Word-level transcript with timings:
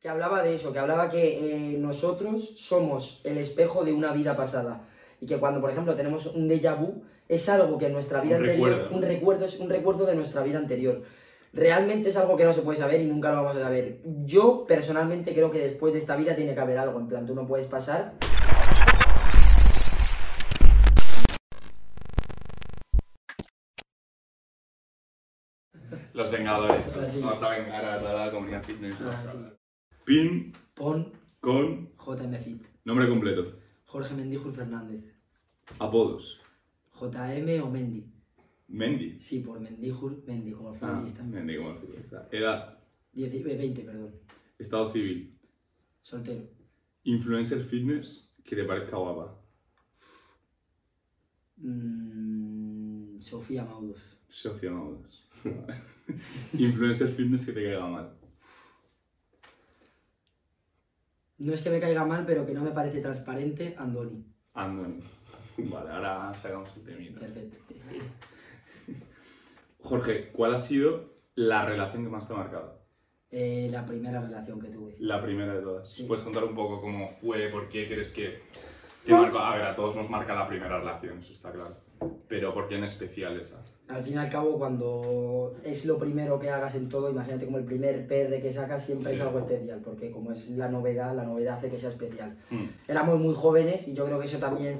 que 0.00 0.08
hablaba 0.08 0.42
de 0.42 0.54
eso, 0.54 0.72
que 0.72 0.78
hablaba 0.78 1.10
que 1.10 1.74
eh, 1.74 1.78
nosotros 1.78 2.54
somos 2.56 3.20
el 3.24 3.36
espejo 3.36 3.84
de 3.84 3.92
una 3.92 4.12
vida 4.12 4.34
pasada. 4.34 4.88
Y 5.20 5.26
que 5.26 5.36
cuando, 5.36 5.60
por 5.60 5.70
ejemplo, 5.70 5.94
tenemos 5.94 6.26
un 6.26 6.48
déjà 6.48 6.74
vu, 6.74 7.02
es 7.28 7.46
algo 7.50 7.76
que 7.76 7.86
en 7.86 7.92
nuestra 7.92 8.22
vida 8.22 8.36
Un 8.36 8.42
anterior, 8.44 8.70
recuerdo. 8.70 8.96
un 8.96 9.02
recuerdo, 9.02 9.44
es 9.44 9.60
un 9.60 9.68
recuerdo 9.68 10.06
de 10.06 10.14
nuestra 10.14 10.42
vida 10.42 10.58
anterior. 10.58 11.02
Realmente 11.52 12.08
es 12.08 12.16
algo 12.16 12.36
que 12.36 12.44
no 12.44 12.52
se 12.54 12.62
puede 12.62 12.78
saber 12.78 13.00
y 13.02 13.06
nunca 13.06 13.30
lo 13.30 13.42
vamos 13.42 13.56
a 13.56 13.60
saber. 13.60 14.00
Yo 14.24 14.64
personalmente 14.66 15.34
creo 15.34 15.50
que 15.50 15.58
después 15.58 15.92
de 15.92 15.98
esta 15.98 16.16
vida 16.16 16.34
tiene 16.34 16.54
que 16.54 16.60
haber 16.60 16.78
algo. 16.78 16.98
En 16.98 17.06
plan, 17.06 17.26
tú 17.26 17.34
no 17.34 17.46
puedes 17.46 17.66
pasar 17.66 18.14
Los 26.14 26.30
Vengadores. 26.30 26.92
Ah. 26.96 27.06
Vamos 27.20 27.42
a 27.42 27.48
vengar 27.50 27.84
a 27.84 27.98
toda 27.98 28.26
la 28.26 28.32
comunidad 28.32 28.62
fitness. 28.62 29.02
Ah, 29.02 29.16
sí. 29.30 29.59
Pin 30.04 30.52
Pon 30.74 31.12
con 31.40 31.90
JM 31.98 32.34
Fit. 32.42 32.62
nombre 32.84 33.08
completo. 33.08 33.58
Jorge 33.86 34.14
Mendijur 34.14 34.52
Fernández. 34.52 35.04
Apodos. 35.78 36.40
JM 36.94 37.62
o 37.62 37.70
Mendy. 37.70 38.04
Mendy. 38.68 39.18
Sí, 39.20 39.40
por 39.40 39.60
Mendijur, 39.60 40.22
Mendy, 40.26 40.52
como 40.52 40.70
el 40.70 40.76
Ah, 40.76 40.78
futbolista. 40.88 41.22
Mendy 41.24 41.56
como 41.56 41.70
el 41.72 41.78
futbolista. 41.78 42.28
Edad. 42.30 42.78
10 43.12 43.34
eh, 43.34 43.56
20, 43.56 43.82
perdón. 43.82 44.14
Estado 44.58 44.90
civil. 44.92 45.36
Soltero. 46.02 46.48
Influencer 47.04 47.62
fitness 47.62 48.32
que 48.44 48.56
te 48.56 48.64
parezca 48.64 48.96
guapa. 48.96 49.36
Mm, 51.56 53.20
Sofía 53.20 53.64
Maudus. 53.64 54.00
Sofía 54.28 54.70
Maudos. 54.70 55.28
Influencer 56.54 57.08
fitness 57.08 57.46
que 57.46 57.52
te 57.52 57.64
caiga 57.64 57.86
mal. 57.86 58.19
No 61.40 61.54
es 61.54 61.62
que 61.62 61.70
me 61.70 61.80
caiga 61.80 62.04
mal, 62.04 62.24
pero 62.26 62.44
que 62.44 62.52
no 62.52 62.62
me 62.62 62.70
parece 62.70 63.00
transparente, 63.00 63.74
Andoni. 63.78 64.26
Andoni. 64.52 65.02
Vale, 65.56 65.90
ahora 65.90 66.34
sacamos 66.34 66.76
el 66.76 66.84
temita. 66.84 67.20
Perfecto. 67.20 67.56
Jorge, 69.82 70.30
¿cuál 70.32 70.54
ha 70.54 70.58
sido 70.58 71.14
la 71.36 71.64
relación 71.64 72.04
que 72.04 72.10
más 72.10 72.28
te 72.28 72.34
ha 72.34 72.36
marcado? 72.36 72.78
Eh, 73.30 73.68
la 73.70 73.86
primera 73.86 74.20
relación 74.20 74.60
que 74.60 74.68
tuve. 74.68 74.96
La 74.98 75.22
primera 75.22 75.54
de 75.54 75.62
todas. 75.62 75.90
Sí. 75.90 76.02
¿Puedes 76.02 76.22
contar 76.22 76.44
un 76.44 76.54
poco 76.54 76.78
cómo 76.82 77.08
fue, 77.08 77.48
por 77.48 77.70
qué 77.70 77.86
crees 77.86 78.12
que 78.12 78.42
te 79.06 79.12
marcó? 79.14 79.38
A 79.38 79.56
ver, 79.56 79.64
a 79.64 79.74
todos 79.74 79.96
nos 79.96 80.10
marca 80.10 80.34
la 80.34 80.46
primera 80.46 80.78
relación, 80.78 81.20
eso 81.20 81.32
está 81.32 81.50
claro. 81.50 81.74
Pero 82.28 82.52
¿por 82.52 82.68
qué 82.68 82.76
en 82.76 82.84
especial 82.84 83.40
esa? 83.40 83.64
Al 83.90 84.04
fin 84.04 84.14
y 84.14 84.16
al 84.18 84.30
cabo, 84.30 84.58
cuando 84.58 85.54
es 85.64 85.84
lo 85.84 85.98
primero 85.98 86.38
que 86.38 86.48
hagas 86.50 86.74
en 86.76 86.88
todo, 86.88 87.10
imagínate 87.10 87.44
como 87.46 87.58
el 87.58 87.64
primer 87.64 88.06
PR 88.06 88.40
que 88.40 88.52
sacas 88.52 88.84
siempre 88.84 89.10
Sí. 89.10 89.16
es 89.16 89.22
algo 89.22 89.40
especial, 89.40 89.80
porque 89.84 90.10
como 90.10 90.32
es 90.32 90.48
la 90.50 90.68
novedad, 90.68 91.14
la 91.14 91.24
novedad 91.24 91.58
hace 91.58 91.70
que 91.70 91.78
sea 91.78 91.90
especial. 91.90 92.36
Hmm. 92.50 92.66
Éramos 92.88 93.18
muy 93.18 93.34
jóvenes 93.34 93.88
y 93.88 93.94
yo 93.94 94.04
creo 94.04 94.18
que 94.20 94.26
eso 94.26 94.38
también 94.38 94.78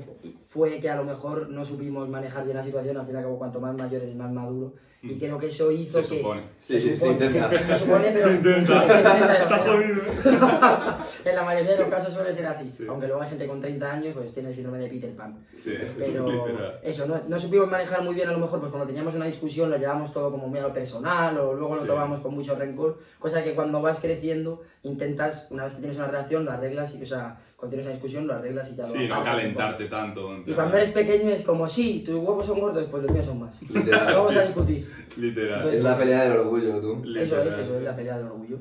fue 0.49 0.79
que 0.81 0.89
a 0.91 0.97
lo 0.97 1.05
mejor 1.05 1.49
no 1.51 1.65
supimos 1.65 2.09
manejar 2.09 2.45
bien 2.45 2.57
la 2.57 2.63
situación, 2.63 2.97
al 2.99 3.07
fin 3.07 3.15
y 3.15 3.19
al 3.19 3.25
cabo 3.25 3.39
cuanto 3.39 3.61
más 3.61 3.75
mayor 3.77 4.03
eres 4.03 4.15
más 4.17 4.31
maduro, 4.33 4.75
y 5.03 5.15
Mm. 5.15 5.19
creo 5.19 5.39
que 5.39 5.47
eso 5.47 5.71
hizo 5.73 6.03
Se 6.03 6.09
que... 6.11 6.19
supone. 6.21 6.43
Sí, 6.59 6.79
sí, 6.81 6.91
se 6.91 6.97
supone- 6.99 7.13
intenta. 7.27 7.51
Se 7.79 7.79
supone, 7.79 8.11
pero... 8.13 8.29
Se 8.29 8.35
intenta. 8.35 8.81
se 8.89 8.97
intenta, 8.99 9.43
Está 9.43 9.59
jodido. 9.59 10.03
En 11.25 11.35
la 11.37 11.43
mayoría 11.43 11.73
de 11.73 11.79
los 11.81 11.89
casos 11.89 12.13
suele 12.15 12.35
ser 12.35 12.47
así, 12.47 12.71
Sí. 12.71 12.85
aunque 12.89 13.07
luego 13.07 13.23
hay 13.23 13.29
gente 13.31 13.47
con 13.47 13.61
30 13.61 13.93
años 13.93 14.15
pues 14.15 14.33
tiene 14.33 14.49
el 14.51 14.55
síndrome 14.55 14.79
de 14.79 14.89
Peter 14.89 15.11
Pan. 15.15 15.39
Sí, 15.53 15.75
Pero 15.99 16.27
literal. 16.49 16.79
eso, 16.83 17.07
no, 17.07 17.17
no 17.29 17.39
supimos 17.39 17.69
manejar 17.71 18.03
muy 18.03 18.15
bien 18.15 18.29
a 18.29 18.33
lo 18.33 18.39
mejor, 18.39 18.59
pues 18.61 18.71
cuando 18.71 18.87
teníamos 18.87 19.00
una 19.15 19.27
discusión 19.27 19.71
lo 19.71 19.77
llevamos 19.79 20.13
todo 20.13 20.31
como 20.31 20.47
muy 20.49 20.59
a 20.59 20.63
lo 20.63 20.73
personal 20.73 21.37
o 21.39 21.55
luego 21.55 21.75
lo 21.77 21.81
Sí. 21.83 21.87
tomamos 21.87 22.21
con 22.21 22.35
mucho 22.35 22.55
rencor, 22.55 22.99
cosa 23.19 23.43
que 23.45 23.55
cuando 23.55 23.81
vas 23.83 24.01
creciendo 24.01 24.63
intentas, 24.83 25.49
una 25.51 25.65
vez 25.65 25.75
que 25.75 25.81
tienes 25.81 25.97
una 25.99 26.07
relación, 26.09 26.45
lo 26.45 26.53
arreglas, 26.53 26.95
y, 26.95 27.03
o 27.03 27.07
sea, 27.07 27.39
cuando 27.57 27.71
tienes 27.77 27.87
una 27.87 27.95
discusión 27.95 28.27
lo 28.27 28.35
arreglas 28.35 28.71
y 28.73 28.77
ya 28.77 28.83
lo 28.83 28.89
Sí, 28.89 29.07
no 29.09 29.23
calentarte 29.25 29.85
tanto. 29.87 30.39
Y 30.47 30.53
cuando 30.53 30.77
eres 30.77 30.91
pequeño 30.91 31.31
es 31.31 31.45
como, 31.45 31.69
sí, 31.69 32.03
tus 32.05 32.15
huevos 32.17 32.47
son 32.47 32.61
gordos, 32.61 32.87
pues 32.91 33.03
los 33.03 33.13
míos 33.13 33.27
son 33.27 33.41
más. 33.41 33.61
Literal. 33.63 34.07
Vamos 34.15 34.33
sí. 34.33 34.39
a 34.39 34.43
discutir. 34.47 34.91
Literal. 35.17 35.55
Entonces- 35.59 35.79
Es 35.79 35.85
la 35.85 35.99
pelea 35.99 36.23
del 36.23 36.33
orgullo, 36.39 36.81
tú. 36.81 37.03
Eso 37.17 37.43
es, 37.43 37.53
eso 37.59 37.77
es 37.79 37.83
la 37.83 37.95
pelea 37.97 38.17
del 38.19 38.27
orgullo. 38.27 38.59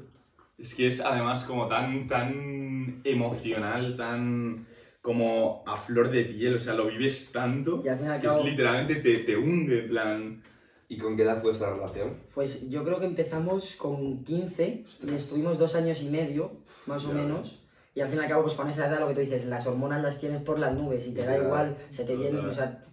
Es 0.58 0.76
que 0.76 0.88
es 0.88 1.00
además 1.00 1.46
como 1.46 1.68
tan, 1.68 2.06
tan 2.08 3.00
emocional, 3.06 3.96
tan 3.96 4.66
como 5.02 5.64
a 5.66 5.78
flor 5.78 6.12
de 6.12 6.26
piel, 6.26 6.56
o 6.56 6.60
sea, 6.60 6.74
lo 6.74 6.88
vives 6.88 7.32
tanto 7.32 7.82
Y 7.84 7.88
al 7.88 7.98
fin 7.98 8.08
y 8.08 8.10
al 8.10 8.20
que 8.22 8.28
es 8.28 8.44
literalmente 8.44 8.96
te, 8.96 9.18
te 9.20 9.38
hunde, 9.38 9.80
en 9.84 9.90
plan... 9.90 10.44
¿Y 10.92 10.98
con 10.98 11.16
qué 11.16 11.22
edad 11.22 11.40
fue 11.40 11.52
esta 11.52 11.72
relación? 11.72 12.18
pues 12.34 12.68
yo 12.68 12.84
creo 12.84 13.00
que 13.00 13.06
empezamos 13.06 13.76
con 13.76 14.24
15 14.24 14.86
y 15.08 15.14
estuvimos 15.14 15.60
dos 15.60 15.76
años 15.76 16.02
y 16.02 16.10
medio, 16.10 16.52
más 16.88 17.06
o 17.06 17.10
Ya 17.10 17.14
menos. 17.14 17.70
Y 17.94 18.02
al 18.02 18.10
fin 18.10 18.18
y 18.18 18.24
al 18.24 18.28
cabo, 18.28 18.42
pues 18.42 18.56
con 18.56 18.68
esa 18.68 18.88
edad 18.88 19.00
lo 19.00 19.08
que 19.10 19.14
tú 19.14 19.20
dices, 19.20 19.46
las 19.46 19.68
hormonas 19.68 20.02
las 20.02 20.20
tienes 20.20 20.42
por 20.42 20.58
las 20.58 20.74
nubes 20.74 21.06
y 21.08 21.14
te 21.14 21.24
da 21.24 21.38
igual, 21.38 21.78
se 21.92 22.06
te 22.06 22.16
viene, 22.16 22.38
Total. 22.38 22.50
o 22.50 22.54
sea, 22.56 22.86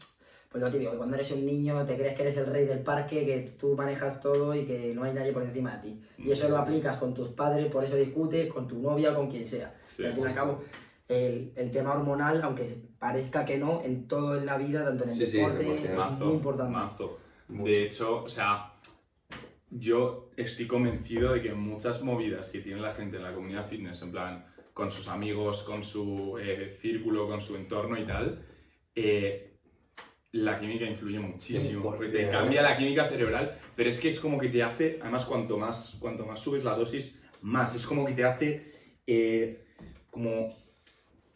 pues 0.51 0.63
lo 0.63 0.71
típico, 0.71 0.91
que 0.91 0.97
cuando 0.99 1.15
eres 1.17 1.31
un 1.33 1.47
niño 1.47 1.87
te 1.87 1.97
crees 1.97 2.15
que 2.15 2.23
eres 2.23 2.37
el 2.37 2.47
rey 2.47 2.67
del 2.67 2.81
parque, 2.81 3.25
que 3.25 3.51
tú 3.59 3.75
manejas 3.75 4.21
todo 4.21 4.55
y 4.55 4.67
que 4.67 4.93
no 4.95 5.05
hay 5.05 5.15
nadie 5.15 5.33
por 5.33 5.43
encima 5.45 5.77
de 5.79 5.83
ti. 5.89 6.03
Y 6.19 6.31
eso 6.33 6.51
lo 6.51 6.59
aplicas 6.59 6.99
con 6.99 7.15
tus 7.15 7.31
padres, 7.31 7.73
por 7.73 7.83
eso 7.83 7.97
discutes, 7.97 8.53
con 8.53 8.69
tu 8.69 8.79
novia, 8.79 9.15
con 9.15 9.31
quien 9.31 9.47
sea. 9.49 9.75
Sí, 9.85 10.03
y 10.03 10.07
al 10.07 10.13
fin 10.13 10.23
y 10.23 10.27
al 10.27 10.35
cabo, 10.35 10.63
el, 11.09 11.53
el 11.57 11.71
tema 11.71 11.93
hormonal, 11.95 12.43
aunque 12.43 12.77
parezca 12.99 13.45
que 13.45 13.59
no, 13.59 13.83
en 13.85 14.09
todo 14.09 14.37
en 14.39 14.47
la 14.47 14.57
vida, 14.59 14.85
tanto 14.85 15.05
en 15.05 15.11
el 15.11 15.17
Sí, 15.17 15.27
sí, 15.27 15.37
deporte, 15.39 15.63
es 15.75 15.85
emocional. 15.85 16.19
muy 16.19 16.35
importante. 16.35 16.73
mazo. 16.73 17.19
De 17.49 17.85
hecho, 17.85 18.25
o 18.25 18.29
sea, 18.29 18.73
yo 19.71 20.31
estoy 20.37 20.67
convencido 20.67 21.33
de 21.35 21.43
que 21.43 21.53
muchas 21.53 22.03
movidas 22.03 22.51
que 22.51 22.61
tiene 22.61 22.81
la 22.81 22.93
gente 22.95 23.17
en 23.17 23.23
la 23.23 23.33
comunidad 23.35 23.67
fitness, 23.69 24.03
en 24.03 24.13
plan, 24.13 24.47
con 24.73 24.91
sus 24.91 25.09
amigos, 25.09 25.63
con 25.63 25.83
su 25.85 26.39
eh, 26.41 26.77
círculo, 26.81 27.29
con 27.29 27.41
su 27.41 27.57
entorno 27.57 27.97
y 27.99 28.05
tal, 28.05 28.45
eh, 28.95 29.55
la 30.33 30.59
química 30.61 30.85
influye 30.85 31.19
muchísimo. 31.19 31.81
100%, 31.81 31.97
Porque 31.97 32.09
te 32.09 32.29
cambia 32.29 32.63
la 32.63 32.77
química 32.77 33.05
cerebral, 33.07 33.59
pero 33.75 33.89
es 33.91 34.01
que 34.01 34.09
es 34.09 34.21
como 34.21 34.39
que 34.39 34.49
te 34.49 34.63
hace, 34.63 34.99
además, 35.01 35.25
cuanto 35.25 35.57
más, 35.57 35.97
cuanto 36.01 36.27
más 36.27 36.41
subes 36.41 36.65
la 36.65 36.75
dosis, 36.77 37.23
más. 37.43 37.75
Es 37.75 37.87
como 37.87 38.05
que 38.05 38.13
te 38.13 38.25
hace 38.25 38.73
eh, 39.07 39.65
como 40.11 40.55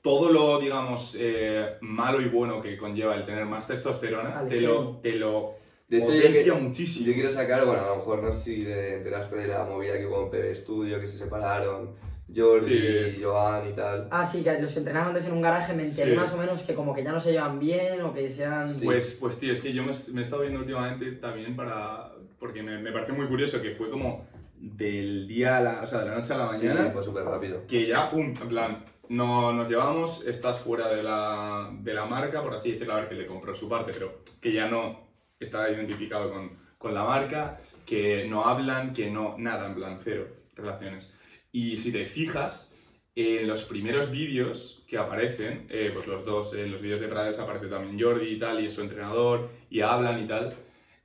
todo 0.02 0.32
lo, 0.32 0.58
digamos, 0.58 1.16
eh, 1.18 1.74
malo 1.82 2.20
y 2.20 2.28
bueno 2.28 2.60
que 2.62 2.76
conlleva 2.76 3.14
el 3.16 3.24
tener 3.26 3.44
más 3.44 3.66
testosterona, 3.66 4.38
Al 4.40 4.48
te 4.48 4.60
lo, 4.62 4.98
te 5.02 5.12
lo 5.16 5.54
De 5.88 5.98
hecho, 5.98 6.12
yo, 6.12 6.16
potencia 6.22 6.44
que- 6.54 6.60
muchísimo. 6.60 7.06
yo 7.06 7.12
quiero 7.14 7.30
sacar, 7.30 7.66
bueno, 7.66 7.82
a 7.82 7.88
lo 7.88 7.96
mejor 7.96 8.22
no 8.22 8.32
sé 8.32 8.42
si 8.44 8.64
te 8.64 8.96
enteraste 8.96 9.36
de 9.36 9.48
la 9.48 9.64
movida 9.64 9.98
que 9.98 10.06
hubo 10.06 10.22
en 10.24 10.30
PB 10.30 10.54
Studio, 10.54 11.00
que 11.00 11.06
se 11.06 11.18
separaron, 11.18 11.94
Jordi, 12.34 12.78
Sí. 13.16 13.20
Joan 13.22 13.68
y 13.70 13.72
tal. 13.74 14.06
Ah, 14.10 14.24
sí, 14.24 14.44
que 14.44 14.56
los 14.60 14.76
entrenaban 14.76 15.08
antes 15.08 15.26
en 15.26 15.32
un 15.32 15.42
garaje 15.42 15.74
me 15.74 15.82
enteré 15.82 16.12
Sí. 16.12 16.16
más 16.16 16.32
o 16.32 16.36
menos 16.36 16.62
que 16.62 16.74
como 16.74 16.94
que 16.94 17.02
ya 17.02 17.10
no 17.10 17.18
se 17.20 17.32
llevan 17.32 17.58
bien 17.58 18.00
o 18.02 18.14
que 18.14 18.30
sean... 18.30 18.72
Sí. 18.72 18.84
Pues, 18.84 19.18
pues 19.20 19.38
tío, 19.40 19.52
es 19.52 19.60
que 19.60 19.72
yo 19.72 19.82
me, 19.82 19.90
me 20.14 20.20
he 20.20 20.22
estado 20.22 20.42
viendo 20.42 20.60
últimamente 20.60 21.10
también 21.12 21.56
para... 21.56 22.12
Porque 22.38 22.62
me, 22.62 22.78
me 22.78 22.92
pareció 22.92 23.14
muy 23.16 23.26
curioso 23.26 23.60
que 23.60 23.72
fue 23.72 23.90
como 23.90 24.24
del 24.56 25.26
día 25.26 25.58
a 25.58 25.60
la... 25.60 25.82
O 25.82 25.86
sea, 25.86 26.00
de 26.04 26.10
la 26.10 26.14
noche 26.14 26.32
a 26.32 26.36
la 26.38 26.52
Sí, 26.54 26.66
mañana. 26.66 26.84
sí, 26.86 26.90
fue 26.92 27.02
súper 27.02 27.24
rápido. 27.24 27.66
que 27.66 27.88
ya, 27.88 28.08
pum, 28.08 28.26
en 28.40 28.48
plan, 28.48 28.84
no, 29.10 29.52
nos 29.52 29.68
llevamos, 29.68 30.24
estás 30.24 30.60
fuera 30.60 30.88
de 30.88 31.02
la, 31.02 31.68
de 31.82 31.94
la 31.94 32.06
marca, 32.06 32.42
por 32.42 32.54
así 32.54 32.72
decirlo, 32.72 32.94
a 32.94 33.00
ver, 33.00 33.08
que 33.08 33.16
le 33.16 33.26
compró 33.26 33.54
su 33.56 33.68
parte, 33.68 33.90
pero 33.92 34.20
que 34.40 34.52
ya 34.52 34.68
no 34.68 35.00
está 35.40 35.68
identificado 35.68 36.32
con, 36.32 36.56
con 36.78 36.94
la 36.94 37.02
marca, 37.02 37.60
que 37.84 38.26
no 38.28 38.44
hablan, 38.44 38.92
que 38.92 39.10
no, 39.10 39.34
nada, 39.36 39.66
en 39.66 39.74
plan, 39.74 40.00
cero 40.04 40.28
relaciones. 40.54 41.10
Y 41.50 41.76
si 41.78 41.90
te 41.90 42.04
fijas, 42.04 42.72
en 43.16 43.48
los 43.48 43.64
primeros 43.64 44.12
vídeos 44.12 44.84
que 44.86 44.96
aparecen, 44.96 45.66
eh, 45.70 45.90
pues 45.92 46.06
los 46.06 46.24
dos, 46.24 46.54
en 46.54 46.70
los 46.70 46.80
vídeos 46.80 47.00
de 47.00 47.08
Prades 47.08 47.40
aparece 47.40 47.66
también 47.66 48.00
Jordi 48.00 48.28
y 48.28 48.38
tal, 48.38 48.62
y 48.62 48.66
es 48.66 48.74
su 48.74 48.80
entrenador, 48.80 49.50
y 49.70 49.80
hablan 49.80 50.22
y 50.22 50.28
tal, 50.28 50.54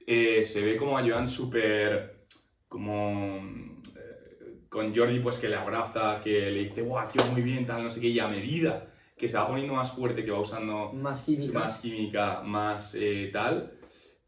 eh, 0.05 0.43
se 0.43 0.61
ve 0.63 0.77
como 0.77 0.95
a 0.95 1.01
Joan 1.01 1.27
súper, 1.27 2.27
como 2.67 3.41
con 4.75 4.95
Jordi 4.95 5.19
pues 5.19 5.37
que 5.39 5.49
le 5.49 5.55
abraza, 5.55 6.19
que 6.23 6.51
le 6.51 6.63
dice, 6.65 6.81
guau, 6.83 7.07
tío, 7.07 7.23
muy 7.31 7.41
bien, 7.41 7.66
tal, 7.66 7.83
no 7.83 7.89
sé 7.89 7.99
qué, 8.01 8.07
y 8.09 8.19
a 8.19 8.27
medida 8.27 8.85
que 9.17 9.27
se 9.29 9.37
va 9.37 9.47
poniendo 9.47 9.73
más 9.73 9.91
fuerte, 9.93 10.23
que 10.25 10.29
va 10.31 10.41
usando 10.41 10.91
Más 10.93 11.23
química. 11.23 11.57
más 11.59 11.79
química, 11.79 12.41
más 12.43 12.95
eh, 12.99 13.29
tal, 13.31 13.72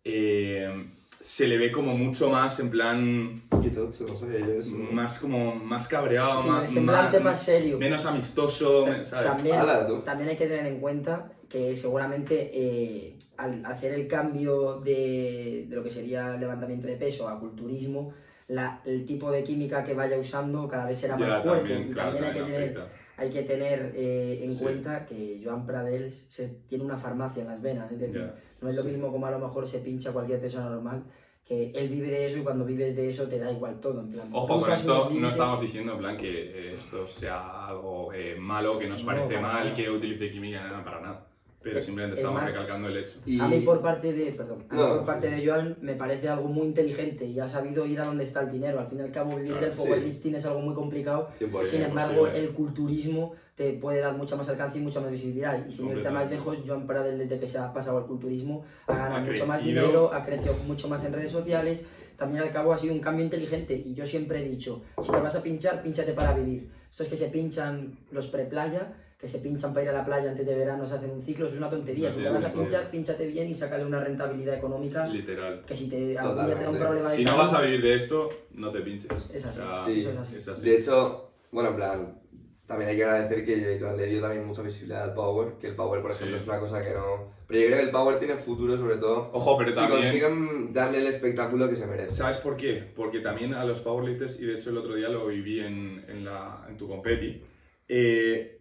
eh, 0.03 0.89
se 1.19 1.47
le 1.47 1.57
ve 1.57 1.71
como 1.71 1.97
mucho 1.97 2.29
más, 2.29 2.59
en 2.59 2.69
plan, 2.69 3.41
Qué 3.61 3.69
tocho, 3.71 4.05
no 4.07 4.15
sabía 4.15 4.39
yo 4.39 4.53
eso. 4.59 4.71
más 4.91 5.19
como, 5.19 5.55
más 5.55 5.87
cabreado, 5.87 6.41
Sí, 6.43 6.47
más, 6.49 6.69
semblante 6.71 7.19
más, 7.19 7.43
serio. 7.43 7.77
menos 7.77 8.05
amistoso, 8.05 8.85
¿sabes? 9.03 9.31
También, 9.31 9.57
también 10.05 10.29
hay 10.29 10.37
que 10.37 10.47
tener 10.47 10.65
en 10.67 10.79
cuenta 10.79 11.31
que 11.49 11.75
seguramente 11.75 12.51
eh, 12.53 13.17
al 13.37 13.65
hacer 13.65 13.93
el 13.93 14.07
cambio 14.07 14.79
de, 14.79 15.65
de 15.67 15.75
lo 15.75 15.83
que 15.83 15.89
sería 15.89 16.37
levantamiento 16.37 16.87
de 16.87 16.95
peso 16.97 17.27
a 17.27 17.39
culturismo, 17.39 18.13
la- 18.47 18.81
el 18.85 19.05
tipo 19.05 19.31
de 19.31 19.43
química 19.43 19.83
que 19.83 19.93
vaya 19.93 20.17
usando 20.17 20.67
cada 20.67 20.85
vez 20.87 20.99
será 20.99 21.17
Ya, 21.17 21.27
más 21.27 21.43
fuerte 21.43 21.69
también, 21.69 21.89
y 21.89 21.93
claro, 21.93 22.11
también 22.11 22.25
hay 22.33 22.33
que 22.39 22.45
tener, 22.51 22.87
hay 23.17 23.29
que 23.31 23.43
tener 23.43 23.91
eh, 23.95 24.39
en 24.43 24.53
Sí. 24.55 24.63
cuenta 24.63 25.05
que 25.05 25.41
Joan 25.43 25.65
Pradels 25.65 26.25
se- 26.29 26.61
tiene 26.69 26.85
una 26.85 26.97
farmacia 26.97 27.41
en 27.41 27.49
las 27.49 27.61
venas, 27.61 27.91
es 27.91 27.99
decir, 27.99 28.15
Ya, 28.21 28.35
no 28.61 28.69
es 28.69 28.75
lo 28.75 28.83
sí. 28.83 28.89
mismo 28.89 29.11
como 29.11 29.25
a 29.25 29.31
lo 29.31 29.39
mejor 29.39 29.67
se 29.67 29.79
pincha 29.79 30.13
cualquier 30.13 30.39
persona 30.39 30.69
normal 30.69 31.03
que 31.45 31.71
él 31.71 31.87
vive 31.89 32.07
de 32.09 32.25
eso 32.25 32.39
y 32.39 32.43
cuando 32.43 32.65
vives 32.65 32.93
de 32.95 33.09
eso 33.09 33.27
te 33.29 33.39
da 33.39 33.49
igual 33.51 33.79
todo. 33.79 34.01
En 34.01 34.11
plan, 34.11 34.29
Ojo, 34.33 34.59
con 34.61 34.71
esto 34.71 35.09
no 35.11 35.29
estamos 35.29 35.61
diciendo 35.61 35.93
en 35.93 35.97
plan 35.99 36.17
que 36.17 36.29
eh, 36.29 36.73
esto 36.73 37.07
sea 37.07 37.67
algo 37.67 38.11
eh, 38.13 38.35
malo, 38.37 38.77
que 38.79 38.87
nos 38.87 39.01
No, 39.01 39.07
parece 39.07 39.35
mal, 39.39 39.63
nada. 39.65 39.73
que 39.73 39.89
utilice 39.89 40.29
química, 40.31 40.61
nada, 40.63 40.83
para 40.83 40.99
nada. 41.01 41.26
Pero 41.73 41.81
simplemente 41.85 42.15
es 42.15 42.19
estamos 42.21 42.41
más- 42.41 42.51
recalcando 42.51 42.87
el 42.89 42.97
hecho. 42.97 43.19
Y- 43.25 43.39
A 43.39 43.47
mí 43.47 43.59
por 43.61 43.81
parte 43.81 44.13
de, 44.13 44.31
perdón, 44.31 44.65
a 44.69 44.73
mí 44.73 44.79
No, 44.79 44.95
por 44.97 45.05
parte 45.05 45.29
sí. 45.29 45.35
de 45.41 45.47
Joan 45.47 45.77
me 45.81 45.93
parece 45.95 46.29
algo 46.29 46.47
muy 46.47 46.67
inteligente 46.67 47.25
y 47.25 47.39
ha 47.39 47.47
sabido 47.47 47.85
ir 47.85 47.99
a 48.01 48.05
donde 48.05 48.23
está 48.23 48.41
el 48.41 48.51
dinero. 48.51 48.79
Al 48.79 48.87
fin 48.87 48.99
y 48.99 49.01
al 49.01 49.11
cabo 49.11 49.35
vivir 49.35 49.51
Claro, 49.53 49.65
del 49.67 49.73
sí. 49.75 49.79
powerlifting 49.79 50.35
es 50.35 50.45
algo 50.45 50.59
muy 50.61 50.73
complicado. 50.75 51.29
100%, 51.39 51.65
Sin 51.69 51.81
embargo, 51.83 52.21
posible. 52.21 52.39
el 52.39 52.49
culturismo 52.51 53.33
te 53.55 53.73
puede 53.73 53.99
dar 54.01 54.15
mucha 54.15 54.35
más 54.35 54.47
alcance 54.49 54.77
y 54.77 54.81
mucha 54.81 54.99
más 55.01 55.11
visibilidad. 55.11 55.65
Y 55.67 55.71
sin 55.71 55.89
irte 55.89 56.09
más 56.09 56.29
lejos, 56.29 56.57
Joan 56.65 56.85
Pradel 56.87 57.17
desde 57.17 57.39
que 57.39 57.47
se 57.47 57.57
ha 57.57 57.73
pasado 57.73 57.97
al 57.97 58.05
culturismo 58.05 58.63
ha 58.87 58.93
ganado 58.95 59.15
Ha 59.15 59.19
mucho 59.21 59.47
más 59.47 59.59
crecido. 59.61 59.81
dinero, 59.81 60.13
ha 60.13 60.23
crecido 60.25 60.53
mucho 60.67 60.87
más 60.87 61.03
en 61.03 61.13
redes 61.13 61.31
sociales. 61.31 61.83
También 62.17 62.43
al 62.43 62.51
cabo 62.51 62.73
ha 62.73 62.77
sido 62.77 62.93
un 62.95 62.99
cambio 62.99 63.23
inteligente 63.23 63.75
y 63.75 63.93
yo 63.93 64.05
siempre 64.05 64.43
he 64.43 64.49
dicho, 64.49 64.81
si 65.01 65.11
te 65.11 65.19
vas 65.19 65.35
a 65.35 65.43
pinchar, 65.43 65.83
pínchate 65.83 66.13
para 66.13 66.33
vivir. 66.33 66.67
Estos 66.89 67.09
que 67.09 67.17
se 67.17 67.27
pinchan 67.27 67.95
los 68.11 68.27
pre-playa, 68.27 68.93
que 69.17 69.27
se 69.27 69.39
pinchan 69.39 69.73
para 69.73 69.83
ir 69.83 69.89
a 69.89 69.93
la 69.93 70.05
playa 70.05 70.29
antes 70.29 70.45
de 70.45 70.55
verano, 70.55 70.85
se 70.85 70.95
hacen 70.95 71.09
un 71.09 71.21
ciclo, 71.23 71.45
eso 71.45 71.55
es 71.55 71.59
una 71.59 71.69
tontería. 71.71 72.11
Si 72.11 72.21
te 72.21 72.29
vas 72.29 72.45
a 72.45 72.53
pinchar, 72.53 72.91
pínchate 72.91 73.25
bien 73.25 73.47
y 73.49 73.55
sácale 73.55 73.83
una 73.83 73.99
rentabilidad 73.99 74.55
económica 74.55 75.07
Literal. 75.07 75.63
que 75.65 75.75
si 75.75 75.89
te 75.89 76.17
algún 76.17 76.45
día 76.45 76.55
te 76.55 76.63
da 76.63 76.69
un 76.69 76.77
problema 76.77 77.09
de 77.09 77.15
Si 77.17 77.23
no 77.23 77.31
salud, 77.31 77.43
vas 77.43 77.53
a 77.53 77.61
vivir 77.61 77.81
de 77.81 77.95
esto, 77.95 78.29
no 78.51 78.69
te 78.71 78.81
pinches. 78.81 79.31
Es 79.33 79.43
así, 79.45 79.59
O 79.59 79.63
sea, 79.63 79.85
sí, 79.85 79.97
eso 79.99 80.11
es 80.11 80.17
así. 80.19 80.35
es 80.37 80.47
así. 80.47 80.69
De 80.69 80.77
hecho, 80.77 81.31
bueno, 81.51 81.69
en 81.69 81.75
plan, 81.75 82.19
también 82.67 82.91
hay 82.91 82.97
que 82.97 83.03
agradecer 83.05 83.43
que 83.43 83.55
le 83.57 84.05
dio 84.07 84.21
también 84.21 84.45
mucha 84.45 84.61
visibilidad 84.61 85.03
al 85.03 85.13
Power, 85.15 85.53
que 85.59 85.67
el 85.69 85.75
Power, 85.75 86.01
por 86.03 86.11
ejemplo, 86.11 86.37
Sí. 86.37 86.43
es 86.43 86.47
una 86.49 86.59
cosa 86.59 86.81
que 86.81 86.91
no... 86.93 87.35
Pero 87.47 87.61
yo 87.61 87.67
creo 87.67 87.79
que 87.79 87.85
el 87.85 87.91
Power 87.91 88.19
tiene 88.19 88.35
futuro, 88.35 88.77
sobre 88.77 88.97
todo, 88.97 89.31
Ojo, 89.33 89.57
pero 89.57 89.69
si 89.71 89.75
también... 89.77 90.01
consiguen 90.01 90.73
darle 90.73 90.99
el 90.99 91.07
espectáculo 91.07 91.67
que 91.69 91.75
se 91.75 91.87
merece. 91.87 92.13
¿Sabes 92.13 92.37
por 92.37 92.55
qué? 92.55 92.83
Porque 92.95 93.21
también 93.21 93.53
a 93.55 93.63
los 93.65 93.79
powerlifters, 93.79 94.39
y 94.41 94.45
de 94.45 94.55
hecho 94.55 94.69
el 94.69 94.77
otro 94.77 94.93
día 94.93 95.07
lo 95.09 95.25
viví 95.27 95.61
en, 95.61 96.05
en, 96.07 96.23
la, 96.25 96.65
en 96.69 96.77
tu 96.77 96.87
competi, 96.89 97.41
eh, 97.87 98.56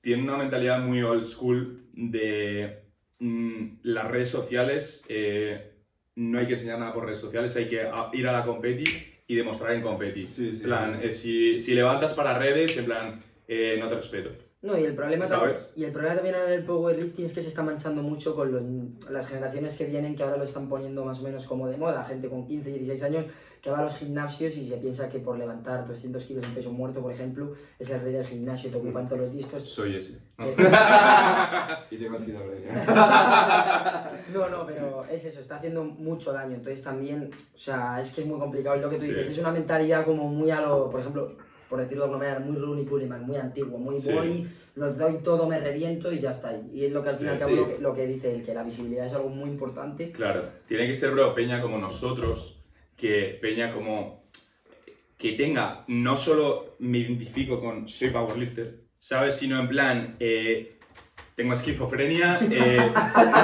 tienen 0.00 0.24
una 0.24 0.36
mentalidad 0.38 0.80
muy 0.80 1.02
old 1.02 1.24
school 1.24 1.84
de 1.92 2.82
mm, 3.18 3.64
las 3.82 4.06
redes 4.10 4.30
sociales, 4.30 5.04
eh, 5.08 5.72
no 6.16 6.38
hay 6.38 6.46
que 6.46 6.54
enseñar 6.54 6.78
nada 6.78 6.92
por 6.94 7.04
redes 7.06 7.18
sociales, 7.20 7.56
hay 7.56 7.66
que 7.68 7.82
a- 7.82 8.10
ir 8.12 8.26
a 8.26 8.32
la 8.32 8.44
competi 8.44 8.84
y 9.26 9.34
demostrar 9.34 9.72
en 9.72 9.82
competi. 9.82 10.26
Sí, 10.26 10.50
plan, 10.62 10.98
sí. 11.00 11.06
eh, 11.08 11.12
si, 11.12 11.58
si 11.60 11.74
levantas 11.74 12.14
para 12.14 12.38
redes, 12.38 12.76
en 12.76 12.84
plan, 12.84 13.20
eh, 13.46 13.76
no 13.78 13.88
te 13.88 13.94
respeto. 13.96 14.30
No, 14.62 14.78
y 14.78 14.84
el 14.84 14.94
problema 14.94 15.24
¿Sabes? 15.24 15.68
también, 15.68 15.72
y 15.76 15.84
el 15.84 15.92
problema 15.92 16.14
también 16.16 16.34
ahora 16.34 16.50
del 16.50 16.64
powerlifting 16.64 17.24
es 17.24 17.32
que 17.32 17.40
se 17.40 17.48
está 17.48 17.62
manchando 17.62 18.02
mucho 18.02 18.34
con 18.36 18.52
los- 18.52 19.10
las 19.10 19.26
generaciones 19.26 19.74
que 19.78 19.86
vienen 19.86 20.14
que 20.14 20.22
ahora 20.22 20.36
lo 20.36 20.44
están 20.44 20.68
poniendo 20.68 21.02
más 21.02 21.18
o 21.20 21.22
menos 21.22 21.46
como 21.46 21.66
de 21.66 21.78
moda, 21.78 22.04
gente 22.04 22.28
con 22.28 22.46
15, 22.46 22.68
16 22.68 23.02
años 23.04 23.24
que 23.62 23.70
va 23.70 23.78
a 23.78 23.84
los 23.84 23.96
gimnasios 23.96 24.54
y 24.56 24.68
se 24.68 24.76
piensa 24.76 25.08
que 25.08 25.18
por 25.18 25.38
levantar 25.38 25.86
200 25.88 26.24
kilos 26.24 26.44
en 26.44 26.54
peso 26.54 26.72
muerto, 26.72 27.00
por 27.00 27.10
ejemplo, 27.12 27.52
es 27.78 27.88
el 27.90 28.00
rey 28.02 28.12
del 28.12 28.26
gimnasio, 28.26 28.70
te 28.70 28.76
ocupan 28.76 29.06
todos 29.08 29.22
los 29.22 29.32
discos. 29.32 29.62
Soy 29.62 29.96
ese. 29.96 30.18
Eh, 30.38 30.54
Y 31.90 31.96
te 31.96 32.04
quitado 32.04 32.44
No, 34.34 34.48
no, 34.50 34.66
pero 34.66 35.04
es 35.10 35.24
eso, 35.24 35.40
está 35.40 35.56
haciendo 35.56 35.84
mucho 35.84 36.32
daño. 36.32 36.56
Entonces 36.56 36.82
también, 36.82 37.30
o 37.54 37.58
sea, 37.58 37.98
es 38.00 38.12
que 38.14 38.20
es 38.22 38.26
muy 38.26 38.38
complicado. 38.38 38.76
Y 38.76 38.80
lo 38.80 38.90
que 38.90 38.96
tú 38.96 39.02
Sí. 39.02 39.08
dices, 39.08 39.30
es 39.30 39.38
una 39.38 39.50
mentalidad 39.52 40.04
como 40.04 40.28
muy 40.28 40.50
a 40.50 40.60
lo, 40.60 40.88
por 40.90 41.00
ejemplo, 41.00 41.36
por 41.70 41.78
decirlo 41.80 42.04
de 42.04 42.10
alguna 42.10 42.26
manera, 42.28 42.44
muy 42.44 42.58
Rooney 42.58 42.84
Coleman, 42.84 43.24
muy 43.24 43.36
antiguo, 43.36 43.78
muy 43.78 43.98
Sí. 44.00 44.12
voy, 44.12 44.48
lo 44.74 44.92
doy 44.94 45.18
todo, 45.22 45.48
me 45.48 45.60
reviento 45.60 46.12
y 46.12 46.18
ya 46.20 46.32
está. 46.32 46.52
Y 46.74 46.84
es 46.84 46.92
lo 46.92 47.02
que 47.02 47.10
al 47.10 47.14
Sí, 47.14 47.20
fin 47.20 47.28
y 47.28 47.30
al 47.30 47.38
cabo 47.38 47.50
sí. 47.52 47.56
lo, 47.56 47.68
que, 47.68 47.78
lo 47.78 47.94
que 47.94 48.06
dice 48.08 48.34
él, 48.34 48.44
que 48.44 48.52
la 48.52 48.64
visibilidad 48.64 49.06
es 49.06 49.14
algo 49.14 49.28
muy 49.28 49.48
importante. 49.48 50.10
Claro, 50.10 50.42
tiene 50.66 50.88
que 50.88 50.94
ser, 50.96 51.12
bro, 51.12 51.32
Peña 51.32 51.62
como 51.62 51.78
nosotros, 51.78 52.60
que 52.96 53.38
Peña 53.40 53.72
como 53.72 54.24
que 55.16 55.32
tenga, 55.32 55.84
no 55.86 56.16
solo 56.16 56.74
me 56.80 56.98
identifico 56.98 57.60
con 57.60 57.88
soy 57.88 58.10
powerlifter, 58.10 58.80
¿sabes? 58.98 59.36
Sino 59.36 59.60
en 59.60 59.68
plan, 59.68 60.16
eh, 60.18 60.78
tengo 61.36 61.52
esquizofrenia, 61.52 62.38
eh, 62.50 62.90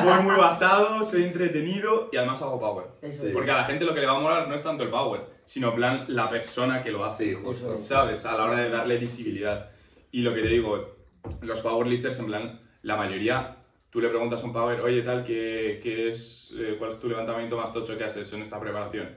voy 0.04 0.22
muy 0.24 0.36
basado, 0.36 1.04
soy 1.04 1.24
entretenido 1.24 2.08
y 2.12 2.16
además 2.16 2.42
hago 2.42 2.58
power. 2.58 2.86
Eso. 3.02 3.26
Porque 3.32 3.50
a 3.50 3.56
la 3.58 3.64
gente 3.64 3.84
lo 3.84 3.94
que 3.94 4.00
le 4.00 4.06
va 4.06 4.16
a 4.16 4.20
molar 4.20 4.48
no 4.48 4.54
es 4.54 4.62
tanto 4.62 4.82
el 4.82 4.90
power, 4.90 5.20
sino 5.46 5.74
plan 5.74 6.04
la 6.08 6.28
persona 6.28 6.82
que 6.82 6.90
lo 6.90 7.04
hace. 7.04 7.30
Sí, 7.30 7.34
justo. 7.34 7.78
¿sabes? 7.82 8.24
A 8.26 8.36
la 8.36 8.44
hora 8.44 8.56
de 8.58 8.68
darle 8.70 8.98
visibilidad. 8.98 9.70
Y 10.12 10.20
lo 10.22 10.34
que 10.34 10.42
te 10.42 10.48
digo, 10.48 10.96
los 11.40 11.60
powerlifters, 11.60 12.18
en 12.20 12.26
plan, 12.26 12.60
la 12.82 12.96
mayoría, 12.96 13.56
tú 13.90 14.00
le 14.00 14.08
preguntas 14.08 14.42
a 14.42 14.46
un 14.46 14.52
power, 14.52 14.80
oye, 14.80 15.02
tal, 15.02 15.24
¿qué, 15.24 15.80
qué 15.82 16.12
es, 16.12 16.52
eh, 16.58 16.76
¿cuál 16.78 16.92
es 16.92 16.98
tu 17.00 17.08
levantamiento 17.08 17.56
más 17.56 17.72
tocho 17.72 17.96
que 17.96 18.04
has 18.04 18.16
hecho 18.16 18.36
en 18.36 18.42
esta 18.42 18.60
preparación? 18.60 19.08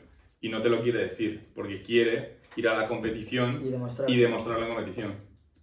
Y 0.42 0.50
no 0.50 0.62
te 0.62 0.70
lo 0.70 0.81
quiere 0.81 1.00
decir, 1.00 1.48
porque 1.54 1.81
quiere 1.81 2.38
ir 2.56 2.68
a 2.70 2.75
la 2.78 2.88
competición 2.88 3.62
Y 3.66 3.70
demostrar. 3.70 4.10
y 4.10 4.18
demostrarlo 4.18 4.66
en 4.66 4.74
competición. 4.74 5.14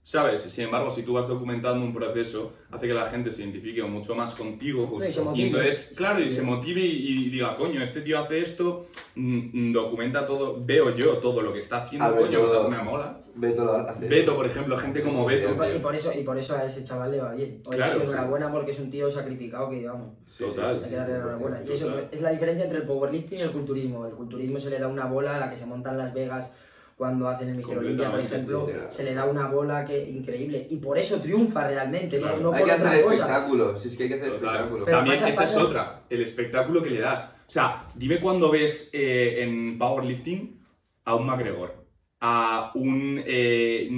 ¿Sabes? 0.08 0.40
Sin 0.42 0.66
embargo, 0.66 0.88
si 0.88 1.02
tú 1.02 1.14
vas 1.14 1.26
documentando 1.26 1.84
un 1.84 1.92
proceso, 1.92 2.52
hace 2.70 2.86
que 2.86 2.94
la 2.94 3.06
gente 3.06 3.28
se 3.32 3.42
identifique 3.42 3.82
mucho 3.82 4.14
más 4.14 4.36
contigo. 4.36 4.98
No, 5.00 5.34
y 5.34 5.42
entonces, 5.42 5.94
claro, 5.96 6.20
y 6.20 6.30
se 6.30 6.42
motive 6.42 6.80
y, 6.80 7.26
y 7.26 7.28
diga, 7.30 7.56
coño, 7.56 7.82
este 7.82 8.02
tío 8.02 8.20
hace 8.20 8.40
esto, 8.40 8.86
mm, 9.16 9.70
mm, 9.70 9.72
documenta 9.72 10.24
todo, 10.24 10.64
veo 10.64 10.94
yo 10.94 11.14
todo 11.18 11.42
lo 11.42 11.52
que 11.52 11.58
está 11.58 11.78
haciendo, 11.82 12.04
A 12.04 12.10
ver, 12.12 12.20
coño, 12.20 12.40
o 12.44 12.48
sea, 12.48 12.62
yo- 12.62 12.68
me 12.70 12.78
mola. 12.84 13.18
Beto 13.34 13.64
lo 13.64 13.72
hace. 13.72 14.06
Beto, 14.06 14.36
por 14.36 14.46
ejemplo, 14.46 14.76
gente 14.78 15.02
como 15.02 15.28
Sí, 15.28 15.34
Y 15.34 15.38
Beto. 15.40 15.56
por, 15.56 15.66
y 15.74 15.78
por 15.80 15.94
eso, 15.96 16.12
y 16.16 16.22
por 16.22 16.38
eso 16.38 16.54
a 16.56 16.64
ese 16.64 16.84
chaval 16.84 17.10
le 17.10 17.18
va 17.20 17.34
bien. 17.34 17.60
Oye, 17.66 17.76
Claro, 17.76 17.92
sí. 17.94 18.00
enhorabuena 18.04 18.52
porque 18.52 18.70
es 18.70 18.78
un 18.78 18.90
tío 18.92 19.10
sacrificado 19.10 19.68
que, 19.68 19.88
vamos, 19.88 20.12
Sí, 20.28 20.44
Total. 20.44 20.76
sí, 20.76 20.78
hay 20.78 20.84
sí, 20.84 20.90
que 20.90 20.96
darle 20.96 21.14
sí, 21.14 21.18
enhorabuena. 21.20 21.62
Y 21.66 21.72
eso 21.72 21.86
total. 21.88 22.08
es 22.12 22.20
la 22.22 22.30
diferencia 22.30 22.64
entre 22.64 22.78
el 22.78 22.86
powerlifting 22.86 23.38
y 23.40 23.42
el 23.42 23.50
culturismo. 23.50 24.06
El 24.06 24.12
culturismo 24.14 24.60
se 24.60 24.70
le 24.70 24.78
da 24.78 24.86
una 24.86 25.06
bola 25.06 25.34
a 25.34 25.40
la 25.40 25.50
que 25.50 25.56
se 25.58 25.66
monta 25.66 25.90
en 25.90 25.98
Las 25.98 26.14
Vegas 26.14 26.56
cuando 26.96 27.28
hacen 27.28 27.50
el 27.50 27.56
Mister 27.56 27.78
Olympia, 27.78 28.10
por 28.10 28.20
ejemplo, 28.20 28.66
se 28.88 29.04
le 29.04 29.14
da 29.14 29.26
una 29.26 29.48
bola 29.48 29.84
que 29.84 30.08
increíble. 30.08 30.66
Y 30.70 30.76
por 30.76 30.96
eso 30.96 31.20
triunfa 31.20 31.68
realmente, 31.68 32.18
Claro. 32.18 32.38
no, 32.38 32.42
no 32.44 32.52
Hay 32.54 32.60
por 32.62 32.68
que 32.70 32.74
otra 32.76 32.90
hacer 32.90 33.04
cosa. 33.04 33.14
espectáculo, 33.16 33.76
si 33.76 33.88
es 33.88 33.96
que 33.96 34.02
hay 34.04 34.08
que 34.08 34.14
hacer 34.14 34.28
espectáculo. 34.28 34.84
Pero 34.86 34.96
También 34.96 35.16
pasa- 35.20 35.28
esa 35.28 35.44
es 35.44 35.56
otra, 35.56 36.02
el 36.08 36.22
espectáculo 36.22 36.82
que 36.82 36.90
le 36.90 37.00
das. 37.00 37.34
O 37.46 37.50
sea, 37.50 37.86
dime 37.94 38.18
cuándo 38.20 38.50
ves 38.50 38.88
eh, 38.94 39.42
en 39.42 39.78
powerlifting 39.78 40.58
a 41.04 41.14
un 41.14 41.26
McGregor, 41.26 41.74
a 42.20 42.72
un 42.74 43.22
eh, 43.26 43.88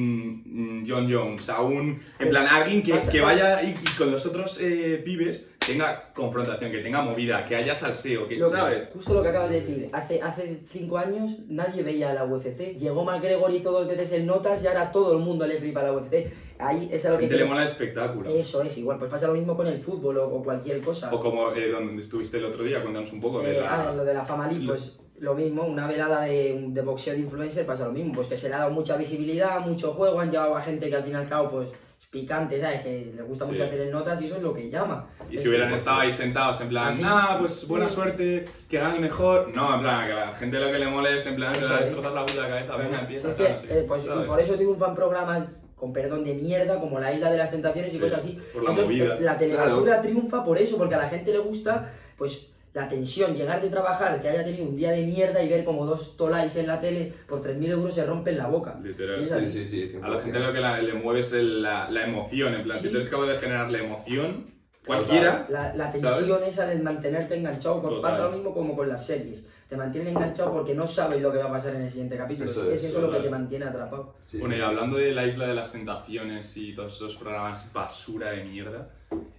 John 0.86 1.06
Jones, 1.10 1.48
a 1.50 1.62
un... 1.62 2.00
En 2.18 2.28
plan, 2.30 2.46
alguien 2.48 2.82
que, 2.82 2.98
que 3.10 3.20
vaya 3.20 3.62
y, 3.62 3.70
y 3.70 3.96
con 3.96 4.10
los 4.10 4.26
otros 4.26 4.58
eh, 4.60 5.00
pibes 5.04 5.54
tenga 5.64 6.12
confrontación, 6.14 6.72
que 6.72 6.78
tenga 6.78 7.00
movida, 7.02 7.44
que 7.44 7.54
haya 7.54 7.74
salseo, 7.76 8.26
que, 8.26 8.36
Lo- 8.36 8.50
¿sabes? 8.50 8.90
Justo 8.92 9.14
lo 9.14 9.22
que 9.22 9.28
acabas 9.28 9.50
de 9.50 9.60
decir. 9.60 9.88
Hace, 9.92 10.20
hace 10.20 10.62
cinco 10.70 10.98
años 10.98 11.38
nadie 11.48 11.82
veía 11.84 12.12
la 12.12 12.24
UFC. 12.24 12.76
Llegó 12.76 13.04
McGregor, 13.04 13.52
hizo 13.54 13.70
dos 13.70 13.86
veces 13.86 14.10
el 14.12 14.26
Notas 14.26 14.64
y 14.64 14.66
ahora 14.66 14.90
todo 14.90 15.12
el 15.16 15.18
mundo 15.22 15.46
le 15.46 15.58
flipa 15.60 15.82
la 15.82 15.92
UFC. 15.92 16.32
Ahí 16.58 16.88
es 16.90 17.04
a 17.06 17.10
A 17.10 17.12
lo 17.12 17.18
que 17.18 17.24
gente 17.24 17.36
le 17.36 17.42
quiero- 17.42 17.46
mola 17.48 17.62
el 17.62 17.68
espectáculo. 17.68 18.28
Eso 18.30 18.62
es, 18.62 18.76
igual. 18.78 18.98
Pues 18.98 19.10
pasa 19.12 19.28
lo 19.28 19.34
mismo 19.34 19.56
con 19.56 19.68
el 19.68 19.78
fútbol 19.78 20.18
o, 20.18 20.26
o 20.28 20.42
cualquier 20.42 20.80
cosa. 20.80 21.14
O 21.14 21.20
como 21.20 21.52
eh, 21.52 21.68
donde 21.70 22.02
estuviste 22.02 22.38
el 22.38 22.46
otro 22.46 22.64
día, 22.64 22.82
cuéntanos 22.82 23.12
un 23.12 23.20
poco 23.20 23.40
de 23.42 23.58
Eh, 23.58 23.60
la... 23.60 23.90
ah, 23.90 23.92
lo 23.94 24.04
de 24.04 24.14
la 24.14 24.24
Fama 24.24 24.48
League, 24.48 24.64
lo- 24.64 24.72
pues 24.74 24.98
lo 25.20 25.34
mismo, 25.34 25.64
una 25.64 25.86
velada 25.86 26.22
de, 26.22 26.66
de 26.68 26.82
boxeo 26.82 27.14
de 27.14 27.20
influencer 27.20 27.66
pasa 27.66 27.84
lo 27.86 27.92
mismo, 27.92 28.12
pues 28.14 28.28
que 28.28 28.36
se 28.36 28.48
le 28.48 28.54
ha 28.54 28.58
dado 28.58 28.70
mucha 28.70 28.96
visibilidad, 28.96 29.60
mucho 29.60 29.92
juego, 29.92 30.20
han 30.20 30.30
llevado 30.30 30.56
a 30.56 30.62
gente 30.62 30.88
que 30.88 30.96
al 30.96 31.02
fin 31.04 31.12
y 31.12 31.16
al 31.16 31.28
cabo 31.28 31.50
pues 31.50 31.68
es 32.00 32.06
picante, 32.06 32.60
¿sabes? 32.60 32.82
Que 32.82 33.12
le 33.16 33.22
gusta 33.22 33.44
Sí. 33.44 33.50
mucho 33.52 33.64
hacer 33.64 33.80
en 33.80 33.90
notas 33.90 34.20
y 34.22 34.26
eso 34.26 34.36
es 34.36 34.42
lo 34.42 34.54
que 34.54 34.70
llama. 34.70 35.08
Y 35.30 35.36
Es 35.36 35.42
si 35.42 35.48
hubieran 35.48 35.70
que- 35.70 35.74
estado 35.76 36.00
ahí 36.00 36.12
sentados 36.12 36.60
en 36.60 36.68
plan, 36.68 36.94
ah, 37.04 37.36
pues 37.40 37.66
buena 37.66 37.88
Sí. 37.88 37.94
suerte, 37.96 38.44
que 38.68 38.78
gane 38.78 39.00
mejor. 39.00 39.54
No, 39.54 39.74
en 39.74 39.80
plan, 39.80 40.06
que 40.06 40.12
a 40.12 40.26
la 40.26 40.34
gente 40.34 40.58
lo 40.60 40.70
que 40.70 40.78
le 40.78 40.86
mole 40.86 41.16
es 41.16 41.26
en 41.26 41.34
plan, 41.36 41.52
te 41.52 41.58
Eso 41.58 41.68
va 41.68 41.74
a 41.76 41.80
es. 41.80 41.86
destrozar 41.86 42.12
la 42.12 42.24
puta 42.26 42.48
cabeza, 42.48 42.76
venga, 42.76 43.00
empieza. 43.00 43.28
es 43.30 43.34
que, 43.34 43.44
tal, 43.44 43.56
eh, 43.78 43.84
pues, 43.88 44.04
y 44.04 44.26
por 44.26 44.40
eso 44.40 44.54
triunfan 44.54 44.94
programas 44.94 45.48
con 45.74 45.92
perdón 45.92 46.24
de 46.24 46.34
mierda, 46.34 46.80
como 46.80 46.98
la 46.98 47.12
Isla 47.12 47.30
de 47.30 47.38
las 47.38 47.50
Tentaciones 47.50 47.92
y 47.92 47.96
Sí, 47.98 48.02
cosas 48.02 48.18
así. 48.20 48.38
por 48.52 48.64
la 48.64 48.72
Eso 48.72 48.82
movida. 48.82 49.14
eh, 49.14 49.20
la 49.20 49.38
telebasura 49.38 50.00
triunfa 50.02 50.44
por 50.44 50.58
eso, 50.58 50.76
porque 50.76 50.94
a 50.94 50.98
la 50.98 51.08
gente 51.08 51.30
le 51.32 51.38
gusta, 51.38 51.92
pues, 52.16 52.47
la 52.74 52.88
tensión, 52.88 53.34
llegar 53.34 53.60
de 53.60 53.70
trabajar, 53.70 54.20
que 54.20 54.28
haya 54.28 54.44
tenido 54.44 54.64
un 54.68 54.76
día 54.76 54.92
de 54.92 55.04
mierda 55.06 55.42
y 55.42 55.48
ver 55.48 55.64
como 55.64 55.84
dos 55.86 56.16
tolais 56.16 56.54
en 56.56 56.66
la 56.66 56.80
tele 56.80 57.12
por 57.26 57.40
3.000 57.40 57.70
euros 57.70 57.94
se 57.94 58.04
rompen 58.04 58.36
la 58.38 58.46
boca. 58.46 58.78
Literal. 58.82 59.26
Sí, 59.48 59.64
sí, 59.64 59.88
sí. 59.88 59.96
A 60.02 60.08
la 60.08 60.20
gente 60.20 60.38
lo 60.38 60.52
que 60.52 60.60
la- 60.60 60.80
le 60.80 60.92
mueve 60.94 61.20
es 61.20 61.32
el- 61.32 61.62
la, 61.62 61.90
la 61.90 62.04
emoción, 62.04 62.54
en 62.54 62.62
plan, 62.64 62.78
Sí. 62.78 62.84
si 62.84 62.90
tú 62.90 62.96
eres 62.96 63.08
capaz 63.08 63.26
de 63.26 63.38
generar 63.38 63.70
la 63.70 63.78
emoción, 63.78 64.46
cualquiera, 64.86 65.46
La, 65.50 65.74
la 65.74 65.92
tensión 65.92 66.12
¿Sabes? 66.28 66.48
esa 66.48 66.66
de 66.66 66.76
mantenerte 66.76 67.36
enganchado, 67.36 67.80
con- 67.82 67.90
Total. 67.96 68.10
pasa 68.10 68.24
lo 68.24 68.32
mismo 68.32 68.54
como 68.54 68.76
con 68.76 68.88
las 68.88 69.04
series. 69.06 69.48
Te 69.68 69.76
mantienen 69.76 70.14
enganchado 70.16 70.50
porque 70.52 70.74
no 70.74 70.86
sabes 70.86 71.20
lo 71.20 71.30
que 71.30 71.38
va 71.38 71.44
a 71.46 71.52
pasar 71.52 71.74
en 71.74 71.82
el 71.82 71.90
siguiente 71.90 72.16
capítulo. 72.16 72.50
Eso 72.50 72.70
es 72.70 72.82
es, 72.84 72.90
eso 72.90 73.02
lo 73.02 73.10
que 73.10 73.18
te 73.20 73.28
mantiene 73.28 73.66
atrapado. 73.66 74.14
Sí, 74.24 74.38
Bueno, 74.38 74.54
sí, 74.54 74.60
y 74.60 74.62
sí. 74.62 74.66
hablando 74.66 74.96
de 74.96 75.12
la 75.12 75.26
isla 75.26 75.46
de 75.46 75.54
las 75.54 75.72
tentaciones 75.72 76.56
y 76.56 76.74
todos 76.74 76.94
esos 76.96 77.16
programas 77.16 77.70
basura 77.72 78.30
de 78.30 78.44
mierda, 78.44 78.88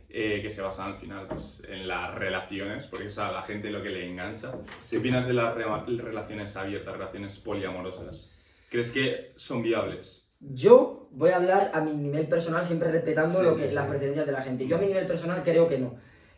eh, 0.09 0.39
que 0.41 0.49
se 0.51 0.61
basan 0.61 0.93
al 0.93 0.97
final 0.99 1.27
pues, 1.27 1.61
en 1.69 1.87
las 1.87 2.15
relaciones, 2.15 2.85
porque 2.87 3.07
es 3.07 3.17
a 3.19 3.31
la 3.31 3.43
gente 3.43 3.69
lo 3.69 3.81
que 3.83 3.89
le 3.89 4.07
engancha. 4.09 4.51
Sí. 4.79 4.91
¿Qué 4.91 4.97
opinas 4.97 5.27
de 5.27 5.33
las 5.33 5.53
re- 5.55 5.65
relaciones 5.97 6.55
abiertas, 6.57 6.93
relaciones 6.93 7.37
poliamorosas? 7.37 8.31
¿Crees 8.69 8.91
que 8.91 9.31
son 9.35 9.61
viables? 9.61 10.31
Yo 10.39 11.07
voy 11.11 11.31
a 11.31 11.35
hablar 11.35 11.71
a 11.73 11.81
mi 11.81 11.91
nivel 11.93 12.27
personal, 12.27 12.65
siempre 12.65 12.91
respetando 12.91 13.39
Sí, 13.39 13.45
lo 13.45 13.55
que, 13.57 13.67
sí. 13.69 13.73
las 13.73 13.87
preferencias 13.87 14.25
de 14.25 14.31
la 14.31 14.41
gente. 14.41 14.67
Yo 14.67 14.77
a 14.77 14.79
mi 14.79 14.87
nivel 14.87 15.05
personal 15.05 15.41
creo 15.43 15.67
que 15.67 15.77
no. 15.79 15.95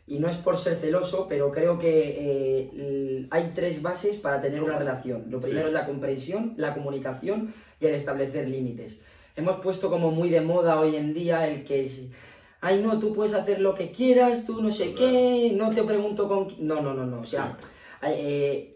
y 0.08 0.20
no 0.20 0.28
es 0.28 0.36
por 0.38 0.58
ser 0.58 0.76
celoso, 0.78 1.28
pero 1.30 1.52
creo 1.52 1.78
que 1.80 2.18
eh, 2.66 3.28
hay 3.32 3.52
tres 3.56 3.82
bases 3.82 4.18
para 4.18 4.42
tener 4.42 4.62
una 4.64 4.78
relación. 4.78 5.26
Lo 5.30 5.40
primero 5.40 5.68
es 5.68 5.74
la 5.74 5.86
comprensión, 5.86 6.54
la 6.58 6.74
comunicación 6.74 7.54
y 7.80 7.86
el 7.86 7.96
establecer 7.96 8.48
límites. 8.50 9.00
Hemos 9.36 9.58
puesto 9.62 9.90
como 9.90 10.12
muy 10.12 10.30
de 10.30 10.42
moda 10.42 10.80
hoy 10.82 10.96
en 10.98 11.14
día 11.14 11.48
el 11.48 11.64
que 11.64 11.86
es, 11.86 12.10
ay 12.62 12.82
no, 12.82 13.00
tú 13.00 13.14
puedes 13.14 13.34
hacer 13.34 13.60
lo 13.60 13.74
que 13.74 13.92
quieras, 13.92 14.46
tú 14.46 14.62
no 14.62 14.72
sé 14.72 14.94
qué, 14.94 15.52
no 15.56 15.72
te 15.72 15.84
pregunto 15.84 16.28
con... 16.28 16.48
qui-". 16.48 16.60
No, 16.60 16.82
no, 16.82 16.94
no, 16.94 17.06
no, 17.06 17.22
o 17.22 17.26
sea, 17.26 17.58
eh, 18.04 18.72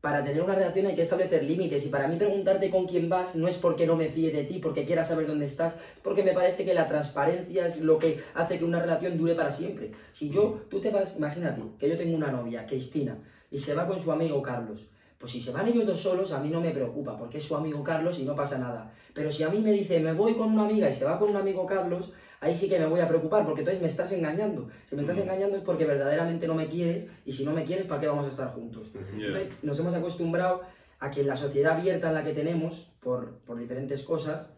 para 0.00 0.24
tener 0.24 0.40
una 0.40 0.54
relación 0.54 0.86
hay 0.86 0.94
que 0.94 1.02
establecer 1.02 1.42
límites 1.42 1.84
y 1.84 1.88
para 1.88 2.06
mí 2.06 2.16
preguntarte 2.16 2.70
con 2.70 2.86
quién 2.86 3.08
vas 3.08 3.34
no 3.34 3.48
es 3.48 3.56
porque 3.56 3.86
no 3.86 3.96
me 3.96 4.08
fíe 4.08 4.30
de 4.30 4.44
ti, 4.44 4.60
porque 4.60 4.84
quiera 4.84 5.04
saber 5.04 5.26
dónde 5.26 5.46
estás, 5.46 5.74
es 5.74 5.80
porque 6.02 6.22
me 6.22 6.32
parece 6.32 6.64
que 6.64 6.74
la 6.74 6.86
transparencia 6.86 7.66
es 7.66 7.80
lo 7.80 7.98
que 7.98 8.20
hace 8.34 8.58
que 8.58 8.64
una 8.64 8.80
relación 8.80 9.18
dure 9.18 9.34
para 9.34 9.50
siempre. 9.50 9.90
Si 10.12 10.30
yo, 10.30 10.60
tú 10.70 10.80
te 10.80 10.90
vas, 10.90 11.16
imagínate 11.16 11.60
que 11.78 11.88
yo 11.88 11.98
tengo 11.98 12.16
una 12.16 12.30
novia, 12.30 12.66
Cristina, 12.66 13.18
y 13.50 13.58
se 13.58 13.74
va 13.74 13.88
con 13.88 13.98
su 13.98 14.12
amigo 14.12 14.40
Carlos. 14.40 14.88
Pues 15.18 15.32
si 15.32 15.40
se 15.40 15.50
van 15.50 15.66
ellos 15.66 15.86
dos 15.86 16.00
solos, 16.00 16.32
a 16.32 16.40
mí 16.40 16.50
no 16.50 16.60
me 16.60 16.70
preocupa, 16.72 17.16
porque 17.16 17.38
es 17.38 17.44
su 17.44 17.56
amigo 17.56 17.82
Carlos 17.82 18.18
y 18.18 18.24
no 18.24 18.34
pasa 18.36 18.58
nada. 18.58 18.92
Pero 19.14 19.30
si 19.30 19.42
a 19.44 19.48
mí 19.48 19.60
me 19.60 19.72
dice, 19.72 19.98
me 20.00 20.12
voy 20.12 20.34
con 20.34 20.52
una 20.52 20.64
amiga 20.64 20.90
y 20.90 20.94
se 20.94 21.04
va 21.06 21.18
con 21.18 21.30
un 21.30 21.36
amigo 21.36 21.64
Carlos, 21.64 22.12
ahí 22.40 22.54
sí 22.54 22.68
que 22.68 22.78
me 22.78 22.86
voy 22.86 23.00
a 23.00 23.08
preocupar, 23.08 23.44
porque 23.46 23.62
entonces 23.62 23.80
me 23.80 23.88
estás 23.88 24.12
engañando. 24.12 24.68
Si 24.86 24.94
me 24.94 25.00
estás 25.02 25.18
engañando 25.18 25.56
es 25.56 25.62
porque 25.64 25.86
verdaderamente 25.86 26.46
no 26.46 26.54
me 26.54 26.68
quieres, 26.68 27.08
y 27.24 27.32
si 27.32 27.44
no 27.46 27.52
me 27.52 27.64
quieres, 27.64 27.86
¿para 27.86 28.00
qué 28.00 28.08
vamos 28.08 28.26
a 28.26 28.28
estar 28.28 28.52
juntos? 28.52 28.92
Ya. 29.18 29.26
Entonces, 29.26 29.52
nos 29.62 29.80
hemos 29.80 29.94
acostumbrado 29.94 30.60
a 30.98 31.10
que 31.10 31.22
en 31.22 31.28
la 31.28 31.36
sociedad 31.36 31.78
abierta 31.78 32.08
en 32.08 32.14
la 32.14 32.22
que 32.24 32.34
tenemos, 32.34 32.92
por, 33.00 33.38
por 33.38 33.58
diferentes 33.58 34.02
cosas, 34.02 34.52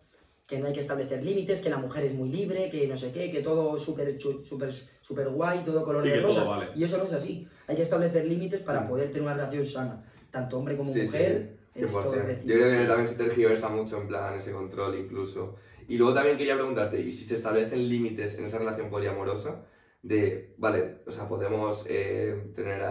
que 0.46 0.58
no 0.58 0.66
hay 0.66 0.72
que 0.72 0.80
establecer 0.80 1.22
límites, 1.22 1.60
que 1.60 1.68
la 1.70 1.76
mujer 1.76 2.04
es 2.04 2.14
muy 2.14 2.30
libre, 2.30 2.70
que 2.70 2.88
no 2.88 2.96
sé 2.96 3.12
qué, 3.12 3.30
que 3.30 3.42
todo 3.42 3.78
súper 3.78 4.18
súper 4.18 4.72
súper 5.02 5.28
guay, 5.28 5.62
todo 5.62 5.84
color 5.84 6.00
Sí, 6.00 6.08
de 6.08 6.20
rosas. 6.20 6.46
vale. 6.48 6.66
Y 6.74 6.84
eso 6.84 6.96
no 6.96 7.04
es 7.04 7.12
así. 7.12 7.46
Hay 7.66 7.76
que 7.76 7.82
establecer 7.82 8.24
límites 8.24 8.62
para 8.62 8.88
poder 8.88 9.08
tener 9.08 9.22
una 9.22 9.34
relación 9.34 9.66
sana. 9.66 10.02
Tanto 10.30 10.58
hombre 10.58 10.76
como 10.76 10.92
Sí, 10.92 11.02
mujer, 11.02 11.56
sí, 11.74 11.80
es 11.84 11.92
todo 11.92 12.12
100%. 12.12 12.26
recíproco. 12.26 12.48
Yo 12.48 12.54
creo 12.66 12.80
que 12.82 12.86
también 12.86 13.06
se 13.08 13.14
tergiversa 13.14 13.68
mucho 13.68 14.00
en 14.00 14.08
plan 14.08 14.34
ese 14.34 14.52
control 14.52 14.98
incluso. 14.98 15.56
Y 15.88 15.96
luego 15.96 16.12
también 16.14 16.36
quería 16.36 16.54
preguntarte, 16.54 17.00
¿y 17.00 17.10
si 17.12 17.24
se 17.24 17.34
establecen 17.36 17.88
límites 17.88 18.34
en 18.38 18.44
esa 18.44 18.58
relación 18.58 18.90
poliamorosa? 18.90 19.64
De, 20.02 20.54
vale, 20.58 20.98
o 21.06 21.10
sea, 21.12 21.26
podemos 21.26 21.84
eh, 21.88 22.50
tener, 22.54 22.82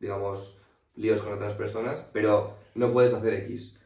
digamos, 0.00 0.58
líos 0.96 1.20
con 1.22 1.34
otras 1.34 1.52
personas, 1.52 2.06
pero 2.12 2.54
no 2.74 2.92
puedes 2.92 3.12
hacer 3.12 3.34
X. 3.34 3.76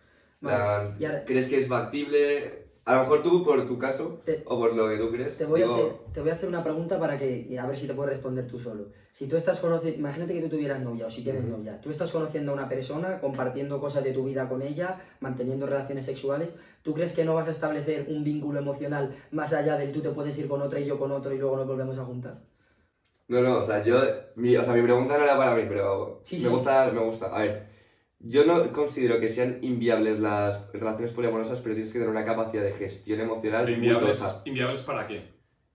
Vale, 0.40 0.56
ahora- 0.56 1.25
¿Crees 1.26 1.47
que 1.49 1.59
es 1.59 1.68
factible? 1.68 2.62
A 2.84 2.94
lo 2.96 3.00
mejor 3.02 3.22
tú, 3.22 3.44
por 3.44 3.64
tu 3.66 3.78
caso, 3.78 4.18
Te- 4.24 4.42
o 4.44 4.58
por 4.58 4.74
lo 4.74 4.88
que 4.88 4.96
tú 4.96 5.10
crees, 5.12 5.38
Te 5.38 5.44
voy, 5.44 5.62
a 5.62 5.64
digo, 5.66 5.76
hacer, 5.76 5.92
te 6.14 6.20
voy 6.20 6.30
a 6.30 6.32
hacer 6.34 6.48
una 6.48 6.64
pregunta 6.64 6.98
para 6.98 7.16
que 7.16 7.46
y 7.48 7.56
a 7.56 7.64
ver 7.66 7.78
si 7.78 7.86
te 7.86 7.94
puedes 7.94 8.14
responder 8.14 8.48
tú 8.48 8.58
solo. 8.58 8.86
Si 9.12 9.28
tú 9.28 9.36
estás 9.36 9.60
conociendo, 9.60 10.00
imagínate 10.00 10.34
que 10.34 10.42
tú 10.42 10.48
tuvieras 10.48 10.80
novia 10.80 11.06
o 11.06 11.10
si 11.10 11.22
tienes 11.22 11.44
Ujú. 11.44 11.58
novia, 11.58 11.80
tú 11.80 11.90
estás 11.90 12.10
conociendo 12.10 12.50
a 12.50 12.54
una 12.54 12.68
persona, 12.68 13.20
compartiendo 13.20 13.80
cosas 13.80 14.02
de 14.02 14.12
tu 14.12 14.24
vida 14.24 14.48
con 14.48 14.62
ella, 14.62 15.00
manteniendo 15.20 15.66
relaciones 15.66 16.06
sexuales, 16.06 16.48
¿tú 16.82 16.92
crees 16.92 17.14
que 17.14 17.24
no 17.24 17.34
vas 17.34 17.46
a 17.46 17.52
establecer 17.52 18.06
un 18.08 18.24
vínculo 18.24 18.58
emocional 18.58 19.14
más 19.30 19.52
allá 19.52 19.76
del 19.76 19.92
tú 19.92 20.00
te 20.00 20.10
puedes 20.10 20.36
ir 20.38 20.48
con 20.48 20.60
otra 20.60 20.80
y 20.80 20.86
yo 20.86 20.98
con 20.98 21.12
otro 21.12 21.32
y 21.32 21.38
luego 21.38 21.56
nos 21.58 21.68
volvemos 21.68 21.96
a 21.98 22.04
juntar? 22.04 22.38
No, 23.28 23.40
no, 23.42 23.58
o 23.58 23.62
sea, 23.62 23.82
yo, 23.84 24.00
mi, 24.34 24.56
o 24.56 24.64
sea, 24.64 24.74
mi 24.74 24.82
pregunta 24.82 25.16
no 25.16 25.22
era 25.24 25.36
para 25.36 25.54
mí, 25.54 25.62
pero 25.68 26.20
Sí, 26.24 26.36
me 26.38 26.42
sí. 26.42 26.48
gusta, 26.48 26.90
me 26.92 27.00
gusta. 27.00 27.26
A 27.26 27.38
ver, 27.42 27.66
yo 28.24 28.44
no 28.44 28.72
considero 28.72 29.18
que 29.18 29.28
sean 29.28 29.58
inviables 29.62 30.20
las 30.20 30.70
relaciones 30.72 31.12
poliamorosas, 31.12 31.60
pero 31.60 31.74
tienes 31.74 31.92
que 31.92 31.98
tener 31.98 32.10
una 32.10 32.24
capacidad 32.24 32.62
de 32.62 32.72
gestión 32.72 33.20
emocional 33.20 33.64
Pero 33.64 33.76
¿Inviables. 33.76 34.40
¿Inviables 34.44 34.82
para 34.82 35.06
qué? 35.06 35.32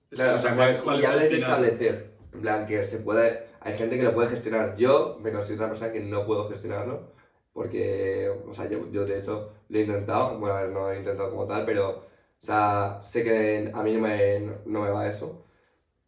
Claro, 0.09 0.37
o 0.37 0.39
sea, 0.39 0.55
¿cuál 0.55 0.69
es, 0.69 0.79
cuál 0.79 0.99
es 0.99 1.03
inviables 1.03 1.29
de 1.29 1.35
final? 1.35 1.51
establecer. 1.51 2.17
En 2.33 2.41
plan, 2.41 2.65
que 2.65 2.83
se 2.85 2.99
puede, 2.99 3.47
hay 3.59 3.77
gente 3.77 3.97
que 3.97 4.03
lo 4.03 4.13
puede 4.13 4.29
gestionar. 4.29 4.75
Yo 4.77 5.19
me 5.21 5.31
considero 5.31 5.63
una 5.63 5.69
persona 5.69 5.91
que 5.91 5.99
no 5.99 6.25
puedo 6.25 6.47
gestionarlo, 6.49 7.13
porque, 7.51 8.29
o 8.47 8.53
sea, 8.53 8.69
yo, 8.69 8.89
yo 8.91 9.05
de 9.05 9.19
hecho 9.19 9.53
lo 9.67 9.77
he 9.77 9.81
intentado, 9.81 10.39
bueno, 10.39 10.55
a 10.55 10.61
ver, 10.61 10.71
no 10.71 10.79
lo 10.81 10.91
he 10.91 10.99
intentado 10.99 11.29
como 11.31 11.45
tal, 11.45 11.65
pero, 11.65 11.89
o 11.89 12.45
sea, 12.45 13.01
sé 13.03 13.23
que 13.23 13.71
a 13.73 13.83
mí 13.83 13.93
no 13.93 13.99
me, 13.99 14.39
no 14.65 14.81
me 14.81 14.89
va 14.89 15.09
eso. 15.09 15.45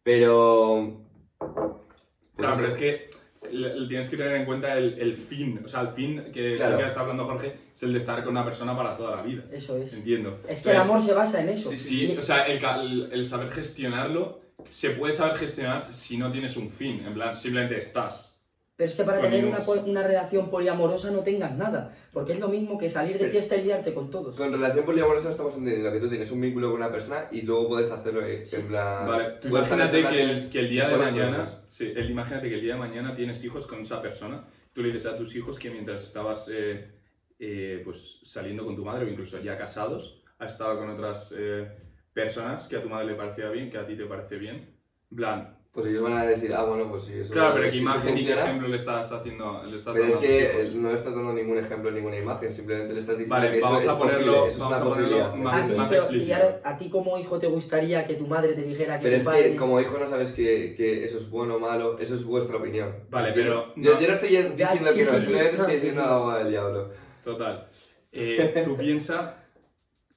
Pero... 0.02 1.04
pues 1.38 1.50
Claro, 2.36 2.56
pero 2.56 2.68
es 2.68 2.78
que 2.78 3.10
tienes 3.88 4.08
que 4.10 4.16
tener 4.16 4.36
en 4.36 4.44
cuenta 4.44 4.76
el, 4.76 4.98
el 4.98 5.16
fin. 5.16 5.60
O 5.64 5.68
sea, 5.68 5.80
el 5.82 5.88
fin 5.88 6.24
que 6.32 6.56
Claro. 6.56 6.76
el 6.76 6.82
que 6.82 6.88
está 6.88 7.00
hablando 7.00 7.24
Jorge 7.26 7.54
es 7.74 7.82
el 7.82 7.92
de 7.92 7.98
estar 7.98 8.22
con 8.22 8.32
una 8.32 8.44
persona 8.44 8.76
para 8.76 8.96
toda 8.96 9.16
la 9.16 9.22
vida. 9.22 9.42
Eso 9.52 9.76
es. 9.76 9.92
Entiendo. 9.92 10.40
Es 10.48 10.62
que 10.62 10.70
el 10.70 10.76
Entonces, 10.76 10.90
amor 10.90 11.02
se 11.02 11.12
basa 11.14 11.40
en 11.42 11.48
eso. 11.50 11.70
Sí, 11.70 11.76
sí, 11.76 12.12
Y- 12.12 12.16
o 12.18 12.22
sea, 12.22 12.44
el, 12.44 12.62
el- 12.64 13.08
el 13.12 13.24
saber 13.24 13.50
gestionarlo, 13.50 14.40
se 14.70 14.90
puede 14.90 15.14
saber 15.14 15.36
gestionar 15.38 15.92
si 15.92 16.16
no 16.16 16.30
tienes 16.30 16.56
un 16.56 16.70
fin. 16.70 17.02
En 17.06 17.14
plan, 17.14 17.34
simplemente 17.34 17.78
estás. 17.78 18.39
Pero 18.80 18.88
es 18.88 18.96
que 18.96 19.04
para 19.04 19.20
Con 19.20 19.28
tener 19.30 19.44
una, 19.44 19.58
una 19.84 20.02
relación 20.02 20.48
poliamorosa 20.48 21.10
no 21.10 21.18
tengas 21.18 21.54
nada, 21.54 21.94
porque 22.14 22.32
es 22.32 22.40
lo 22.40 22.48
mismo 22.48 22.78
que 22.78 22.88
salir 22.88 23.18
de 23.18 23.28
fiesta 23.28 23.54
y 23.54 23.64
liarte 23.64 23.92
con 23.92 24.10
todos. 24.10 24.34
Con 24.34 24.50
relación 24.50 24.86
poliamorosa 24.86 25.28
estamos 25.28 25.54
entendiendo 25.54 25.92
que 25.92 26.00
tú 26.00 26.08
tienes 26.08 26.30
un 26.30 26.40
vínculo 26.40 26.70
con 26.70 26.80
una 26.80 26.90
persona 26.90 27.28
y 27.30 27.42
luego 27.42 27.68
puedes 27.68 27.90
hacerlo 27.90 28.24
eh, 28.24 28.46
en 28.50 28.68
plan... 28.68 29.06
Vale, 29.06 29.24
tú 29.38 29.48
imagínate 29.48 30.02
que 30.02 30.22
el, 30.22 30.48
que 30.48 30.60
el 30.60 30.70
día 30.70 30.88
de 30.88 30.96
mañana, 30.96 31.46
sí, 31.68 31.92
el- 31.94 32.10
imagínate 32.10 32.48
que 32.48 32.54
el 32.54 32.62
día 32.62 32.72
de 32.72 32.80
mañana 32.80 33.14
tienes 33.14 33.44
hijos 33.44 33.66
con 33.66 33.80
esa 33.82 34.00
persona, 34.00 34.44
tú 34.72 34.82
le 34.82 34.88
dices 34.90 35.12
a 35.12 35.16
tus 35.18 35.36
hijos 35.36 35.58
que 35.58 35.68
mientras 35.68 36.02
estabas 36.02 36.48
eh, 36.50 36.90
eh, 37.38 37.82
pues, 37.84 38.20
saliendo 38.24 38.64
con 38.64 38.76
tu 38.76 38.82
madre 38.86 39.04
o 39.04 39.08
incluso 39.10 39.38
ya 39.42 39.58
casados, 39.58 40.22
has 40.38 40.52
estado 40.52 40.78
con 40.78 40.88
otras 40.88 41.34
eh, 41.38 41.68
personas 42.14 42.66
que 42.66 42.76
a 42.76 42.82
tu 42.82 42.88
madre 42.88 43.08
le 43.08 43.14
parecía 43.14 43.50
bien, 43.50 43.70
que 43.70 43.76
a 43.76 43.86
ti 43.86 43.94
te 43.94 44.06
parece 44.06 44.36
bien. 44.38 44.74
En 45.10 45.16
plan, 45.18 45.58
Pues 45.72 45.86
ellos 45.86 46.02
van 46.02 46.14
a 46.14 46.24
decir, 46.26 46.52
ah, 46.52 46.64
bueno, 46.64 46.90
pues 46.90 47.04
sí, 47.04 47.12
eso 47.14 47.32
claro, 47.32 47.50
pero 47.54 47.62
¿qué 47.62 47.68
eso 47.68 47.78
imagen 47.78 48.18
y 48.18 48.24
qué 48.26 48.32
ejemplo 48.32 48.66
le 48.66 48.76
estás 48.76 49.12
haciendo? 49.12 49.62
Le 49.64 49.76
estás 49.76 49.92
Pero 49.94 50.06
es 50.06 50.14
dando 50.14 50.26
a 50.26 50.30
tus 50.32 50.70
que 50.72 50.72
no 50.74 50.90
estás 50.94 51.14
dando 51.14 51.32
ningún 51.32 51.58
ejemplo, 51.58 51.90
ninguna 51.92 52.16
imagen, 52.18 52.52
simplemente 52.52 52.92
le 52.92 52.98
estás 52.98 53.18
diciendo 53.18 53.36
Vale, 53.36 53.52
que 53.52 53.58
eso 53.58 53.66
vamos 53.68 53.82
es 53.84 53.88
a 53.88 53.98
ponerlo- 53.98 54.32
posible, 54.32 54.46
eso 54.48 54.58
vamos 54.58 54.76
es 54.76 54.82
a 54.82 54.84
una 54.84 54.94
ponerlo 54.96 55.18
posibilidad. 55.30 55.34
más- 55.36 55.62
a, 55.64 55.68
ti, 55.68 55.74
más 55.76 55.88
pero- 55.88 56.02
explícito. 56.02 56.28
y 56.28 56.32
ahora, 56.32 56.60
¿a 56.64 56.76
ti 56.76 56.90
como 56.90 57.18
hijo 57.18 57.38
te 57.38 57.46
gustaría 57.46 58.04
que 58.04 58.14
tu 58.14 58.26
madre 58.26 58.54
te 58.54 58.62
dijera 58.62 58.98
que 58.98 59.04
Pero 59.04 59.14
tu 59.14 59.18
es 59.20 59.24
padre... 59.24 59.42
que 59.52 59.56
como 59.56 59.80
hijo 59.80 59.96
no 59.96 60.08
sabes 60.10 60.32
que, 60.32 60.74
que 60.76 61.04
eso 61.04 61.18
es 61.18 61.30
bueno 61.30 61.54
o 61.54 61.60
malo, 61.60 61.96
eso 62.00 62.14
es 62.16 62.24
vuestra 62.24 62.56
opinión. 62.56 62.92
Vale, 63.08 63.30
pero 63.32 63.72
Yo, 63.76 63.94
no- 63.94 64.00
yo 64.00 64.08
no 64.08 64.14
estoy 64.14 64.28
diciendo 64.30 64.56
Ya, 64.56 64.72
que 64.72 64.78
sí, 64.78 64.84
no, 64.84 64.90
sí, 64.90 65.04
sí. 65.04 65.20
simplemente 65.20 65.56
No, 65.56 65.62
estoy 65.62 65.74
diciendo 65.74 66.02
sí. 66.02 66.08
la 66.08 66.14
abogada 66.16 66.38
del 66.40 66.50
diablo. 66.50 66.90
Total. 67.24 67.68
Eh, 68.10 68.62
tú 68.64 68.76
piensa, 68.76 69.39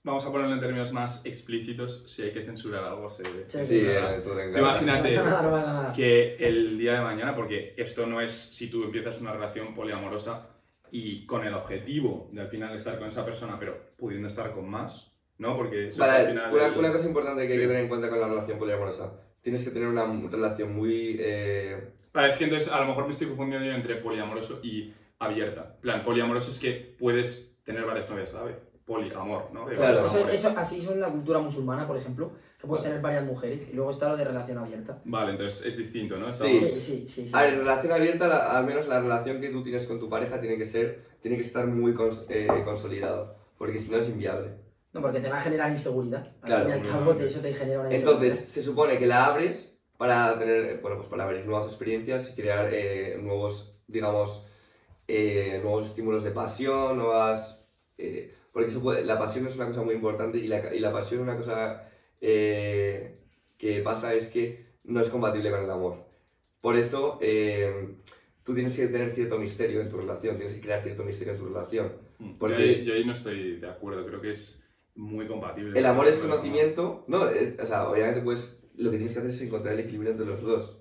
vamos 0.04 0.26
a 0.26 0.32
ponerlo 0.32 0.54
en 0.54 0.60
términos 0.60 0.92
más 0.92 1.26
explícitos, 1.26 2.04
si 2.08 2.24
hay 2.24 2.32
que 2.34 2.42
censurar 2.44 2.84
algo 2.84 3.08
se 3.10 3.24
Sí, 3.48 3.66
Sí, 3.66 3.80
eh, 3.86 4.20
tú 4.24 4.32
te 4.36 4.60
imagínate 4.60 5.16
No 5.16 5.24
nada, 5.24 5.42
no 5.44 5.52
nada. 5.52 5.94
que 5.94 6.36
el 6.36 6.78
día 6.78 6.96
de 6.96 7.02
mañana, 7.02 7.34
porque 7.36 7.74
esto 7.78 8.06
no 8.06 8.20
es 8.22 8.32
si 8.32 8.70
tú 8.70 8.84
empiezas 8.84 9.22
una 9.22 9.32
relación 9.32 9.74
poliamorosa 9.74 10.50
y 10.92 11.26
con 11.26 11.46
el 11.46 11.54
objetivo 11.54 12.30
de 12.34 12.42
al 12.42 12.50
final 12.50 12.76
estar 12.76 13.00
con 13.00 13.08
esa 13.08 13.26
persona, 13.26 13.58
pero 13.58 13.94
pudiendo 13.98 14.28
estar 14.28 14.52
con 14.54 14.70
más, 14.70 15.12
¿no? 15.38 15.56
Porque 15.56 15.88
eso 15.88 15.92
es 15.92 15.98
Vale, 15.98 16.20
al 16.20 16.28
final... 16.28 16.54
una, 16.54 16.68
el- 16.68 16.78
una 16.78 16.92
cosa 16.92 17.08
importante 17.08 17.48
que 17.48 17.54
hay 17.54 17.58
Sí. 17.60 17.62
que 17.62 17.68
tener 17.68 17.82
en 17.84 17.88
cuenta 17.90 18.10
con 18.10 18.20
la 18.20 18.28
relación 18.28 18.60
poliamorosa. 18.60 19.14
Tienes 19.42 19.64
que 19.64 19.72
tener 19.72 19.88
una 19.88 20.06
relación 20.30 20.76
muy... 20.76 21.18
eh, 21.20 21.94
Vale, 22.14 22.28
es 22.28 22.36
que 22.38 22.44
entonces 22.44 22.72
a 22.72 22.80
lo 22.80 22.86
mejor 22.88 23.06
me 23.06 23.12
estoy 23.12 23.28
confundiendo 23.28 23.66
yo 23.66 23.74
entre 23.74 23.96
poliamoroso 23.96 24.60
y 24.64 24.94
abierta. 25.20 25.72
En 25.76 25.82
plan, 25.82 26.04
poliamoroso 26.04 26.52
es 26.52 26.60
que 26.60 26.96
puedes 27.00 27.56
tener 27.64 27.84
varias 27.86 28.10
novias 28.10 28.32
a 28.34 28.38
la 28.38 28.44
vez. 28.44 28.58
Poliamor, 28.86 29.52
¿no? 29.54 29.68
De 29.68 29.76
Claro. 29.76 30.06
Eso, 30.30 30.54
así 30.58 30.82
son 30.82 31.00
la 31.00 31.10
cultura 31.10 31.40
musulmana, 31.40 31.88
por 31.88 31.96
ejemplo, 31.98 32.32
que 32.60 32.68
puedes 32.68 32.84
tener 32.84 33.00
varias 33.02 33.24
mujeres 33.26 33.68
y 33.72 33.74
luego 33.74 33.92
está 33.92 34.10
lo 34.10 34.18
de 34.18 34.26
relación 34.26 34.58
abierta. 34.58 35.00
Vale, 35.06 35.32
entonces 35.32 35.66
es 35.66 35.78
distinto, 35.78 36.18
¿no? 36.18 36.32
Sí. 36.34 36.60
Sí, 36.60 36.68
sí, 36.68 36.82
sí. 36.82 37.08
sí. 37.08 37.30
A 37.34 37.44
ver, 37.44 37.58
relación 37.60 37.94
abierta, 37.94 38.28
la- 38.28 38.58
al 38.58 38.66
menos 38.66 38.88
la 38.88 39.00
relación 39.00 39.40
que 39.40 39.50
tú 39.50 39.64
tienes 39.64 39.86
con 39.86 40.00
tu 40.00 40.10
pareja 40.10 40.40
tiene 40.42 40.58
que 40.58 40.66
ser, 40.66 41.06
tiene 41.22 41.38
que 41.38 41.44
estar 41.44 41.66
muy 41.66 41.94
cons- 41.94 42.26
eh, 42.30 42.48
consolidada, 42.66 43.36
porque 43.58 43.80
si 43.80 43.90
no 43.90 43.98
es 43.98 44.10
inviable. 44.10 44.52
No, 44.92 45.02
porque 45.02 45.22
te 45.22 45.30
va 45.30 45.38
a 45.38 45.42
generar 45.42 45.72
inseguridad. 45.72 46.28
Al 46.42 46.48
Claro, 46.48 46.66
fin 46.66 46.70
y 46.70 46.80
al 46.80 46.88
cabo, 46.88 47.16
te- 47.16 47.26
eso 47.26 47.40
te 47.40 47.54
genera 47.54 47.80
una 47.80 47.90
Entonces, 47.90 48.38
se 48.50 48.62
supone 48.62 49.00
que 49.00 49.08
la 49.08 49.26
abres 49.26 49.76
para 49.98 50.38
tener, 50.38 50.82
bueno, 50.82 50.98
pues 50.98 51.08
para 51.08 51.24
abrir 51.24 51.46
nuevas 51.46 51.68
experiencias 51.68 52.30
y 52.32 52.36
crear 52.36 52.68
eh, 52.72 53.18
nuevos, 53.22 53.76
digamos, 53.88 54.46
eh, 55.08 55.60
nuevos 55.64 55.88
estímulos 55.88 56.24
de 56.24 56.32
pasión, 56.32 56.98
nuevas... 56.98 57.66
eh, 57.98 58.36
porque 58.54 58.72
puede- 58.74 59.04
la 59.04 59.20
pasión 59.20 59.46
es 59.48 59.56
una 59.56 59.66
cosa 59.68 59.82
muy 59.82 59.96
importante 59.96 60.38
y 60.38 60.48
la, 60.48 60.74
y 60.74 60.80
la 60.80 60.94
pasión 60.94 61.22
una 61.22 61.36
cosa 61.36 61.90
eh, 62.22 63.18
que 63.58 63.82
pasa 63.82 64.14
es 64.14 64.28
que 64.28 64.66
no 64.86 65.02
es 65.02 65.10
compatible 65.10 65.52
con 65.52 65.64
el 65.64 65.70
amor. 65.70 66.06
Por 66.62 66.78
eso, 66.78 67.18
eh, 67.22 67.96
tú 68.44 68.54
tienes 68.54 68.76
que 68.76 68.88
tener 68.88 69.14
cierto 69.14 69.38
misterio 69.38 69.82
en 69.82 69.90
tu 69.90 69.98
relación, 69.98 70.38
tienes 70.38 70.56
que 70.56 70.62
crear 70.62 70.82
cierto 70.84 71.04
misterio 71.04 71.34
en 71.34 71.40
tu 71.40 71.46
relación. 71.48 71.92
Mm, 72.20 72.34
Porque- 72.38 72.56
Yo, 72.56 72.64
ahí, 72.64 72.86
yo 72.86 72.94
ahí 72.94 73.06
no 73.06 73.12
estoy 73.14 73.58
de 73.60 73.68
acuerdo, 73.70 74.06
creo 74.06 74.22
que 74.22 74.32
es 74.32 74.66
muy 74.96 75.28
compatible. 75.28 75.78
El 75.78 75.86
amor 75.86 76.08
es 76.08 76.18
conocimiento. 76.18 77.04
No, 77.08 77.28
es- 77.28 77.60
o 77.60 77.66
sea, 77.66 77.90
obviamente 77.90 78.22
pues 78.22 78.62
lo 78.78 78.90
que 78.92 78.98
tienes 78.98 79.14
que 79.14 79.20
hacer 79.20 79.32
es 79.32 79.42
encontrar 79.42 79.74
el 79.74 79.82
equilibrio 79.82 80.12
entre 80.12 80.26
los 80.26 80.42
dos. 80.42 80.80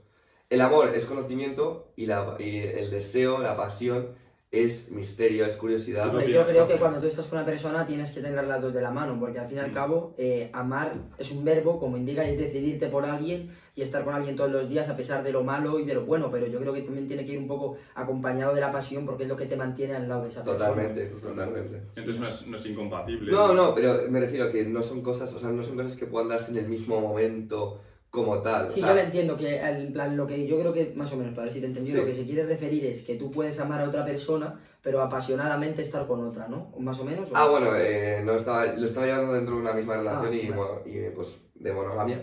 El 0.50 0.60
amor 0.60 0.90
es 0.94 1.04
conocimiento 1.06 1.92
y, 1.96 2.06
la, 2.06 2.36
y 2.38 2.58
el 2.58 2.90
deseo, 2.90 3.38
la 3.38 3.56
pasión 3.56 4.14
es 4.52 4.90
misterio, 4.90 5.46
es 5.46 5.56
curiosidad. 5.56 6.04
¿Tú 6.04 6.10
Hombre, 6.10 6.30
yo 6.30 6.44
creo 6.44 6.68
que 6.68 6.76
cuando 6.76 7.00
tú 7.00 7.06
estás 7.06 7.26
con 7.26 7.38
una 7.38 7.46
persona 7.46 7.86
tienes 7.86 8.12
que 8.12 8.20
tener 8.20 8.44
las 8.44 8.60
dos 8.60 8.74
de 8.74 8.82
la 8.82 8.90
mano, 8.90 9.18
porque 9.18 9.38
al 9.38 9.48
fin 9.48 9.56
y 9.56 9.60
al 9.60 9.70
Mm. 9.70 9.74
cabo, 9.74 10.14
eh, 10.18 10.50
amar 10.52 10.92
es 11.18 11.32
un 11.32 11.42
verbo, 11.42 11.80
como 11.80 11.96
indica, 11.96 12.22
y 12.28 12.32
es 12.32 12.38
decidirte 12.38 12.88
por 12.88 13.06
alguien 13.06 13.50
y 13.74 13.80
estar 13.80 14.04
con 14.04 14.12
alguien 14.14 14.36
todos 14.36 14.50
los 14.52 14.68
días 14.68 14.90
a 14.90 14.96
pesar 14.98 15.24
de 15.24 15.32
lo 15.32 15.42
malo 15.42 15.78
y 15.78 15.86
de 15.86 15.94
lo 15.94 16.04
bueno, 16.04 16.30
pero 16.30 16.46
yo 16.48 16.60
creo 16.60 16.74
que 16.74 16.82
también 16.82 17.08
tiene 17.08 17.24
que 17.24 17.32
ir 17.32 17.38
un 17.38 17.48
poco 17.48 17.78
acompañado 17.94 18.54
de 18.54 18.60
la 18.60 18.70
pasión 18.70 19.06
porque 19.06 19.22
es 19.22 19.28
lo 19.30 19.38
que 19.38 19.46
te 19.46 19.56
mantiene 19.56 19.96
al 19.96 20.06
lado 20.06 20.24
de 20.24 20.28
esa 20.28 20.44
persona. 20.44 20.68
Totalmente, 20.68 21.06
totalmente. 21.06 21.76
Entonces 21.96 22.20
no 22.20 22.28
es, 22.28 22.46
no 22.46 22.56
es 22.58 22.66
incompatible. 22.66 23.32
No, 23.32 23.54
no, 23.54 23.74
pero 23.74 24.02
me 24.10 24.20
refiero 24.20 24.44
a 24.44 24.52
que 24.52 24.66
no 24.66 24.82
son 24.82 25.00
cosas, 25.00 25.32
o 25.32 25.38
sea, 25.40 25.48
no 25.48 25.62
son 25.62 25.76
cosas 25.76 25.96
que 25.96 26.04
puedan 26.04 26.28
darse 26.28 26.50
en 26.50 26.58
el 26.58 26.68
mismo 26.68 27.00
momento 27.00 27.80
como 28.12 28.40
tal. 28.42 28.66
o 28.66 28.70
Sí, 28.70 28.80
sea, 28.80 28.90
yo 28.90 28.94
lo 28.94 29.00
entiendo, 29.00 29.36
que 29.38 29.56
en 29.56 29.90
plan, 29.90 30.14
lo 30.18 30.26
que 30.26 30.46
yo 30.46 30.60
creo 30.60 30.72
que, 30.74 30.92
más 30.94 31.10
o 31.14 31.16
menos, 31.16 31.32
para 31.32 31.44
ver 31.44 31.52
si 31.52 31.60
te 31.60 31.64
he 31.64 31.68
entendido, 31.70 31.96
Sí. 31.96 32.00
lo 32.02 32.06
que 32.06 32.14
se 32.14 32.26
quiere 32.26 32.44
referir 32.44 32.84
es 32.84 33.04
que 33.04 33.14
tú 33.16 33.30
puedes 33.30 33.58
amar 33.58 33.80
a 33.80 33.88
otra 33.88 34.04
persona, 34.04 34.60
pero 34.82 35.00
apasionadamente 35.00 35.80
estar 35.80 36.06
con 36.06 36.22
otra, 36.28 36.46
¿no? 36.46 36.70
¿O 36.74 36.80
Más 36.80 37.00
o 37.00 37.04
menos. 37.06 37.32
o- 37.32 37.36
Ah, 37.36 37.48
bueno, 37.48 37.74
eh, 37.74 38.20
no 38.22 38.34
estaba, 38.36 38.66
lo 38.66 38.84
estaba 38.84 39.06
llevando 39.06 39.32
dentro 39.32 39.54
de 39.54 39.60
una 39.62 39.72
misma 39.72 39.96
relación 39.96 40.26
Ah, 40.30 40.34
y, 40.36 40.46
bueno, 40.48 40.80
y, 40.84 41.10
pues 41.14 41.38
de 41.54 41.72
monogamia. 41.72 42.22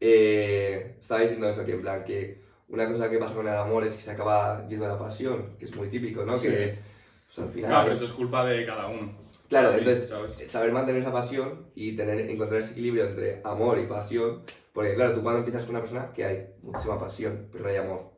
Eh, 0.00 0.96
estaba 1.00 1.22
diciendo 1.22 1.48
eso, 1.48 1.64
que 1.64 1.72
en 1.72 1.80
plan 1.80 2.04
que 2.04 2.42
una 2.68 2.86
cosa 2.86 3.08
que 3.08 3.16
pasa 3.16 3.34
con 3.34 3.48
el 3.48 3.54
amor 3.56 3.84
es 3.84 3.94
que 3.94 4.02
se 4.02 4.10
acaba 4.10 4.66
yendo 4.68 4.84
a 4.84 4.88
la 4.88 4.98
pasión, 4.98 5.54
que 5.58 5.64
es 5.64 5.74
muy 5.74 5.88
típico, 5.88 6.24
¿no? 6.26 6.36
Sí. 6.36 6.48
Que 6.48 6.78
pues, 7.26 7.38
al 7.38 7.48
final... 7.50 7.70
Claro, 7.70 7.84
pero 7.84 7.96
eso 7.96 8.04
es 8.04 8.12
culpa 8.12 8.44
de 8.44 8.66
cada 8.66 8.88
uno. 8.88 9.12
Claro, 9.48 9.72
Sí, 9.72 9.78
entonces 9.78 10.08
¿sabes? 10.10 10.50
saber 10.50 10.72
mantener 10.72 11.00
esa 11.02 11.12
pasión 11.12 11.66
y 11.74 11.96
tener, 11.96 12.18
encontrar 12.30 12.60
ese 12.60 12.72
equilibrio 12.72 13.06
entre 13.06 13.40
amor 13.44 13.78
y 13.78 13.86
pasión, 13.86 14.42
porque 14.72 14.94
claro, 14.94 15.14
tú 15.14 15.22
cuando 15.22 15.40
empiezas 15.40 15.64
con 15.64 15.70
una 15.76 15.80
persona 15.80 16.12
que 16.12 16.24
hay 16.24 16.46
muchísima 16.62 16.98
pasión, 16.98 17.48
pero 17.52 17.64
no 17.64 17.70
hay 17.70 17.76
amor. 17.76 18.12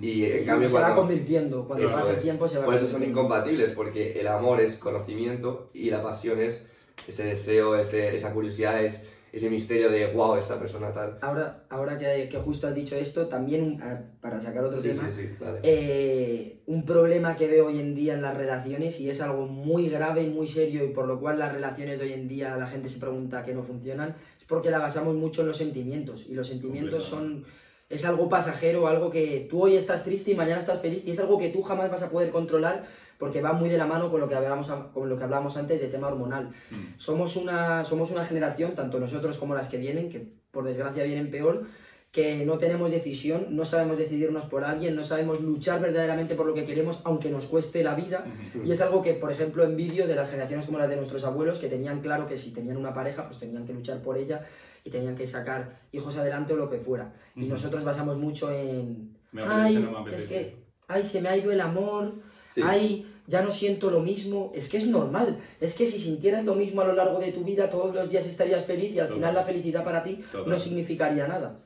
Y 0.00 0.24
en 0.26 0.42
y 0.42 0.46
cambio 0.46 0.68
se 0.68 0.74
va 0.76 0.80
cuando... 0.82 1.00
convirtiendo, 1.00 1.66
cuando 1.66 1.86
pasa 1.88 2.10
el 2.12 2.18
tiempo 2.20 2.46
se 2.46 2.58
va 2.58 2.64
Por 2.64 2.74
eso 2.74 2.86
son 2.88 3.02
incompatibles, 3.02 3.72
porque 3.72 4.12
el 4.20 4.28
amor 4.28 4.60
es 4.60 4.76
conocimiento 4.76 5.70
y 5.74 5.90
la 5.90 6.02
pasión 6.02 6.40
es 6.40 6.64
ese 7.08 7.24
deseo, 7.24 7.76
ese, 7.76 8.14
esa 8.14 8.32
curiosidad, 8.32 8.80
es 8.84 9.08
ese 9.32 9.48
misterio 9.48 9.90
de 9.90 10.12
wow, 10.12 10.36
esta 10.36 10.58
persona 10.60 10.92
tal. 10.92 11.18
Ahora, 11.22 11.64
ahora 11.70 11.98
que, 11.98 12.28
que 12.30 12.38
justo 12.38 12.68
has 12.68 12.74
dicho 12.74 12.94
esto, 12.96 13.28
también 13.28 13.80
ah, 13.82 13.98
para 14.20 14.40
sacar 14.40 14.62
otro 14.62 14.80
Sí, 14.80 14.88
tema, 14.90 15.08
sí, 15.10 15.22
sí, 15.22 15.34
vale. 15.40 15.60
eh, 15.62 16.60
un 16.66 16.84
problema 16.84 17.34
que 17.34 17.48
veo 17.48 17.66
hoy 17.68 17.80
en 17.80 17.94
día 17.94 18.12
en 18.14 18.22
las 18.22 18.36
relaciones 18.36 19.00
y 19.00 19.08
es 19.08 19.20
algo 19.22 19.46
muy 19.46 19.88
grave 19.88 20.22
y 20.22 20.28
muy 20.28 20.46
serio 20.46 20.84
y 20.84 20.88
por 20.90 21.06
lo 21.06 21.18
cual 21.18 21.38
las 21.38 21.50
relaciones 21.52 21.98
de 21.98 22.04
hoy 22.04 22.12
en 22.12 22.28
día 22.28 22.56
la 22.56 22.66
gente 22.66 22.88
se 22.90 23.00
pregunta 23.00 23.42
que 23.42 23.54
no 23.54 23.62
funcionan, 23.62 24.14
porque 24.52 24.70
la 24.70 24.78
basamos 24.78 25.14
mucho 25.14 25.40
en 25.40 25.48
los 25.48 25.56
sentimientos 25.56 26.26
y 26.28 26.34
los 26.34 26.46
sentimientos 26.46 27.04
son 27.04 27.44
es 27.88 28.04
algo 28.04 28.28
pasajero, 28.28 28.86
algo 28.86 29.10
que 29.10 29.46
tú 29.50 29.62
hoy 29.64 29.76
estás 29.76 30.04
triste 30.04 30.30
y 30.30 30.34
mañana 30.34 30.60
estás 30.60 30.80
feliz 30.80 31.02
y 31.06 31.10
es 31.10 31.20
algo 31.20 31.38
que 31.38 31.48
tú 31.48 31.62
jamás 31.62 31.90
vas 31.90 32.02
a 32.02 32.10
poder 32.10 32.30
controlar 32.30 32.84
porque 33.18 33.40
va 33.40 33.54
muy 33.54 33.70
de 33.70 33.78
la 33.78 33.86
mano 33.86 34.10
con 34.10 34.20
lo 34.20 34.28
que 34.28 34.34
hablábamos, 34.34 34.68
a- 34.68 34.90
con 34.92 35.08
lo 35.08 35.16
que 35.16 35.24
hablábamos 35.24 35.56
antes 35.56 35.80
de 35.80 35.88
tema 35.88 36.08
hormonal. 36.08 36.48
Mm. 36.70 36.98
Somos 36.98 37.36
una, 37.36 37.82
somos 37.84 38.10
una 38.10 38.24
generación, 38.26 38.74
tanto 38.74 38.98
nosotros 39.00 39.38
como 39.38 39.54
las 39.54 39.68
que 39.70 39.78
vienen, 39.78 40.10
que 40.10 40.26
por 40.50 40.64
desgracia 40.64 41.04
vienen 41.04 41.30
peor, 41.30 41.64
que 42.12 42.44
no 42.44 42.58
tenemos 42.58 42.90
decisión, 42.90 43.46
no 43.50 43.64
sabemos 43.64 43.96
decidirnos 43.96 44.44
por 44.44 44.64
alguien, 44.64 44.94
no 44.94 45.02
sabemos 45.02 45.40
luchar 45.40 45.80
verdaderamente 45.80 46.34
por 46.34 46.44
lo 46.44 46.52
que 46.52 46.66
queremos, 46.66 47.00
aunque 47.04 47.30
nos 47.30 47.46
cueste 47.46 47.82
la 47.82 47.94
vida. 47.94 48.26
Y 48.62 48.70
es 48.70 48.82
algo 48.82 49.00
que, 49.00 49.14
por 49.14 49.32
ejemplo, 49.32 49.64
envidio 49.64 50.06
de 50.06 50.14
las 50.14 50.28
generaciones 50.28 50.66
como 50.66 50.78
las 50.78 50.90
de 50.90 50.96
nuestros 50.96 51.24
abuelos, 51.24 51.58
que 51.58 51.68
tenían 51.68 52.02
claro 52.02 52.26
que 52.26 52.36
si 52.36 52.52
tenían 52.52 52.76
una 52.76 52.92
pareja, 52.92 53.26
pues 53.26 53.40
tenían 53.40 53.64
que 53.64 53.72
luchar 53.72 54.02
por 54.02 54.18
ella 54.18 54.44
y 54.84 54.90
tenían 54.90 55.16
que 55.16 55.26
sacar 55.26 55.80
hijos 55.90 56.18
adelante 56.18 56.52
o 56.52 56.56
lo 56.56 56.68
que 56.68 56.76
fuera. 56.76 57.14
Y 57.34 57.46
nosotros 57.46 57.82
basamos 57.82 58.18
mucho 58.18 58.52
en, 58.52 59.16
Me 59.32 59.42
ay, 59.42 59.76
no 59.76 60.02
me 60.04 60.14
es 60.14 60.26
que, 60.26 60.56
ay, 60.88 61.06
se 61.06 61.22
me 61.22 61.30
ha 61.30 61.36
ido 61.36 61.50
el 61.50 61.62
amor, 61.62 62.12
Sí. 62.44 62.60
ay, 62.62 63.06
ya 63.26 63.40
no 63.40 63.50
siento 63.50 63.90
lo 63.90 64.00
mismo. 64.00 64.52
Es 64.54 64.68
que 64.68 64.76
es 64.76 64.86
normal. 64.86 65.38
Es 65.62 65.78
que 65.78 65.86
si 65.86 65.98
sintieras 65.98 66.44
lo 66.44 66.54
mismo 66.54 66.82
a 66.82 66.84
lo 66.84 66.92
largo 66.92 67.18
de 67.20 67.32
tu 67.32 67.42
vida, 67.42 67.70
todos 67.70 67.94
los 67.94 68.10
días 68.10 68.26
estarías 68.26 68.66
feliz 68.66 68.94
y 68.94 69.00
al 69.00 69.08
final 69.08 69.34
la 69.34 69.44
felicidad 69.44 69.82
para 69.82 70.04
ti 70.04 70.22
no 70.46 70.58
significaría 70.58 71.26
nada. 71.26 71.58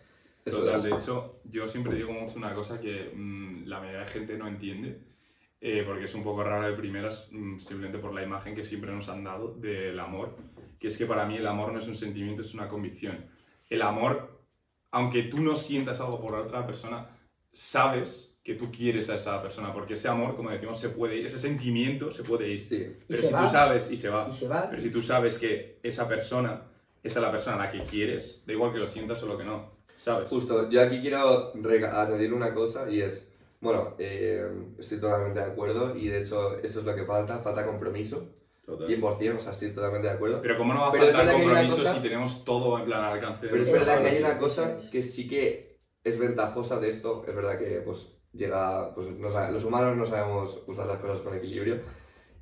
Total, 0.51 0.77
es. 0.77 0.83
de 0.85 0.91
hecho, 0.91 1.41
yo 1.45 1.67
siempre 1.67 1.95
digo 1.95 2.13
mucho 2.13 2.39
una 2.39 2.55
cosa 2.55 2.81
que 2.81 3.11
mm, 3.15 3.67
la 3.67 3.81
mayoría 3.81 4.01
de 4.01 4.07
gente 4.07 4.39
no 4.39 4.47
entiende, 4.47 5.01
eh, 5.61 5.83
porque 5.87 6.05
es 6.05 6.15
un 6.15 6.23
poco 6.23 6.45
raro 6.45 6.67
de 6.69 6.77
primeras, 6.77 7.29
mm, 7.33 7.59
simplemente 7.59 7.99
por 7.99 8.15
la 8.15 8.23
imagen 8.23 8.55
que 8.55 8.65
siempre 8.65 8.93
nos 8.93 9.09
han 9.09 9.25
dado 9.25 9.55
del 9.55 9.99
amor, 9.99 10.37
que 10.79 10.89
es 10.89 10.97
que 10.97 11.07
para 11.07 11.27
mí 11.27 11.37
el 11.37 11.47
amor 11.47 11.73
no 11.73 11.79
es 11.81 11.89
un 11.89 11.95
sentimiento, 11.95 12.43
es 12.43 12.55
una 12.55 12.69
convicción. 12.69 13.27
El 13.69 13.83
amor, 13.83 14.41
aunque 14.93 15.25
tú 15.25 15.39
no 15.41 15.57
sientas 15.57 16.01
algo 16.01 16.21
por 16.21 16.33
la 16.33 16.41
otra 16.41 16.67
persona, 16.67 17.09
sabes 17.53 18.39
que 18.45 18.55
tú 18.55 18.71
quieres 18.71 19.11
a 19.11 19.17
esa 19.17 19.43
persona, 19.43 19.73
porque 19.73 19.95
ese 19.95 20.09
amor, 20.09 20.37
como 20.37 20.51
decimos, 20.51 20.79
se 20.79 20.91
puede 20.91 21.17
ir, 21.17 21.27
ese 21.27 21.41
sentimiento 21.41 22.13
se 22.13 22.23
puede 22.23 22.49
ir. 22.49 22.61
Sí. 22.61 22.87
Pero 23.09 23.21
si 23.21 23.33
va. 23.33 23.43
tú 23.43 23.49
sabes 23.51 23.91
y 23.91 23.97
se 23.97 24.09
va, 24.09 24.29
Y 24.31 24.33
se 24.33 24.47
va. 24.47 24.69
pero 24.71 24.81
si 24.81 24.91
tú 24.91 25.03
sabes 25.03 25.39
que 25.39 25.81
esa 25.83 26.07
persona 26.07 26.63
es 27.03 27.17
a 27.17 27.21
la 27.21 27.33
persona 27.33 27.57
a 27.57 27.67
la 27.67 27.71
que 27.73 27.81
quieres, 27.81 28.45
da 28.47 28.53
igual 28.53 28.73
que 28.73 28.79
lo 28.79 28.87
sientas 28.87 29.21
o 29.25 29.27
lo 29.27 29.37
que 29.37 29.45
no, 29.45 29.76
¿sabes? 29.99 30.29
Justo, 30.31 30.69
yo 30.71 30.83
aquí 30.83 31.01
quiero 31.01 31.53
añadir 31.55 32.33
una 32.35 32.53
cosa 32.55 32.91
y 32.91 33.01
es, 33.03 33.31
bueno, 33.61 33.95
eh, 33.99 34.47
estoy 34.79 34.99
totalmente 35.01 35.41
de 35.41 35.47
acuerdo 35.47 35.97
y 35.97 36.09
de 36.09 36.21
hecho 36.23 36.59
eso 36.59 36.81
es 36.81 36.87
lo 36.87 36.95
que 36.95 37.05
falta, 37.05 37.39
falta 37.39 37.65
compromiso, 37.67 38.29
Total. 38.65 38.87
100%, 38.89 39.37
o 39.37 39.41
sea, 39.41 39.53
estoy 39.53 39.73
totalmente 39.73 40.09
de 40.09 40.15
acuerdo. 40.15 40.43
Pero 40.43 40.59
¿cómo 40.59 40.75
no 40.75 40.81
va 40.81 40.89
a 40.89 40.93
Pero 40.93 41.05
faltar 41.07 41.33
compromiso 41.33 41.77
cosa- 41.77 41.95
si 41.95 42.01
tenemos 42.01 42.45
todo 42.45 42.79
en 42.79 42.85
plan 42.87 43.05
al 43.05 43.13
alcance 43.15 43.47
Pero 43.49 43.63
es 43.63 43.73
verdad 43.73 44.01
que 44.03 44.09
hay 44.09 44.19
una 44.23 44.39
cosa 44.39 44.79
que 44.91 45.03
sí 45.03 45.29
que 45.29 45.79
es 46.03 46.19
ventajosa 46.19 46.79
de 46.81 46.89
esto, 46.89 47.25
es 47.27 47.35
verdad 47.35 47.59
que 47.59 47.81
pues 47.85 48.13
llega, 48.33 48.93
pues 48.95 49.09
no 49.11 49.31
sabe- 49.31 49.53
los 49.53 49.65
humanos 49.65 49.97
no 49.97 50.05
sabemos 50.05 50.63
usar 50.67 50.87
las 50.87 50.99
cosas 50.99 51.21
con 51.21 51.35
equilibrio 51.37 51.81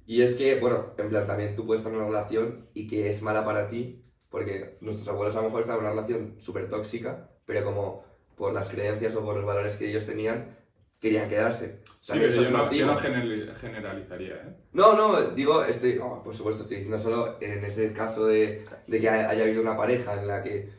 y 0.06 0.22
es 0.22 0.34
que, 0.34 0.58
bueno, 0.60 0.92
en 0.98 1.08
plan 1.08 1.26
también 1.26 1.54
tú 1.56 1.64
puedes 1.66 1.80
estar 1.80 1.92
en 1.92 2.00
una 2.00 2.08
relación 2.08 2.68
y 2.74 2.86
que 2.86 3.08
es 3.08 3.22
mala 3.22 3.44
para 3.44 3.68
ti 3.70 4.02
porque 4.28 4.76
nuestros 4.80 5.06
abuelos 5.08 5.34
a 5.36 5.38
lo 5.40 5.44
mejor 5.44 5.60
estaban 5.60 5.80
en 5.80 5.86
una 5.86 5.94
relación 5.94 6.36
súper 6.40 6.68
tóxica, 6.68 7.30
pero 7.44 7.64
como 7.64 8.04
por 8.36 8.52
las 8.52 8.68
creencias 8.68 9.14
o 9.14 9.24
por 9.24 9.36
los 9.36 9.44
valores 9.44 9.76
que 9.76 9.88
ellos 9.88 10.06
tenían, 10.06 10.56
querían 11.00 11.28
quedarse. 11.28 11.80
Sí, 12.00 12.12
pero 12.14 12.32
yo 12.32 12.50
no, 12.50 12.72
yo 12.72 12.96
generalizaría, 12.96 14.34
¿eh? 14.36 14.56
No, 14.72 14.96
no, 14.96 15.30
digo, 15.30 15.64
estoy, 15.64 15.98
oh, 15.98 16.22
por 16.22 16.34
supuesto, 16.34 16.62
estoy 16.62 16.78
diciendo 16.78 16.98
solo 16.98 17.36
en 17.40 17.64
ese 17.64 17.92
caso 17.92 18.26
de, 18.26 18.64
de 18.86 19.00
que 19.00 19.08
haya 19.08 19.42
habido 19.42 19.60
una 19.60 19.76
pareja 19.76 20.20
en 20.20 20.26
la 20.26 20.42
que 20.42 20.70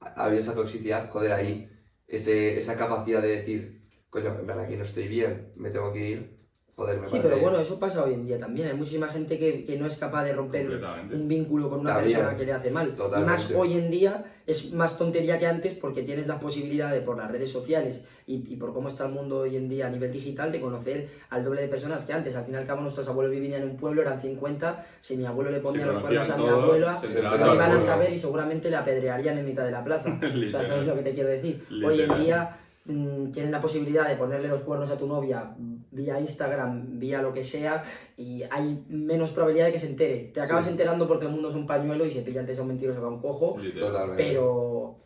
ha 0.00 0.24
habido 0.24 0.40
esa 0.40 0.54
toxicidad, 0.54 1.10
joder, 1.10 1.32
ahí, 1.32 1.70
ese, 2.06 2.56
esa 2.56 2.76
capacidad 2.76 3.22
de 3.22 3.28
decir, 3.28 3.82
coño, 4.10 4.36
en 4.38 4.46
plan, 4.46 4.60
aquí 4.60 4.76
no 4.76 4.84
estoy 4.84 5.08
bien, 5.08 5.52
me 5.56 5.70
tengo 5.70 5.92
que 5.92 6.08
ir, 6.08 6.43
joder, 6.76 6.98
me 7.00 7.06
Sí, 7.06 7.12
parece... 7.12 7.28
pero 7.28 7.40
bueno, 7.42 7.58
eso 7.60 7.78
pasa 7.78 8.04
hoy 8.04 8.14
en 8.14 8.26
día 8.26 8.38
también. 8.38 8.68
Hay 8.68 8.74
muchísima 8.74 9.08
gente 9.08 9.38
que, 9.38 9.64
que 9.64 9.78
no 9.78 9.86
es 9.86 9.98
capaz 9.98 10.24
de 10.24 10.32
romper 10.34 10.68
un 11.12 11.28
vínculo 11.28 11.70
con 11.70 11.80
una 11.80 11.94
También. 11.94 12.18
persona 12.18 12.36
que 12.36 12.44
le 12.44 12.52
hace 12.52 12.70
mal. 12.70 12.94
Totalmente. 12.94 13.20
Y 13.20 13.24
más 13.30 13.50
hoy 13.56 13.78
en 13.78 13.90
día 13.90 14.24
es 14.46 14.72
más 14.72 14.98
tontería 14.98 15.38
que 15.38 15.46
antes 15.46 15.74
porque 15.74 16.02
tienes 16.02 16.26
la 16.26 16.38
posibilidad 16.38 16.92
de, 16.92 17.00
por 17.00 17.16
las 17.16 17.30
redes 17.30 17.50
sociales 17.50 18.06
y, 18.26 18.52
y 18.52 18.56
por 18.56 18.74
cómo 18.74 18.88
está 18.88 19.06
el 19.06 19.12
mundo 19.12 19.38
hoy 19.40 19.56
en 19.56 19.68
día 19.70 19.86
a 19.86 19.90
nivel 19.90 20.12
digital, 20.12 20.52
de 20.52 20.60
conocer 20.60 21.08
al 21.30 21.44
doble 21.44 21.62
de 21.62 21.68
personas 21.68 22.04
que 22.04 22.12
antes. 22.12 22.34
Al 22.36 22.44
fin 22.44 22.54
y 22.54 22.56
al 22.58 22.66
cabo, 22.66 22.80
nuestros 22.82 23.08
abuelos 23.08 23.32
vivían 23.32 23.62
en 23.62 23.70
un 23.70 23.76
pueblo, 23.76 24.02
eran 24.02 24.20
50. 24.20 24.86
Si 25.00 25.16
mi 25.16 25.24
abuelo 25.26 25.50
le 25.50 25.60
ponía 25.60 25.86
los 25.86 25.98
cuernos 26.00 26.28
a 26.30 26.36
mi 26.36 26.46
abuela, 26.46 27.00
todo 27.00 27.54
iban 27.54 27.72
a 27.72 27.80
saber 27.80 28.12
y 28.12 28.18
seguramente 28.18 28.68
le 28.68 28.76
apedrearían 28.76 29.38
en 29.38 29.44
mitad 29.46 29.64
de 29.64 29.70
la 29.70 29.82
plaza. 29.84 30.18
o 30.46 30.50
sea. 30.50 30.66
¿sabes 30.66 30.86
lo 30.86 30.94
que 30.96 31.02
te 31.02 31.14
quiero 31.14 31.28
decir? 31.30 31.64
Hoy 31.86 32.00
en 32.02 32.14
día 32.22 32.58
mm, 32.84 33.30
tienes 33.32 33.50
la 33.50 33.60
posibilidad 33.60 34.08
de 34.08 34.16
ponerle 34.16 34.48
los 34.48 34.62
cuernos 34.62 34.90
a 34.90 34.96
tu 34.98 35.06
novia 35.06 35.54
vía 35.90 36.20
Instagram, 36.20 36.98
vía 36.98 37.22
lo 37.22 37.32
que 37.32 37.44
sea, 37.44 37.84
y 38.16 38.42
hay 38.50 38.84
menos 38.88 39.30
probabilidad 39.32 39.66
de 39.66 39.72
que 39.72 39.78
se 39.80 39.88
entere. 39.88 40.30
Te 40.34 40.40
acabas 40.40 40.64
Sí. 40.64 40.70
enterando 40.72 41.06
porque 41.06 41.26
el 41.26 41.32
mundo 41.32 41.48
es 41.50 41.54
un 41.54 41.66
pañuelo 41.66 42.04
y 42.04 42.10
se 42.10 42.22
pilla 42.22 42.40
antes 42.40 42.58
a 42.58 42.62
un 42.62 42.68
mentiroso 42.68 43.00
que 43.00 43.06
a 43.06 43.10
un 43.10 43.20
cojo, 43.20 43.56
Literal. 43.58 43.90
Totalmente. 43.92 44.24
pero... 44.24 44.96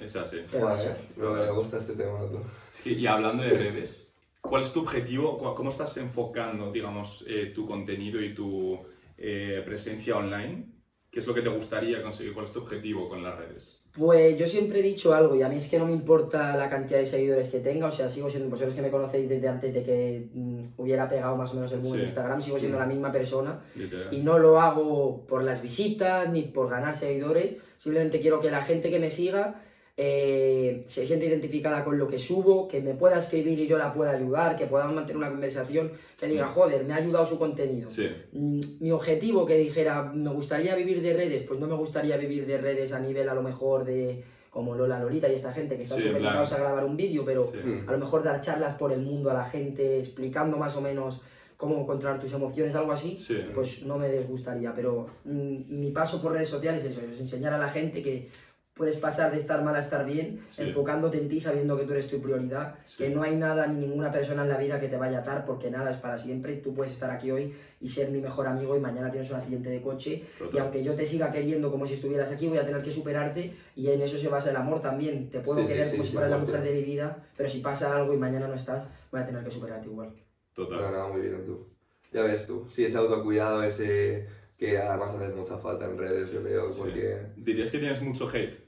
Es 0.00 0.16
así. 0.16 0.38
pero 0.50 0.74
pero 1.16 1.34
me 1.34 1.50
gusta 1.52 1.78
este 1.78 1.92
tema, 1.94 2.18
tú. 2.28 2.38
Que, 2.82 2.90
y 2.90 3.06
hablando 3.06 3.42
de 3.44 3.50
redes, 3.50 4.16
¿cuál 4.40 4.62
es 4.62 4.72
tu 4.72 4.80
objetivo? 4.80 5.38
¿Cu- 5.38 5.54
¿Cómo 5.54 5.70
estás 5.70 5.96
enfocando, 5.98 6.72
digamos, 6.72 7.24
eh, 7.28 7.52
tu 7.54 7.64
contenido 7.66 8.20
y 8.20 8.34
tu 8.34 8.76
eh, 9.16 9.62
presencia 9.64 10.16
online? 10.16 10.66
¿Qué 11.14 11.20
es 11.20 11.26
lo 11.28 11.32
que 11.34 11.42
te 11.42 11.48
gustaría 11.48 12.02
conseguir? 12.02 12.34
¿Cuál 12.34 12.46
es 12.46 12.52
tu 12.52 12.58
objetivo 12.58 13.08
con 13.08 13.22
las 13.22 13.38
redes? 13.38 13.80
Pues 13.96 14.36
yo 14.36 14.48
siempre 14.48 14.80
he 14.80 14.82
dicho 14.82 15.14
algo 15.14 15.36
y 15.36 15.42
a 15.42 15.48
mí 15.48 15.58
es 15.58 15.68
que 15.70 15.78
no 15.78 15.86
me 15.86 15.92
importa 15.92 16.56
la 16.56 16.68
cantidad 16.68 16.98
de 16.98 17.06
seguidores 17.06 17.50
que 17.50 17.60
tenga, 17.60 17.86
o 17.86 17.92
sea, 17.92 18.10
sigo 18.10 18.28
siendo, 18.28 18.50
vosotros 18.50 18.74
que 18.74 18.82
me 18.82 18.90
conocéis 18.90 19.28
desde 19.28 19.46
antes 19.46 19.72
de 19.72 19.84
que 19.84 20.26
mm, 20.34 20.64
hubiera 20.76 21.08
pegado 21.08 21.36
más 21.36 21.52
o 21.52 21.54
menos 21.54 21.70
el 21.72 21.78
boom 21.78 21.92
Sí. 21.92 21.98
en 21.98 22.04
Instagram, 22.06 22.42
sigo 22.42 22.58
siendo 22.58 22.80
la 22.80 22.86
misma 22.86 23.12
persona 23.12 23.60
Literal. 23.76 24.08
y 24.12 24.18
no 24.22 24.40
lo 24.40 24.60
hago 24.60 25.24
por 25.28 25.44
las 25.44 25.62
visitas 25.62 26.28
ni 26.32 26.42
por 26.42 26.68
ganar 26.68 26.96
seguidores, 26.96 27.58
simplemente 27.78 28.20
quiero 28.20 28.40
que 28.40 28.50
la 28.50 28.62
gente 28.62 28.90
que 28.90 28.98
me 28.98 29.10
siga 29.10 29.62
eh, 29.96 30.84
se 30.88 31.06
siente 31.06 31.26
identificada 31.26 31.84
con 31.84 31.96
lo 31.98 32.08
que 32.08 32.18
subo, 32.18 32.66
que 32.66 32.80
me 32.80 32.94
pueda 32.94 33.18
escribir 33.18 33.58
y 33.60 33.66
yo 33.68 33.78
la 33.78 33.92
pueda 33.94 34.10
ayudar, 34.10 34.56
que 34.56 34.66
podamos 34.66 34.94
mantener 34.96 35.18
una 35.18 35.30
conversación 35.30 35.92
que 36.18 36.26
diga, 36.26 36.48
joder, 36.48 36.84
me 36.84 36.94
ha 36.94 36.96
ayudado 36.96 37.24
su 37.26 37.38
contenido. 37.38 37.88
Sí, 37.90 38.08
Mm, 38.32 38.60
Mi 38.80 38.90
objetivo 38.90 39.46
que 39.46 39.56
dijera, 39.56 40.02
me 40.12 40.30
gustaría 40.30 40.74
vivir 40.74 41.00
de 41.00 41.14
redes, 41.14 41.42
pues 41.46 41.60
no 41.60 41.66
me 41.68 41.76
gustaría 41.76 42.16
vivir 42.16 42.44
de 42.46 42.58
redes 42.58 42.92
a 42.92 42.98
nivel 43.00 43.28
a 43.28 43.34
lo 43.34 43.42
mejor 43.42 43.84
de 43.84 44.22
como 44.50 44.74
Lola 44.76 45.00
Lolita 45.00 45.28
y 45.28 45.34
esta 45.34 45.52
gente 45.52 45.76
que 45.76 45.82
están 45.82 45.98
Sí, 46.00 46.06
súper 46.08 46.24
a 46.26 46.44
grabar 46.44 46.84
un 46.84 46.96
vídeo, 46.96 47.24
pero 47.24 47.42
Sí. 47.44 47.58
Mm. 47.58 47.88
a 47.88 47.92
lo 47.92 47.98
mejor 47.98 48.22
dar 48.22 48.40
charlas 48.40 48.76
por 48.76 48.92
el 48.92 49.00
mundo 49.00 49.30
a 49.30 49.34
la 49.34 49.44
gente, 49.44 49.98
explicando 49.98 50.56
más 50.56 50.76
o 50.76 50.80
menos 50.80 51.22
cómo 51.56 51.86
controlar 51.86 52.20
tus 52.20 52.32
emociones, 52.32 52.74
algo 52.74 52.92
así, 52.92 53.18
Sí. 53.18 53.36
pues 53.54 53.82
no 53.84 53.96
me 53.98 54.08
disgustaría. 54.10 54.72
Pero 54.74 55.06
mm, 55.24 55.80
mi 55.80 55.90
paso 55.92 56.20
por 56.22 56.32
redes 56.32 56.48
sociales 56.48 56.84
es 56.84 56.92
eso, 56.96 57.00
es 57.12 57.18
enseñar 57.20 57.52
a 57.52 57.58
la 57.58 57.68
gente 57.68 58.00
que 58.02 58.28
puedes 58.74 58.96
pasar 58.96 59.30
de 59.30 59.38
estar 59.38 59.62
mal 59.62 59.76
a 59.76 59.78
estar 59.78 60.04
bien, 60.04 60.40
Sí. 60.50 60.62
enfocándote 60.62 61.18
en 61.20 61.28
ti, 61.28 61.40
sabiendo 61.40 61.76
que 61.78 61.84
tú 61.84 61.92
eres 61.92 62.08
tu 62.08 62.20
prioridad, 62.20 62.74
Sí. 62.84 63.04
que 63.04 63.10
no 63.10 63.22
hay 63.22 63.36
nada 63.36 63.68
ni 63.68 63.86
ninguna 63.86 64.10
persona 64.10 64.42
en 64.42 64.48
la 64.48 64.58
vida 64.58 64.80
que 64.80 64.88
te 64.88 64.96
vaya 64.96 65.18
a 65.18 65.20
atar, 65.20 65.44
porque 65.44 65.70
nada 65.70 65.92
es 65.92 65.98
para 65.98 66.18
siempre. 66.18 66.56
Tú 66.56 66.74
puedes 66.74 66.92
estar 66.92 67.08
aquí 67.10 67.30
hoy 67.30 67.54
y 67.80 67.88
ser 67.88 68.10
mi 68.10 68.20
mejor 68.20 68.48
amigo 68.48 68.76
y 68.76 68.80
mañana 68.80 69.10
tienes 69.12 69.30
un 69.30 69.36
accidente 69.36 69.70
de 69.70 69.80
coche 69.80 70.14
y 70.14 70.38
Total. 70.38 70.60
aunque 70.62 70.82
yo 70.82 70.94
te 70.96 71.06
siga 71.06 71.30
queriendo 71.30 71.70
como 71.70 71.86
si 71.86 71.94
estuvieras 71.94 72.32
aquí, 72.32 72.48
voy 72.48 72.58
a 72.58 72.66
tener 72.66 72.82
que 72.82 72.90
superarte 72.90 73.54
y 73.76 73.88
en 73.90 74.02
eso 74.02 74.18
se 74.18 74.28
basa 74.28 74.50
el 74.50 74.56
amor 74.56 74.80
también. 74.82 75.30
Te 75.30 75.38
puedo 75.38 75.60
Sí, 75.62 75.68
querer 75.68 75.86
sí, 75.86 75.92
como 75.92 76.04
si 76.04 76.12
fueras 76.12 76.30
la 76.30 76.36
100%. 76.38 76.46
mujer 76.58 76.62
de 76.62 76.74
mi 76.80 76.84
vida, 76.84 77.24
pero 77.36 77.48
si 77.48 77.60
pasa 77.60 77.96
algo 77.96 78.12
y 78.12 78.16
mañana 78.16 78.48
no 78.48 78.54
estás, 78.54 78.88
voy 79.12 79.20
a 79.20 79.26
tener 79.26 79.44
que 79.44 79.50
superarte 79.52 79.86
igual. 79.86 80.10
Total. 80.52 80.80
No, 80.80 80.90
no, 80.90 81.08
muy 81.12 81.20
bien 81.22 81.44
tú. 81.46 81.68
Ya 82.12 82.22
ves 82.22 82.44
tú. 82.46 82.66
Sí, 82.70 82.84
ese 82.84 82.96
autocuidado, 82.96 83.62
ese 83.62 84.26
que 84.56 84.78
además 84.78 85.12
hace 85.14 85.32
mucha 85.34 85.58
falta 85.58 85.84
en 85.84 85.98
redes, 85.98 86.30
yo 86.32 86.40
creo, 86.42 86.68
Sí. 86.68 86.80
porque... 86.82 87.18
Dirías 87.36 87.70
que 87.72 87.78
tienes 87.78 88.00
mucho 88.02 88.28
hate. 88.28 88.63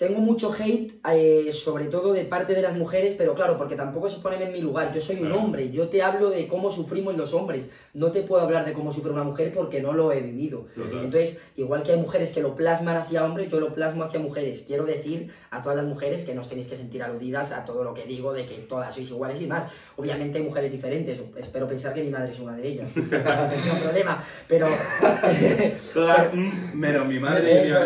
Tengo 0.00 0.20
mucho 0.20 0.50
hate, 0.58 0.98
eh, 1.12 1.52
sobre 1.52 1.84
todo 1.88 2.14
de 2.14 2.24
parte 2.24 2.54
de 2.54 2.62
las 2.62 2.74
mujeres, 2.74 3.14
pero 3.18 3.34
claro, 3.34 3.58
porque 3.58 3.76
tampoco 3.76 4.08
se 4.08 4.20
ponen 4.20 4.40
en 4.40 4.50
mi 4.50 4.62
lugar. 4.62 4.94
Yo 4.94 5.00
soy 5.02 5.16
un 5.16 5.30
hombre, 5.30 5.70
yo 5.70 5.90
te 5.90 6.02
hablo 6.02 6.30
de 6.30 6.48
cómo 6.48 6.70
sufrimos 6.70 7.14
los 7.18 7.34
hombres. 7.34 7.68
No 7.92 8.10
te 8.10 8.22
puedo 8.22 8.42
hablar 8.42 8.64
de 8.64 8.72
cómo 8.72 8.94
sufre 8.94 9.12
una 9.12 9.24
mujer 9.24 9.52
porque 9.52 9.82
no 9.82 9.92
lo 9.92 10.10
he 10.10 10.22
vivido. 10.22 10.68
Total. 10.74 11.04
Entonces, 11.04 11.38
igual 11.54 11.82
que 11.82 11.92
hay 11.92 11.98
mujeres 11.98 12.32
que 12.32 12.40
lo 12.40 12.54
plasman 12.56 12.96
hacia 12.96 13.26
hombres, 13.26 13.50
yo 13.50 13.60
lo 13.60 13.74
plasmo 13.74 14.04
hacia 14.04 14.20
mujeres. 14.20 14.64
Quiero 14.66 14.86
decir 14.86 15.34
a 15.50 15.60
todas 15.60 15.76
las 15.76 15.84
mujeres 15.84 16.24
que 16.24 16.34
no 16.34 16.40
os 16.40 16.48
tenéis 16.48 16.68
que 16.68 16.76
sentir 16.76 17.02
aludidas 17.02 17.52
a 17.52 17.66
todo 17.66 17.84
lo 17.84 17.92
que 17.92 18.06
digo 18.06 18.32
de 18.32 18.46
que 18.46 18.54
todas 18.54 18.94
sois 18.94 19.10
iguales 19.10 19.38
y 19.42 19.48
más. 19.48 19.68
Obviamente 19.96 20.38
hay 20.38 20.44
mujeres 20.44 20.72
diferentes, 20.72 21.20
espero 21.36 21.68
pensar 21.68 21.92
que 21.92 22.02
mi 22.02 22.08
madre 22.08 22.32
es 22.32 22.40
una 22.40 22.56
de 22.56 22.66
ellas. 22.66 22.88
No 22.96 23.02
tengo 23.02 23.80
problema, 23.82 24.24
pero... 24.48 24.66
Toda, 25.92 26.30
mm, 26.32 26.72
menos 26.72 27.06
mi 27.06 27.18
madre. 27.18 27.66
Eso. 27.66 27.80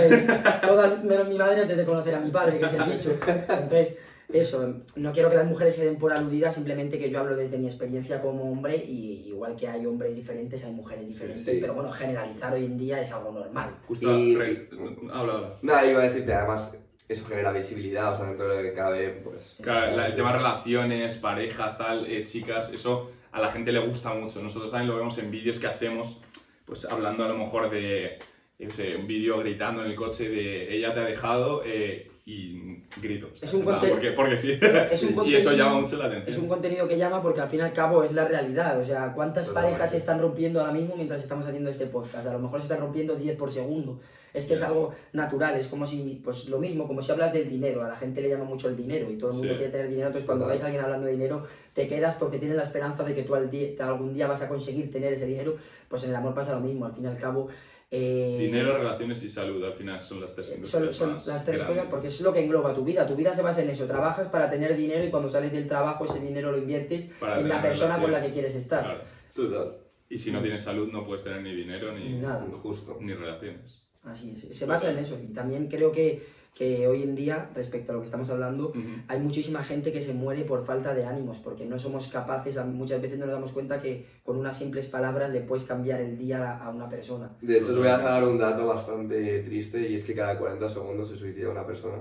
Todas 0.64 1.02
menos 1.02 1.26
mi 1.26 1.38
madre 1.38 1.62
antes 1.62 1.76
de 1.76 1.84
conocer 1.84 2.03
a 2.12 2.20
mi 2.20 2.30
padre, 2.32 2.58
que 2.58 2.66
es 2.66 2.72
el 2.74 2.90
dicho. 2.90 3.16
Entonces, 3.26 3.96
eso, 4.32 4.74
no 4.96 5.12
quiero 5.12 5.30
que 5.30 5.36
las 5.36 5.46
mujeres 5.46 5.76
se 5.76 5.84
den 5.84 5.96
por 5.96 6.12
aludidas, 6.12 6.54
simplemente 6.54 6.98
que 6.98 7.10
yo 7.10 7.20
hablo 7.20 7.36
desde 7.36 7.58
mi 7.58 7.66
experiencia 7.66 8.20
como 8.20 8.50
hombre 8.50 8.76
y 8.76 9.28
igual 9.28 9.54
que 9.54 9.68
hay 9.68 9.84
hombres 9.86 10.16
diferentes, 10.16 10.64
hay 10.64 10.72
mujeres 10.72 11.06
diferentes, 11.06 11.44
sí. 11.44 11.58
pero 11.60 11.74
bueno, 11.74 11.90
generalizar 11.92 12.52
hoy 12.52 12.64
en 12.64 12.76
día 12.78 13.00
es 13.00 13.12
algo 13.12 13.30
normal. 13.32 13.76
Justo, 13.86 14.18
Y- 14.18 14.34
re- 14.34 14.68
habla, 15.12 15.34
habla. 15.34 15.54
Nada, 15.62 15.86
iba 15.86 16.00
a 16.00 16.04
decirte, 16.08 16.32
además, 16.32 16.76
eso 17.06 17.24
genera 17.26 17.52
visibilidad, 17.52 18.12
o 18.12 18.16
sea, 18.16 18.26
dentro 18.26 18.48
de 18.48 18.56
lo 18.56 18.62
que 18.62 18.74
cabe, 18.74 19.10
pues... 19.22 19.58
Claro, 19.62 19.94
la- 19.94 20.06
el 20.06 20.14
tema 20.14 20.32
de 20.32 20.38
relaciones, 20.38 21.16
parejas, 21.18 21.76
tal, 21.78 22.06
eh, 22.06 22.24
chicas, 22.24 22.72
eso 22.72 23.10
a 23.30 23.40
la 23.40 23.50
gente 23.52 23.72
le 23.72 23.86
gusta 23.86 24.14
mucho. 24.14 24.40
Nosotros 24.42 24.70
también 24.70 24.90
lo 24.90 24.96
vemos 24.96 25.18
en 25.18 25.30
vídeos 25.30 25.58
que 25.58 25.66
hacemos, 25.66 26.22
pues 26.64 26.86
hablando 26.86 27.24
a 27.24 27.28
lo 27.28 27.36
mejor 27.36 27.68
de, 27.68 28.18
yo 28.58 28.70
sé, 28.70 28.96
un 28.96 29.06
vídeo 29.06 29.38
gritando 29.38 29.84
en 29.84 29.90
el 29.90 29.96
coche 29.96 30.28
de 30.28 30.76
ella 30.76 30.94
te 30.94 31.00
ha 31.00 31.04
dejado 31.04 31.62
eh, 31.64 32.10
y 32.26 32.78
grito. 33.02 33.28
Es 33.42 33.52
un 33.52 33.64
conte- 33.64 33.88
porque, 33.90 34.12
porque 34.12 34.36
sí. 34.36 34.58
Es 34.90 35.02
un 35.02 35.26
y 35.26 35.34
eso 35.34 35.52
llama 35.52 35.80
mucho 35.80 35.96
la 35.96 36.06
Es 36.06 36.12
un 36.14 36.20
atención. 36.22 36.48
contenido 36.48 36.88
que 36.88 36.96
llama 36.96 37.20
porque 37.22 37.40
al 37.42 37.48
fin 37.50 37.58
y 37.60 37.62
al 37.62 37.72
cabo 37.74 38.02
es 38.02 38.12
la 38.12 38.26
realidad. 38.26 38.80
O 38.80 38.84
sea, 38.84 39.12
¿cuántas 39.12 39.46
Totalmente. 39.48 39.72
parejas 39.78 39.90
se 39.90 39.96
están 39.98 40.20
rompiendo 40.20 40.60
ahora 40.60 40.72
mismo 40.72 40.96
mientras 40.96 41.22
estamos 41.22 41.44
haciendo 41.46 41.68
este 41.70 41.86
podcast? 41.86 42.26
A 42.26 42.32
lo 42.32 42.38
mejor 42.38 42.60
se 42.60 42.64
están 42.66 42.80
rompiendo 42.80 43.14
10 43.16 43.36
por 43.36 43.50
segundo. 43.52 44.00
Es 44.32 44.46
que 44.46 44.54
es 44.54 44.62
algo 44.62 44.92
natural, 45.12 45.54
es 45.56 45.68
como 45.68 45.86
si, 45.86 46.20
pues 46.24 46.48
lo 46.48 46.58
mismo, 46.58 46.88
como 46.88 47.00
si 47.02 47.12
hablas 47.12 47.32
del 47.32 47.48
dinero, 47.48 47.84
a 47.84 47.88
la 47.88 47.96
gente 47.96 48.20
le 48.20 48.28
llama 48.30 48.42
mucho 48.44 48.68
el 48.68 48.76
dinero 48.76 49.08
y 49.08 49.16
todo 49.16 49.30
el 49.30 49.36
mundo 49.36 49.52
Sí. 49.52 49.58
quiere 49.58 49.70
tener 49.70 49.88
dinero, 49.88 50.08
entonces 50.08 50.26
cuando 50.26 50.46
ves 50.48 50.60
a 50.62 50.66
alguien 50.66 50.82
hablando 50.82 51.06
de 51.06 51.12
dinero, 51.12 51.46
te 51.72 51.86
quedas 51.86 52.16
porque 52.16 52.38
tienes 52.40 52.56
la 52.56 52.64
esperanza 52.64 53.04
de 53.04 53.14
que 53.14 53.22
tú 53.22 53.36
al 53.36 53.48
día- 53.48 53.74
algún 53.86 54.12
día 54.12 54.26
vas 54.26 54.42
a 54.42 54.48
conseguir 54.48 54.90
tener 54.90 55.12
ese 55.12 55.26
dinero, 55.26 55.54
pues 55.88 56.02
en 56.02 56.10
el 56.10 56.16
amor 56.16 56.34
pasa 56.34 56.52
lo 56.54 56.60
mismo, 56.60 56.84
al 56.86 56.94
fin 56.94 57.04
y 57.04 57.08
al 57.08 57.16
cabo... 57.18 57.48
eh, 57.90 58.38
Dinero, 58.40 58.78
relaciones 58.78 59.22
y 59.22 59.30
salud, 59.30 59.62
al 59.64 59.74
final 59.74 60.00
son 60.00 60.20
las 60.20 60.34
tres 60.34 60.48
son, 60.48 60.56
industrias 60.56 60.96
son 60.96 61.14
más 61.14 61.26
las 61.26 61.46
tres 61.46 61.62
cosas 61.62 61.86
porque 61.88 62.08
es 62.08 62.20
lo 62.20 62.32
que 62.32 62.40
engloba 62.44 62.74
tu 62.74 62.84
vida. 62.84 63.06
Tu 63.06 63.14
vida 63.14 63.34
se 63.34 63.42
basa 63.42 63.62
en 63.62 63.70
eso. 63.70 63.86
Trabajas 63.86 64.28
para 64.28 64.50
tener 64.50 64.76
dinero 64.76 65.04
y 65.04 65.10
cuando 65.10 65.28
sales 65.28 65.52
del 65.52 65.68
trabajo 65.68 66.04
ese 66.04 66.20
dinero 66.20 66.50
lo 66.50 66.58
inviertes 66.58 67.06
Para 67.20 67.38
en 67.38 67.48
la 67.48 67.62
persona 67.62 68.00
con 68.00 68.10
la 68.10 68.20
que 68.20 68.30
quieres 68.32 68.54
estar. 68.54 68.82
Claro. 68.84 69.00
Total. 69.32 69.76
Y 70.08 70.18
si 70.18 70.30
no 70.32 70.40
tienes 70.40 70.62
salud 70.62 70.90
no 70.92 71.06
puedes 71.06 71.24
tener 71.24 71.42
ni 71.42 71.54
dinero 71.54 71.92
Ni 71.92 72.04
ni, 72.04 72.18
nada. 72.20 72.46
Justo. 72.62 72.98
ni 73.00 73.14
relaciones. 73.14 73.82
Así 74.02 74.32
es. 74.32 74.56
Se 74.56 74.66
basa 74.66 74.90
en 74.90 74.98
eso. 74.98 75.18
Y 75.22 75.32
también 75.32 75.68
creo 75.68 75.90
que, 75.92 76.22
que 76.54 76.86
hoy 76.86 77.02
en 77.02 77.16
día, 77.16 77.50
respecto 77.54 77.90
a 77.90 77.94
lo 77.96 78.00
que 78.00 78.04
estamos 78.06 78.30
hablando, 78.30 78.68
Ujú. 78.68 78.80
hay 79.08 79.18
muchísima 79.18 79.64
gente 79.64 79.92
que 79.92 80.00
se 80.00 80.14
muere 80.14 80.44
por 80.44 80.64
falta 80.64 80.94
de 80.94 81.04
ánimos, 81.04 81.38
porque 81.38 81.64
no 81.66 81.78
somos 81.80 82.08
capaces, 82.08 82.64
muchas 82.66 83.02
veces 83.02 83.18
no 83.18 83.26
nos 83.26 83.34
damos 83.34 83.52
cuenta 83.52 83.82
que 83.82 84.06
con 84.22 84.36
unas 84.36 84.56
simples 84.56 84.86
palabras 84.86 85.30
le 85.32 85.40
puedes 85.40 85.64
cambiar 85.64 86.00
el 86.00 86.16
día 86.16 86.56
a, 86.58 86.70
una 86.70 86.88
persona. 86.88 87.32
De 87.40 87.58
hecho, 87.58 87.72
os 87.72 87.78
voy 87.78 87.88
a 87.88 87.98
dar 87.98 88.22
un 88.22 88.38
dato 88.38 88.66
bastante 88.66 89.40
triste 89.40 89.80
y 89.88 89.96
es 89.96 90.04
que 90.04 90.14
cada 90.14 90.38
40 90.38 90.68
segundos 90.68 91.08
se 91.08 91.16
suicida 91.16 91.48
una 91.50 91.66
persona. 91.66 91.98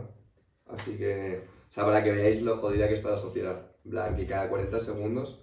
Así 0.68 0.92
que, 0.98 1.42
o 1.70 1.72
sea, 1.74 1.84
para 1.86 2.04
que 2.04 2.12
veáis 2.12 2.44
lo 2.44 2.58
jodida 2.58 2.88
que 2.88 2.94
está 2.94 3.10
la 3.10 3.18
sociedad. 3.18 3.60
Plan, 3.90 4.16
que 4.16 4.26
cada 4.28 4.48
40 4.50 4.80
segundos 4.80 5.40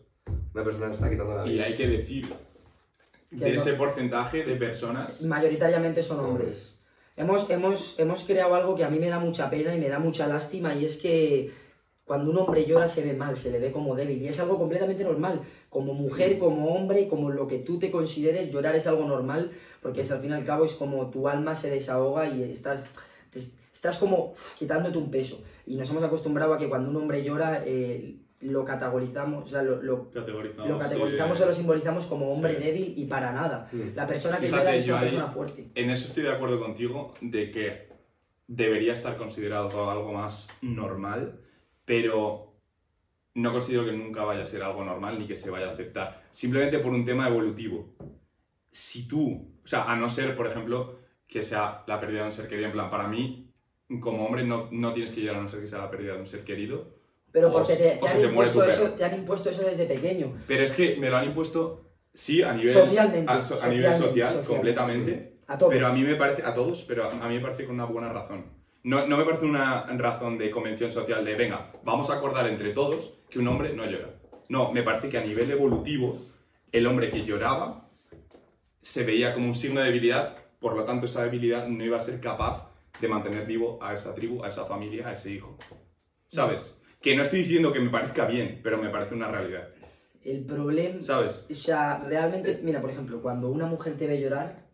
una 0.55 0.63
persona 0.65 0.93
está 0.93 1.11
quitando 1.11 1.35
la 1.35 1.47
Y 1.47 1.55
vida. 1.55 1.65
hay 1.65 1.75
que 1.75 1.87
decir, 1.89 2.27
de 3.33 3.51
no- 3.51 3.57
ese 3.57 3.73
porcentaje 3.75 4.45
de 4.45 4.55
personas, 4.55 5.23
Mayoritariamente 5.25 6.01
son 6.03 6.21
hombres. 6.21 6.70
Hemos, 7.21 7.51
hemos, 7.51 7.99
hemos 7.99 8.25
creado 8.25 8.55
algo 8.55 8.75
que 8.75 8.83
a 8.83 8.89
mí 8.89 8.99
me 8.99 9.11
da 9.11 9.19
mucha 9.19 9.51
pena 9.51 9.75
y 9.75 9.79
me 9.79 9.91
da 9.91 9.99
mucha 9.99 10.27
lástima 10.27 10.75
y 10.75 10.87
es 10.87 10.97
que 10.97 11.53
cuando 12.07 12.31
un 12.31 12.39
hombre 12.39 12.65
llora 12.65 12.89
se 12.89 13.05
ve 13.05 13.13
mal, 13.13 13.37
se 13.37 13.51
le 13.51 13.59
ve 13.59 13.71
como 13.71 13.95
débil 13.95 14.23
y 14.23 14.29
es 14.29 14.41
algo 14.41 14.57
completamente 14.57 15.05
normal. 15.05 15.43
Como 15.69 15.93
mujer, 15.93 16.39
como 16.39 16.75
hombre, 16.75 17.09
como 17.09 17.29
lo 17.29 17.47
que 17.47 17.59
tú 17.59 17.79
te 17.79 17.91
consideres, 17.91 18.51
llorar 18.51 18.75
es 18.75 18.87
algo 18.87 19.05
normal 19.05 19.51
porque 19.83 20.01
es, 20.01 20.11
al 20.11 20.23
fin 20.23 20.31
y 20.31 20.33
al 20.33 20.47
cabo 20.47 20.65
es 20.65 20.73
como 20.73 21.11
tu 21.11 21.29
alma 21.29 21.55
se 21.55 21.69
desahoga 21.69 22.27
y 22.27 22.43
estás, 22.43 22.89
estás 23.75 23.99
como 23.99 24.33
quitándote 24.59 24.97
un 24.97 25.11
peso. 25.11 25.43
Y 25.67 25.77
nos 25.77 25.91
hemos 25.91 26.03
acostumbrado 26.03 26.55
a 26.55 26.59
que 26.59 26.71
cuando 26.71 26.89
un 26.89 26.97
hombre 26.97 27.23
llora 27.23 27.63
eh, 27.67 28.17
lo 28.41 28.65
categorizamos, 28.65 29.45
o 29.45 29.49
sea, 29.49 29.63
lo, 29.63 29.83
lo, 29.83 30.11
categorizamos. 30.11 30.69
lo 30.71 30.79
categorizamos 30.79 31.37
sí, 31.37 31.43
o 31.45 31.47
lo 31.47 31.53
simbolizamos 31.53 32.07
como 32.07 32.27
hombre 32.29 32.57
Sí. 32.57 32.63
débil 32.63 32.95
y 32.97 33.05
para 33.07 33.33
nada. 33.33 33.69
Mm. 33.71 33.95
La 33.95 34.07
persona 34.07 34.39
que 34.39 34.47
Fíjate, 34.47 34.63
llora 34.65 34.77
es 34.77 34.87
una 34.89 34.97
ahí- 34.99 35.03
persona 35.05 35.27
fuerte. 35.29 35.71
En 35.75 35.91
eso 35.91 36.09
estoy 36.09 36.23
de 36.23 36.33
acuerdo 36.33 36.59
contigo, 36.59 37.13
de 37.21 37.51
que 37.51 37.89
debería 38.47 38.95
estar 38.95 39.17
considerado 39.17 39.69
todo 39.69 39.91
algo 39.91 40.13
más 40.13 40.49
normal, 40.63 41.39
pero 41.85 42.55
no 43.35 43.53
considero 43.53 43.85
que 43.85 43.93
nunca 43.93 44.25
vaya 44.25 44.43
a 44.43 44.47
ser 44.47 44.63
algo 44.63 44.85
normal 44.85 45.19
ni 45.19 45.27
que 45.27 45.37
se 45.37 45.51
vaya 45.51 45.69
a 45.69 45.73
aceptar. 45.73 46.23
Simplemente 46.33 46.79
por 46.79 46.93
un 46.93 47.05
tema 47.05 47.29
evolutivo. 47.29 47.95
Si 48.73 49.07
tú, 49.07 49.53
o 49.65 49.67
sea, 49.69 49.85
a 49.85 49.97
no 49.97 50.09
ser, 50.09 50.35
por 50.37 50.47
ejemplo, 50.47 50.99
que 51.29 51.43
sea 51.43 51.85
la 51.87 52.01
pérdida 52.01 52.23
de 52.23 52.27
un 52.29 52.33
ser 52.33 52.49
querido, 52.49 52.67
en 52.67 52.73
plan, 52.73 52.91
para 52.91 53.07
mí, 53.07 53.53
como 54.01 54.25
hombre, 54.25 54.45
no, 54.45 54.69
no 54.73 54.93
tienes 54.93 55.15
que 55.15 55.21
llorar 55.23 55.41
a 55.41 55.45
no 55.45 55.49
ser 55.49 55.61
que 55.61 55.67
sea 55.69 55.79
la 55.79 55.91
pérdida 55.91 56.15
de 56.15 56.21
un 56.21 56.27
ser 56.27 56.43
querido. 56.45 57.00
Pero 57.33 57.53
porque 57.53 57.77
te, 57.77 58.01
te 58.03 58.09
han 58.09 58.21
impuesto 58.25 58.65
eso, 58.65 58.91
te 58.91 59.05
han 59.05 59.15
impuesto 59.15 59.51
eso 59.51 59.63
desde 59.63 59.87
pequeño. 59.87 60.35
Pero 60.47 60.65
es 60.65 60.75
que 60.75 60.97
me 60.97 61.11
lo 61.11 61.17
han 61.17 61.27
impuesto, 61.27 61.85
sí, 62.13 62.43
a 62.43 62.53
nivel, 62.53 62.73
Socialmente, 62.73 63.31
a, 63.31 63.35
a 63.35 63.37
nivel 63.37 63.47
socialmente, 63.47 63.89
social, 63.99 64.29
socialmente. 64.29 64.47
completamente. 64.49 65.33
A 65.47 65.59
todos. 65.59 65.73
Pero 65.73 65.87
a 65.87 65.93
mí 65.93 66.03
me 66.03 66.15
parece, 66.17 66.43
a 66.45 66.55
todos, 66.55 66.85
pero 66.87 67.11
a 67.11 67.29
mí 67.29 67.35
me 67.35 67.41
parece 67.41 67.65
con 67.65 67.75
una 67.75 67.85
buena 67.85 68.13
razón. 68.13 68.45
No, 68.83 69.07
no 69.07 69.17
me 69.17 69.25
parece 69.25 69.45
una 69.45 69.85
razón 69.99 70.39
de 70.39 70.51
convención 70.51 70.91
social 70.91 71.25
de, 71.25 71.35
venga, 71.35 71.73
vamos 71.85 72.09
a 72.11 72.15
acordar 72.15 72.49
entre 72.49 72.73
todos 72.73 73.19
que 73.29 73.39
un 73.39 73.49
hombre 73.49 73.75
no 73.75 73.85
llora. 73.85 74.15
No, 74.49 74.73
me 74.73 74.83
parece 74.83 75.09
que 75.09 75.19
a 75.19 75.25
nivel 75.25 75.51
evolutivo, 75.51 76.17
el 76.73 76.87
hombre 76.87 77.11
que 77.11 77.25
lloraba 77.25 77.89
se 78.83 79.05
veía 79.05 79.35
como 79.35 79.47
un 79.47 79.55
signo 79.55 79.81
de 79.81 79.87
debilidad, 79.87 80.37
por 80.59 80.75
lo 80.77 80.85
tanto 80.85 81.07
esa 81.07 81.23
debilidad 81.25 81.69
no 81.69 81.85
iba 81.85 81.99
a 81.99 82.01
ser 82.01 82.21
capaz 82.21 82.71
de 83.01 83.09
mantener 83.09 83.47
vivo 83.47 83.79
a 83.83 83.93
esa 83.93 84.15
tribu, 84.15 84.43
a 84.45 84.49
esa 84.49 84.65
familia, 84.65 85.09
a 85.09 85.13
ese 85.13 85.33
hijo. 85.33 85.59
¿Sabes? 86.27 86.80
Que 87.01 87.17
no 87.17 87.23
estoy 87.23 87.41
diciendo 87.41 87.73
que 87.73 87.81
me 87.81 87.91
parezca 87.91 88.27
bien, 88.27 88.61
pero 88.63 88.77
me 88.79 88.91
parece 88.91 89.15
una 89.15 89.29
realidad. 89.31 89.69
El 90.23 90.45
problema, 90.45 91.03
¿Sabes? 91.03 91.47
o 91.51 91.55
sea, 91.55 92.05
realmente, 92.07 92.61
mira, 92.63 92.81
por 92.81 92.91
ejemplo, 92.91 93.23
cuando 93.23 93.49
una 93.49 93.65
mujer 93.67 93.97
te 93.97 94.07
ve 94.07 94.21
llorar, 94.21 94.69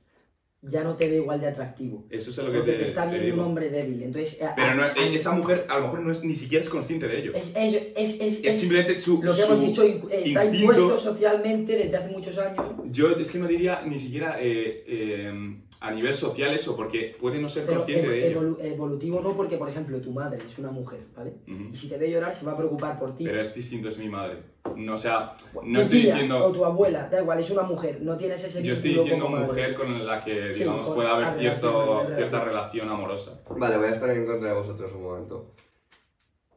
ya 0.61 0.83
no 0.83 0.97
te 0.97 1.09
ve 1.09 1.17
igual 1.19 1.41
de 1.41 1.47
atractivo. 1.47 2.05
Eso 2.11 2.31
es 2.31 2.39
lo 2.39 2.51
que 2.51 2.59
Porque 2.59 2.73
te, 2.73 2.79
te 2.79 2.85
está 2.87 3.09
te 3.09 3.19
viendo 3.21 3.41
un 3.41 3.49
hombre 3.51 3.71
débil. 3.71 4.03
Entonces, 4.03 4.43
a- 4.43 4.57
Pero 4.57 4.75
no- 4.75 4.83
a- 4.83 4.87
a- 4.93 5.07
esa 5.07 5.31
mujer 5.31 5.67
a 5.69 5.77
lo 5.77 5.83
mejor 5.85 6.01
no 6.01 6.11
es, 6.11 6.25
ni 6.25 6.35
siquiera 6.35 6.65
es 6.65 6.69
consciente 6.69 7.07
de 7.07 7.19
ello. 7.21 7.33
es, 7.35 7.53
es, 7.55 7.75
es, 7.95 8.21
es- 8.21 8.21
Es 8.21 8.45
es 8.45 8.59
simplemente 8.59 8.97
su, 8.97 9.23
lo 9.23 9.33
que 9.37 9.43
hemos 9.43 9.61
dicho, 9.61 9.87
in- 9.87 10.03
está 10.11 10.45
instinto. 10.45 10.73
impuesto 10.73 10.99
socialmente 10.99 11.77
desde 11.77 11.97
hace 11.97 12.09
muchos 12.11 12.37
años. 12.39 12.67
Yo 12.91 13.11
es 13.11 13.31
que 13.31 13.39
no 13.39 13.47
diría 13.47 13.83
ni 13.87 14.01
siquiera 14.01 14.39
eh, 14.41 14.83
eh, 14.89 15.57
a 15.81 15.91
nivel 15.91 16.15
social 16.15 16.55
eso, 16.55 16.75
porque 16.77 17.15
puede 17.21 17.39
no 17.39 17.49
ser 17.49 17.65
Pero 17.67 17.79
consciente 17.79 18.07
evo- 18.07 18.11
de 18.11 18.29
ello. 18.29 18.41
evolu- 18.41 18.57
evolutivo 18.65 19.21
no, 19.21 19.37
porque 19.37 19.57
por 19.59 19.69
ejemplo 19.69 19.99
tu 20.01 20.11
madre 20.13 20.39
es 20.47 20.59
una 20.59 20.71
mujer, 20.71 21.01
¿vale? 21.17 21.35
Ujú. 21.47 21.69
Y 21.73 21.77
si 21.77 21.89
te 21.89 21.99
ve 21.99 22.11
llorar 22.11 22.35
se 22.35 22.47
va 22.47 22.53
a 22.53 22.57
preocupar 22.57 22.99
por 22.99 23.15
ti. 23.15 23.25
Pero 23.25 23.41
es 23.41 23.55
distinto, 23.55 23.89
es 23.89 23.99
mi 23.99 24.09
madre. 24.09 24.39
No, 24.77 24.95
o 24.95 24.99
sea, 24.99 25.37
no 25.63 25.81
estoy 25.81 26.01
tía 26.03 26.13
diciendo... 26.15 26.45
O 26.47 26.53
tu 26.53 26.65
abuela, 26.65 27.09
da 27.09 27.21
igual, 27.21 27.39
es 27.39 27.51
una 27.51 27.63
mujer, 27.63 27.99
no 28.03 28.17
tienes 28.17 28.43
ese 28.45 28.63
Yo 28.63 28.73
estoy 28.73 28.95
diciendo 28.95 29.29
madre. 29.29 29.47
mujer 29.47 29.75
con 29.75 30.07
la 30.07 30.25
que, 30.25 30.53
Sí, 30.53 30.61
digamos, 30.61 30.87
con 30.87 30.95
puede 30.97 31.09
haber 31.09 31.39
cierto, 31.39 31.71
relación, 31.71 32.11
la 32.11 32.17
cierta 32.17 32.45
relación. 32.45 32.89
amorosa. 32.89 33.41
Vale, 33.51 33.77
voy 33.77 33.87
a 33.87 33.91
estar 33.91 34.11
en 34.11 34.27
contra 34.27 34.49
de 34.49 34.55
vosotros 34.55 34.93
un 34.95 35.03
momento. 35.03 35.53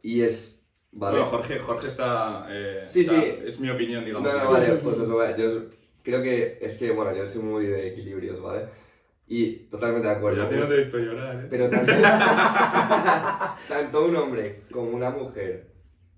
Y 0.02 0.22
es. 0.22 0.62
Vale. 0.92 1.18
Bueno, 1.18 1.30
Jorge, 1.30 1.60
Jorge 1.60 1.88
está... 1.88 2.48
eh, 2.50 2.86
Sí, 2.88 3.04
sea, 3.04 3.22
sí. 3.22 3.28
Es 3.46 3.60
mi 3.60 3.70
opinión, 3.70 4.02
No, 4.02 4.08
digamos. 4.08 4.34
no, 4.34 4.46
Sí, 4.48 4.54
vale, 4.54 4.66
sí, 4.66 4.72
sí, 4.72 4.80
pues 4.84 4.98
sí. 4.98 5.04
eso, 5.04 5.16
vale, 5.18 5.36
yo 5.38 5.62
creo 6.02 6.24
que 6.24 6.58
es 6.62 6.78
que, 6.78 6.92
bueno, 6.92 7.16
yo 7.16 7.28
soy 7.28 7.42
muy 7.44 7.66
de 7.68 7.90
equilibrios, 7.90 8.42
¿vale? 8.42 8.66
Y 9.32 9.68
totalmente 9.70 10.08
de 10.08 10.14
acuerdo. 10.16 10.38
Yo 10.40 10.44
a 10.46 10.50
ti 10.50 10.56
no 10.56 10.68
te 10.68 10.74
he 10.74 10.78
visto 10.80 10.98
llorar, 10.98 11.36
¿eh? 11.36 11.48
Pero 11.50 11.70
tanto, 11.70 11.92
tanto 13.68 14.06
un 14.06 14.16
hombre 14.16 14.64
como 14.72 14.90
una 14.90 15.12
mujer 15.12 15.68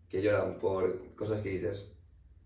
que 0.10 0.22
lloran 0.22 0.58
por 0.60 1.14
cosas 1.16 1.42
que 1.42 1.50
dices, 1.50 1.92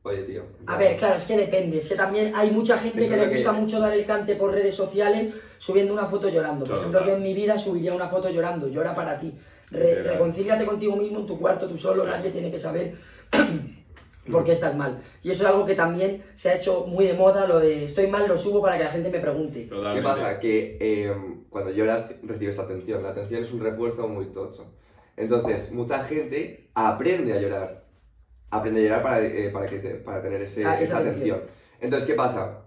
oye, 0.03 0.23
tío. 0.23 0.43
A 0.67 0.77
ver, 0.77 0.97
claro, 0.97 1.15
es 1.17 1.25
que 1.25 1.37
depende. 1.37 1.77
Es 1.77 1.87
que 1.87 1.95
también 1.95 2.33
hay 2.35 2.49
mucha 2.51 2.77
gente 2.79 3.01
Eso 3.01 3.09
que 3.11 3.15
le 3.15 3.23
lo 3.23 3.29
que- 3.29 3.35
gusta 3.37 3.51
mucho 3.51 3.79
dar 3.79 3.93
el 3.93 4.05
cante 4.05 4.35
por 4.35 4.51
redes 4.51 4.75
sociales 4.75 5.33
subiendo 5.59 5.93
una 5.93 6.07
foto 6.07 6.29
llorando. 6.29 6.59
Por 6.65 6.67
Claro, 6.67 6.79
ejemplo, 6.81 6.99
claro. 6.99 7.11
yo 7.13 7.17
en 7.17 7.23
mi 7.23 7.33
vida 7.35 7.57
subiría 7.59 7.93
una 7.93 8.07
foto 8.07 8.29
llorando. 8.29 8.67
Llora 8.67 8.95
para 8.95 9.19
ti. 9.19 9.33
Re- 9.71 10.03
reconcíliate 10.03 10.65
contigo 10.65 10.95
mismo 10.95 11.19
en 11.19 11.27
tu 11.27 11.39
cuarto, 11.39 11.67
tú 11.67 11.77
solo, 11.77 12.03
Sí. 12.03 12.09
nadie 12.09 12.31
tiene 12.31 12.51
que 12.51 12.59
saber 12.59 12.95
por 14.31 14.43
qué 14.43 14.53
estás 14.53 14.75
mal. 14.75 15.01
Y 15.23 15.31
eso 15.31 15.43
es 15.43 15.49
algo 15.49 15.65
que 15.65 15.75
también 15.75 16.23
se 16.35 16.49
ha 16.49 16.55
hecho 16.55 16.85
muy 16.87 17.05
de 17.05 17.13
moda, 17.13 17.47
lo 17.47 17.59
de 17.59 17.85
estoy 17.85 18.07
mal, 18.07 18.27
lo 18.27 18.37
subo 18.37 18.61
para 18.61 18.77
que 18.77 18.83
la 18.85 18.89
gente 18.91 19.09
me 19.09 19.19
pregunte. 19.19 19.67
¿Qué 19.69 20.01
pasa? 20.01 20.39
Que 20.39 20.77
eh, 20.79 21.15
cuando 21.49 21.71
lloras 21.71 22.15
recibes 22.23 22.57
atención. 22.59 23.03
La 23.03 23.09
atención 23.09 23.43
es 23.43 23.51
un 23.53 23.61
refuerzo 23.61 24.07
muy 24.07 24.25
tocho. 24.27 24.65
Entonces, 25.17 25.71
mucha 25.71 26.03
gente 26.05 26.69
aprende 26.73 27.33
a 27.33 27.39
llorar. 27.39 27.85
Aprende 28.49 28.81
a 28.81 28.83
llorar 28.83 29.03
para, 29.03 29.21
eh, 29.25 29.49
para, 29.49 29.65
que 29.65 29.79
te- 29.79 29.95
para 29.95 30.21
tener 30.21 30.41
ese- 30.41 30.65
Ah, 30.65 30.73
esa 30.75 30.83
esa 30.83 30.97
atención. 30.99 31.37
atención. 31.37 31.55
Entonces, 31.81 32.07
¿qué 32.07 32.15
pasa? 32.15 32.61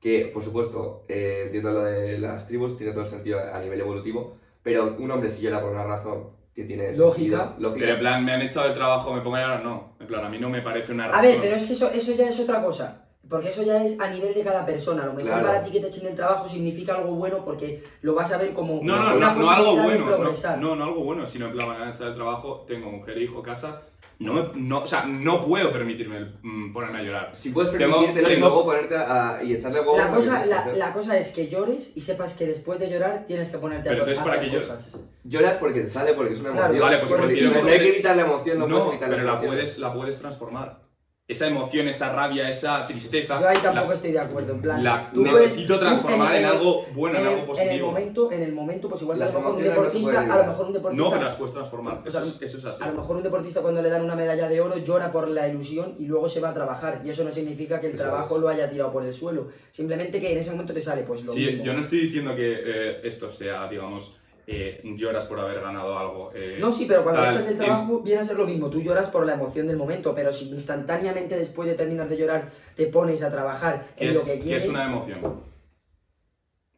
Que, 0.00 0.30
por 0.32 0.42
supuesto, 0.42 1.04
eh, 1.08 1.44
entiendo 1.46 1.70
lo 1.72 1.84
de 1.84 2.18
las 2.18 2.46
tribus, 2.46 2.76
tiene 2.76 2.92
todo 2.92 3.02
el 3.04 3.08
sentido 3.08 3.40
a 3.40 3.58
nivel 3.60 3.80
evolutivo, 3.80 4.36
pero 4.62 4.96
un 4.98 5.10
hombre 5.10 5.30
si 5.30 5.42
llora 5.42 5.60
por 5.62 5.70
una 5.70 5.84
razón 5.84 6.30
que 6.54 6.64
tiene 6.64 6.96
Lógica. 6.96 7.56
Pero 7.58 7.94
en 7.94 7.98
plan, 7.98 8.24
me 8.24 8.32
han 8.32 8.42
echado 8.42 8.66
del 8.66 8.74
trabajo, 8.74 9.12
me 9.12 9.20
pongo 9.20 9.36
a 9.36 9.40
llorar, 9.42 9.64
no. 9.64 9.96
En 9.98 10.06
plan, 10.06 10.24
a 10.24 10.28
mí 10.28 10.38
no 10.38 10.48
me 10.48 10.60
parece 10.62 10.92
una 10.92 11.04
A 11.06 11.08
razón. 11.08 11.22
ver, 11.22 11.40
pero 11.40 11.56
es 11.56 11.66
que 11.66 11.72
eso, 11.72 11.90
eso 11.90 12.12
ya 12.12 12.28
es 12.28 12.38
otra 12.38 12.62
cosa. 12.62 13.03
Porque 13.28 13.48
eso 13.48 13.62
ya 13.62 13.82
es 13.84 13.98
a 13.98 14.08
nivel 14.10 14.34
de 14.34 14.42
cada 14.44 14.66
persona. 14.66 15.02
A 15.02 15.06
lo 15.06 15.12
mejor 15.14 15.30
Claro. 15.30 15.46
para 15.46 15.64
ti 15.64 15.70
que 15.72 15.80
te 15.80 15.88
echen 15.88 16.06
el 16.06 16.14
trabajo 16.14 16.46
significa 16.48 16.94
algo 16.96 17.14
bueno 17.14 17.42
porque 17.44 17.82
lo 18.02 18.14
vas 18.14 18.30
a 18.32 18.36
ver 18.36 18.52
como 18.52 18.80
No, 18.82 18.96
no, 18.96 19.16
una 19.16 19.32
no, 19.32 19.40
no 19.42 19.50
algo 19.50 19.64
posibilidad 19.64 19.74
de 19.96 20.02
bueno. 20.02 20.16
progresar. 20.16 20.58
No, 20.58 20.68
no, 20.68 20.76
no 20.76 20.84
algo 20.84 21.04
bueno, 21.04 21.26
sino 21.26 21.46
en 21.46 21.52
plan, 21.52 21.68
me 21.70 21.74
han 21.76 21.88
echado 21.88 22.04
del 22.06 22.14
trabajo, 22.16 22.64
tengo 22.68 22.90
mujer, 22.90 23.16
hijo, 23.18 23.42
casa. 23.42 23.82
No, 24.20 24.32
me- 24.34 24.50
no, 24.54 24.82
o 24.82 24.86
sea, 24.86 25.04
no 25.06 25.44
puedo 25.44 25.72
permitirme 25.72 26.18
el, 26.18 26.34
mm, 26.42 26.72
ponerme 26.72 26.98
a 26.98 27.02
llorar. 27.02 27.30
Si 27.34 27.50
puedes 27.50 27.70
permitírtelo 27.70 28.30
y 28.30 28.36
luego 28.36 28.64
ponerte 28.64 28.94
a, 28.96 29.40
y 29.42 29.54
echarle 29.54 29.80
huevo. 29.80 29.96
La 29.96 30.10
cosa, 30.10 30.46
la, 30.46 30.66
la 30.68 30.92
cosa 30.92 31.18
es 31.18 31.32
que 31.32 31.48
llores 31.48 31.96
y 31.96 32.00
sepas 32.02 32.36
que 32.36 32.46
después 32.46 32.78
de 32.78 32.90
llorar 32.90 33.24
tienes 33.26 33.50
que 33.50 33.58
ponerte 33.58 33.88
Pero 33.88 34.04
a 34.04 34.08
entonces, 34.08 34.22
¿para 34.24 34.40
qué 34.40 34.50
lloras? 34.50 34.96
Lloras 35.24 35.56
porque 35.56 35.80
te 35.80 35.90
sale, 35.90 36.14
porque 36.14 36.34
es 36.34 36.40
una 36.40 36.50
Claro, 36.50 36.66
emoción. 36.66 36.84
vale, 36.86 36.98
pues 36.98 37.10
porque 37.10 37.26
prefiero 37.26 37.50
no 37.50 37.66
hay 37.68 37.78
que 37.78 37.88
evitar 37.88 38.16
la 38.16 38.22
emoción, 38.22 38.58
no, 38.58 38.66
No, 38.68 38.74
puedes 38.76 38.90
evitar 38.92 39.08
pero 39.10 39.22
la 39.24 39.30
emoción. 39.32 39.50
puedes, 39.54 39.78
la 39.78 39.92
puedes 39.94 40.18
transformar. 40.18 40.83
Esa 41.26 41.46
emoción, 41.46 41.88
esa 41.88 42.12
rabia, 42.12 42.50
esa 42.50 42.86
tristeza. 42.86 43.40
Yo 43.40 43.48
ahí 43.48 43.56
tampoco 43.62 43.88
la- 43.88 43.94
estoy 43.94 44.12
de 44.12 44.18
acuerdo. 44.18 44.52
En 44.52 44.60
plan, 44.60 44.84
la 44.84 45.10
tú 45.10 45.22
necesito 45.24 45.72
tú 45.76 45.80
transformar 45.80 46.34
en 46.34 46.44
el- 46.44 46.50
algo 46.50 46.84
bueno, 46.94 47.16
en 47.18 47.22
algo 47.24 47.32
En 47.36 47.40
el 47.40 47.46
positivo. 47.46 47.86
momento, 47.86 48.30
en 48.30 48.42
el 48.42 48.52
momento, 48.52 48.88
pues 48.90 49.00
igual 49.00 49.16
que 49.16 49.22
a 49.24 49.26
Las 49.28 49.32
lo 49.34 49.40
mejor 49.40 49.54
un 49.56 49.62
no 49.62 49.68
deportista, 49.70 50.20
a 50.20 50.36
lo 50.36 50.44
mejor 50.44 50.66
un 50.66 50.72
No, 50.72 50.78
deportista. 50.78 51.10
pero 51.12 51.22
las 51.24 51.34
puedes 51.36 51.54
transformar. 51.54 52.02
O 52.06 52.10
sea, 52.10 52.20
Eso 52.20 52.28
es, 52.28 52.42
eso 52.42 52.58
es 52.58 52.64
así. 52.66 52.82
A 52.84 52.88
lo 52.88 52.92
mejor 53.00 53.16
un 53.16 53.22
deportista 53.22 53.62
cuando 53.62 53.80
le 53.80 53.88
dan 53.88 54.04
una 54.04 54.14
medalla 54.14 54.48
de 54.50 54.60
oro 54.60 54.76
llora 54.76 55.10
por 55.10 55.26
la 55.30 55.48
ilusión 55.48 55.94
y 55.98 56.04
luego 56.04 56.28
se 56.28 56.40
va 56.40 56.50
a 56.50 56.54
trabajar. 56.54 57.00
Y 57.02 57.08
eso 57.08 57.24
no 57.24 57.32
significa 57.32 57.80
que 57.80 57.86
el 57.86 57.94
Eso 57.94 58.02
trabajo 58.02 58.34
es. 58.36 58.40
lo 58.42 58.48
haya 58.50 58.68
tirado 58.68 58.92
por 58.92 59.02
el 59.06 59.14
suelo. 59.14 59.48
Simplemente 59.72 60.20
que 60.20 60.30
en 60.30 60.36
ese 60.36 60.50
momento 60.50 60.74
te 60.74 60.82
sale 60.82 61.04
pues 61.04 61.24
lo 61.24 61.32
Sí, 61.32 61.46
mismo. 61.46 61.64
yo 61.64 61.72
no 61.72 61.80
estoy 61.80 62.00
diciendo 62.00 62.36
que 62.36 62.52
eh, 62.66 63.00
esto 63.02 63.30
sea, 63.30 63.66
digamos, 63.70 64.20
eh, 64.46 64.80
lloras 64.96 65.26
por 65.26 65.40
haber 65.40 65.60
ganado 65.60 65.98
algo. 65.98 66.32
eh, 66.34 66.58
No, 66.60 66.70
sí, 66.72 66.84
pero 66.86 67.02
cuando 67.02 67.22
tal, 67.22 67.32
echan 67.32 67.46
del 67.46 67.56
trabajo 67.58 68.00
viene 68.00 68.20
a 68.20 68.24
ser 68.24 68.36
lo 68.36 68.46
mismo. 68.46 68.70
Tú 68.70 68.80
lloras 68.80 69.10
por 69.10 69.24
la 69.26 69.34
emoción 69.34 69.66
del 69.68 69.76
momento, 69.76 70.14
pero 70.14 70.32
si 70.32 70.50
instantáneamente 70.50 71.36
después 71.38 71.68
de 71.68 71.74
terminar 71.74 72.08
de 72.08 72.16
llorar 72.16 72.50
te 72.76 72.86
pones 72.86 73.22
a 73.22 73.30
trabajar 73.30 73.88
¿Qué 73.96 74.04
en 74.04 74.10
es, 74.10 74.16
lo 74.16 74.24
que 74.24 74.32
qué 74.38 74.40
quieres. 74.40 74.64
es 74.64 74.68
una 74.70 74.84
emoción? 74.84 75.42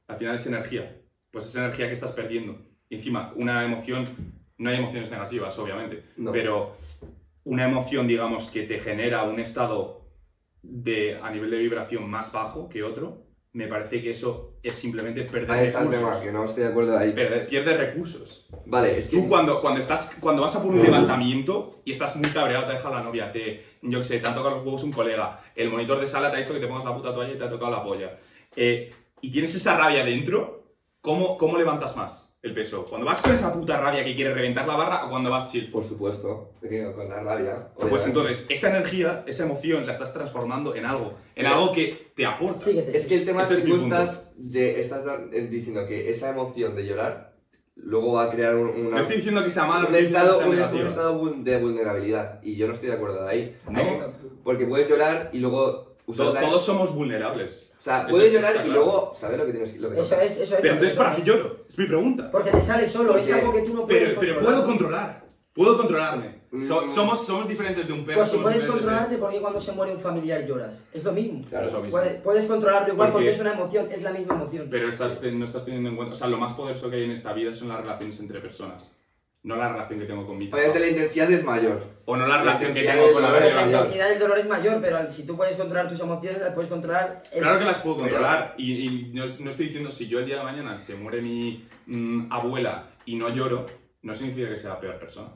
Al 0.08 0.16
final 0.16 0.34
es 0.36 0.46
energía. 0.46 1.02
Pues 1.30 1.46
es 1.46 1.56
energía 1.56 1.86
que 1.88 1.92
estás 1.92 2.12
perdiendo. 2.12 2.56
Y 2.88 2.96
encima, 2.96 3.32
una 3.36 3.64
emoción, 3.64 4.04
no 4.58 4.70
hay 4.70 4.76
emociones 4.76 5.10
negativas, 5.10 5.58
obviamente, 5.58 6.04
No. 6.16 6.30
pero 6.32 6.76
una 7.44 7.66
emoción, 7.66 8.06
digamos, 8.06 8.50
que 8.50 8.62
te 8.62 8.78
genera 8.78 9.24
un 9.24 9.40
estado 9.40 10.06
de, 10.62 11.18
a 11.20 11.30
nivel 11.30 11.50
de 11.50 11.58
vibración 11.58 12.08
más 12.08 12.32
bajo 12.32 12.68
que 12.68 12.82
otro, 12.82 13.25
me 13.56 13.66
parece 13.68 14.02
que 14.02 14.10
eso 14.10 14.58
es 14.62 14.74
simplemente 14.74 15.22
perder 15.22 15.50
Ahí 15.50 15.66
está 15.66 15.80
el 15.80 15.88
recursos. 15.88 16.10
tema, 16.10 16.22
que 16.24 16.32
no 16.32 16.44
estoy 16.44 16.62
de 16.64 16.68
acuerdo 16.68 16.98
ahí. 16.98 17.12
Perder- 17.12 17.48
pierde 17.48 17.76
recursos. 17.76 18.46
Vale, 18.66 18.98
es 18.98 19.08
que. 19.08 19.16
Tú 19.16 19.28
cuando, 19.28 19.60
cuando, 19.60 19.80
estás, 19.80 20.14
cuando 20.20 20.42
vas 20.42 20.54
a 20.56 20.62
por 20.62 20.72
un 20.72 20.82
levantamiento 20.82 21.80
y 21.84 21.92
estás 21.92 22.14
muy 22.16 22.28
cabreado, 22.30 22.66
te 22.66 22.72
deja 22.72 22.90
la 22.90 23.02
novia, 23.02 23.32
te, 23.32 23.64
yo 23.82 23.98
que 24.00 24.04
sé, 24.04 24.18
te 24.20 24.28
han 24.28 24.34
tocado 24.34 24.56
los 24.56 24.64
huevos 24.64 24.82
un 24.84 24.92
colega, 24.92 25.40
el 25.54 25.70
monitor 25.70 25.98
de 26.00 26.06
sala 26.06 26.30
te 26.30 26.36
ha 26.36 26.40
dicho 26.40 26.52
que 26.52 26.60
te 26.60 26.66
pongas 26.66 26.84
la 26.84 26.94
puta 26.94 27.14
toalla 27.14 27.32
y 27.32 27.38
te 27.38 27.44
ha 27.44 27.50
tocado 27.50 27.70
la 27.70 27.82
polla. 27.82 28.18
eh, 28.54 28.92
y 29.22 29.30
tienes 29.30 29.54
esa 29.54 29.76
rabia 29.78 30.04
dentro, 30.04 30.64
¿cómo, 31.00 31.38
¿cómo 31.38 31.56
levantas 31.56 31.96
más 31.96 32.35
el 32.46 32.54
peso? 32.54 32.84
¿Cuando 32.84 33.06
vas 33.06 33.20
con 33.20 33.32
esa 33.32 33.52
puta 33.52 33.80
rabia 33.80 34.04
que 34.04 34.14
quieres 34.14 34.34
reventar 34.34 34.66
la 34.66 34.76
barra 34.76 35.06
o 35.06 35.10
cuando 35.10 35.30
vas 35.30 35.50
chill? 35.50 35.70
Por 35.70 35.84
supuesto, 35.84 36.52
con 36.94 37.08
la 37.08 37.22
rabia. 37.22 37.68
Pues 37.88 38.06
entonces, 38.06 38.46
esa 38.48 38.70
energía, 38.70 39.24
esa 39.26 39.44
emoción 39.44 39.86
la 39.86 39.92
estás 39.92 40.12
transformando 40.12 40.74
en 40.74 40.86
algo, 40.86 41.14
en 41.34 41.46
algo 41.46 41.72
que 41.72 42.10
te 42.14 42.24
aporta. 42.24 42.70
Es 42.70 43.06
que 43.06 43.16
el 43.16 43.24
tema 43.24 43.42
Ese 43.42 43.54
es 43.54 43.60
que 43.60 43.66
tú 43.68 43.76
estás, 43.76 44.32
de- 44.36 44.80
estás 44.80 45.02
eh, 45.32 45.48
diciendo 45.50 45.86
que 45.86 46.10
esa 46.10 46.30
emoción 46.30 46.74
de 46.74 46.86
llorar 46.86 47.34
luego 47.76 48.12
va 48.14 48.24
a 48.24 48.30
crear 48.30 48.56
un, 48.56 48.68
una- 48.68 48.90
No 48.96 48.98
estoy 49.00 49.16
diciendo 49.16 49.44
que 49.44 49.50
sea 49.50 49.66
malo, 49.66 49.88
no 49.88 49.96
un 49.96 50.02
estado, 50.02 50.38
que 50.38 50.56
sea 50.56 50.68
un, 50.70 50.86
estado 50.88 51.24
de 51.42 51.58
vulnerabilidad. 51.58 52.42
Y 52.42 52.56
yo 52.56 52.66
no 52.66 52.72
estoy 52.72 52.88
de 52.88 52.94
acuerdo 52.94 53.22
de 53.24 53.30
ahí. 53.30 53.56
No. 53.68 53.78
Hay- 53.80 54.00
porque 54.42 54.64
puedes 54.64 54.88
llorar 54.88 55.30
y 55.32 55.38
luego 55.38 55.85
Todos, 56.14 56.34
la- 56.34 56.40
todos 56.40 56.64
somos 56.64 56.94
vulnerables. 56.94 57.70
O 57.78 57.82
sea, 57.82 58.00
Eso 58.00 58.08
puedes 58.10 58.32
está 58.32 58.38
llorar 58.40 58.54
y 58.54 58.68
claro. 58.68 58.72
luego 58.84 59.14
saber 59.16 59.38
lo 59.38 59.46
que 59.46 59.52
tienes 59.52 59.76
lo 59.76 59.90
que 59.90 60.00
Eso 60.00 60.20
es, 60.20 60.36
eso 60.38 60.54
es. 60.54 60.60
Pero 60.60 60.74
entonces, 60.74 60.96
¿para 60.98 61.16
qué 61.16 61.22
lloro? 61.22 61.64
Es 61.68 61.78
mi 61.78 61.86
pregunta. 61.86 62.30
Porque 62.30 62.50
te 62.50 62.60
sale 62.60 62.86
solo, 62.88 63.16
es 63.16 63.26
Porque- 63.26 63.40
algo 63.40 63.52
que 63.52 63.62
tú 63.62 63.74
no 63.74 63.86
puedes 63.86 64.08
Pero, 64.10 64.20
pero 64.20 64.40
puedo 64.40 64.64
controlar. 64.64 65.26
Puedo 65.52 65.76
controlarme. 65.78 66.36
So- 66.68 66.82
Mm. 66.82 66.88
somos, 66.90 67.26
somos 67.26 67.48
diferentes 67.48 67.86
de 67.86 67.92
un 67.92 68.04
perro. 68.04 68.18
Pues 68.20 68.30
si 68.30 68.38
puedes 68.38 68.62
de- 68.62 68.68
controlarte, 68.68 69.16
¿por 69.18 69.30
qué 69.30 69.40
cuando 69.40 69.60
se 69.60 69.72
muere 69.72 69.94
un 69.94 70.00
familiar 70.00 70.46
lloras? 70.46 70.86
Es 70.92 71.02
lo 71.04 71.12
mismo. 71.12 71.44
Claro, 71.48 71.66
es 71.66 71.72
lo 71.72 71.80
mismo. 71.80 71.98
Puedes, 71.98 72.20
puedes 72.22 72.46
controlarlo 72.46 72.92
igual 72.92 73.10
porque, 73.12 73.26
Porque- 73.26 73.34
es 73.36 73.40
una 73.40 73.52
emoción, 73.54 73.88
es 73.90 74.02
la 74.02 74.12
misma 74.12 74.34
emoción. 74.34 74.68
Pero 74.70 74.88
estás, 74.88 75.22
no 75.22 75.44
estás 75.44 75.64
teniendo 75.64 75.88
en 75.90 75.96
cuenta. 75.96 76.14
O 76.14 76.16
sea, 76.16 76.28
lo 76.28 76.36
más 76.38 76.52
poderoso 76.52 76.88
que 76.90 76.96
hay 76.96 77.04
en 77.04 77.12
esta 77.12 77.32
vida 77.32 77.52
son 77.52 77.68
las 77.68 77.80
relaciones 77.80 78.20
entre 78.20 78.40
personas. 78.40 78.96
No 79.46 79.54
la 79.54 79.68
relación 79.68 80.00
que 80.00 80.06
tengo 80.06 80.26
con 80.26 80.36
mi 80.38 80.46
Obviamente 80.46 80.62
trabajo. 80.72 80.80
la 80.84 80.88
intensidad 80.90 81.30
es 81.30 81.44
mayor. 81.44 81.80
O 82.04 82.16
no 82.16 82.26
la 82.26 82.36
la 82.36 82.42
relación 82.42 82.74
que 82.74 82.82
tengo 82.82 83.12
con 83.12 83.22
la 83.22 83.28
es 83.28 83.34
la 83.34 83.40
verdad. 83.46 83.66
intensidad 83.66 84.08
del 84.10 84.18
dolor 84.18 84.38
es 84.40 84.48
mayor, 84.48 84.80
pero 84.82 85.08
si 85.10 85.24
tú 85.24 85.36
puedes 85.36 85.56
controlar 85.56 85.88
tus 85.88 86.00
emociones, 86.00 86.40
las 86.40 86.52
puedes 86.52 86.68
controlar. 86.68 87.22
el- 87.32 87.42
Claro 87.42 87.58
que 87.60 87.64
las 87.64 87.78
puedo 87.78 87.96
Pero- 87.98 88.08
controlar. 88.10 88.54
Y, 88.58 88.72
y 88.72 89.10
no, 89.14 89.24
no 89.24 89.50
estoy 89.50 89.66
diciendo 89.66 89.92
si 89.92 90.08
yo 90.08 90.18
el 90.18 90.26
día 90.26 90.38
de 90.38 90.42
mañana 90.42 90.76
se 90.78 90.96
muere 90.96 91.22
mi 91.22 91.64
mm, 91.86 92.32
abuela 92.32 92.88
y 93.04 93.14
no 93.14 93.28
lloro, 93.28 93.66
no 94.02 94.14
significa 94.16 94.48
que 94.48 94.58
sea 94.58 94.80
peor 94.80 94.98
persona. 94.98 95.28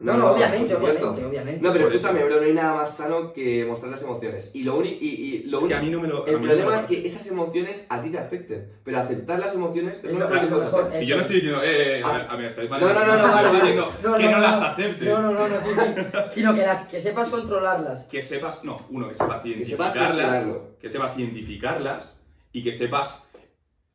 No, 0.00 0.16
no, 0.16 0.30
obviamente, 0.30 0.76
obviamente, 0.76 1.24
obviamente. 1.24 1.60
No, 1.60 1.72
pero 1.72 1.86
escúchame, 1.88 2.22
bro, 2.22 2.36
no 2.36 2.42
hay 2.42 2.52
nada 2.52 2.76
más 2.76 2.96
sano 2.96 3.32
que 3.32 3.64
mostrar 3.64 3.90
las 3.90 4.00
emociones. 4.02 4.52
Y 4.54 4.62
lo 4.62 4.76
único. 4.76 4.96
Y, 5.00 5.08
y 5.08 5.42
lo 5.50 5.58
Es 5.58 5.64
que 5.64 5.74
a 5.74 5.80
mí 5.82 5.90
no 5.90 6.00
me 6.00 6.06
lo. 6.06 6.24
El 6.24 6.38
mí 6.38 6.46
no 6.46 6.54
me 6.54 6.54
lo 6.54 6.60
problema 6.62 6.80
es 6.80 6.86
que 6.86 7.04
esas 7.04 7.26
emociones 7.26 7.84
a 7.88 8.00
ti 8.00 8.10
te 8.10 8.18
afecten. 8.18 8.72
Pero 8.84 8.98
aceptar 9.00 9.40
las 9.40 9.54
emociones 9.54 9.96
es 10.04 10.12
lo 10.12 10.28
mejor 10.28 10.90
que. 10.92 10.98
Si 10.98 11.06
yo 11.06 11.16
no 11.16 11.22
estoy 11.22 11.36
diciendo, 11.36 11.60
eh, 11.64 11.98
eh, 11.98 12.02
a 12.04 12.12
ver, 12.12 12.26
a 12.30 12.36
ver, 12.36 12.46
estáis 12.46 12.70
mal. 12.70 12.80
No, 12.80 12.92
no, 12.94 13.06
no, 13.06 13.16
no, 13.16 13.22
vale, 13.34 13.74
No, 13.74 14.14
que 14.16 14.22
no, 14.22 14.30
no, 14.30 14.30
no. 14.30 14.38
las 14.38 14.62
aceptes. 14.62 15.08
No, 15.08 15.20
no, 15.20 15.32
no, 15.32 15.48
no, 15.48 15.60
sí, 15.60 15.68
sí. 15.74 16.02
Sino 16.30 16.54
que, 16.54 16.60
las, 16.62 16.86
que 16.86 17.00
sepas 17.00 17.28
controlarlas. 17.28 18.04
que 18.04 18.22
sepas, 18.22 18.64
no, 18.64 18.86
uno, 18.90 19.08
que 19.08 19.16
sepas 19.16 19.44
identificarlas, 19.46 20.46
que 20.80 20.90
sepas 20.90 21.18
identificarlas 21.18 22.20
y 22.52 22.62
que 22.62 22.72
sepas, 22.72 23.28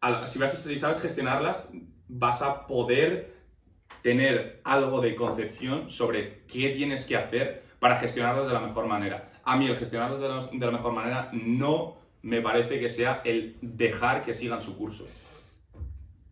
al- 0.02 0.28
si, 0.28 0.38
vas, 0.38 0.52
si 0.52 0.76
sabes 0.78 1.00
gestionarlas, 1.00 1.72
vas 2.10 2.42
a 2.42 2.68
poder 2.68 3.33
tener 4.14 4.60
algo 4.64 5.02
de 5.02 5.16
concepción 5.16 5.90
sobre 5.90 6.42
qué 6.48 6.70
tienes 6.70 7.06
que 7.06 7.18
hacer 7.18 7.64
para 7.80 7.96
gestionarlas 7.98 8.46
de 8.48 8.54
la 8.54 8.60
mejor 8.60 8.86
manera. 8.86 9.32
A 9.44 9.58
mí 9.58 9.66
el 9.66 9.76
gestionarlas 9.76 10.20
de 10.22 10.28
la, 10.30 10.42
de 10.60 10.66
la 10.66 10.72
mejor 10.72 10.94
manera 10.94 11.30
no 11.34 11.98
me 12.22 12.42
parece 12.42 12.80
que 12.80 12.90
sea 12.90 13.22
el 13.26 13.58
dejar 13.62 14.24
que 14.24 14.34
sigan 14.36 14.62
su 14.62 14.78
curso. 14.78 15.06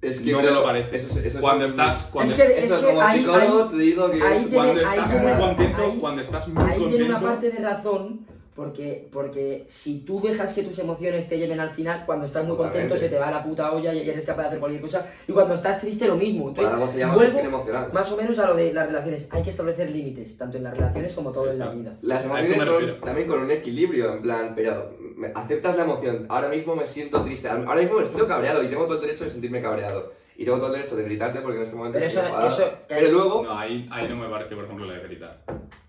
Es 0.01 0.19
que 0.19 0.31
no 0.31 0.41
me 0.41 0.49
lo 0.49 0.63
parece. 0.63 0.95
Eso, 0.95 1.07
es- 1.19 1.25
eso 1.25 1.38
es 1.38 1.41
cuando 1.41 1.65
estás... 1.65 2.10
Cuando, 2.12 2.34
Es 2.34 2.41
que- 2.41 2.65
Eso, 2.65 2.79
que 2.81 2.88
como 2.88 3.01
ahí- 3.01 3.19
psicólogo 3.19 3.63
ahí- 3.63 3.69
te 3.69 3.77
digo 3.77 4.12
que 4.12 4.21
ahí 4.23 4.38
es- 4.38 4.49
tiene- 4.49 4.55
cuando 4.55 4.81
estás 4.81 5.21
muy 5.21 5.31
contento, 5.34 5.81
ahí- 5.84 5.97
cuando 5.99 6.21
estás 6.21 6.47
muy 6.47 6.63
Ahí 6.63 6.69
contento... 6.69 6.89
tiene 6.89 7.05
una 7.05 7.19
parte 7.19 7.51
de 7.51 7.60
razón, 7.60 8.25
Porque, 8.55 9.07
porque 9.13 9.63
si 9.69 10.01
tú 10.01 10.19
dejas 10.21 10.53
que 10.53 10.63
tus 10.63 10.77
emociones 10.77 11.29
te 11.29 11.37
lleven 11.39 11.61
al 11.61 11.69
final, 11.71 12.03
cuando 12.05 12.25
estás 12.25 12.43
muy 12.45 12.57
Totalmente. 12.57 12.89
contento 12.89 13.05
se 13.05 13.09
te 13.09 13.17
va 13.17 13.31
la 13.31 13.41
puta 13.43 13.71
olla 13.71 13.93
y 13.93 14.09
eres 14.09 14.25
capaz 14.25 14.41
de 14.43 14.47
hacer 14.49 14.59
cualquier 14.59 14.81
cosa. 14.81 15.07
Y 15.25 15.31
cuando 15.31 15.53
estás 15.53 15.79
triste, 15.79 16.05
lo 16.05 16.15
mismo. 16.17 16.53
Por 16.53 16.65
Entonces, 16.65 16.73
algo 16.73 16.87
se 16.89 16.99
llama 16.99 17.15
vuelvo 17.15 17.39
emocional. 17.39 17.89
más 17.93 18.11
o 18.11 18.17
menos 18.17 18.37
a 18.39 18.47
lo 18.47 18.55
de 18.55 18.73
las 18.73 18.87
relaciones. 18.87 19.29
Hay 19.31 19.41
que 19.41 19.51
establecer 19.51 19.89
límites, 19.89 20.37
tanto 20.37 20.57
en 20.57 20.63
las 20.65 20.75
relaciones 20.75 21.13
como 21.13 21.31
todo 21.31 21.49
en 21.49 21.59
la 21.59 21.69
vida. 21.69 21.97
Las 22.01 22.25
emociones 22.25 22.65
con- 22.69 23.01
también 23.01 23.27
con 23.29 23.39
un 23.39 23.51
equilibrio, 23.51 24.13
en 24.15 24.21
plan, 24.21 24.51
pero 24.53 24.97
aceptas 25.33 25.77
la 25.77 25.83
emoción. 25.83 26.25
Ahora 26.27 26.49
mismo 26.49 26.75
me 26.75 26.85
siento 26.87 27.23
triste, 27.23 27.47
ahora 27.47 27.79
mismo 27.79 27.99
me 27.99 28.05
siento 28.05 28.27
cabreado 28.27 28.63
y 28.63 28.67
tengo 28.67 28.83
todo 28.83 28.95
el 28.95 29.01
derecho 29.01 29.23
de 29.23 29.29
sentirme 29.29 29.61
cabreado. 29.61 30.11
Y 30.41 30.45
tengo 30.45 30.58
todo 30.58 30.67
el 30.67 30.73
derecho 30.73 30.95
de 30.95 31.04
gritarte 31.04 31.39
porque 31.41 31.58
en 31.58 31.63
este 31.65 31.75
momento 31.75 31.95
Pero 31.99 32.08
estoy 32.08 32.23
eso, 32.23 32.30
enfadado. 32.30 32.63
eso, 32.63 32.77
Pero 32.88 33.12
luego, 33.12 33.43
No, 33.43 33.60
ahí, 33.60 33.88
ahí 33.91 34.08
no 34.10 34.15
me 34.15 34.27
parece, 34.27 34.56
por 34.56 34.63
ejemplo, 34.65 34.86
la 34.88 34.93
de 34.95 35.04
gritar. 35.04 35.43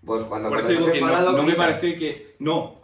pues 0.05 0.23
cuando, 0.25 0.49
Por 0.49 0.59
cuando 0.59 0.59
eso 0.59 0.69
digo 0.69 0.79
estás 0.81 0.93
que 0.93 1.01
no, 1.01 1.07
enfadado, 1.07 1.31
no 1.31 1.37
me 1.43 1.47
gritas. 1.53 1.65
parece 1.65 1.95
que. 1.97 2.35
No, 2.39 2.81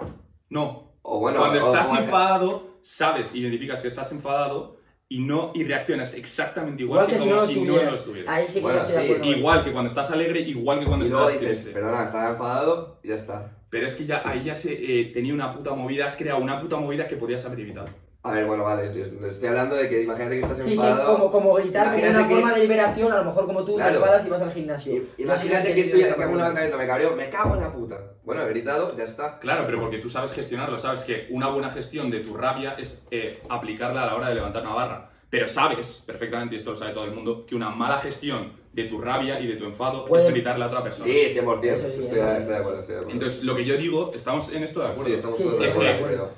no. 0.49 0.93
O 1.03 1.19
bueno, 1.19 1.37
Cuando 1.39 1.59
o 1.59 1.61
estás 1.73 1.87
como- 1.87 1.99
enfadado, 1.99 2.79
sabes, 2.81 3.35
identificas 3.35 3.81
que 3.81 3.87
estás 3.87 4.11
enfadado 4.11 4.77
y 5.07 5.19
no 5.19 5.51
y 5.53 5.63
reaccionas 5.63 6.13
exactamente 6.15 6.83
igual, 6.83 7.05
igual 7.07 7.19
que, 7.23 7.29
como 7.29 7.45
si 7.45 7.61
no 7.61 7.75
lo 7.83 7.93
estuvieras. 7.95 8.33
Ahí 8.35 8.47
sí 8.47 8.53
que 8.55 8.59
Bueno, 8.61 8.77
yo 8.79 8.81
estoy 8.85 8.95
de 8.95 9.01
sí, 9.07 9.13
acuerdo. 9.13 9.31
Igual 9.37 9.63
que 9.63 9.71
cuando 9.71 9.87
estás 9.89 10.11
alegre, 10.11 10.39
igual 10.41 10.79
que 10.79 10.85
cuando 10.85 11.05
Y 11.05 11.09
luego 11.09 11.27
estás 11.29 11.41
dices, 11.41 11.59
triste. 11.61 11.79
perdona, 11.79 12.03
estaba 12.05 12.29
enfadado 12.31 12.99
y 13.03 13.07
ya 13.09 13.15
está. 13.15 13.57
Pero 13.69 13.85
es 13.85 13.95
que 13.95 14.05
ya 14.07 14.23
ahí 14.25 14.43
ya 14.43 14.55
se 14.55 14.73
eh, 14.73 15.05
tenía 15.13 15.33
una 15.35 15.53
puta 15.55 15.73
movida, 15.75 16.07
has 16.07 16.15
creado 16.15 16.39
una 16.41 16.59
puta 16.59 16.77
movida 16.77 17.07
que 17.07 17.15
podías 17.15 17.45
haber 17.45 17.59
evitado. 17.59 17.87
A 18.21 18.31
ver, 18.33 18.45
bueno, 18.45 18.65
vale, 18.65 18.89
tío, 18.89 19.05
estoy 19.05 19.47
hablando 19.47 19.75
de 19.75 19.87
que 19.87 20.03
imagínate 20.03 20.35
que 20.35 20.41
estás 20.41 20.61
Sí, 20.65 20.73
enfadado. 20.73 21.13
como, 21.13 21.31
como 21.31 21.53
gritar 21.53 21.85
como 21.85 21.99
Imagínate 21.99 22.19
una 22.19 22.27
que- 22.27 22.35
forma 22.35 22.53
de 22.53 22.59
liberación, 22.61 23.13
a 23.13 23.17
lo 23.19 23.23
mejor 23.23 23.45
como 23.45 23.59
tú 23.63 23.71
te 23.71 23.77
Claro. 23.77 23.95
enfadas 23.99 24.27
y 24.27 24.29
vas 24.29 24.41
al 24.41 24.51
gimnasio. 24.51 25.03
Imagínate 25.17 25.69
lo 25.69 25.75
que 25.75 25.81
estoy 25.81 26.01
entendido 26.01 26.17
que 26.17 26.23
hago 26.23 26.31
un 26.33 26.37
esa 26.39 26.43
levantamiento, 26.49 26.77
me 26.77 26.87
cabreo, 26.87 27.15
me 27.15 27.29
cago 27.29 27.55
en 27.55 27.61
la 27.61 27.71
puta. 27.71 27.97
Bueno, 28.25 28.41
he 28.43 28.49
gritado, 28.49 28.97
ya 28.97 29.05
está. 29.05 29.39
Claro, 29.39 29.63
pero 29.65 29.79
porque 29.79 29.99
tú 29.99 30.09
sabes 30.09 30.33
gestionarlo, 30.33 30.77
sabes 30.79 31.03
que 31.05 31.27
una 31.29 31.47
buena 31.49 31.71
gestión 31.71 32.11
de 32.11 32.19
tu 32.19 32.35
rabia 32.35 32.75
es 32.77 33.07
eh, 33.09 33.41
aplicarla 33.47 34.03
a 34.03 34.07
la 34.07 34.15
hora 34.15 34.27
de 34.29 34.35
levantar 34.35 34.63
una 34.63 34.73
barra. 34.75 35.09
Pero 35.29 35.47
sabes 35.47 36.03
perfectamente, 36.05 36.55
y 36.55 36.57
esto 36.57 36.71
lo 36.71 36.75
sabe 36.75 36.91
todo 36.91 37.05
el 37.05 37.11
mundo, 37.11 37.45
que 37.45 37.55
una 37.55 37.69
mala 37.69 37.99
gestión 37.99 38.51
de 38.73 38.83
tu 38.85 38.99
rabia 38.99 39.39
y 39.39 39.47
de 39.47 39.55
tu 39.55 39.63
enfado 39.65 40.05
Puede- 40.05 40.25
es 40.25 40.31
gritarle 40.31 40.63
a 40.65 40.67
otra 40.67 40.83
persona. 40.83 41.05
Sí, 41.05 41.19
100%. 41.33 41.73
Eso 41.73 41.83
sí, 41.89 41.99
estoy, 42.01 42.03
sí. 42.03 42.21
estoy 42.25 42.45
de 42.45 42.55
acuerdo, 42.57 42.79
estoy 42.79 42.95
de 42.95 43.01
acuerdo. 43.01 43.11
Entonces, 43.13 43.43
lo 43.43 43.55
que 43.55 43.65
yo 43.65 43.77
digo, 43.77 44.11
estamos 44.13 44.51
en 44.53 44.63
esto 44.63 44.79
de 44.81 44.87
acuerdo. 44.87 45.05
sí, 45.05 45.13
estamos 45.13 45.37
Sí, 45.37 45.43
todos 45.43 45.55
sí, 45.55 45.61
de 45.61 45.67
es 45.67 45.75
acuerdo. 45.75 46.31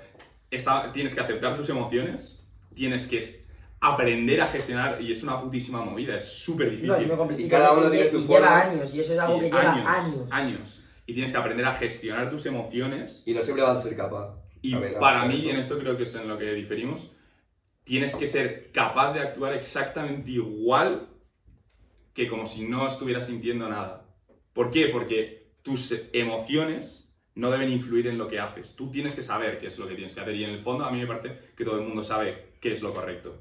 Está- 0.52 0.92
tienes 0.94 1.16
que 1.16 1.22
aceptar 1.22 1.56
tus 1.56 1.70
emociones, 1.70 2.46
tienes 2.76 3.08
que 3.08 3.42
aprender 3.80 4.42
a 4.42 4.48
gestionar, 4.48 5.02
y 5.02 5.12
es 5.12 5.24
una 5.24 5.42
putísima 5.42 5.84
movida, 5.84 6.16
es 6.18 6.26
súper 6.26 6.70
difícil. 6.70 6.90
No. 6.90 7.32
Y 7.40 7.48
cada 7.48 7.74
uno 7.74 7.90
tiene 7.90 8.08
su 8.08 8.20
lleva 8.20 8.34
forma. 8.42 8.62
años, 8.62 8.94
y 8.94 9.00
eso 9.00 9.14
es 9.14 9.20
algo 9.20 9.40
que 9.40 9.46
lleva 9.46 9.72
años, 9.74 9.88
años. 9.88 10.28
años. 10.30 10.84
Y 11.08 11.14
tienes 11.14 11.32
que 11.32 11.38
aprender 11.38 11.66
a 11.66 11.74
gestionar 11.74 12.30
tus 12.30 12.46
emociones. 12.46 13.24
Y 13.26 13.34
no 13.34 13.42
siempre 13.42 13.64
vas 13.64 13.80
a 13.80 13.82
ser 13.82 13.96
capaz. 13.96 14.36
Y 14.62 14.76
para 15.00 15.26
mí, 15.26 15.38
y 15.38 15.50
en 15.50 15.56
esto 15.58 15.80
creo 15.80 15.98
que 15.98 16.04
es 16.04 16.14
en 16.14 16.28
lo 16.28 16.38
que 16.38 16.54
diferimos, 16.54 17.12
tienes 17.84 18.16
que 18.16 18.28
ser 18.28 18.72
capaz 18.72 19.14
de 19.14 19.22
actuar 19.22 19.54
exactamente 19.54 20.30
igual 20.32 21.08
que 22.14 22.28
como 22.28 22.46
si 22.46 22.68
no 22.68 22.88
estuvieras 22.88 23.26
sintiendo 23.26 23.68
nada. 23.68 24.06
¿Por 24.54 24.70
qué? 24.70 24.88
Porque 24.88 25.54
tus 25.64 25.94
emociones 26.14 27.11
no 27.36 27.50
deben 27.52 27.72
influir 27.72 28.08
en 28.08 28.18
lo 28.18 28.28
que 28.28 28.40
haces. 28.40 28.76
Tú 28.76 28.90
tienes 28.92 29.16
que 29.16 29.24
saber 29.24 29.60
qué 29.60 29.68
es 29.68 29.78
lo 29.80 29.88
que 29.88 29.96
tienes 29.96 30.14
que 30.16 30.22
hacer. 30.22 30.36
Y 30.36 30.44
en 30.44 30.50
el 30.52 30.60
fondo, 30.60 30.86
a 30.86 30.92
mí 30.92 31.00
me 31.00 31.08
parece 31.08 31.38
que 31.56 31.64
todo 31.66 31.78
el 31.80 31.86
mundo 31.88 32.04
sabe 32.04 32.54
qué 32.60 32.74
es 32.74 32.82
lo 32.82 32.94
correcto. 32.94 33.36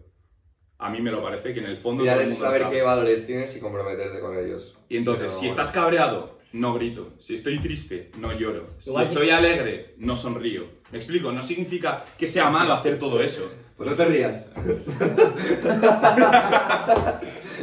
A 0.79 0.89
mí 0.89 1.01
me 1.03 1.11
lo 1.11 1.23
parece 1.23 1.53
que 1.53 1.61
en 1.61 1.67
el 1.67 1.77
fondo 1.77 2.03
final 2.05 2.17
todo 2.17 2.23
el 2.25 2.29
es 2.29 2.33
mundo 2.33 2.45
lo 2.47 2.51
saber 2.53 2.63
sabe. 2.63 2.77
qué 2.77 2.83
valores 2.83 3.27
tienes 3.27 3.55
y 3.57 3.61
comprometerte 3.61 4.21
con 4.21 4.39
ellos. 4.39 4.79
Y 4.89 4.97
entonces, 4.97 5.27
Pero 5.29 5.41
si 5.41 5.49
estás 5.49 5.71
cabreado, 5.73 6.39
no 6.53 6.73
grito. 6.75 7.13
Si 7.19 7.35
estoy 7.35 7.59
triste, 7.61 8.11
no 8.19 8.33
lloro. 8.33 8.67
Si 8.79 8.89
Igual 8.91 9.05
que- 9.05 9.13
estoy 9.13 9.31
alegre, 9.31 9.95
no 9.99 10.17
sonrío. 10.17 10.65
¿Me 10.91 10.97
explico? 10.99 11.33
No 11.33 11.43
significa 11.43 12.05
que 12.17 12.27
sea 12.27 12.49
malo 12.51 12.73
hacer 12.73 12.99
todo 12.99 13.21
eso. 13.23 13.53
Pues 13.77 13.91
no 13.91 13.97
te 13.97 14.05
rías. 14.07 14.47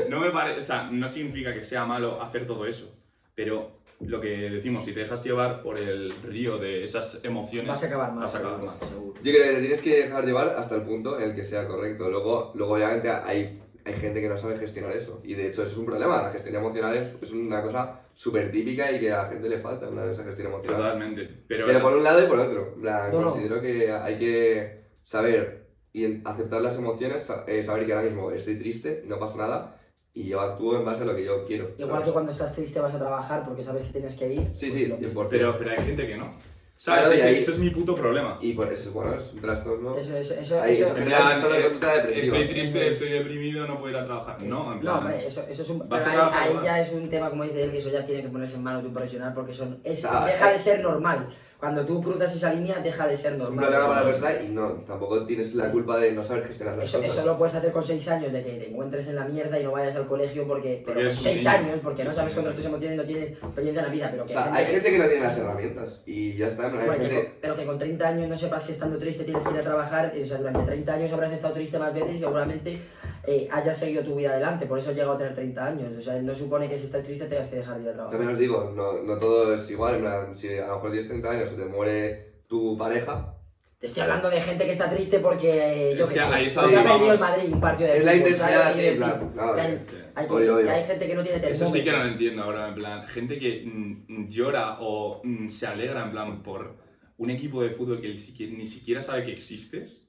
No 0.10 0.20
me 0.22 0.32
parece, 0.32 0.60
o 0.60 0.64
sea, 0.64 0.90
no 0.92 1.08
significa 1.08 1.54
que 1.54 1.64
sea 1.64 1.86
malo 1.86 2.22
hacer 2.22 2.46
todo 2.46 2.66
eso. 2.66 2.94
Pero 3.38 3.70
lo 4.00 4.20
que 4.20 4.30
decimos, 4.50 4.84
si 4.84 4.94
te 4.94 5.02
dejas 5.02 5.24
llevar 5.24 5.62
por 5.62 5.78
el 5.78 6.12
río 6.24 6.58
de 6.58 6.84
esas 6.84 7.20
emociones, 7.24 7.70
Vas 7.70 7.84
a 7.84 7.86
acabar 7.86 8.10
mal. 8.12 8.24
vas 8.24 8.34
a 8.34 8.40
acabar 8.40 8.56
seguro, 8.60 8.72
mal. 8.80 8.90
seguro. 8.90 9.14
Yo 9.22 9.32
creo 9.32 9.44
que 9.44 9.52
te 9.54 9.60
tienes 9.60 9.82
que 9.82 9.96
dejar 10.06 10.26
llevar 10.26 10.56
hasta 10.58 10.74
el 10.76 10.82
punto 10.82 11.20
en 11.20 11.30
el 11.30 11.36
que 11.36 11.44
sea 11.44 11.68
correcto. 11.68 12.10
Luego, 12.10 12.52
luego 12.56 12.74
obviamente, 12.74 13.10
hay, 13.12 13.62
hay 13.86 13.94
gente 13.94 14.22
que 14.22 14.28
no 14.28 14.38
sabe 14.38 14.58
gestionar 14.58 14.92
eso. 14.94 15.22
Y 15.24 15.36
de 15.36 15.48
hecho, 15.50 15.62
eso 15.62 15.72
es 15.74 15.78
un 15.78 15.86
problema. 15.86 16.20
La 16.20 16.32
gestión 16.32 16.56
emocional 16.56 16.98
es, 16.98 17.14
es 17.22 17.32
una 17.32 17.62
cosa 17.62 18.02
súper 18.16 18.50
típica 18.52 18.92
y 18.92 19.00
que 19.00 19.12
a 19.12 19.18
la 19.24 19.30
gente 19.30 19.48
le 19.50 19.60
falta, 19.60 19.88
una 19.88 20.10
esa 20.10 20.24
gestión 20.24 20.48
emocional. 20.48 20.82
Totalmente. 20.82 21.30
Pero, 21.48 21.68
Pero 21.68 21.80
por 21.80 21.94
un 21.96 22.04
lado 22.04 22.24
y 22.24 22.28
por 22.28 22.40
otro. 22.40 22.74
Plan, 22.82 23.12
No, 23.12 23.22
no. 23.22 23.30
considero 23.32 23.62
que 23.62 23.92
hay 23.92 24.18
que 24.18 24.82
saber 25.04 25.68
y 25.94 26.22
aceptar 26.26 26.62
las 26.62 26.76
emociones, 26.76 27.32
eh, 27.46 27.62
saber 27.62 27.86
que 27.86 27.94
ahora 27.94 28.06
mismo 28.06 28.32
estoy 28.32 28.56
triste, 28.58 29.04
no 29.06 29.20
pasa 29.20 29.38
nada, 29.38 29.77
y 30.18 30.30
yo 30.30 30.42
actúo 30.42 30.76
en 30.78 30.84
base 30.84 31.04
a 31.04 31.06
lo 31.06 31.16
que 31.16 31.24
yo 31.24 31.46
quiero. 31.46 31.70
Igual 31.78 31.90
¿sabes? 31.92 32.06
que 32.06 32.12
cuando 32.12 32.32
estás 32.32 32.56
triste 32.56 32.80
vas 32.80 32.96
a 32.96 32.98
trabajar 32.98 33.46
porque 33.46 33.64
sabes 33.64 33.84
que 33.84 33.92
tienes 33.92 34.16
que 34.16 34.34
ir. 34.34 34.42
Sí, 34.54 34.68
pues 34.68 34.74
sí, 34.74 34.86
lo 34.88 34.98
mismo. 34.98 35.22
100%. 35.24 35.28
pero, 35.30 35.58
pero 35.58 35.72
hay 35.72 35.78
gente 35.86 36.08
que 36.08 36.18
no. 36.18 36.34
¿Sabes? 36.80 37.08
Claro, 37.08 37.14
ese, 37.16 37.52
es 37.52 37.58
mi 37.60 37.70
puto 37.70 37.96
problema. 37.96 38.38
Y 38.42 38.54
por 38.54 38.72
eso, 38.72 38.92
bueno, 38.92 39.16
es 39.16 39.34
un 39.34 39.42
trastorno. 39.42 39.96
Eso, 39.98 40.16
eso, 40.16 40.34
eso, 40.36 40.62
Ahí, 40.62 40.74
eso- 40.74 40.86
eso- 40.86 40.98
En 40.98 41.06
plan, 41.06 41.26
trastorno 41.28 41.56
de 41.56 41.62
eh, 41.62 42.22
estoy 42.24 42.48
triste, 42.48 42.88
estoy 42.88 43.10
deprimido, 43.10 43.68
no 43.68 43.80
puedo 43.80 43.92
ir 43.92 43.98
a 43.98 44.06
trabajar. 44.06 44.42
No, 44.44 44.74
en 44.74 44.80
plan. 44.80 44.94
No, 44.94 45.00
hombre, 45.02 45.28
eso, 45.28 45.44
eso 45.50 45.62
es 45.62 45.70
un. 45.70 45.80
Vas 45.90 46.04
pero 46.04 46.06
a 46.06 46.10
ahí, 46.10 46.16
trabajar 46.32 46.48
ahí 46.48 46.66
ya 46.66 46.82
es 46.82 46.92
un 46.94 47.10
tema, 47.10 47.30
como 47.30 47.44
dice 47.44 47.64
él, 47.64 47.72
que 47.72 47.78
eso 47.80 47.90
ya 47.90 48.06
tiene 48.06 48.22
que 48.24 48.30
ponerse 48.30 48.58
en 48.58 48.64
manos 48.64 48.82
de 48.84 48.88
un 48.90 48.94
profesional 48.94 49.34
porque 49.34 49.54
son, 49.54 49.80
es, 49.84 50.02
sea, 50.02 50.26
deja 50.26 50.50
eh, 50.50 50.54
de 50.54 50.60
ser 50.60 50.82
normal. 50.82 51.30
Cuando 51.60 51.84
tú 51.84 52.04
cruzas 52.04 52.36
esa 52.36 52.54
línea, 52.54 52.78
deja 52.80 53.08
de 53.08 53.18
ser 53.18 53.34
Es 53.34 53.40
un 53.40 53.56
normal. 53.56 53.66
problema 53.66 53.88
para 53.88 54.00
la 54.02 54.06
persona 54.06 54.32
y 54.44 54.48
no, 54.50 54.68
tampoco 54.86 55.26
tienes 55.26 55.56
la 55.56 55.72
culpa 55.72 55.98
de 55.98 56.12
no 56.12 56.24
saber 56.24 56.44
gestionar 56.46 56.78
las 56.78 56.88
Eso, 56.88 57.00
cosas. 57.00 57.18
eso 57.18 57.26
lo 57.26 57.36
puedes 57.38 57.56
hacer 57.56 57.72
con 57.72 57.84
6 57.84 58.08
años, 58.10 58.32
de 58.32 58.44
que 58.44 58.52
te 58.52 58.70
encuentres 58.70 59.08
en 59.08 59.16
la 59.16 59.26
mierda 59.26 59.60
y 59.60 59.64
no 59.64 59.72
vayas 59.72 59.96
al 59.96 60.06
colegio 60.06 60.48
porque. 60.48 60.84
Porque 60.86 61.00
Pero 61.00 61.10
es 61.10 61.16
con 61.16 61.18
un 61.18 61.24
6 61.34 61.38
niño. 61.38 61.50
años, 61.50 61.80
porque 61.82 62.04
no 62.04 62.10
Es 62.12 62.16
sabes 62.16 62.34
contra 62.36 62.56
tus 62.56 62.66
emociones, 62.66 62.98
no 62.98 63.04
tienes 63.06 63.32
experiencia 63.32 63.80
en 63.82 63.88
la 63.88 63.92
vida. 63.92 64.08
Pero 64.12 64.24
O 64.26 64.28
sea, 64.28 64.54
hay 64.54 64.66
gente 64.68 64.92
que 64.92 64.98
no 65.00 65.06
tiene 65.08 65.24
las 65.24 65.38
herramientas 65.38 66.02
y 66.06 66.36
ya 66.38 66.48
está. 66.48 66.68
Hay 66.68 66.74
Bueno, 66.74 66.92
gente... 66.94 67.16
con- 67.16 67.34
pero 67.42 67.56
que 67.56 67.66
con 67.66 67.80
30 67.80 68.08
años 68.08 68.30
no 68.30 68.38
sepas 68.38 68.64
que 68.64 68.72
estando 68.74 69.00
triste 69.00 69.24
tienes 69.24 69.44
que 69.44 69.54
ir 69.54 69.60
a 69.60 69.64
trabajar, 69.64 70.14
o 70.22 70.26
sea, 70.28 70.38
durante 70.38 70.62
30 70.62 70.94
años 70.94 71.12
habrás 71.14 71.32
estado 71.34 71.54
triste 71.56 71.80
más 71.80 71.92
veces 71.92 72.16
y 72.16 72.20
seguramente 72.20 72.82
eh, 73.28 73.48
hayas 73.52 73.78
seguido 73.78 74.04
tu 74.04 74.16
vida 74.16 74.32
adelante, 74.32 74.66
por 74.66 74.80
eso 74.80 74.90
has 74.90 74.96
llegado 74.96 75.14
a 75.14 75.18
tener 75.18 75.36
30 75.36 75.66
años, 75.66 75.92
o 75.98 76.02
sea, 76.02 76.22
no 76.22 76.34
supone 76.34 76.68
que 76.70 76.78
si 76.78 76.86
estás 76.86 77.04
triste 77.06 77.26
tengas 77.26 77.50
que 77.50 77.58
dejar 77.58 77.76
de 77.78 77.84
ir 77.84 77.90
a 77.90 77.94
trabajar. 77.94 78.12
También 78.18 78.34
os 78.34 78.40
digo, 78.40 78.74
no, 78.76 79.04
no 79.04 79.18
todo 79.18 79.54
es 79.54 79.70
igual. 79.70 79.96
En 79.96 80.02
plan, 80.02 80.36
si 80.36 80.48
a 80.58 80.68
lo 80.68 80.76
mejor 80.76 80.92
tienes 80.92 81.08
30 81.10 81.30
años 81.32 81.52
y 81.54 81.56
te 81.58 81.66
muere 81.66 82.32
tu 82.48 82.78
pareja, 82.78 83.34
Te 83.80 83.86
estoy 83.88 84.02
hablando 84.04 84.30
de 84.32 84.42
gente 84.42 84.66
que 84.66 84.72
está 84.72 84.90
triste 84.90 85.20
porque, 85.20 85.92
eh, 85.92 85.96
yo 85.98 86.06
Es 86.06 86.10
que 86.10 86.20
sé, 86.20 86.26
ahí 86.26 86.46
es 86.48 86.56
porque 86.56 86.76
a 86.76 86.80
ha 86.80 86.84
perdido 86.84 87.14
el. 87.14 87.20
Madrid 87.20 87.54
un 87.54 87.62
partido 87.62 87.90
de 87.92 87.98
es 88.00 88.06
la 88.06 88.16
intensidad 88.16 88.74
Quiero 88.74 88.90
en 88.92 88.98
plan. 88.98 89.32
claro, 89.34 89.56
que 89.56 89.62
hay, 89.62 89.74
es- 89.74 89.88
hay 90.16 90.28
que- 90.28 90.34
Oye, 90.34 90.50
oye. 90.50 90.64
que 90.64 90.70
hay 90.72 90.84
gente 90.86 91.08
que 91.08 91.14
no 91.16 91.24
tiene 91.24 91.38
Eso 91.38 91.46
sí 91.46 91.52
termómetro. 91.60 91.84
que 91.84 91.92
no 91.92 92.04
lo 92.04 92.10
entiendo 92.10 92.44
ahora, 92.44 92.68
en 92.70 92.74
plan, 92.76 93.06
gente 93.08 93.38
que 93.38 93.64
mm, 93.66 94.30
llora 94.30 94.78
o 94.80 95.22
mm, 95.24 95.48
se 95.50 95.68
alegra, 95.68 96.06
en 96.06 96.12
plan, 96.12 96.42
por 96.42 96.76
un 97.20 97.30
equipo 97.30 97.62
de 97.62 97.70
fútbol 97.72 98.02
que 98.02 98.08
ni 98.10 98.18
siquiera, 98.18 98.58
ni 98.58 98.66
siquiera 98.66 99.02
sabe 99.04 99.24
que 99.26 99.34
existes, 99.34 100.07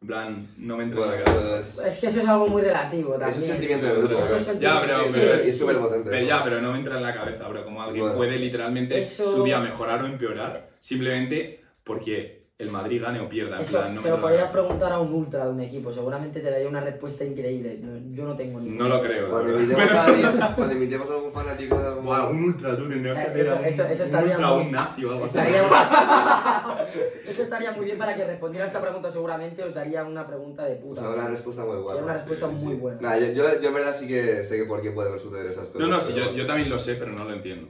en 0.00 0.06
plan, 0.06 0.48
no 0.58 0.76
me 0.76 0.84
entra 0.84 1.04
en 1.04 1.10
la 1.10 1.24
cabeza. 1.24 1.58
es, 1.58 1.94
Es 1.94 2.00
que 2.00 2.06
eso 2.06 2.20
es 2.20 2.28
algo 2.28 2.46
muy 2.48 2.62
relativo 2.62 3.14
es 3.14 3.20
también. 3.20 3.42
un 3.42 3.48
sentimiento 3.48 3.86
de 3.86 3.92
grupo. 3.96 4.22
Eso 4.22 4.36
es 4.36 4.44
sentimiento- 4.44 4.80
Ya, 4.80 4.86
pero- 4.86 5.04
sí, 5.04 5.10
pero- 5.12 5.34
es 5.34 5.52
sí. 5.52 5.58
súper 5.58 5.78
potente. 5.78 6.10
Pero 6.10 6.26
ya, 6.26 6.44
pero 6.44 6.60
no 6.62 6.72
me 6.72 6.78
entra 6.78 6.96
en 6.96 7.02
la 7.02 7.14
cabeza, 7.14 7.48
bro, 7.48 7.64
como 7.64 7.82
alguien 7.82 8.02
Bueno. 8.04 8.16
puede 8.16 8.38
literalmente 8.38 9.02
Eso- 9.02 9.34
su 9.36 9.42
día 9.44 9.58
mejorar 9.58 10.02
o 10.04 10.06
empeorar 10.06 10.68
simplemente 10.80 11.64
porque 11.82 12.37
el 12.58 12.72
Madrid 12.72 13.00
gane 13.00 13.20
o 13.20 13.28
pierda, 13.28 13.60
Eso 13.60 13.78
plan, 13.78 13.94
no 13.94 14.00
se 14.00 14.10
lo 14.10 14.20
podrías 14.20 14.50
preguntar 14.50 14.90
a 14.92 14.98
un 14.98 15.12
ultra 15.12 15.44
de 15.44 15.50
un 15.52 15.60
equipo, 15.60 15.92
seguramente 15.92 16.40
te 16.40 16.50
daría 16.50 16.68
una 16.68 16.80
respuesta 16.80 17.22
increíble. 17.24 17.78
No- 17.80 18.12
yo 18.16 18.24
no 18.24 18.36
tengo 18.36 18.58
ni 18.58 18.70
No 18.70 18.88
lo 18.88 19.00
creo. 19.00 19.30
Cuando 19.30 19.60
invitemos, 19.60 19.92
a 19.92 20.04
alguien- 20.06 20.40
cuando 20.56 20.74
invitemos 20.74 21.08
a 21.08 21.14
algún 21.14 21.32
fanático 21.32 21.78
de 21.78 21.86
algún- 21.86 22.08
un 22.08 22.44
ultra, 22.46 22.76
tú 22.76 22.88
tendrías 22.88 23.16
que 23.16 23.24
Eh, 23.24 23.28
hacer 23.28 23.40
eso- 23.42 23.52
a 23.54 23.58
un, 23.60 23.64
eso- 23.64 23.84
eso 23.84 24.02
un 24.02 24.06
estaría 24.06 24.34
ultra, 24.34 24.50
muy- 24.54 24.64
un 24.64 24.72
nazi 24.72 25.04
o 25.04 25.12
algo 25.12 25.24
así. 25.26 25.38
Estaría- 25.38 25.62
Eso 27.28 27.42
estaría 27.44 27.72
muy 27.72 27.84
bien 27.84 27.98
para 27.98 28.16
que 28.16 28.24
respondiera 28.24 28.64
a 28.64 28.66
esta 28.66 28.80
pregunta, 28.80 29.10
seguramente 29.12 29.62
os 29.62 29.72
daría 29.72 30.02
una 30.04 30.26
pregunta 30.26 30.64
de 30.64 30.74
O 30.74 30.80
puta. 30.80 31.00
sea, 31.02 31.10
una 31.10 31.28
respuesta 31.28 31.62
muy 31.64 31.76
buena. 31.76 31.88
Sería 31.90 32.02
una 32.04 32.12
sí, 32.14 32.18
respuesta 32.18 32.48
sí, 32.48 32.64
muy 32.64 32.74
sí. 32.74 32.80
buena. 32.80 33.00
Nah, 33.02 33.18
yo, 33.18 33.26
yo, 33.32 33.60
yo 33.60 33.68
en 33.68 33.74
verdad 33.74 33.96
sí 33.96 34.08
que 34.08 34.44
sé 34.44 34.56
que 34.56 34.64
por 34.64 34.82
qué 34.82 34.90
pueden 34.90 35.16
suceder 35.16 35.46
esas 35.46 35.68
cosas. 35.68 35.80
No, 35.80 35.86
no, 35.86 36.00
sí, 36.00 36.12
pero- 36.12 36.32
yo, 36.32 36.36
yo 36.38 36.46
también 36.46 36.68
lo 36.70 36.78
sé, 36.80 36.96
pero 36.96 37.12
no 37.12 37.22
lo 37.24 37.32
entiendo. 37.34 37.68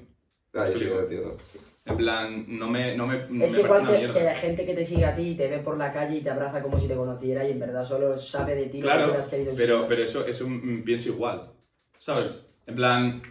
Ah, 0.54 0.64
yo 0.66 0.78
sí 0.78 0.84
que 0.86 0.90
lo 0.90 1.00
entiendo. 1.02 1.36
En 1.88 1.96
plan, 1.96 2.44
no 2.48 2.68
me, 2.68 2.94
no 2.96 3.06
me, 3.06 3.16
Es 3.16 3.52
me 3.52 3.60
igual 3.60 3.86
que, 3.86 4.12
que 4.12 4.22
la 4.22 4.34
gente 4.34 4.66
que 4.66 4.74
te 4.74 4.84
sigue 4.84 5.06
a 5.06 5.16
ti 5.16 5.34
te 5.34 5.48
ve 5.48 5.58
por 5.58 5.78
la 5.78 5.90
calle 5.90 6.18
y 6.18 6.20
te 6.20 6.30
abraza 6.30 6.62
como 6.62 6.78
si 6.78 6.86
te 6.86 6.94
conociera 6.94 7.48
y 7.48 7.52
en 7.52 7.60
verdad 7.60 7.84
solo 7.84 8.18
sabe 8.18 8.54
de 8.54 8.66
ti 8.66 8.80
lo 8.80 8.88
que 8.88 8.92
Claro, 8.92 9.04
hubieras 9.06 9.28
querido 9.28 9.54
pero, 9.56 9.86
pero 9.86 10.02
eso, 10.02 10.26
eso 10.26 10.46
mm, 10.48 10.82
pienso 10.82 11.08
igual, 11.08 11.50
¿sabes? 11.98 12.52
En 12.66 12.74
plan, 12.74 13.22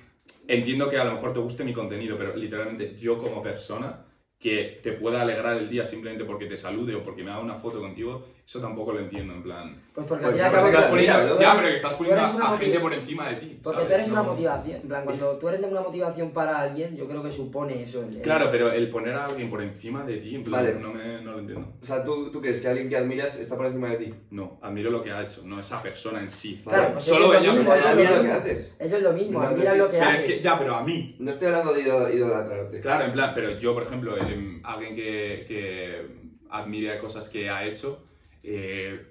entiendo 0.47 0.89
que 0.89 0.97
a 0.97 1.03
lo 1.03 1.13
mejor 1.13 1.33
te 1.33 1.39
guste 1.39 1.63
mi 1.63 1.73
contenido, 1.73 2.17
pero 2.17 2.35
literalmente 2.35 2.95
yo 2.95 3.19
como 3.19 3.43
persona 3.43 4.05
que 4.39 4.79
te 4.81 4.93
pueda 4.93 5.21
alegrar 5.21 5.57
el 5.57 5.69
día 5.69 5.85
simplemente 5.85 6.25
porque 6.25 6.45
te 6.47 6.57
salude 6.57 6.95
o 6.95 7.03
porque 7.03 7.23
me 7.23 7.31
haga 7.31 7.41
una 7.41 7.55
foto 7.55 7.79
contigo, 7.79 8.25
eso 8.47 8.61
tampoco 8.61 8.93
lo 8.93 9.01
entiendo, 9.01 9.33
en 9.33 9.43
plan. 9.43 9.81
Pues 9.93 10.07
porque 10.07 10.23
Pues 10.27 10.39
al 10.39 10.39
fin 10.39 10.39
y 10.39 10.41
al 10.41 10.49
sí, 10.49 10.55
cabo 10.55 10.61
porque 10.63 10.77
Estás 10.77 10.89
poniendo- 10.89 11.35
mira, 11.35 11.41
ya, 11.41 11.55
pero 11.57 11.67
que 11.67 11.75
estás 11.75 11.93
poniendo 11.95 12.21
a, 12.23 12.57
gente 12.57 12.79
por 12.79 12.93
encima 12.93 13.27
de 13.29 13.35
ti. 13.35 13.59
Porque 13.61 13.75
¿sabes? 13.75 13.87
tú 13.89 13.93
eres 13.95 14.11
una 14.11 14.23
motivación, 14.23 14.81
en 14.81 14.87
plan, 14.87 15.03
cuando 15.03 15.37
tú 15.37 15.49
eres 15.49 15.61
de 15.61 15.67
una 15.67 15.81
motivación 15.81 16.31
para 16.31 16.59
alguien, 16.61 16.95
yo 16.95 17.07
creo 17.09 17.21
que 17.23 17.31
supone 17.31 17.81
eso. 17.83 18.03
el- 18.03 18.15
el- 18.15 18.21
Claro, 18.21 18.47
pero 18.49 18.71
el 18.71 18.89
poner 18.89 19.15
a 19.15 19.25
alguien 19.25 19.49
por 19.49 19.61
encima 19.61 20.05
de 20.05 20.17
ti, 20.17 20.35
en 20.35 20.43
plan, 20.45 20.63
Vale. 20.63 20.79
no, 20.79 20.93
me, 20.93 21.21
no 21.21 21.31
lo 21.33 21.39
entiendo. 21.39 21.73
O 21.81 21.85
sea, 21.85 22.05
¿tú, 22.05 22.31
¿tú 22.31 22.39
crees 22.39 22.61
que 22.61 22.69
alguien 22.69 22.87
que 22.87 22.95
admiras 22.95 23.37
está 23.37 23.57
por 23.57 23.65
encima 23.65 23.89
de 23.89 23.97
ti? 23.97 24.13
No, 24.31 24.59
admiro 24.61 24.91
lo 24.91 25.03
que 25.03 25.11
ha 25.11 25.23
hecho, 25.23 25.41
no 25.43 25.59
esa 25.59 25.81
persona 25.83 26.21
en 26.21 26.31
sí. 26.31 26.61
Claro, 26.63 26.83
Vale. 26.83 26.93
pues 26.93 27.03
Solo 27.03 27.33
ella, 27.33 27.51
mismo, 27.51 27.69
pero 27.69 27.81
lo 27.81 27.87
admira 27.89 28.09
lo 28.11 28.15
que 28.15 28.23
mismo. 28.23 28.39
haces. 28.39 28.75
Eso 28.79 28.95
es 28.97 29.03
lo 29.03 29.11
mismo, 29.11 29.39
No, 29.41 29.45
admira 29.47 29.75
lo 29.75 29.85
que 29.91 29.97
Pero 29.97 30.09
haces. 30.09 30.21
es 30.29 30.35
que, 30.37 30.41
ya, 30.41 30.57
pero 30.57 30.73
a 30.75 30.83
mí. 30.83 31.17
No 31.19 31.31
estoy 31.31 31.47
hablando 31.47 31.73
de 31.73 31.81
ido- 31.81 32.09
idolatrarte. 32.13 32.79
Claro, 32.79 33.03
en 33.03 33.11
plan, 33.11 33.31
pero 33.35 33.59
yo, 33.59 33.73
por 33.73 33.83
ejemplo, 33.83 34.15
em, 34.17 34.61
alguien 34.63 34.95
que, 34.95 35.43
que 35.49 36.07
admire 36.49 36.97
cosas 36.99 37.27
que 37.27 37.49
ha 37.49 37.65
hecho, 37.65 38.06
eh, 38.47 39.05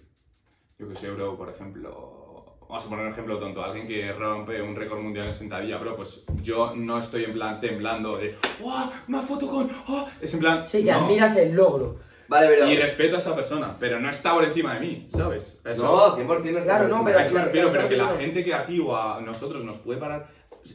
yo 0.78 0.88
que 0.88 0.96
sé, 0.96 1.10
bro, 1.10 1.36
por 1.36 1.48
ejemplo, 1.50 2.56
vamos 2.68 2.84
a 2.84 2.88
poner 2.88 3.06
un 3.06 3.12
ejemplo 3.12 3.38
tonto, 3.38 3.62
alguien 3.62 3.86
que 3.86 4.12
rompe 4.12 4.60
un 4.62 4.74
récord 4.74 5.00
mundial 5.00 5.26
en 5.28 5.34
sentadilla, 5.34 5.78
bro, 5.78 5.96
pues 5.96 6.24
yo 6.42 6.72
no 6.74 6.98
estoy 6.98 7.24
en 7.24 7.32
plan 7.34 7.60
temblando 7.60 8.16
de, 8.16 8.36
¡oh, 8.62 8.90
una 9.08 9.20
foto 9.22 9.46
con, 9.48 9.70
oh! 9.88 10.08
Es 10.20 10.32
en 10.34 10.40
plan, 10.40 10.66
Sí, 10.66 10.84
que 10.84 10.92
no. 10.92 10.98
admiras 10.98 11.36
el 11.36 11.54
logro. 11.54 11.98
Vale, 12.28 12.48
pero... 12.48 12.68
Y 12.68 12.76
respeto 12.76 13.16
a 13.16 13.18
esa 13.20 13.36
persona, 13.36 13.76
pero 13.78 14.00
no 14.00 14.10
está 14.10 14.34
por 14.34 14.42
encima 14.44 14.74
de 14.74 14.80
mí, 14.80 15.06
¿sabes? 15.10 15.60
Eso, 15.64 15.82
No, 15.84 16.16
100% 16.16 16.26
no 16.26 16.58
está 16.58 16.62
Claro, 16.62 16.88
no, 16.88 17.04
pero 17.04 17.18
a 17.18 17.22
eso 17.22 17.34
me 17.34 17.44
refiero, 17.44 17.70
pero 17.70 17.88
que 17.88 17.96
la 17.96 18.08
gente 18.16 18.42
que 18.42 18.52
a 18.54 18.64
ti 18.64 18.80
o 18.80 18.96
a 18.96 19.20
nosotros 19.20 19.64
nos 19.64 19.78
puede 19.78 20.00
parar, 20.00 20.28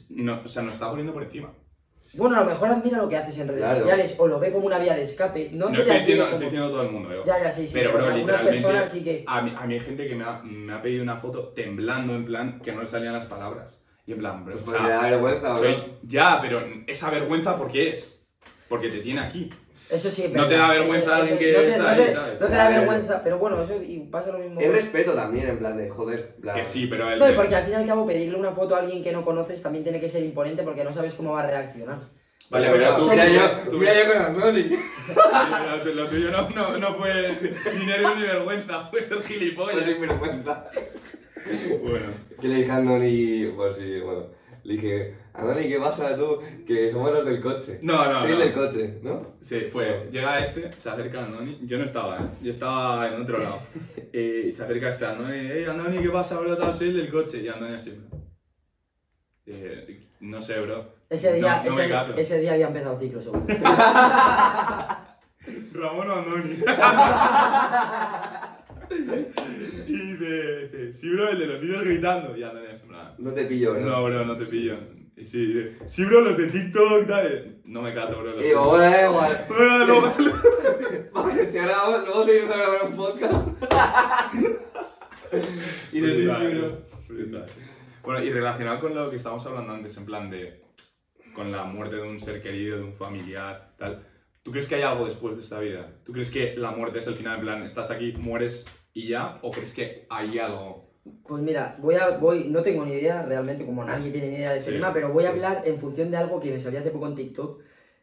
no, 0.09 0.41
o 0.45 0.47
sea, 0.47 0.61
nos 0.61 0.73
está 0.73 0.87
poniendo 0.89 1.13
por 1.13 1.23
encima. 1.23 1.51
Bueno, 2.13 2.35
a 2.37 2.39
lo 2.41 2.45
mejor 2.47 2.67
admira 2.69 2.97
lo 2.97 3.07
que 3.07 3.15
haces 3.17 3.37
en 3.39 3.47
redes 3.47 3.61
Claro. 3.63 3.79
sociales 3.79 4.15
o 4.17 4.27
lo 4.27 4.39
ve 4.39 4.51
como 4.51 4.67
una 4.67 4.77
vía 4.79 4.95
de 4.95 5.03
escape. 5.03 5.49
No, 5.53 5.65
No 5.69 5.71
que 5.71 5.75
te 5.75 5.79
estoy 5.81 5.91
admire 5.95 5.99
diciendo, 5.99 6.23
como- 6.25 6.33
estoy 6.33 6.45
diciendo 6.45 6.69
todo 6.69 6.81
el 6.81 6.91
mundo, 6.91 7.13
¿eh? 7.13 7.21
Ya, 7.25 7.43
ya, 7.43 7.51
sí, 7.51 7.67
sí. 7.67 7.73
Pero, 7.73 7.93
bro, 7.93 7.99
algunas 8.05 8.17
literalmente, 8.17 8.61
personas 8.67 8.89
sí 8.91 9.03
que... 9.03 9.23
a 9.27 9.41
mí, 9.41 9.53
a 9.57 9.65
mí 9.65 9.73
hay 9.75 9.79
gente 9.79 10.07
que 10.07 10.15
me 10.15 10.23
ha, 10.25 10.41
me 10.43 10.73
ha 10.73 10.81
pedido 10.81 11.03
una 11.03 11.17
foto 11.17 11.49
temblando, 11.49 12.13
en 12.15 12.25
plan, 12.25 12.59
que 12.59 12.71
no 12.73 12.81
le 12.81 12.87
salían 12.87 13.13
las 13.13 13.27
palabras. 13.27 13.81
Y 14.05 14.11
en 14.13 14.17
plan, 14.19 14.43
bro, 14.43 14.53
Pues 14.53 14.63
o 14.63 14.65
porque 14.65 14.79
sea, 14.81 14.89
da 14.97 15.01
vergüenza, 15.09 15.47
bro. 15.49 15.57
soy- 15.59 15.83
Ya, 16.03 16.39
pero 16.41 16.61
esa 16.87 17.09
vergüenza, 17.11 17.57
¿por 17.57 17.71
qué 17.71 17.89
es? 17.89 18.27
Porque 18.67 18.89
te 18.89 18.99
tiene 18.99 19.21
aquí. 19.21 19.49
Eso 19.91 20.09
sí, 20.09 20.23
es 20.23 20.31
No 20.33 20.47
te 20.47 20.55
da 20.55 20.69
vergüenza 20.69 21.03
Eso- 21.05 21.13
alguien 21.13 21.37
eso- 21.37 21.39
que 21.39 21.51
no 21.53 21.59
te- 21.59 21.69
está 21.71 21.83
no 21.83 21.89
ahí, 21.89 22.05
te- 22.07 22.13
¿sabes? 22.13 22.41
No 22.41 22.47
te 22.47 22.53
da 22.55 22.69
vergüenza, 22.69 23.23
pero 23.23 23.37
bueno, 23.39 23.61
eso 23.61 23.81
y 23.83 23.99
pasa 24.11 24.31
lo 24.31 24.37
mismo. 24.39 24.59
Es 24.61 24.71
respeto 24.71 25.13
también, 25.13 25.47
en 25.49 25.57
plan 25.59 25.77
de, 25.77 25.89
joder, 25.89 26.35
plan... 26.35 26.55
Que 26.55 26.65
sí, 26.65 26.87
pero 26.87 27.11
el... 27.11 27.19
No, 27.19 27.29
y 27.29 27.33
porque 27.33 27.55
al 27.55 27.63
fin 27.65 27.73
y 27.73 27.75
al 27.75 27.87
cabo 27.87 28.07
pedirle 28.07 28.37
una 28.37 28.51
foto 28.51 28.75
a 28.75 28.79
alguien 28.79 29.03
que 29.03 29.11
no 29.11 29.25
conoces 29.25 29.61
también 29.61 29.83
tiene 29.83 29.99
que 29.99 30.09
ser 30.09 30.23
imponente 30.23 30.63
porque 30.63 30.83
no 30.85 30.93
sabes 30.93 31.13
cómo 31.15 31.33
va 31.33 31.41
a 31.41 31.47
reaccionar. 31.47 31.99
Vale, 32.49 32.65
Pero 32.71 32.77
pero 32.79 32.95
tú 32.97 33.09
mira 33.11 33.27
yo, 33.29 33.41
ves- 33.43 33.63
tú 33.69 33.77
mira 33.77 33.93
ves- 33.93 34.07
yo 34.07 34.13
con 34.13 34.21
Andoni. 34.23 34.63
lo, 34.69 35.81
tu- 35.83 35.93
lo 35.93 36.09
tuyo 36.09 36.31
no, 36.31 36.49
no, 36.49 36.77
no 36.77 36.95
fue 36.95 37.37
ni 37.79 37.85
nervio 37.85 38.15
ni 38.15 38.23
vergüenza, 38.23 38.87
fue 38.89 39.03
ser 39.03 39.21
gilipollas. 39.23 39.85
sin 39.85 40.01
vergüenza. 40.01 40.65
Bueno, 41.81 42.05
Que 42.39 42.47
le 42.47 42.55
dije 42.55 42.71
a 42.71 42.75
Andoni, 42.77 43.45
pues 43.55 43.75
sí, 43.75 43.99
bueno, 43.99 44.25
le 44.63 44.73
dije, 44.73 45.15
Andoni, 45.33 45.67
¿qué 45.69 45.79
pasa 45.79 46.15
tú? 46.15 46.39
Que 46.67 46.91
somos 46.91 47.11
los 47.13 47.25
del 47.25 47.39
coche. 47.41 47.79
no, 47.81 48.11
no, 48.11 48.19
Soy 48.21 48.31
el 48.31 48.37
no. 48.37 48.43
del 48.43 48.53
coche, 48.53 48.99
¿no? 49.01 49.21
Sí, 49.41 49.61
fue, 49.71 50.09
llega 50.11 50.39
este, 50.39 50.71
se 50.73 50.89
acerca 50.89 51.19
a 51.21 51.25
Andoni, 51.25 51.59
yo 51.63 51.77
no 51.77 51.83
estaba, 51.83 52.17
¿eh? 52.17 52.29
yo 52.41 52.51
estaba 52.51 53.07
en 53.07 53.21
otro 53.21 53.37
lado, 53.39 53.59
Eh, 54.13 54.43
y 54.49 54.51
se 54.51 54.63
acerca 54.63 54.89
este 54.89 55.05
a 55.05 55.11
Andoni, 55.11 55.37
hey 55.51 55.65
Andoni, 55.67 55.99
¿qué 56.01 56.09
pasa, 56.09 56.39
bro? 56.39 56.57
Tal, 56.57 56.73
soy 56.75 56.89
el 56.89 56.97
del 56.97 57.09
coche, 57.09 57.39
y 57.41 57.47
Andoni 57.47 57.75
así, 57.75 57.91
bro. 57.91 58.19
Eh, 59.47 60.07
no 60.21 60.41
sé, 60.41 60.59
bro. 60.61 60.93
Ese 61.09 61.33
día, 61.33 61.63
no, 61.63 61.69
no 61.71 61.75
me 61.75 61.81
ese, 61.83 61.91
cato. 61.91 62.13
ese 62.15 62.39
día 62.39 62.53
había 62.53 62.67
empezado 62.67 62.99
ciclo, 62.99 63.21
seguro. 63.21 63.43
Ramón 65.73 66.09
o 66.09 66.15
Andoni. 66.15 66.55
y 69.87 69.93
dice, 69.93 70.61
este, 70.61 70.93
sí, 70.93 71.09
bro, 71.09 71.29
el 71.29 71.39
de 71.39 71.47
los 71.47 71.63
niños 71.63 71.83
gritando, 71.83 72.35
y 72.35 72.43
Andoni 72.43 72.67
así, 72.67 72.83
en 72.83 72.89
plan, 72.89 73.15
No 73.17 73.33
te 73.33 73.45
pillo, 73.45 73.73
bro. 73.73 73.81
no, 73.81 74.03
bro, 74.03 74.25
no 74.25 74.37
te 74.37 74.45
pillo. 74.45 74.77
Y 75.15 75.25
sí, 75.25 75.45
dice, 75.47 75.77
sí, 75.85 76.05
bro, 76.05 76.21
los 76.21 76.37
de 76.37 76.47
TikTok, 76.47 77.07
tal. 77.07 77.57
No 77.65 77.81
me 77.81 77.93
cato, 77.93 78.19
bro. 78.19 78.31
lo 78.35 78.41
Y 78.41 78.45
digo, 78.45 78.69
bueno, 78.69 78.85
da 78.91 79.05
igual. 79.07 79.45
Bueno, 79.47 79.85
no, 79.85 80.01
Vale, 81.13 81.45
te 81.51 81.61
grabamos, 81.61 82.05
luego 82.05 82.25
seguimos 82.25 82.55
a 82.55 82.57
grabar 82.57 82.85
un 82.85 82.95
podcast. 82.95 83.47
y 85.91 85.99
de 85.99 86.15
sí, 86.15 86.25
bro. 86.25 87.45
Bueno, 88.03 88.23
y 88.23 88.31
relacionado 88.31 88.79
con 88.79 88.95
lo 88.95 89.09
que 89.09 89.17
estábamos 89.17 89.45
hablando 89.45 89.73
antes, 89.73 89.95
en 89.97 90.05
plan 90.05 90.29
de. 90.29 90.63
con 91.35 91.51
la 91.51 91.63
muerte 91.65 91.97
de 91.97 92.03
un 92.03 92.19
ser 92.19 92.41
querido, 92.41 92.77
de 92.77 92.83
un 92.83 92.95
familiar, 92.95 93.73
tal. 93.77 94.07
¿Tú 94.43 94.51
crees 94.51 94.67
que 94.67 94.75
hay 94.75 94.81
algo 94.81 95.05
después 95.05 95.35
de 95.35 95.43
esta 95.43 95.59
vida? 95.59 95.87
¿Tú 96.03 96.13
crees 96.13 96.31
que 96.31 96.55
la 96.57 96.71
muerte 96.71 96.97
es 96.97 97.05
el 97.05 97.13
final? 97.13 97.35
En 97.35 97.41
plan, 97.41 97.63
estás 97.63 97.91
aquí, 97.91 98.13
mueres 98.17 98.65
y 98.93 99.07
ya? 99.09 99.39
¿O 99.41 99.51
crees 99.51 99.73
que 99.73 100.05
hay 100.09 100.37
algo? 100.39 100.89
Pues 101.27 101.41
mira, 101.41 101.77
voy 101.79 101.95
a, 101.95 102.17
voy, 102.17 102.45
no 102.49 102.61
tengo 102.61 102.85
ni 102.85 102.93
idea 102.93 103.23
realmente, 103.23 103.65
como 103.65 103.83
nadie 103.83 104.11
tiene 104.11 104.27
ni 104.29 104.35
idea 104.35 104.51
de 104.51 104.57
ese 104.57 104.67
Sí, 104.71 104.75
tema, 104.77 104.93
pero 104.93 105.11
voy 105.11 105.23
a 105.23 105.27
sí. 105.29 105.33
hablar 105.33 105.61
en 105.65 105.77
función 105.79 106.11
de 106.11 106.17
algo 106.17 106.39
que 106.39 106.51
me 106.51 106.59
salió 106.59 106.79
hace 106.79 106.91
poco 106.91 107.07
en 107.07 107.15
TikTok. 107.15 107.61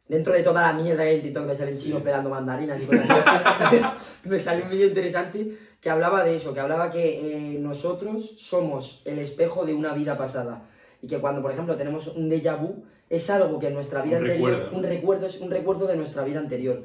Dentro 0.09 0.32
de 0.32 0.43
toda 0.43 0.62
la 0.62 0.72
mierda 0.72 1.03
que 1.05 1.11
hay 1.11 1.16
en 1.16 1.22
TikTok, 1.22 1.45
me 1.47 1.55
salen 1.55 1.78
chinos 1.78 2.03
pelando 2.03 2.30
mandarinas 2.30 2.80
y 2.82 2.86
cosas 2.86 3.11
así. 3.11 3.76
me 4.28 4.39
salió 4.39 4.64
un 4.64 4.70
vídeo 4.70 4.89
interesante 4.89 5.57
que 5.80 5.91
hablaba 5.91 6.24
de 6.24 6.36
eso, 6.36 6.53
que 6.55 6.61
hablaba 6.61 6.91
que 6.91 7.55
eh, 7.55 7.59
nosotros 7.61 8.34
somos 8.39 9.03
el 9.05 9.18
espejo 9.20 9.64
de 9.64 9.74
una 9.74 9.93
vida 9.95 10.16
pasada. 10.18 10.62
Y 11.01 11.07
que 11.07 11.18
cuando, 11.18 11.41
por 11.43 11.53
ejemplo, 11.53 11.76
tenemos 11.76 12.09
un 12.09 12.28
déjà 12.28 12.57
vu, 12.59 12.82
es 13.09 13.30
algo 13.30 13.61
que 13.61 13.68
en 13.68 13.74
nuestra 13.74 14.03
vida 14.03 14.16
Un 14.18 14.24
anterior, 14.24 14.51
recuerdo. 14.51 14.76
un 14.76 14.82
recuerdo, 14.82 15.26
es 15.26 15.41
un 15.41 15.51
recuerdo 15.51 15.86
de 15.86 15.97
nuestra 15.97 16.24
vida 16.24 16.41
anterior. 16.41 16.82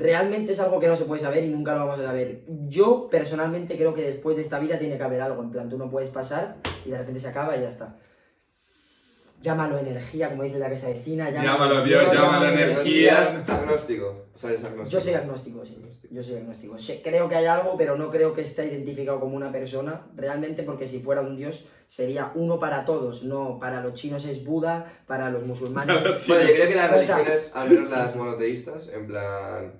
Realmente 0.00 0.52
es 0.52 0.60
algo 0.60 0.80
que 0.80 0.88
no 0.88 0.96
se 0.96 1.04
puede 1.04 1.20
saber 1.20 1.44
y 1.44 1.48
nunca 1.48 1.74
lo 1.74 1.80
vamos 1.86 2.00
a 2.00 2.04
saber. 2.06 2.40
Yo 2.68 3.08
personalmente 3.10 3.76
creo 3.76 3.92
que 3.92 4.00
después 4.02 4.34
de 4.34 4.40
esta 4.42 4.58
vida 4.58 4.78
tiene 4.78 4.96
que 4.96 5.02
haber 5.04 5.20
algo. 5.20 5.42
En 5.42 5.50
plan, 5.50 5.68
tú 5.68 5.76
no 5.76 5.90
puedes 5.90 6.08
pasar 6.10 6.56
y 6.86 6.90
de 6.90 6.96
repente 6.98 7.20
se 7.20 7.28
acaba 7.28 7.54
y 7.54 7.60
ya 7.60 7.68
está. 7.68 7.96
Llámalo 9.42 9.78
energía, 9.78 10.28
como 10.30 10.42
dice 10.42 10.58
la 10.58 10.68
que 10.68 10.76
se 10.76 10.92
vecina. 10.92 11.30
Llámalo 11.30 11.82
Dios, 11.82 12.12
llámalo 12.12 12.46
energía. 12.50 13.42
Agnóstico. 13.46 14.26
O 14.34 14.38
sea, 14.38 14.50
agnóstico. 14.50 14.84
Yo 14.84 15.00
soy 15.00 15.14
agnóstico, 15.14 15.64
sí. 15.64 15.76
Yo 16.10 16.22
soy 16.22 16.36
agnóstico. 16.36 16.78
Sé- 16.78 17.00
creo 17.02 17.28
que 17.28 17.36
hay 17.36 17.46
algo, 17.46 17.74
pero 17.78 17.96
no 17.96 18.10
creo 18.10 18.32
que 18.34 18.42
esté 18.42 18.66
identificado 18.66 19.20
como 19.20 19.36
una 19.36 19.50
persona, 19.52 20.06
realmente, 20.14 20.62
porque 20.62 20.86
si 20.86 21.00
fuera 21.00 21.20
un 21.22 21.36
dios 21.36 21.66
sería 21.88 22.32
uno 22.34 22.58
para 22.58 22.84
todos. 22.84 23.22
No, 23.22 23.58
para 23.58 23.80
los 23.82 23.94
chinos 23.94 24.24
es 24.26 24.44
Buda, 24.44 24.92
para 25.06 25.30
los 25.30 25.46
musulmanes. 25.46 25.96
Para 25.98 26.10
los 26.10 26.26
Bueno, 26.28 26.42
yo 26.48 26.54
creo 26.54 26.68
que 26.68 26.74
las 26.74 26.90
religiones, 26.90 27.50
al 27.54 27.70
menos 27.70 27.90
las 27.90 28.16
monoteístas, 28.16 28.88
en 28.88 29.06
plan. 29.06 29.72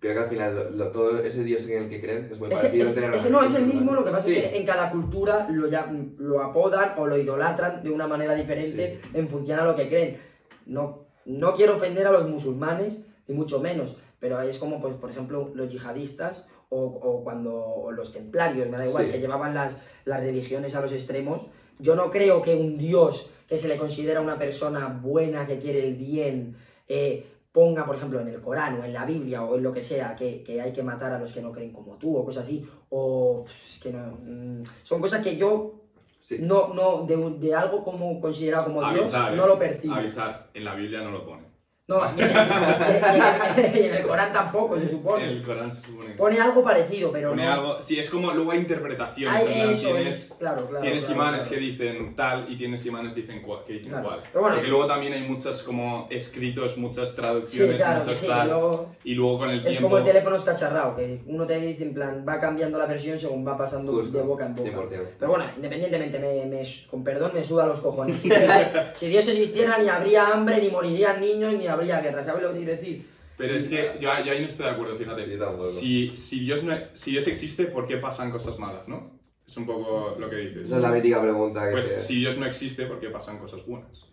Creo 0.00 0.14
que 0.14 0.20
al 0.20 0.28
final 0.28 0.54
lo, 0.54 0.70
lo- 0.70 0.90
todo 0.92 1.18
ese 1.18 1.42
dios 1.42 1.66
en 1.68 1.82
el 1.84 1.88
que 1.90 2.00
creen 2.00 2.28
es 2.30 2.38
muy 2.38 2.48
Ese, 2.52 2.56
parecido. 2.68 2.86
ese- 2.88 3.16
ese 3.16 3.30
no 3.30 3.42
es 3.42 3.54
el 3.54 3.66
mismo, 3.66 3.94
lo 3.94 4.04
que 4.04 4.10
pasa 4.12 4.26
Sí. 4.28 4.36
es 4.36 4.46
que 4.48 4.56
en 4.58 4.64
cada 4.66 4.90
cultura 4.92 5.48
lo, 5.50 5.68
llam- 5.68 6.16
lo 6.18 6.40
apodan 6.42 6.92
o 6.98 7.06
lo 7.06 7.16
idolatran 7.16 7.82
de 7.82 7.90
una 7.90 8.06
manera 8.06 8.34
diferente 8.34 9.00
en 9.12 9.26
función 9.28 9.58
a 9.58 9.64
lo 9.64 9.74
que 9.74 9.88
creen. 9.88 10.18
No, 10.66 11.06
no 11.24 11.54
quiero 11.54 11.76
ofender 11.76 12.06
a 12.06 12.12
los 12.12 12.28
musulmanes, 12.28 13.00
ni 13.26 13.34
mucho 13.34 13.60
menos, 13.60 13.98
pero 14.20 14.40
es 14.40 14.58
como, 14.58 14.80
pues, 14.80 14.94
por 14.94 15.10
ejemplo, 15.10 15.50
los 15.54 15.68
yihadistas 15.70 16.46
o, 16.68 16.80
o 16.84 17.24
cuando 17.24 17.54
o 17.56 17.90
los 17.90 18.12
templarios, 18.12 18.68
me 18.68 18.76
da 18.78 18.86
igual, 18.86 19.06
Sí. 19.06 19.12
que 19.12 19.20
llevaban 19.20 19.54
las, 19.54 19.80
las 20.04 20.20
religiones 20.20 20.74
a 20.76 20.80
los 20.80 20.92
extremos. 20.92 21.46
Yo 21.80 21.96
no 21.96 22.10
creo 22.10 22.42
que 22.42 22.54
un 22.54 22.76
dios 22.78 23.30
que 23.48 23.58
se 23.58 23.66
le 23.68 23.76
considera 23.78 24.20
una 24.20 24.38
persona 24.38 24.86
buena, 25.02 25.46
que 25.46 25.58
quiere 25.58 25.86
el 25.86 25.94
bien, 25.96 26.56
eh, 26.88 27.26
ponga, 27.52 27.84
por 27.86 27.96
ejemplo, 27.96 28.20
en 28.20 28.28
el 28.28 28.40
Corán 28.40 28.80
o 28.80 28.84
en 28.84 28.92
la 28.92 29.04
Biblia 29.04 29.42
o 29.42 29.56
en 29.56 29.62
lo 29.62 29.72
que 29.72 29.82
sea, 29.82 30.14
que, 30.14 30.42
que 30.42 30.60
hay 30.60 30.72
que 30.72 30.82
matar 30.82 31.12
a 31.12 31.18
los 31.18 31.32
que 31.32 31.40
no 31.40 31.50
creen 31.52 31.72
como 31.72 31.96
tú 31.96 32.16
o 32.16 32.24
cosas 32.24 32.44
así, 32.44 32.66
o 32.90 33.44
pff, 33.46 33.82
que 33.82 33.92
no, 33.92 34.18
mm, 34.22 34.62
son 34.82 35.00
cosas 35.00 35.22
que 35.22 35.36
yo 35.36 35.74
Sí. 36.20 36.36
no, 36.40 36.74
no, 36.74 37.06
de, 37.06 37.16
de 37.38 37.54
algo 37.54 37.82
como 37.82 38.20
considerado 38.20 38.64
como 38.66 38.80
Dios, 38.90 39.04
Avisar, 39.04 39.32
no 39.32 39.44
¿eh? 39.44 39.48
lo 39.48 39.58
percibo. 39.58 39.94
Avisar, 39.94 40.50
en 40.52 40.64
la 40.64 40.74
Biblia 40.74 41.00
no 41.00 41.10
lo 41.10 41.24
pone. 41.24 41.42
No, 41.88 42.02
y 42.18 42.20
en, 42.20 42.28
el, 42.28 42.36
y 42.36 43.60
en- 43.60 43.76
y 43.76 43.86
en 43.86 43.94
el 43.94 44.02
Corán 44.06 44.30
tampoco, 44.30 44.78
se 44.78 44.86
supone. 44.90 45.24
En 45.24 45.30
el 45.30 45.42
Corán 45.42 45.72
se 45.72 45.80
supone 45.86 46.08
sí. 46.10 46.18
Pone 46.18 46.38
algo 46.38 46.62
parecido, 46.62 47.10
pero 47.10 47.30
Pone 47.30 47.46
no. 47.46 47.52
algo, 47.52 47.80
sí, 47.80 47.98
es 47.98 48.10
como 48.10 48.30
luego 48.32 48.50
hay 48.50 48.58
interpretaciones. 48.58 49.34
Ay, 49.34 49.46
en 49.46 49.52
plan, 49.54 49.70
eso 49.70 49.88
tienes, 49.94 50.06
es, 50.30 50.34
claro, 50.38 50.66
claro. 50.68 50.82
tienes 50.82 51.04
claro, 51.06 51.18
imanes 51.22 51.46
claro. 51.46 51.54
que 51.54 51.66
dicen 51.66 52.14
tal 52.14 52.46
y 52.52 52.58
tienes 52.58 52.84
imanes 52.84 53.14
dicen 53.14 53.42
cua- 53.42 53.64
que 53.64 53.72
dicen 53.72 53.88
Claro. 53.92 54.06
cual. 54.06 54.20
Pero 54.30 54.40
bueno, 54.42 54.56
Porque 54.56 54.68
luego 54.70 54.86
también 54.86 55.12
hay 55.14 55.22
muchos 55.22 55.62
como 55.62 56.06
escritos, 56.10 56.76
muchas 56.76 57.08
Sí, 57.08 57.16
traducciones, 57.16 57.76
claro, 57.76 58.00
que 58.02 58.06
muchas 58.06 58.18
sí, 58.20 58.26
tal. 58.26 58.46
y 58.46 58.50
luego 58.50 58.94
Y 59.04 59.14
luego 59.14 59.38
con 59.38 59.50
el 59.50 59.56
es 59.60 59.64
tiempo. 59.64 59.82
como 59.84 59.96
el 59.98 60.04
teléfono 60.04 60.36
escacharrado, 60.36 60.94
que 60.94 61.20
uno 61.26 61.46
te 61.46 61.58
dice 61.58 61.84
en 61.84 61.94
plan, 61.94 62.22
va 62.28 62.38
cambiando 62.38 62.76
la 62.78 62.84
versión 62.84 63.18
según 63.18 63.48
va 63.48 63.56
pasando 63.56 63.92
Justo, 63.92 64.18
de 64.18 64.24
boca 64.24 64.44
en 64.44 64.54
boca. 64.54 64.68
100%. 64.68 65.08
Pero 65.18 65.30
bueno, 65.30 65.46
independientemente, 65.56 66.18
me, 66.18 66.44
me- 66.54 66.66
con 66.90 67.02
perdón, 67.02 67.30
me 67.32 67.42
suda 67.42 67.64
los 67.64 67.80
cojones. 67.80 68.20
Si 68.20 68.28
Dios, 68.28 68.52
si 68.92 69.08
Dios 69.08 69.26
existiera, 69.26 69.78
ni 69.78 69.88
habría 69.88 70.26
hambre, 70.28 70.60
ni 70.60 70.68
morirían 70.70 71.18
niños, 71.22 71.54
ni 71.54 71.66
habría 71.66 71.77
guerra. 71.86 72.24
¿Sabes 72.24 72.42
lo 72.42 72.50
que 72.52 72.58
quiero 72.58 72.72
decir? 72.72 73.06
Pero 73.36 73.54
es 73.54 73.68
que 73.68 73.98
yo, 74.00 74.10
yo 74.24 74.32
ahí 74.32 74.40
no 74.40 74.46
estoy 74.48 74.66
de 74.66 74.72
acuerdo, 74.72 74.96
fíjate. 74.96 75.38
Si, 75.70 76.16
si, 76.16 76.40
Dios 76.40 76.64
no, 76.64 76.74
si 76.94 77.12
Dios 77.12 77.26
existe, 77.28 77.66
¿por 77.66 77.86
qué 77.86 77.96
pasan 77.98 78.32
cosas 78.32 78.58
malas, 78.58 78.88
no? 78.88 79.18
Es 79.46 79.56
un 79.56 79.64
poco 79.64 80.16
lo 80.18 80.28
que 80.28 80.36
dices. 80.36 80.64
Esa 80.64 80.76
es 80.76 80.82
la 80.82 80.90
mítica 80.90 81.22
pregunta 81.22 81.64
que 81.66 81.72
Pues 81.72 81.86
si 82.04 82.16
Dios 82.16 82.36
no 82.36 82.46
existe, 82.46 82.86
¿por 82.86 82.98
qué 83.00 83.08
pasan 83.08 83.38
cosas 83.38 83.64
buenas? 83.64 84.04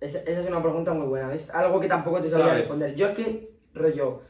Esa, 0.00 0.18
esa 0.20 0.40
es 0.40 0.46
una 0.48 0.60
pregunta 0.62 0.92
muy 0.92 1.06
buena. 1.06 1.32
Es 1.32 1.48
algo 1.50 1.80
que 1.80 1.88
tampoco 1.88 2.20
te 2.20 2.28
sabría 2.28 2.48
¿Sabes? 2.48 2.60
responder. 2.62 2.94
Yo 2.96 3.08
es 3.08 3.16
que, 3.16 3.50
rollo, 3.74 4.22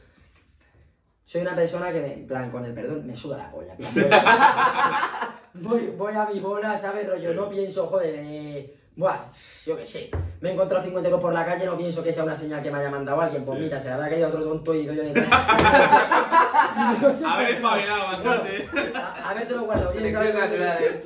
soy 1.25 1.41
una 1.41 1.55
persona 1.55 1.91
que, 1.91 2.01
me, 2.01 2.13
en 2.13 2.27
plan, 2.27 2.51
con 2.51 2.63
el 2.65 2.73
perdón, 2.73 3.05
me 3.05 3.15
suda 3.15 3.37
la 3.37 3.51
polla. 3.51 3.75
voy, 5.55 5.87
voy 5.97 6.13
a 6.13 6.25
mi 6.25 6.39
bola, 6.39 6.77
¿sabes? 6.77 7.07
Rollo, 7.07 7.31
Sí. 7.31 7.35
no 7.35 7.49
pienso, 7.49 7.87
joder, 7.87 8.15
eh, 8.19 8.78
buah, 8.99 9.31
yo 9.65 9.77
qué 9.77 9.85
sé. 9.85 10.11
Me 10.41 10.49
he 10.49 10.53
encontrado 10.53 10.83
50 10.83 11.07
euros 11.09 11.21
por 11.21 11.33
la 11.33 11.45
calle, 11.45 11.65
no 11.65 11.77
pienso 11.77 12.03
que 12.03 12.11
sea 12.13 12.23
una 12.23 12.35
señal 12.35 12.61
que 12.61 12.69
me 12.71 12.79
haya 12.79 12.91
mandado 12.91 13.21
alguien. 13.21 13.43
Pues 13.45 13.57
Sí. 13.57 13.63
mira, 13.63 13.79
se 13.79 13.89
la 13.89 13.95
habrá 13.95 14.09
caído 14.09 14.27
otro 14.29 14.43
tonto 14.43 14.73
y 14.73 14.85
doy 14.85 14.95
yo 14.97 15.03
de 15.03 15.13
No 17.01 17.13
sé 17.15 17.25
A 17.25 17.37
ver, 17.37 17.61
por 17.61 17.73
qué. 17.73 17.79
espabilado, 17.79 18.07
machate. 18.07 18.69
A, 18.95 19.29
a 19.29 19.33
ver, 19.33 19.47
te 19.47 19.53
lo 19.53 19.61
he 19.61 19.65
guardado 19.65 19.91
bien, 19.93 20.13
¿sabes? 20.13 20.35
natural. 20.35 21.01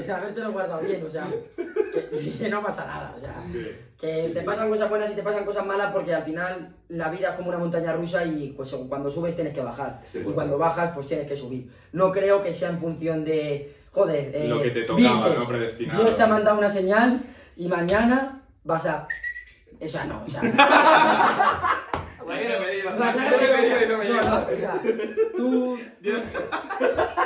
O 0.00 0.02
sea, 0.02 0.16
a 0.16 0.20
ver, 0.20 0.34
te 0.34 0.40
lo 0.40 0.48
he 0.48 0.52
guardado 0.52 0.80
bien, 0.82 1.04
o 1.06 1.10
sea, 1.10 1.26
que, 1.56 2.32
que 2.38 2.48
no 2.48 2.62
pasa 2.62 2.86
nada, 2.86 3.14
o 3.16 3.20
sea, 3.20 3.34
Sí. 3.44 3.66
que 3.98 4.30
te 4.34 4.42
pasan 4.42 4.68
cosas 4.68 4.88
buenas 4.88 5.10
y 5.10 5.14
te 5.14 5.22
pasan 5.22 5.44
cosas 5.44 5.66
malas 5.66 5.92
porque 5.92 6.14
al 6.14 6.22
final 6.24 6.74
la 6.88 7.08
vida 7.10 7.30
es 7.30 7.34
como 7.34 7.48
una 7.48 7.58
montaña 7.58 7.92
rusa 7.92 8.24
y 8.24 8.52
pues 8.56 8.74
cuando 8.88 9.10
subes 9.10 9.34
tienes 9.34 9.52
que 9.54 9.62
bajar 9.62 10.00
Sí. 10.04 10.20
y 10.26 10.32
cuando 10.32 10.56
bajas 10.58 10.92
pues 10.94 11.08
tienes 11.08 11.26
que 11.26 11.36
subir. 11.36 11.70
No 11.92 12.12
creo 12.12 12.42
que 12.42 12.52
sea 12.54 12.70
en 12.70 12.78
función 12.78 13.24
de, 13.24 13.76
joder, 13.98 14.30
eh, 14.32 14.48
Lo 14.48 14.62
que 14.62 14.70
te 14.70 14.82
tocaba, 14.82 15.14
biches, 15.14 15.38
¿no? 15.38 15.44
Predestinado. 15.44 16.02
Dios 16.02 16.16
te 16.16 16.22
ha 16.22 16.26
mandado 16.26 16.58
una 16.58 16.70
señal 16.70 17.22
y 17.56 17.68
mañana 17.68 18.42
vas 18.62 18.86
a... 18.86 19.08
O 19.80 19.88
sea, 19.88 20.04
no, 20.04 20.22
o 20.24 20.28
sea... 20.28 20.40
Tú 25.36 25.78
le 26.02 26.12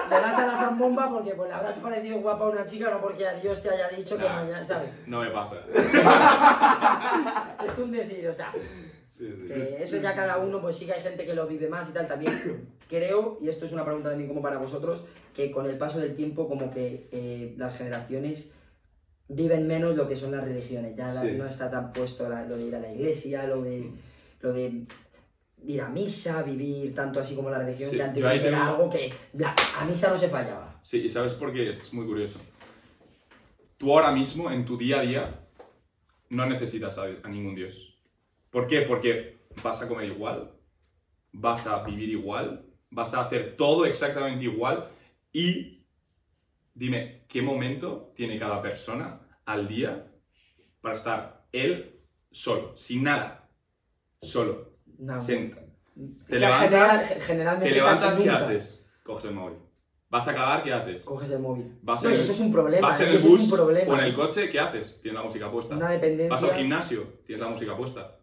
das 0.08 0.38
a 0.38 0.46
la 0.46 0.56
zambomba 0.56 1.10
porque 1.10 1.34
pues 1.34 1.48
le 1.48 1.54
habrás 1.54 1.74
parecido 1.76 2.20
guapa 2.20 2.44
a 2.44 2.50
una 2.50 2.64
chica, 2.64 2.90
no 2.90 3.00
porque 3.00 3.26
a 3.26 3.34
Dios 3.34 3.62
te 3.62 3.70
haya 3.70 3.88
dicho 3.88 4.16
que 4.16 4.28
mañana, 4.28 4.64
¿sabes? 4.64 4.90
No 5.06 5.20
me 5.20 5.30
pasa. 5.30 5.56
Es 7.64 7.78
un 7.78 7.92
decir, 7.92 8.28
o 8.28 8.32
sea, 8.32 8.52
Sí, 9.30 9.42
sí. 9.42 9.48
que 9.54 9.82
eso 9.82 9.96
ya 9.98 10.14
cada 10.14 10.38
uno, 10.38 10.60
pues 10.60 10.76
sí 10.76 10.86
que 10.86 10.92
hay 10.94 11.00
gente 11.00 11.24
que 11.24 11.34
lo 11.34 11.46
vive 11.46 11.68
más 11.68 11.88
y 11.88 11.92
tal, 11.92 12.08
también 12.08 12.32
creo, 12.88 13.38
y 13.40 13.48
esto 13.48 13.66
es 13.66 13.72
una 13.72 13.84
pregunta 13.84 14.10
de 14.10 14.16
mí 14.16 14.26
como 14.26 14.42
para 14.42 14.58
vosotros, 14.58 15.04
que 15.34 15.50
con 15.50 15.66
el 15.66 15.78
paso 15.78 16.00
del 16.00 16.16
tiempo 16.16 16.48
como 16.48 16.70
que 16.70 17.08
eh, 17.12 17.54
las 17.56 17.76
generaciones 17.78 18.50
viven 19.28 19.66
menos 19.66 19.96
lo 19.96 20.08
que 20.08 20.16
son 20.16 20.32
las 20.32 20.44
religiones, 20.44 20.96
ya 20.96 21.12
la- 21.12 21.22
Sí. 21.22 21.32
no 21.38 21.46
está 21.46 21.70
tan 21.70 21.92
puesto 21.92 22.28
la- 22.28 22.44
lo 22.44 22.56
de 22.56 22.64
ir 22.66 22.74
a 22.76 22.80
la 22.80 22.92
iglesia, 22.92 23.46
lo 23.46 23.62
de, 23.62 23.90
lo 24.40 24.52
de 24.52 24.82
ir 25.64 25.80
a 25.80 25.88
misa, 25.88 26.42
vivir 26.42 26.94
tanto 26.94 27.20
así 27.20 27.34
como 27.36 27.48
la 27.48 27.58
religión, 27.60 27.90
que 27.92 28.02
antes 28.02 28.24
era 28.24 28.42
tengo- 28.42 28.56
algo 28.62 28.90
que 28.90 29.12
la- 29.34 29.54
a 29.78 29.84
misa 29.84 30.10
no 30.10 30.18
se 30.18 30.28
fallaba. 30.28 30.78
Sí, 30.82 30.98
y 31.04 31.08
¿sabes 31.08 31.32
por 31.34 31.52
qué? 31.52 31.70
Es 31.70 31.94
muy 31.94 32.04
curioso. 32.06 32.40
Tú 33.78 33.92
ahora 33.92 34.10
mismo, 34.12 34.50
en 34.50 34.64
tu 34.64 34.76
día 34.76 34.98
a 34.98 35.02
día, 35.02 35.38
no 36.30 36.46
necesitas 36.46 36.98
a, 36.98 37.04
a 37.22 37.28
ningún 37.28 37.54
dios. 37.54 37.91
¿Por 38.52 38.66
qué? 38.66 38.82
Porque 38.82 39.38
vas 39.64 39.80
a 39.82 39.88
comer 39.88 40.06
igual, 40.10 40.52
vas 41.32 41.66
a 41.66 41.82
vivir 41.82 42.10
igual, 42.10 42.66
vas 42.90 43.14
a 43.14 43.22
hacer 43.22 43.56
todo 43.56 43.86
exactamente 43.86 44.44
igual 44.44 44.88
y 45.32 45.84
dime, 46.74 47.24
¿qué 47.28 47.40
momento 47.40 48.12
tiene 48.14 48.38
cada 48.38 48.60
persona 48.60 49.20
al 49.46 49.66
día 49.66 50.06
para 50.82 50.94
estar 50.94 51.46
él 51.50 51.98
solo, 52.30 52.76
sin 52.76 53.04
nada, 53.04 53.48
solo, 54.20 54.76
No. 54.98 55.18
senta? 55.20 55.62
Te 56.28 56.38
levantas, 56.38 56.60
general- 56.70 57.20
generalmente 57.22 57.68
te 57.70 57.74
levantas 57.74 58.20
y 58.24 58.28
haces, 58.28 58.90
coges 59.02 59.24
el 59.26 59.34
móvil. 59.34 59.58
Vas 60.10 60.28
a 60.28 60.34
cagar, 60.34 60.62
¿qué 60.62 60.72
haces? 60.74 61.04
Coges 61.04 61.30
el 61.30 61.40
móvil. 61.40 61.78
Vas 61.82 62.02
No, 62.02 62.10
en 62.10 62.14
el- 62.16 62.20
eso 62.20 62.32
es 62.32 62.40
un 62.40 62.52
problema. 62.52 62.88
Vas 62.88 63.00
en 63.00 63.08
el 63.08 63.16
eso 63.16 63.28
bus 63.28 63.40
es 63.40 63.44
un 63.50 63.56
problema. 63.56 63.94
o 63.94 63.98
en 63.98 64.04
el 64.04 64.14
coche, 64.14 64.50
¿qué 64.50 64.60
haces? 64.60 65.00
Tienes 65.00 65.18
la 65.20 65.24
música 65.26 65.50
puesta. 65.50 65.74
Una 65.74 65.88
dependencia. 65.90 66.28
Vas 66.28 66.42
al 66.42 66.54
gimnasio, 66.54 67.02
tienes 67.24 67.42
la 67.42 67.50
música 67.50 67.74
puesta. 67.76 68.18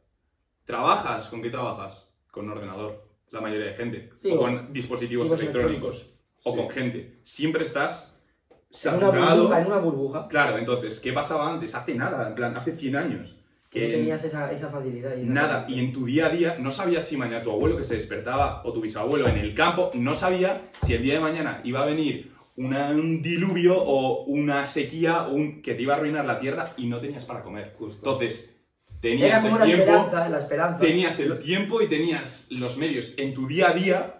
¿Trabajas? 0.73 1.27
¿Con 1.29 1.41
qué 1.41 1.49
trabajas? 1.49 2.13
Con 2.29 2.45
un 2.45 2.51
ordenador, 2.51 3.03
la 3.31 3.41
mayoría 3.41 3.65
de 3.65 3.73
gente. 3.73 4.11
Sí, 4.17 4.29
o 4.31 4.37
con 4.37 4.71
dispositivos 4.71 5.31
electrónicos. 5.31 6.13
O 6.43 6.51
Sí. 6.51 6.57
con 6.59 6.69
gente. 6.69 7.19
Siempre 7.23 7.63
estás 7.63 8.21
En 8.51 8.93
una 8.93 9.07
saturado. 9.07 9.35
burbuja, 9.41 9.61
en 9.61 9.65
una 9.65 9.77
burbuja. 9.79 10.27
Claro, 10.27 10.59
entonces, 10.59 10.99
¿qué 10.99 11.11
pasaba 11.11 11.51
antes? 11.51 11.73
Hace 11.73 11.95
nada, 11.95 12.27
en 12.29 12.35
plan, 12.35 12.55
hace 12.55 12.73
100 12.73 12.95
años. 12.95 13.35
Que 13.71 13.87
no 13.87 13.93
tenías 13.93 14.23
esa, 14.23 14.51
esa 14.51 14.69
facilidad. 14.69 15.17
y 15.17 15.23
nada, 15.23 15.65
y 15.67 15.79
en 15.79 15.91
tu 15.91 16.05
día 16.05 16.27
a 16.27 16.29
día 16.29 16.57
no 16.59 16.69
sabías 16.69 17.07
si 17.07 17.17
mañana 17.17 17.41
tu 17.43 17.49
abuelo 17.49 17.75
que 17.75 17.83
se 17.83 17.95
despertaba 17.95 18.61
o 18.63 18.71
tu 18.71 18.79
bisabuelo 18.81 19.27
en 19.27 19.39
el 19.39 19.55
campo, 19.55 19.89
no 19.95 20.13
sabía 20.13 20.69
si 20.83 20.93
el 20.93 21.01
día 21.01 21.15
de 21.15 21.19
mañana 21.19 21.61
iba 21.63 21.81
a 21.81 21.85
venir 21.87 22.31
una- 22.57 22.89
un 22.91 23.23
diluvio 23.23 23.75
o 23.75 24.23
una 24.25 24.67
sequía 24.67 25.23
o 25.27 25.33
un, 25.33 25.63
que 25.63 25.73
te 25.73 25.81
iba 25.81 25.95
a 25.95 25.97
arruinar 25.97 26.25
la 26.25 26.39
tierra 26.39 26.73
y 26.77 26.85
no 26.85 26.99
tenías 26.99 27.25
para 27.25 27.41
comer. 27.41 27.73
Justo. 27.79 27.97
Entonces, 27.97 28.58
Era 29.01 29.17
tenías 29.17 29.41
como 29.43 29.57
el 29.57 29.63
tiempo, 29.63 29.83
esperanza, 29.83 30.29
la 30.29 30.37
esperanza. 30.39 30.79
tenías 30.79 31.19
el 31.19 31.39
tiempo 31.39 31.81
y 31.81 31.87
tenías 31.87 32.47
los 32.51 32.77
medios 32.77 33.13
en 33.17 33.33
tu 33.33 33.47
día 33.47 33.69
a 33.69 33.73
día 33.73 34.15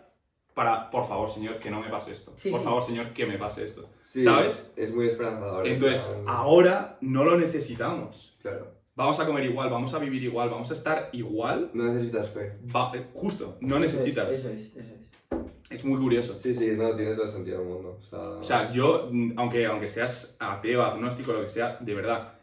para, 0.53 0.89
por 0.89 1.05
favor, 1.05 1.30
señor, 1.30 1.57
que 1.59 1.69
no 1.69 1.82
me 1.82 1.89
pase 1.89 2.11
esto. 2.11 2.34
Sí, 2.38 2.49
por 2.49 2.59
sí. 2.59 2.65
favor, 2.65 2.84
señor, 2.84 3.13
que 3.13 3.25
me 3.25 3.38
pase 3.38 3.63
esto. 3.65 3.89
Sí, 4.07 4.23
¿Sabes? 4.23 4.73
Es 4.75 4.93
muy 4.93 5.05
esperanzador. 5.07 5.67
Entonces, 5.67 6.13
en 6.17 6.23
plan, 6.23 6.36
ahora 6.36 6.97
no 7.01 7.23
lo 7.23 7.38
necesitamos. 7.38 8.36
Claro. 8.41 8.71
Vamos 8.95 9.19
a 9.19 9.25
comer 9.25 9.45
igual, 9.45 9.69
vamos 9.69 9.93
a 9.93 9.99
vivir 9.99 10.23
igual, 10.23 10.49
vamos 10.49 10.71
a 10.71 10.73
estar 10.73 11.09
igual. 11.13 11.69
No 11.73 11.86
necesitas 11.86 12.30
fe. 12.30 12.53
Va- 12.75 12.91
eh, 12.95 13.05
justo, 13.13 13.57
no 13.61 13.77
Eso 13.77 13.86
es, 13.86 13.93
necesitas. 13.93 14.34
Eso 14.34 14.49
es, 14.49 14.75
eso 14.75 14.93
es. 14.95 15.09
Es 15.69 15.86
muy 15.86 15.99
curioso. 15.99 16.36
Sí, 16.38 16.53
sí, 16.55 16.71
no, 16.75 16.95
tiene 16.95 17.13
todo 17.13 17.25
el 17.25 17.32
sentido 17.32 17.59
del 17.59 17.67
mundo. 17.67 17.97
O 17.99 18.01
sea, 18.01 18.19
O 18.19 18.43
sea, 18.43 18.71
yo, 18.71 19.09
aunque, 19.38 19.65
aunque 19.67 19.88
seas 19.88 20.36
ateo, 20.39 20.82
agnóstico, 20.84 21.32
lo 21.32 21.43
que 21.43 21.49
sea, 21.49 21.77
de 21.80 21.93
verdad, 21.93 22.34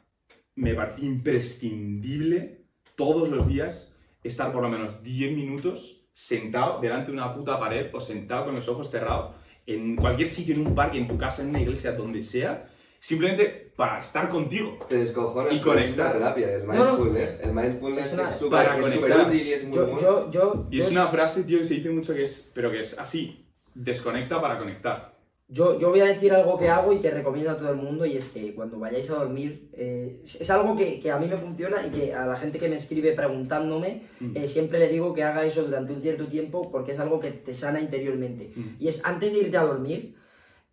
me 0.56 0.74
parece 0.74 1.02
imprescindible 1.04 2.62
todos 2.96 3.28
los 3.28 3.46
días 3.46 3.94
estar 4.24 4.52
por 4.52 4.62
lo 4.62 4.68
menos 4.68 5.02
10 5.02 5.36
minutos 5.36 6.02
sentado 6.14 6.80
delante 6.80 7.10
de 7.10 7.16
una 7.18 7.34
puta 7.34 7.60
pared 7.60 7.94
o 7.94 8.00
sentado 8.00 8.46
con 8.46 8.54
los 8.54 8.66
ojos 8.68 8.90
cerrados 8.90 9.34
en 9.66 9.96
cualquier 9.96 10.28
sitio, 10.28 10.54
en 10.54 10.66
un 10.66 10.74
parque, 10.74 10.96
en 10.98 11.08
tu 11.08 11.18
casa, 11.18 11.42
en 11.42 11.48
una 11.50 11.60
iglesia, 11.60 11.92
donde 11.92 12.22
sea, 12.22 12.68
simplemente 13.00 13.72
para 13.76 13.98
estar 13.98 14.28
contigo. 14.28 14.78
te 14.88 14.96
descojonas. 14.98 15.52
Y 15.52 15.58
pero 15.58 15.74
Es 15.74 15.80
conectar. 15.82 16.06
una 16.16 16.18
terapia, 16.34 16.56
es 16.56 16.64
No, 16.64 16.72
no. 16.72 16.84
mindfulness. 16.96 17.40
El 17.42 17.52
mindfulness 17.52 18.06
Es 18.06 18.12
una- 18.14 18.30
es 18.30 18.36
súper 18.36 18.50
Para 18.50 18.76
es 18.76 18.82
conectar. 18.82 19.26
útil 19.28 19.46
y 19.46 19.52
es 19.52 19.64
muy 19.64 19.76
Yo, 19.76 19.86
bueno. 19.86 20.00
yo, 20.00 20.30
yo, 20.30 20.66
Y 20.70 20.80
es 20.80 20.90
una 20.90 21.06
frase, 21.08 21.42
tío, 21.44 21.58
que 21.58 21.64
se 21.64 21.74
dice 21.74 21.90
mucho 21.90 22.14
que 22.14 22.22
es, 22.22 22.50
pero 22.54 22.70
que 22.70 22.80
es 22.80 22.96
así, 22.98 23.44
desconecta 23.74 24.40
para 24.40 24.56
conectar. 24.58 25.15
Yo, 25.48 25.78
yo 25.78 25.90
voy 25.90 26.00
a 26.00 26.06
decir 26.06 26.32
algo 26.32 26.58
que 26.58 26.68
hago 26.68 26.92
y 26.92 26.98
que 27.00 27.08
recomiendo 27.08 27.52
a 27.52 27.56
todo 27.58 27.70
el 27.70 27.76
mundo 27.76 28.04
y 28.04 28.16
es 28.16 28.30
que 28.30 28.52
cuando 28.52 28.80
vayáis 28.80 29.08
a 29.12 29.14
dormir, 29.14 29.68
eh, 29.74 30.20
es 30.24 30.50
algo 30.50 30.76
que, 30.76 30.98
que 31.00 31.12
a 31.12 31.18
mí 31.18 31.28
me 31.28 31.36
funciona 31.36 31.86
y 31.86 31.90
que 31.90 32.12
a 32.12 32.26
la 32.26 32.34
gente 32.34 32.58
que 32.58 32.68
me 32.68 32.74
escribe 32.76 33.12
preguntándome, 33.12 34.02
Mm. 34.18 34.36
eh, 34.36 34.48
siempre 34.48 34.80
le 34.80 34.88
digo 34.88 35.14
que 35.14 35.22
haga 35.22 35.44
eso 35.44 35.62
durante 35.62 35.92
un 35.92 36.02
cierto 36.02 36.26
tiempo 36.26 36.68
porque 36.72 36.92
es 36.92 36.98
algo 36.98 37.20
que 37.20 37.30
te 37.30 37.54
sana 37.54 37.80
interiormente. 37.80 38.50
Mm. 38.56 38.62
Y 38.80 38.88
es 38.88 39.00
antes 39.04 39.32
de 39.32 39.38
irte 39.40 39.56
a 39.56 39.62
dormir, 39.62 40.16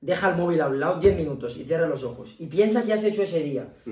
deja 0.01 0.32
el 0.32 0.38
móvil 0.38 0.59
a 0.61 0.67
un 0.69 0.80
lado 0.80 0.99
10 0.99 1.17
minutos 1.17 1.55
y 1.57 1.65
cierra 1.65 1.88
los 1.88 2.03
ojos 2.03 2.36
y 2.39 2.47
piensa 2.47 2.84
qué 2.84 2.93
has 2.93 3.03
hecho 3.03 3.21
ese 3.21 3.41
día. 3.43 3.67
Mm. 3.86 3.91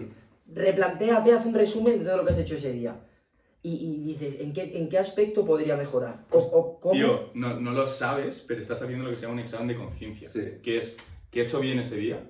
Replantéate, 0.56 1.32
haz 1.32 1.46
un 1.46 1.54
resumen 1.54 2.00
de 2.00 2.06
todo 2.06 2.18
lo 2.18 2.26
que 2.26 2.32
has 2.32 2.40
hecho 2.40 2.56
ese 2.56 2.72
día. 2.74 2.96
Y, 3.64 3.76
y 3.76 4.04
dices, 4.06 4.40
¿en 4.42 4.54
qué, 4.54 4.78
¿en 4.78 4.90
qué 4.90 4.98
aspecto 4.98 5.46
podría 5.46 5.76
mejorar? 5.78 6.26
O, 6.32 6.40
o 6.40 6.80
cómo... 6.80 6.94
Tío, 6.94 7.30
no, 7.36 7.60
no 7.60 7.72
lo 7.72 7.86
sabes, 7.86 8.44
pero 8.48 8.60
estás 8.60 8.82
haciendo 8.82 9.06
lo 9.06 9.12
que 9.12 9.18
se 9.18 9.22
llama 9.24 9.34
un 9.36 9.40
examen 9.40 9.68
de 9.68 9.76
conciencia. 9.76 10.28
Sí. 10.30 10.42
Que 10.64 10.78
es, 10.78 10.98
¿qué 11.30 11.42
he 11.42 11.44
hecho 11.44 11.60
bien 11.60 11.78
ese 11.80 11.98
día? 11.98 12.28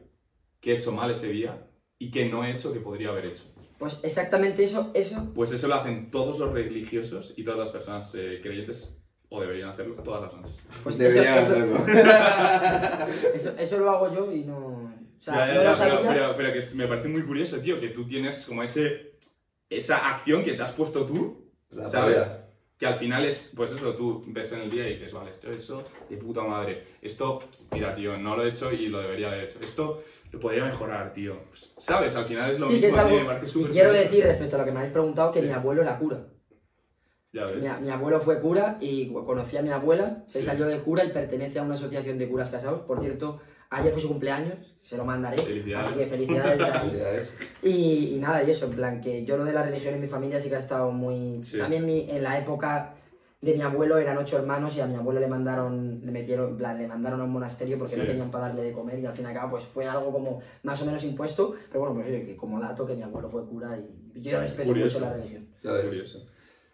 ¿Qué 0.60 0.74
he 0.74 0.76
hecho 0.76 0.92
mal 0.92 1.10
ese 1.12 1.30
día? 1.30 1.68
¿Y 1.98 2.12
qué 2.12 2.26
no 2.28 2.44
he 2.44 2.52
hecho 2.52 2.74
que 2.74 2.80
podría 2.82 3.10
haber 3.10 3.28
hecho? 3.28 3.44
Pues 3.80 4.00
exactamente 4.04 4.64
eso, 4.64 4.92
eso 4.94 5.32
Pues 5.34 5.52
eso 5.54 5.68
lo 5.68 5.76
hacen 5.76 6.12
todos 6.12 6.38
los 6.38 6.52
religiosos 6.52 7.34
y 7.38 7.44
todas 7.44 7.60
las 7.60 7.70
personas 7.70 8.14
eh, 8.16 8.40
creyentes, 8.44 9.02
o 9.30 9.40
deberían 9.42 9.70
hacerlo 9.70 9.96
todas 10.04 10.22
las 10.24 10.34
noches. 10.34 10.60
Pues 10.84 10.98
Deberían 10.98 11.38
eso, 11.40 11.52
hacerlo. 11.54 11.78
eso, 13.34 13.54
eso 13.58 13.80
lo 13.80 13.90
hago 13.90 14.14
yo 14.14 14.32
y 14.32 14.44
no. 14.44 14.58
O 14.58 14.92
sea, 15.24 15.48
Ya, 15.48 15.48
ya, 15.48 15.54
no 15.54 15.64
ya, 15.64 15.70
lo 15.72 15.78
pero, 15.78 15.96
sabía. 15.96 16.10
pero- 16.14 16.36
pero 16.36 16.54
que 16.54 16.60
es- 16.60 16.76
me 16.76 16.88
parece 16.88 17.08
muy 17.08 17.24
curioso, 17.24 17.58
tío, 17.60 17.80
que 17.80 17.90
tú 17.90 18.06
tienes 18.06 18.46
como 18.46 18.64
ese, 18.64 19.11
esa 19.72 19.98
acción 20.10 20.44
que 20.44 20.54
te 20.54 20.62
has 20.62 20.72
puesto 20.74 21.06
tú, 21.06 21.46
La 21.72 21.86
¿sabes? 21.86 22.38
Que 22.78 22.86
al 22.88 22.96
final 22.96 23.26
es, 23.26 23.54
pues 23.56 23.72
eso, 23.72 23.94
tú 23.94 24.24
ves 24.28 24.52
en 24.54 24.62
el 24.62 24.70
día 24.72 24.88
y 24.90 24.94
dices, 24.96 25.14
vale, 25.14 25.30
esto 25.32 25.52
eso 25.52 25.84
de 26.10 26.18
puta 26.18 26.42
madre. 26.44 26.84
Esto, 27.02 27.40
mira, 27.72 27.96
tío, 27.96 28.18
no 28.18 28.36
lo 28.36 28.44
he 28.44 28.50
hecho 28.50 28.72
y 28.72 28.88
lo 28.88 29.00
debería 29.00 29.28
haber 29.28 29.44
hecho. 29.46 29.60
Esto 29.62 30.02
lo 30.32 30.40
podría 30.40 30.66
mejorar, 30.66 31.14
tío. 31.14 31.36
¿Sabes? 31.54 32.16
Al 32.16 32.26
final 32.26 32.52
es 32.52 32.60
lo 32.60 32.66
Sí, 32.66 32.80
que 32.80 32.88
mismo. 32.88 32.98
es 32.98 33.06
algo. 33.06 33.20
me 33.20 33.26
parece 33.26 33.60
Y 33.60 33.66
quiero 33.66 33.94
decir 33.94 34.24
respecto 34.24 34.56
a 34.56 34.60
lo 34.60 34.66
que 34.66 34.72
me 34.72 34.80
habéis 34.80 34.94
preguntado 34.94 35.32
que 35.32 35.42
Sí. 35.42 35.46
mi 35.46 35.54
abuelo 35.54 35.84
era 35.84 35.98
cura. 36.00 36.26
Ya 37.34 37.46
ves. 37.46 37.58
Mi, 37.80 37.86
mi 37.86 37.90
abuelo 37.92 38.20
fue 38.20 38.42
cura 38.42 38.78
y 38.82 39.14
conocí 39.14 39.56
a 39.58 39.62
mi 39.62 39.70
abuela, 39.70 40.24
se 40.28 40.42
Sí. 40.42 40.48
salió 40.48 40.66
de 40.66 40.80
cura 40.82 41.06
y 41.06 41.12
pertenece 41.12 41.60
a 41.60 41.64
una 41.64 41.76
asociación 41.76 42.18
de 42.18 42.28
curas 42.28 42.50
casados. 42.50 42.82
Por 42.82 43.00
cierto, 43.00 43.40
ayer 43.72 43.92
fue 43.92 44.02
su 44.02 44.08
cumpleaños, 44.10 44.56
se 44.80 44.96
lo 44.98 45.04
mandaré. 45.06 45.38
Felicidades. 45.42 45.88
Así 45.88 45.98
que 45.98 46.06
felicidades 46.06 46.58
desde 46.60 46.72
aquí. 46.78 46.92
Y, 47.64 48.16
y 48.16 48.20
nada, 48.20 48.44
y 48.44 48.52
eso, 48.52 48.66
en 48.68 48.72
plan, 48.74 49.02
que 49.02 49.26
yo 49.26 49.38
lo 49.38 49.44
de 49.44 49.54
la 49.54 49.64
religión 49.64 49.94
en 49.96 50.02
mi 50.02 50.08
familia 50.08 50.40
sí 50.40 50.50
que 50.50 50.56
ha 50.56 50.60
estado 50.60 50.92
muy... 50.92 51.44
Sí. 51.44 51.58
También 51.58 51.86
mi- 51.86 52.10
en 52.10 52.22
la 52.24 52.38
época 52.40 52.94
de 53.42 53.56
mi 53.56 53.62
abuelo 53.62 53.98
eran 53.98 54.18
ocho 54.20 54.38
hermanos 54.38 54.76
y 54.78 54.82
a 54.82 54.86
mi 54.86 54.96
abuelo 54.96 55.20
le 55.20 55.28
mandaron, 55.28 56.02
le 56.06 56.12
metieron, 56.12 56.52
en 56.52 56.58
plan, 56.58 56.78
le 56.78 56.88
mandaron 56.88 57.22
a 57.22 57.24
un 57.24 57.32
monasterio 57.32 57.78
porque 57.80 57.96
Sí. 57.96 58.00
no 58.00 58.06
tenían 58.06 58.30
para 58.30 58.48
darle 58.50 58.62
de 58.64 58.72
comer 58.72 59.00
y 59.00 59.06
al 59.08 59.16
fin 59.16 59.26
y 59.26 59.30
al 59.30 59.34
cabo 59.34 59.52
pues 59.52 59.64
fue 59.64 59.88
algo 59.88 60.12
como 60.12 60.42
más 60.62 60.80
o 60.84 60.86
menos 60.86 61.04
impuesto, 61.04 61.56
pero 61.72 61.80
bueno, 61.86 61.96
pues 61.96 62.08
que 62.26 62.36
como 62.36 62.60
dato 62.60 62.86
que 62.86 62.94
mi 62.96 63.02
abuelo 63.02 63.30
fue 63.30 63.44
cura 63.48 63.80
y 64.14 64.22
yo 64.22 64.40
respeto 64.40 64.70
Curioso. 64.70 65.00
mucho 65.00 65.10
la 65.10 65.18
religión. 65.18 65.48
Curioso. 65.64 66.24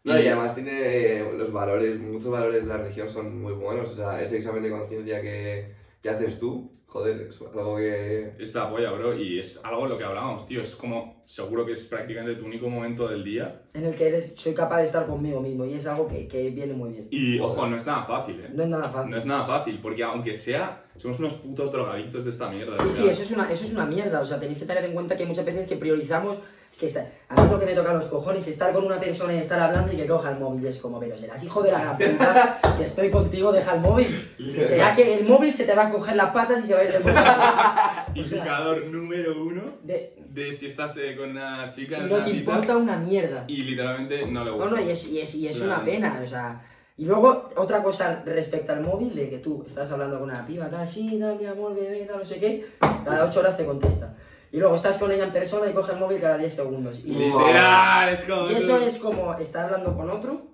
No, 0.03 0.19
y 0.19 0.27
además 0.27 0.55
tiene 0.55 1.31
los 1.37 1.51
valores, 1.53 1.99
muchos 1.99 2.31
valores 2.31 2.63
de 2.63 2.67
la 2.69 2.77
religión 2.77 3.07
son 3.09 3.41
muy 3.41 3.53
buenos. 3.53 3.87
O 3.89 3.95
sea, 3.95 4.21
ese 4.21 4.37
examen 4.37 4.63
de 4.63 4.69
conciencia 4.69 5.21
que, 5.21 5.73
que 6.01 6.09
haces 6.09 6.37
tú, 6.39 6.71
joder, 6.87 7.27
es 7.29 7.41
algo 7.41 7.77
que. 7.77 8.33
Es 8.39 8.55
la 8.55 8.69
polla, 8.69 8.91
bro, 8.91 9.15
y 9.15 9.39
es 9.39 9.63
algo 9.63 9.83
de 9.83 9.89
lo 9.89 9.97
que 9.97 10.03
hablábamos, 10.03 10.47
tío. 10.47 10.61
Es 10.61 10.75
como, 10.75 11.21
seguro 11.25 11.65
que 11.65 11.73
es 11.73 11.83
prácticamente 11.83 12.39
tu 12.39 12.45
único 12.45 12.69
momento 12.69 13.07
del 13.07 13.23
día. 13.23 13.61
En 13.73 13.85
el 13.85 13.95
que 13.95 14.07
eres, 14.07 14.33
soy 14.35 14.53
capaz 14.53 14.79
de 14.79 14.85
estar 14.85 15.05
conmigo 15.05 15.41
mismo 15.41 15.65
y 15.65 15.73
es 15.73 15.85
algo 15.85 16.07
que, 16.07 16.27
que 16.27 16.49
viene 16.49 16.73
muy 16.73 16.91
bien. 16.91 17.07
Y, 17.11 17.39
ojo, 17.39 17.67
no 17.67 17.77
es 17.77 17.85
nada 17.85 18.03
fácil, 18.03 18.39
¿eh? 18.39 18.49
No 18.53 18.63
es 18.63 18.69
nada 18.69 18.89
fácil. 18.89 19.11
No 19.11 19.17
es 19.17 19.25
nada 19.25 19.45
fácil, 19.45 19.79
porque 19.81 20.03
aunque 20.03 20.35
sea, 20.35 20.85
somos 20.97 21.19
unos 21.19 21.35
putos 21.35 21.71
drogadictos 21.71 22.23
de 22.23 22.31
esta 22.31 22.49
mierda. 22.49 22.75
Sí, 22.75 22.89
sí, 22.91 23.07
eso 23.07 23.23
es, 23.23 23.31
una, 23.31 23.51
eso 23.51 23.65
es 23.65 23.71
una 23.71 23.85
mierda. 23.85 24.19
O 24.21 24.25
sea, 24.25 24.39
tenéis 24.39 24.59
que 24.59 24.65
tener 24.65 24.85
en 24.85 24.93
cuenta 24.93 25.15
que 25.15 25.25
muchas 25.25 25.45
veces 25.45 25.67
que 25.67 25.75
priorizamos 25.75 26.37
que 26.77 26.85
está, 26.85 27.07
a 27.29 27.35
mí 27.35 27.41
es 27.43 27.51
lo 27.51 27.59
que 27.59 27.65
me 27.65 27.73
toca 27.73 27.91
los 27.93 28.05
cojones, 28.05 28.47
estar 28.47 28.71
con 28.71 28.85
una 28.85 28.99
persona 28.99 29.33
y 29.33 29.37
estar 29.37 29.59
hablando 29.59 29.91
y 29.91 29.97
que 29.97 30.05
coja 30.05 30.31
el 30.31 30.39
móvil. 30.39 30.65
Es 30.67 30.79
como, 30.79 30.99
pero 30.99 31.17
serás 31.17 31.43
hijo 31.43 31.63
de 31.63 31.71
la 31.71 31.79
gran 31.81 31.97
puta, 31.97 32.59
que 32.77 32.85
estoy 32.85 33.09
contigo, 33.09 33.51
deja 33.51 33.73
el 33.75 33.81
móvil. 33.81 34.29
Será 34.67 34.95
que 34.95 35.15
el 35.15 35.25
móvil 35.25 35.51
se 35.53 35.65
te 35.65 35.73
va 35.73 35.87
a 35.87 35.91
coger 35.91 36.15
las 36.15 36.29
patas 36.31 36.63
y 36.63 36.67
se 36.67 36.73
va 36.75 36.81
a 36.81 36.83
ir 36.83 36.91
del 36.93 37.01
bolsillo. 37.03 37.25
Indicador 38.15 38.85
número 38.87 39.43
uno 39.43 39.61
De- 39.83 40.13
de 40.29 40.53
si 40.53 40.67
estás 40.67 40.95
eh, 40.97 41.15
con 41.17 41.31
una 41.31 41.69
chica 41.71 41.97
en 41.97 42.09
no 42.09 42.15
una 42.15 42.25
te 42.25 42.31
importa 42.31 42.77
una 42.77 42.95
mierda. 42.97 43.43
y 43.47 43.63
literalmente 43.63 44.25
no 44.27 44.43
le 44.45 44.51
No, 44.51 44.57
gusta. 44.57 44.75
no, 44.75 44.81
y 44.81 44.89
es, 44.91 45.07
y 45.07 45.19
es, 45.19 45.33
y 45.35 45.47
es 45.47 45.59
una 45.61 45.83
pena, 45.83 46.19
o 46.23 46.27
sea. 46.27 46.61
Y 46.99 47.05
luego, 47.05 47.49
otra 47.55 47.81
cosa 47.83 48.21
respecto 48.25 48.71
al 48.71 48.81
móvil, 48.81 49.15
de 49.15 49.29
que 49.29 49.37
tú 49.39 49.63
estás 49.67 49.91
hablando 49.91 50.19
con 50.19 50.29
una 50.29 50.45
piba, 50.45 50.67
tal, 50.69 50.87
sí, 50.87 51.17
tal, 51.19 51.37
mi 51.37 51.45
amor, 51.45 51.75
bebé, 51.75 52.05
tal, 52.05 52.19
no 52.19 52.25
sé 52.25 52.39
qué, 52.39 52.65
cada 53.03 53.25
8 53.25 53.39
horas 53.39 53.57
te 53.57 53.65
contesta. 53.65 54.15
Y 54.51 54.57
luego 54.57 54.75
estás 54.75 54.97
con 54.97 55.11
ella 55.11 55.25
en 55.25 55.33
persona 55.33 55.69
y 55.69 55.73
coge 55.73 55.93
el 55.93 55.99
móvil 55.99 56.21
cada 56.21 56.37
10 56.37 56.53
segundos. 56.53 57.01
Y, 57.03 57.13
Literal, 57.13 58.09
es 58.09 58.21
como... 58.21 58.49
y 58.49 58.55
eso 58.55 58.77
es 58.77 58.97
como, 58.97 59.33
está 59.35 59.65
hablando 59.65 59.95
con 59.95 60.09
otro, 60.09 60.47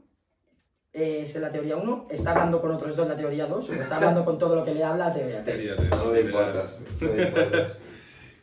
eh, 0.92 1.22
es 1.26 1.36
la 1.36 1.52
teoría 1.52 1.78
1, 1.78 2.08
está 2.10 2.32
hablando 2.32 2.62
con 2.62 2.72
otros 2.72 2.96
dos, 2.96 3.08
la 3.08 3.18
teoría 3.18 3.46
2, 3.46 3.70
o 3.70 3.74
está 3.74 3.96
hablando 3.98 4.26
con 4.26 4.38
todo 4.38 4.56
lo 4.56 4.66
que 4.66 4.74
le 4.74 4.84
habla, 4.84 5.08
la 5.10 5.14
teoría 5.14 5.44
3. 5.44 5.58
Queríate, 5.58 5.90
No 5.96 6.06
me 6.06 6.22
importas, 6.22 6.80
no 7.02 7.14
me 7.14 7.24
importas. 7.28 7.78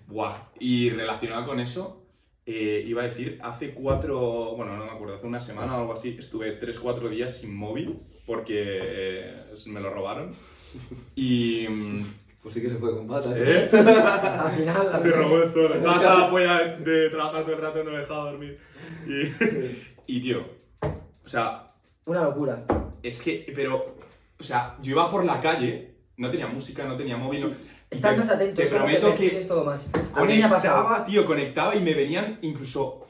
Buah. 0.07 0.36
Y 0.59 0.90
relacionado 0.90 1.46
con 1.46 1.61
eso, 1.61 2.07
eh, 2.46 2.82
iba 2.86 3.03
a 3.03 3.05
decir, 3.07 3.38
hace 3.42 3.74
cuatro, 3.74 4.55
bueno, 4.57 4.76
no 4.76 4.84
me 4.84 4.90
acuerdo, 4.90 5.16
hace 5.16 5.26
una 5.26 5.40
semana 5.40 5.76
o 5.76 5.80
algo 5.80 5.92
así, 5.94 6.16
estuve 6.18 6.53
tres, 6.53 6.78
cuatro 6.78 7.09
días 7.09 7.36
sin 7.36 7.55
móvil 7.55 8.01
porque 8.26 8.62
eh, 8.64 9.44
me 9.66 9.80
lo 9.80 9.90
robaron. 9.90 10.34
Y... 11.16 11.66
mm, 11.68 12.19
Pues 12.43 12.55
sí 12.55 12.62
que 12.62 12.70
se 12.70 12.76
fue 12.76 12.95
con 12.97 13.07
patas. 13.07 13.34
¿Eh? 13.36 13.68
Al 13.72 14.51
final, 14.53 14.88
la 14.93 14.99
Se 14.99 15.11
robó 15.11 15.43
el 15.43 15.49
solo. 15.49 15.74
Estaba 15.76 15.97
hasta 15.97 16.14
la 16.18 16.30
polla 16.30 16.59
de 16.78 17.11
trabajar 17.11 17.43
todo 17.45 17.55
el 17.55 17.61
rato 17.61 17.80
y 17.80 17.84
no 17.84 17.91
me 17.91 17.99
dejaba 17.99 18.30
dormir. 18.30 18.59
Y, 19.07 20.16
y 20.16 20.20
tío, 20.22 20.45
o 21.24 21.28
sea, 21.28 21.72
Una 22.07 22.24
locura. 22.24 22.64
es 23.03 23.22
que, 23.22 23.51
pero, 23.55 23.97
o 24.38 24.43
sea, 24.43 24.76
yo 24.80 24.93
iba 24.93 25.09
por 25.11 25.24
la 25.24 25.38
calle, 25.38 25.95
no 26.16 26.30
tenía 26.30 26.47
música, 26.47 26.84
no 26.84 26.97
tenía 26.97 27.16
móvil, 27.16 27.43
no- 27.43 27.70
Estás 27.91 28.16
más 28.16 28.30
atento, 28.30 28.62
Te 28.62 28.68
prometo 28.68 29.07
que 29.14 29.22
percibes 29.22 29.49
todo 29.49 29.64
más. 29.64 29.91
A 30.14 30.24
mí 30.24 30.36
me 30.38 30.45
ha 30.45 30.49
pasado. 30.51 31.05
tío, 31.05 31.26
conectaba 31.26 31.74
y 31.74 31.80
me 31.80 31.93
venían 31.93 32.38
incluso 32.41 33.05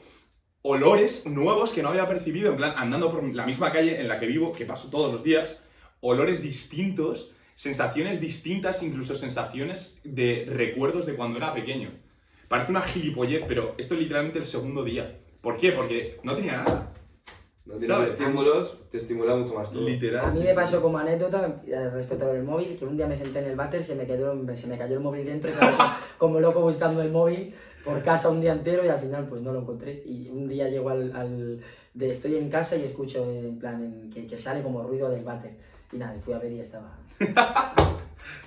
olores 0.63 1.25
nuevos 1.27 1.71
que 1.71 1.81
no 1.83 1.89
había 1.89 2.07
percibido, 2.07 2.49
en 2.49 2.57
plan, 2.57 2.73
andando 2.75 3.11
por 3.11 3.23
la 3.23 3.45
misma 3.45 3.71
calle 3.71 3.99
en 4.01 4.07
la 4.07 4.19
que 4.19 4.25
vivo, 4.25 4.51
que 4.51 4.65
paso 4.65 4.89
todos 4.89 5.11
los 5.13 5.23
días, 5.23 5.63
olores 6.01 6.41
distintos, 6.41 7.31
sensaciones 7.61 8.19
distintas, 8.19 8.81
incluso 8.81 9.15
sensaciones 9.15 9.99
de 10.03 10.45
recuerdos 10.49 11.05
de 11.05 11.13
cuando 11.13 11.37
era 11.37 11.53
pequeño. 11.53 11.91
Parece 12.47 12.71
una 12.71 12.81
gilipollez, 12.81 13.43
pero 13.47 13.75
esto 13.77 13.93
es 13.93 13.99
literalmente 13.99 14.39
el 14.39 14.45
segundo 14.45 14.83
día. 14.83 15.19
¿Por 15.41 15.57
qué? 15.57 15.71
Porque 15.71 16.17
no 16.23 16.33
tenía 16.33 16.53
nada. 16.63 16.91
No 17.67 17.73
tienes 17.73 17.87
¿Sabes? 17.89 18.09
estímulos, 18.13 18.79
te 18.89 18.97
estimula 18.97 19.35
mucho 19.35 19.53
más 19.53 19.71
todo. 19.71 19.87
Literal. 19.87 20.25
A 20.25 20.31
mí 20.31 20.39
me 20.43 20.55
pasó 20.55 20.81
como 20.81 20.97
anécdota 20.97 21.61
eh, 21.67 21.89
respecto 21.93 22.25
a 22.25 22.29
lo 22.29 22.33
del 22.33 22.43
móvil, 22.45 22.75
que 22.79 22.83
un 22.85 22.97
día 22.97 23.05
me 23.05 23.15
senté 23.15 23.37
en 23.39 23.45
el 23.45 23.55
váter, 23.55 23.85
se 23.85 23.93
me, 23.93 24.07
quedó, 24.07 24.35
se 24.55 24.65
me 24.65 24.79
cayó 24.79 24.95
el 24.95 25.01
móvil 25.01 25.23
dentro, 25.23 25.51
y 25.51 25.53
claro, 25.53 25.77
como 26.17 26.39
loco 26.39 26.61
buscando 26.61 27.03
el 27.03 27.11
móvil 27.11 27.53
por 27.85 28.01
casa 28.01 28.29
un 28.29 28.41
día 28.41 28.53
entero 28.53 28.83
y 28.83 28.87
al 28.89 28.99
final 28.99 29.27
pues 29.29 29.43
no 29.43 29.53
lo 29.53 29.59
encontré. 29.59 30.01
Y 30.03 30.29
un 30.29 30.47
día 30.47 30.67
llego 30.67 30.89
al, 30.89 31.15
al- 31.15 31.59
de 31.93 32.09
estoy 32.09 32.37
en 32.37 32.49
casa 32.49 32.75
y 32.75 32.85
escucho 32.85 33.23
en 33.29 33.59
plan 33.59 33.83
en- 33.83 34.09
que, 34.09 34.25
que 34.25 34.37
sale 34.39 34.63
como 34.63 34.81
ruido 34.81 35.11
del 35.11 35.23
váter. 35.23 35.51
Y 35.91 35.97
nada, 35.97 36.19
fui 36.19 36.33
a 36.33 36.39
ver 36.39 36.51
y 36.51 36.57
ya 36.57 36.63
estaba. 36.63 36.97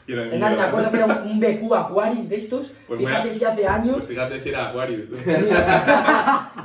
Quiero 0.07 0.25
Es 0.25 0.39
más, 0.39 0.55
me 0.55 0.63
acuerdo 0.63 0.91
que 0.91 0.97
era 0.99 1.07
un, 1.07 1.31
un 1.31 1.41
BQ 1.41 1.75
Aquaris 1.75 2.29
de 2.29 2.37
estos, 2.37 2.73
Pues 2.87 3.01
fíjate 3.01 3.23
mira, 3.29 3.35
si 3.39 3.45
hace 3.47 3.67
años. 3.67 3.97
Pues 3.97 4.09
fíjate 4.09 4.39
si 4.39 4.49
era 4.51 4.69
Aquarius. 4.69 5.09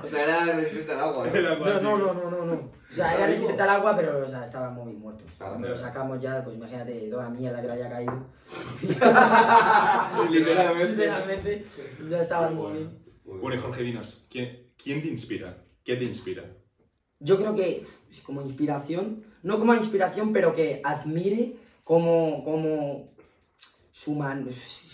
O 0.02 0.08
sea, 0.08 0.24
era 0.24 0.56
resistente 0.56 0.92
al 0.94 1.00
agua, 1.00 1.28
¿no? 1.28 1.36
Era 1.36 1.50
No, 1.50 1.56
Aquarius. 1.56 1.82
no, 1.84 1.98
no, 1.98 2.14
no, 2.14 2.32
no, 2.32 2.46
no. 2.46 2.54
O 2.54 2.94
sea, 2.94 3.16
era 3.16 3.28
resistente 3.28 3.62
al 3.62 3.70
agua, 3.70 3.96
pero 3.96 4.26
o 4.26 4.28
sea, 4.28 4.46
estaba 4.46 4.68
el 4.70 4.74
móvil 4.76 4.98
muerto. 4.98 5.24
Cuando 5.38 5.68
lo 5.70 5.78
sacamos 5.78 6.20
ya, 6.22 6.44
pues 6.44 6.56
imagínate 6.58 7.08
toda 7.10 7.24
la 7.24 7.30
mierda 7.30 7.62
que 7.62 7.68
le 7.68 7.74
haya 7.74 7.90
caído. 7.90 8.26
Literalmente. 10.30 10.96
Literalmente, 10.96 11.66
ya 12.10 12.22
estaba 12.22 12.48
el 12.50 12.56
móvil. 12.56 12.90
Bueno, 13.26 13.56
y 13.56 13.60
Jorge, 13.60 13.84
dinos, 13.84 14.26
¿quién, 14.30 14.72
quién 14.82 15.02
te 15.02 15.08
inspira? 15.08 15.58
¿Qué 15.84 15.96
te 15.96 16.04
inspira? 16.06 16.44
Yo 17.20 17.38
creo 17.38 17.56
que 17.56 17.86
como 18.24 18.42
inspiración, 18.42 19.24
no 19.44 19.60
como 19.60 19.74
inspiración, 19.74 20.34
pero 20.34 20.54
que 20.56 20.82
admire 20.84 21.56
como, 21.84 22.44
como 22.44 23.10
su 23.92 24.16
man, 24.16 24.48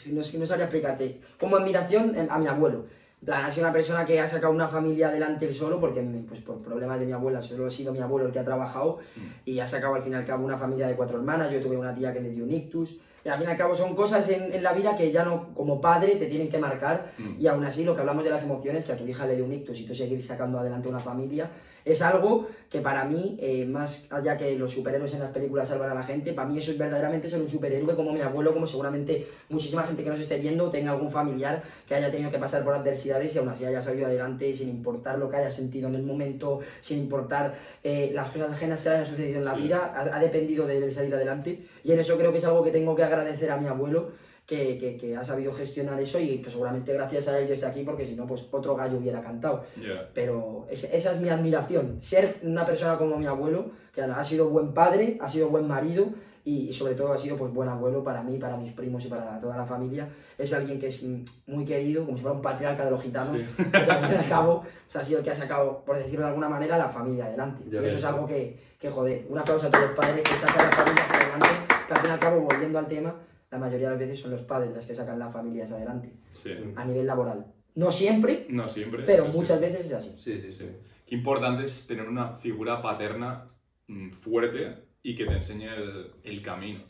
no, 0.08 0.24
sé, 0.24 0.38
no 0.40 0.46
sabría 0.46 0.66
explicarte, 0.66 1.22
como 1.40 1.58
admiración 1.58 2.16
a 2.30 2.38
mi 2.40 2.48
abuelo. 2.48 2.86
Plan, 3.24 3.44
ha 3.46 3.50
sido 3.50 3.66
una 3.66 3.74
persona 3.74 4.06
que 4.06 4.20
ha 4.20 4.28
sacado 4.28 4.54
una 4.54 4.68
familia 4.68 5.08
adelante 5.08 5.48
él 5.48 5.56
solo, 5.56 5.80
porque 5.80 6.02
pues, 6.28 6.42
por 6.42 6.62
problemas 6.62 7.00
de 7.00 7.08
mi 7.08 7.12
abuela 7.12 7.42
solo 7.42 7.66
ha 7.66 7.70
sido 7.72 7.92
mi 7.92 8.00
abuelo 8.00 8.28
el 8.28 8.34
que 8.34 8.40
ha 8.40 8.46
trabajado, 8.46 9.00
y 9.46 9.60
ha 9.60 9.66
sacado 9.66 9.96
al 9.96 10.04
fin 10.04 10.14
y 10.14 10.16
al 10.16 10.26
cabo 10.26 10.46
una 10.46 10.58
familia 10.58 10.88
de 10.88 10.96
cuatro 10.96 11.18
hermanas, 11.18 11.52
yo 11.52 11.60
tuve 11.62 11.76
una 11.76 11.96
tía 11.96 12.14
que 12.14 12.22
le 12.22 12.30
dio 12.30 12.44
un 12.44 12.52
ictus, 12.52 13.00
y 13.24 13.30
al 13.30 13.40
fin 13.40 13.48
y 13.48 13.52
al 13.52 13.58
cabo 13.58 13.74
son 13.76 13.96
cosas 13.96 14.30
en, 14.30 14.54
en 14.54 14.62
la 14.62 14.74
vida 14.74 14.96
que 14.96 15.12
ya 15.12 15.26
no, 15.26 15.56
como 15.56 15.82
padre, 15.82 16.18
te 16.18 16.28
tienen 16.28 16.50
que 16.50 16.60
marcar, 16.60 17.14
Mm. 17.18 17.42
y 17.42 17.48
aún 17.48 17.66
así 17.66 17.84
lo 17.84 17.96
que 17.96 18.02
hablamos 18.02 18.24
de 18.24 18.30
las 18.30 18.44
emociones, 18.44 18.86
que 18.86 18.92
a 18.92 18.98
tu 18.98 19.08
hija 19.08 19.26
le 19.26 19.36
dio 19.36 19.46
un 19.46 19.54
ictus 19.54 19.80
y 19.80 19.86
tú 19.88 19.96
seguir 19.96 20.22
sacando 20.24 20.60
adelante 20.60 20.88
una 20.88 21.00
familia, 21.00 21.50
es 21.86 22.02
algo 22.02 22.48
que 22.70 22.82
para 22.82 23.06
mí, 23.06 23.38
eh, 23.40 23.64
más 23.66 24.06
allá 24.10 24.38
que 24.38 24.58
los 24.58 24.74
superhéroes 24.74 25.14
en 25.14 25.20
las 25.20 25.30
películas 25.32 25.70
salvan 25.70 25.92
a 25.92 25.94
la 25.94 26.04
gente, 26.04 26.34
para 26.34 26.48
mí 26.50 26.58
eso 26.58 26.72
es 26.72 26.78
verdaderamente 26.78 27.30
ser 27.30 27.40
un 27.40 27.48
superhéroe 27.48 27.96
como 27.96 28.12
mi 28.12 28.22
abuelo, 28.22 28.54
como 28.54 28.66
seguramente 28.68 29.28
muchísima 29.50 29.84
gente 29.84 30.04
que 30.04 30.10
nos 30.10 30.20
esté 30.20 30.40
viendo 30.40 30.70
tenga 30.72 30.92
algún 30.92 31.12
familiar 31.12 31.62
que 31.88 31.96
haya 31.96 32.12
tenido 32.12 32.32
que 32.32 32.40
pasar 32.40 32.64
por 32.66 32.74
adversidades 32.74 33.34
y 33.34 33.38
aún 33.38 33.50
así 33.50 33.64
haya 33.66 33.82
salido 33.82 34.08
adelante 34.08 34.52
sin 34.54 34.68
importar 34.70 35.20
lo 35.20 35.30
que 35.30 35.38
haya 35.38 35.52
sentido 35.52 35.88
en 35.88 35.96
el 35.96 36.04
momento, 36.04 36.60
sin 36.82 36.98
importar 36.98 37.54
eh, 37.84 38.12
las 38.14 38.30
cosas 38.32 38.52
ajenas 38.52 38.82
que 38.82 38.90
hayan 38.90 39.06
sucedido 39.06 39.40
en 39.40 39.46
la 39.46 39.54
Sí. 39.56 39.62
vida, 39.62 39.94
ha, 39.96 40.18
ha 40.18 40.20
dependido 40.20 40.66
de 40.68 40.78
él 40.80 40.92
salir 40.92 41.14
adelante 41.14 41.60
y 41.84 41.92
en 41.92 42.00
eso 42.00 42.18
creo 42.18 42.32
que 42.32 42.40
es 42.40 42.46
algo 42.46 42.64
que 42.64 42.72
tengo 42.72 42.96
que 42.96 43.04
agradecer 43.04 43.52
a 43.52 43.58
mi 43.58 43.68
abuelo 43.68 44.10
que, 44.46 44.78
que- 44.78 44.98
que 44.98 45.16
ha 45.18 45.24
sabido 45.24 45.52
gestionar 45.54 46.00
eso 46.00 46.20
y 46.20 46.38
pues 46.38 46.54
seguramente 46.54 46.94
gracias 46.94 47.28
a 47.28 47.40
él 47.40 47.48
yo 47.48 47.54
estoy 47.56 47.70
aquí 47.70 47.84
porque 47.84 48.06
si 48.06 48.16
no 48.16 48.28
pues 48.28 48.48
otro 48.52 48.76
gallo 48.76 48.98
hubiera 48.98 49.22
cantado. 49.22 49.64
Ya. 49.76 50.10
Pero 50.14 50.68
es- 50.70 50.84
esa 50.86 51.14
es 51.14 51.20
mi 51.22 51.30
admiración, 51.30 51.98
ser 52.02 52.38
una 52.44 52.66
persona 52.66 52.98
como 52.98 53.18
mi 53.18 53.26
abuelo, 53.26 53.72
que 53.94 54.02
ha 54.02 54.24
sido 54.24 54.50
buen 54.50 54.74
padre, 54.74 55.18
ha 55.22 55.28
sido 55.30 55.50
buen 55.50 55.68
marido 55.68 56.08
y, 56.44 56.70
y 56.70 56.74
sobre 56.74 56.94
todo 56.94 57.12
ha 57.12 57.18
sido 57.18 57.38
pues 57.38 57.52
buen 57.52 57.68
abuelo 57.70 58.04
para 58.04 58.22
mí, 58.22 58.38
para 58.38 58.56
mis 58.56 58.72
primos 58.74 59.04
y 59.06 59.08
para 59.08 59.40
toda 59.40 59.58
la 59.58 59.66
familia. 59.66 60.08
Es 60.38 60.54
alguien 60.54 60.80
que 60.80 60.88
es 60.90 61.02
muy 61.48 61.66
querido, 61.66 62.06
como 62.06 62.16
si 62.18 62.22
fuera 62.22 62.36
un 62.36 62.42
patriarca 62.44 62.86
de 62.86 62.92
los 62.92 63.02
gitanos, 63.02 63.38
Sí. 63.38 63.46
porque 63.58 63.78
al 63.92 64.06
fin 64.06 64.12
y 64.14 64.24
al 64.24 64.30
cabo 64.30 64.62
pues, 64.62 64.96
ha 64.98 65.04
sido 65.04 65.20
el 65.20 65.26
que 65.26 65.32
ha 65.32 65.36
sacado, 65.36 65.84
por 65.84 65.98
decirlo 65.98 66.22
de 66.22 66.28
alguna 66.28 66.50
manera, 66.50 66.78
la 66.78 66.90
familia 66.90 67.26
adelante. 67.26 67.64
Ya 67.72 67.82
y 67.82 67.86
eso 67.88 67.98
es 67.98 68.04
algo 68.06 68.28
que, 68.28 68.60
que, 68.80 68.92
joder, 68.92 69.26
un 69.28 69.40
aplauso 69.40 69.66
a 69.66 69.72
todos 69.72 69.86
los 69.86 69.96
padres 69.96 70.22
que 70.22 70.36
sacan 70.36 70.66
las 70.68 70.76
familias 70.76 71.10
adelante, 71.12 71.48
que 71.88 71.94
al 71.96 72.00
fin 72.00 72.10
y 72.10 72.14
al 72.14 72.20
cabo, 72.20 72.42
volviendo 72.42 72.78
al 72.78 72.88
tema, 72.88 73.16
la 73.56 73.62
mayoría 73.66 73.88
de 73.90 73.96
las 73.96 74.00
veces 74.00 74.20
son 74.20 74.32
los 74.32 74.42
padres 74.42 74.74
los 74.76 74.86
que 74.86 74.94
sacan 74.96 75.18
las 75.20 75.32
familias 75.34 75.72
adelante, 75.72 76.12
Sí. 76.30 76.52
a 76.76 76.86
nivel 76.86 77.06
laboral. 77.08 77.46
No 77.76 77.92
siempre, 77.92 78.46
No 78.50 78.68
siempre. 78.70 79.04
pero 79.06 79.24
eso 79.24 79.32
sí. 79.34 79.38
muchas 79.40 79.60
veces 79.62 79.86
es 79.86 79.94
así. 79.94 80.14
Sí, 80.18 80.38
sí, 80.40 80.52
sí. 80.52 80.70
Qué 81.06 81.16
importante 81.16 81.66
es 81.66 81.86
tener 81.88 82.08
una 82.08 82.34
figura 82.38 82.82
paterna 82.82 83.50
mm, 83.88 84.12
fuerte 84.12 84.76
y 85.04 85.16
que 85.16 85.26
te 85.26 85.34
enseñe 85.34 85.68
el, 85.68 86.12
el 86.24 86.42
camino. 86.42 86.82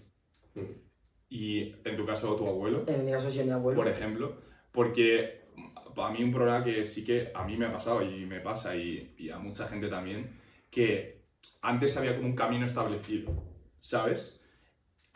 Mm. 0.54 0.62
Y 1.30 1.76
en 1.84 1.98
tu 1.98 2.06
caso, 2.06 2.36
tu 2.36 2.48
abuelo, 2.48 2.84
En 2.88 3.04
mi 3.06 3.12
caso 3.12 3.30
sí, 3.32 3.44
mi 3.44 3.52
abuelo. 3.52 3.76
por 3.78 3.88
ejemplo, 3.88 4.38
porque 4.72 5.46
para 5.96 6.14
mí 6.14 6.24
un 6.24 6.32
problema 6.32 6.64
que 6.64 6.86
sí 6.86 7.04
que 7.04 7.32
a 7.34 7.44
mí 7.46 7.58
me 7.58 7.66
ha 7.66 7.72
pasado 7.74 8.02
y 8.04 8.26
me 8.26 8.40
pasa 8.42 8.76
y, 8.76 9.16
y 9.18 9.30
a 9.30 9.40
mucha 9.40 9.68
gente 9.68 9.88
también, 9.88 10.30
que 10.70 11.24
antes 11.62 11.98
había 11.98 12.16
como 12.16 12.28
un 12.28 12.36
camino 12.36 12.66
establecido, 12.66 13.32
¿sabes? 13.80 14.45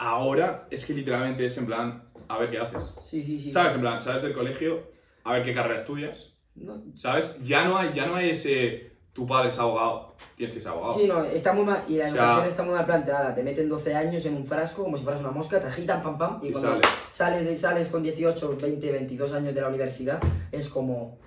Ahora 0.01 0.65
es 0.71 0.85
que 0.85 0.93
literalmente 0.93 1.43
es 1.45 1.57
en 1.57 1.65
plan, 1.65 2.03
a 2.29 2.37
ver 2.39 2.49
qué 2.49 2.57
haces. 2.57 2.95
Sí, 3.05 3.21
sí, 3.21 3.37
sí. 3.37 3.51
¿Sabes? 3.51 3.75
En 3.75 3.81
plan, 3.81 3.99
sales 3.99 4.21
del 4.21 4.33
colegio, 4.33 4.81
a 5.25 5.33
ver 5.33 5.43
qué 5.43 5.53
carrera 5.53 5.75
estudias, 5.77 6.31
No, 6.55 6.81
¿sabes? 6.95 7.37
Ya 7.43 7.65
no 7.65 7.77
hay, 7.77 7.91
ya 7.93 8.05
no 8.05 8.15
hay 8.15 8.29
ese, 8.29 8.93
tu 9.11 9.27
padre 9.27 9.49
es 9.49 9.59
abogado, 9.59 10.15
tienes 10.37 10.53
que 10.53 10.61
ser 10.61 10.71
abogado. 10.71 10.93
Sí, 10.97 11.05
no, 11.05 11.21
está 11.25 11.51
muy 11.51 11.65
mal, 11.65 11.83
y 11.89 11.97
la 11.97 12.05
O 12.05 12.11
sea- 12.11 12.21
educación 12.23 12.47
está 12.47 12.63
muy 12.63 12.73
mal 12.75 12.85
planteada. 12.85 13.35
Te 13.35 13.43
meten 13.43 13.67
12 13.67 13.93
años 13.93 14.25
en 14.25 14.35
un 14.37 14.45
frasco 14.45 14.83
como 14.85 14.97
si 14.97 15.03
fueras 15.03 15.19
una 15.21 15.31
mosca, 15.31 15.59
te 15.59 15.67
agitan, 15.67 16.01
pam, 16.01 16.17
pam, 16.17 16.39
y, 16.43 16.47
Y 16.47 16.51
cuando 16.53 16.69
sales. 16.71 16.87
sales, 17.11 17.45
de- 17.45 17.57
sales 17.57 17.87
con 17.89 18.01
18, 18.01 18.57
20, 18.61 18.91
22 18.93 19.33
años 19.33 19.53
de 19.53 19.59
la 19.59 19.67
universidad, 19.67 20.21
es 20.51 20.69
como, 20.69 21.17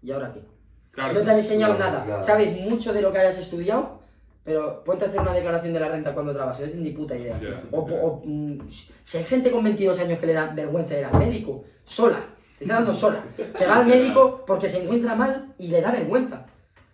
¿y 0.00 0.12
ahora 0.12 0.32
qué? 0.32 0.42
Claro, 0.92 1.12
no 1.12 1.22
te 1.24 1.30
han 1.32 1.36
enseñado 1.38 1.72
no, 1.74 1.78
nada. 1.80 2.04
nada. 2.04 2.22
Sabes 2.22 2.56
mucho 2.60 2.92
de 2.92 3.02
lo 3.02 3.12
que 3.12 3.18
hayas 3.18 3.36
estudiado, 3.38 3.95
pero 4.46 4.84
ponte 4.84 5.04
a 5.04 5.08
hacer 5.08 5.20
una 5.20 5.32
declaración 5.32 5.74
de 5.74 5.80
la 5.80 5.88
renta 5.88 6.14
cuando 6.14 6.32
trabajes, 6.32 6.66
no 6.66 6.72
tienes 6.72 6.84
ni 6.84 6.96
puta 6.96 7.16
idea. 7.16 7.36
O, 7.72 8.22
mm, 8.24 8.60
si 9.04 9.18
hay 9.18 9.24
gente 9.24 9.50
con 9.50 9.64
22 9.64 9.98
años 9.98 10.20
que 10.20 10.26
le 10.26 10.34
da 10.34 10.52
vergüenza 10.54 10.96
ir 10.96 11.04
al 11.04 11.18
médico, 11.18 11.64
sola, 11.84 12.20
te 12.56 12.62
está 12.62 12.76
dando 12.76 12.94
sola, 12.94 13.24
que 13.36 13.66
va 13.66 13.78
al 13.78 13.86
médico 13.94 14.44
porque 14.46 14.68
se 14.68 14.84
encuentra 14.84 15.16
mal 15.16 15.52
y 15.58 15.66
le 15.66 15.80
da 15.80 15.90
vergüenza. 15.90 16.46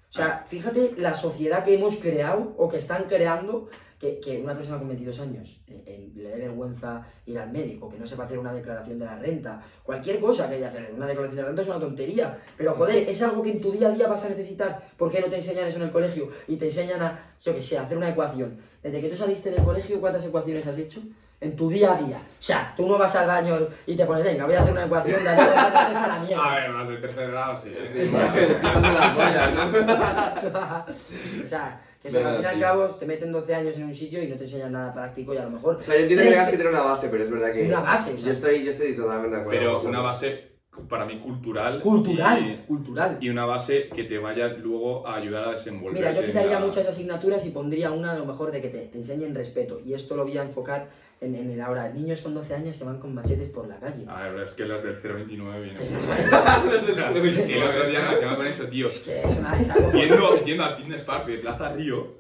O 0.09 0.13
sea, 0.15 0.47
fíjate 0.49 0.95
la 0.97 1.13
sociedad 1.13 1.63
que 1.63 1.75
hemos 1.75 1.97
creado 1.97 2.55
o 2.57 2.71
que 2.71 2.79
están 2.79 3.05
creando 3.05 3.69
que, 4.03 4.19
que 4.19 4.41
una 4.43 4.57
persona 4.57 4.79
con 4.79 4.89
22 4.89 5.21
años 5.21 5.61
eh, 5.69 5.81
eh, 5.87 6.11
le 6.17 6.31
dé 6.31 6.37
vergüenza 6.37 7.07
ir 7.25 7.39
al 7.39 7.53
médico, 7.53 7.89
que 7.89 7.97
no 7.97 8.05
sepa 8.05 8.25
hacer 8.25 8.37
una 8.37 8.53
declaración 8.53 8.99
de 8.99 9.05
la 9.05 9.17
renta, 9.17 9.63
cualquier 9.85 10.19
cosa 10.19 10.49
que 10.49 10.57
haya 10.57 10.73
que 10.73 10.79
hacer 10.79 10.95
una 10.97 11.07
declaración 11.07 11.37
de 11.37 11.43
la 11.43 11.49
renta 11.49 11.63
es 11.63 11.69
una 11.69 11.79
tontería, 11.79 12.37
pero 12.57 12.75
joder, 12.75 13.09
es 13.09 13.23
algo 13.23 13.45
que 13.45 13.53
en 13.53 13.61
tu 13.61 13.71
día 13.71 13.87
a 13.87 13.93
día 13.93 14.09
vas 14.09 14.25
a 14.25 14.31
necesitar, 14.31 14.83
¿por 14.97 15.09
qué 15.09 15.21
no 15.21 15.29
te 15.29 15.37
enseñan 15.37 15.69
eso 15.69 15.77
en 15.77 15.85
el 15.85 15.93
colegio? 15.93 16.31
Y 16.49 16.57
te 16.57 16.65
enseñan 16.65 17.01
a, 17.01 17.21
yo 17.41 17.55
que 17.55 17.63
sé, 17.63 17.79
a 17.79 17.83
hacer 17.83 17.97
una 17.97 18.11
ecuación. 18.11 18.59
Desde 18.83 19.01
que 19.01 19.09
tú 19.09 19.17
saliste 19.17 19.53
del 19.53 19.63
colegio, 19.63 20.01
¿cuántas 20.01 20.27
ecuaciones 20.27 20.67
has 20.67 20.79
hecho? 20.79 21.01
En 21.41 21.55
tu 21.55 21.69
día 21.69 21.93
a 21.93 22.03
día. 22.03 22.19
O 22.19 22.43
sea, 22.43 22.73
tú 22.77 22.89
no 22.89 22.99
vas 22.99 23.15
al 23.15 23.29
baño 23.29 23.69
y 23.87 23.97
te 23.97 24.05
pones, 24.05 24.25
venga, 24.25 24.47
voy 24.47 24.55
a 24.55 24.63
hacer 24.63 24.73
una 24.73 24.85
ecuación 24.85 25.23
de 25.23 25.29
a 25.31 26.09
la 26.09 26.25
mierda. 26.25 26.45
A 26.45 26.57
ver, 26.57 26.71
más 26.71 26.89
de 26.89 26.97
tercer 26.97 27.31
grado, 27.31 27.57
sí. 27.57 27.73
Sí, 27.93 28.01
más 28.11 28.33
que 28.33 28.51
estás 28.51 28.77
en 28.77 28.83
la 28.83 29.15
polla, 29.15 29.51
¿no? 29.51 31.45
o 31.45 31.47
sea, 31.47 31.81
eso, 32.05 32.19
al 32.19 32.37
fin 32.37 32.43
y 32.43 32.47
al 32.47 32.61
cabo 32.61 32.87
te 32.87 33.07
meten 33.07 33.33
12 33.33 33.55
años 33.55 33.77
en 33.77 33.85
un 33.85 33.95
sitio 33.95 34.23
y 34.23 34.29
no 34.29 34.37
te 34.37 34.45
enseñan 34.45 34.73
nada 34.73 34.93
práctico 34.93 35.35
y 35.35 35.37
a 35.37 35.45
lo 35.45 35.51
mejor... 35.51 35.77
O 35.77 35.83
sea, 35.83 35.95
yo 35.97 36.03
entiendo 36.03 36.25
que 36.25 36.31
tengas 36.31 36.49
que 36.49 36.57
tener 36.57 36.73
una 36.73 36.83
base, 36.83 37.09
pero 37.09 37.23
es 37.23 37.31
verdad 37.31 37.53
que. 37.53 37.67
Una 37.67 37.81
base, 37.81 38.15
o 38.15 38.17
sea. 38.17 38.27
Yo 38.27 38.33
estoy, 38.33 38.65
yo 38.65 38.71
estoy 38.71 38.97
totalmente 38.97 39.37
de 39.37 39.43
acuerdo. 39.43 39.61
Pero 39.61 39.83
una 39.83 40.01
base 40.01 40.53
para 40.89 41.05
mí 41.05 41.19
cultural. 41.21 41.81
Cultural, 41.81 42.47
y- 42.47 42.67
cultural. 42.67 43.19
Y, 43.21 43.29
una 43.29 43.45
base 43.45 43.89
que 43.89 44.05
te 44.05 44.19
vaya 44.19 44.49
luego 44.49 45.07
a 45.07 45.17
ayudar 45.17 45.49
a 45.49 45.53
desenvolver. 45.53 46.01
Mira, 46.01 46.13
yo 46.13 46.25
quitaría 46.25 46.59
muchas 46.61 46.89
asignaturas 46.89 47.45
y 47.47 47.51
pondría 47.51 47.91
una 47.93 48.13
a 48.13 48.19
lo 48.19 48.25
mejor 48.25 48.51
de 48.53 48.61
que 48.63 48.69
te, 48.69 48.87
te 48.87 48.99
enseñen 48.99 49.35
respeto. 49.35 49.81
Y 49.85 49.95
esto 49.95 50.17
lo 50.17 50.25
voy 50.25 50.39
a 50.39 50.43
enfocar 50.43 50.89
en, 51.23 51.35
en 51.35 51.51
el 51.51 51.61
ahora. 51.61 51.89
Niños 51.91 52.21
con 52.21 52.35
12 52.35 52.55
años 52.55 52.77
que 52.77 52.85
van 52.85 52.99
con 52.99 53.15
machetes 53.15 53.49
por 53.51 53.67
la 53.69 53.79
calle. 53.79 54.05
A 54.09 54.29
ver, 54.29 54.43
es 54.43 54.53
que 54.53 54.65
las 54.67 54.83
del 54.83 54.95
029 54.97 55.63
vienen. 55.63 55.83
Que 55.83 57.55
el 57.57 57.63
otro 57.63 57.89
día 57.89 58.01
me 58.11 58.19
quedaba 58.19 58.37
con 58.37 58.47
eso, 58.47 58.65
tío. 58.67 58.89
que 59.05 59.23
es 59.23 59.39
una... 59.39 59.61
Es 59.61 59.71
algo... 59.71 59.93
Yendo, 59.93 60.45
yendo 60.45 60.65
al 60.65 60.77
fitness 60.77 61.03
park 61.03 61.27
de 61.27 61.39
Plaza 61.39 61.73
Río, 61.73 62.17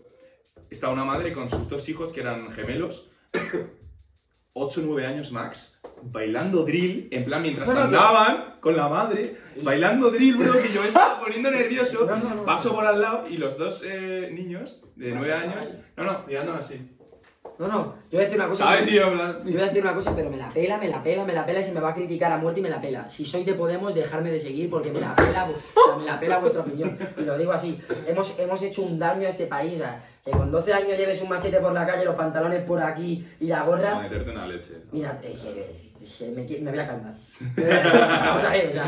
está 0.70 0.88
una 0.88 1.05
madre 1.05 1.32
con 1.32 1.50
sus 1.50 1.68
dos 1.68 1.88
hijos 1.88 2.12
que 2.12 2.20
eran 2.20 2.50
gemelos, 2.53 3.11
8 4.55 4.80
o 4.80 4.84
9 4.84 5.07
años 5.07 5.32
max, 5.32 5.80
bailando 6.03 6.64
drill, 6.64 7.09
en 7.11 7.24
plan 7.24 7.42
mientras 7.42 7.66
Bueno, 7.66 7.80
que- 7.80 7.86
andaban 7.96 8.55
con 8.61 8.76
la 8.76 8.88
madre, 8.88 9.36
bailando 9.62 10.11
drill, 10.11 10.36
bro, 10.36 10.53
que 10.61 10.72
yo 10.72 10.82
me 10.82 10.88
estaba 10.88 11.20
poniendo 11.20 11.50
nervioso. 11.50 12.07
No, 12.07 12.16
no, 12.16 12.34
no. 12.36 12.44
Paso 12.44 12.74
por 12.74 12.84
al 12.84 13.00
lado 13.00 13.24
y 13.28 13.36
los 13.38 13.57
dos 13.59 13.82
eh, 13.86 14.30
niños 14.32 14.82
de 14.94 15.12
9 15.12 15.32
años, 15.32 15.72
no, 15.96 16.05
no, 16.05 16.24
mirándome 16.26 16.59
así. 16.59 16.91
No, 17.59 17.68
no, 17.68 17.95
yo 18.11 18.18
voy 18.18 18.20
a 18.20 18.24
decir 18.24 18.36
una 18.38 18.49
cosa... 18.49 18.64
¿Sabes? 18.64 18.88
Y 18.88 18.95
yo, 18.95 19.12
Yo 19.12 19.43
voy 19.45 19.61
a 19.61 19.66
decir 19.66 19.82
una 19.82 19.95
cosa, 19.95 20.16
pero 20.16 20.30
me 20.30 20.36
la 20.36 20.49
pela, 20.49 20.78
me 20.78 20.88
la 20.88 21.03
pela, 21.03 21.24
me 21.24 21.32
la 21.32 21.47
pela 21.47 21.61
y 21.61 21.64
se 21.64 21.72
me 21.72 21.80
va 21.80 21.90
a 21.90 21.95
criticar 21.95 22.32
a 22.32 22.38
muerte 22.38 22.61
y 22.61 22.62
me 22.62 22.70
la 22.70 22.80
pela. 22.80 23.09
Si 23.09 23.24
sois 23.24 23.45
de 23.47 23.55
Podemos, 23.55 23.95
dejarme 23.95 24.30
de 24.30 24.40
seguir 24.40 24.70
porque 24.70 24.90
me 24.90 25.01
la 25.01 25.14
pela, 25.14 25.49
o 25.49 25.88
sea, 25.88 25.97
me 25.97 26.05
la 26.05 26.18
pela 26.18 26.38
vuestra 26.38 26.62
opinión. 26.62 26.99
Y 27.16 27.22
lo 27.22 27.38
digo 27.38 27.53
así, 27.53 27.80
hemos, 28.07 28.38
hemos 28.38 28.62
hecho 28.62 28.82
un 28.82 28.99
daño 28.99 29.26
a 29.26 29.30
este 29.30 29.47
país. 29.47 29.74
o 29.74 29.78
sea, 29.78 30.03
que 30.24 30.30
con 30.30 30.51
12 30.51 30.72
años 30.72 30.97
lleves 30.97 31.20
un 31.20 31.28
machete 31.28 31.59
por 31.59 31.72
la 31.72 31.86
calle, 31.86 32.05
los 32.05 32.14
pantalones 32.14 32.62
por 32.62 32.80
aquí 32.80 33.26
y 33.40 33.47
la 33.47 33.61
a 33.61 33.64
gorra. 33.64 33.99
meterte 34.01 34.30
una 34.30 34.47
leche. 34.47 34.74
Mira, 34.93 35.20
eh, 35.22 35.90
me, 36.34 36.70
voy 36.70 36.78
a 36.78 36.86
calmar. 36.86 37.14
Vamos 37.57 38.45
a 38.45 38.51
ver, 38.51 38.68
o 38.68 38.72
sea, 38.72 38.84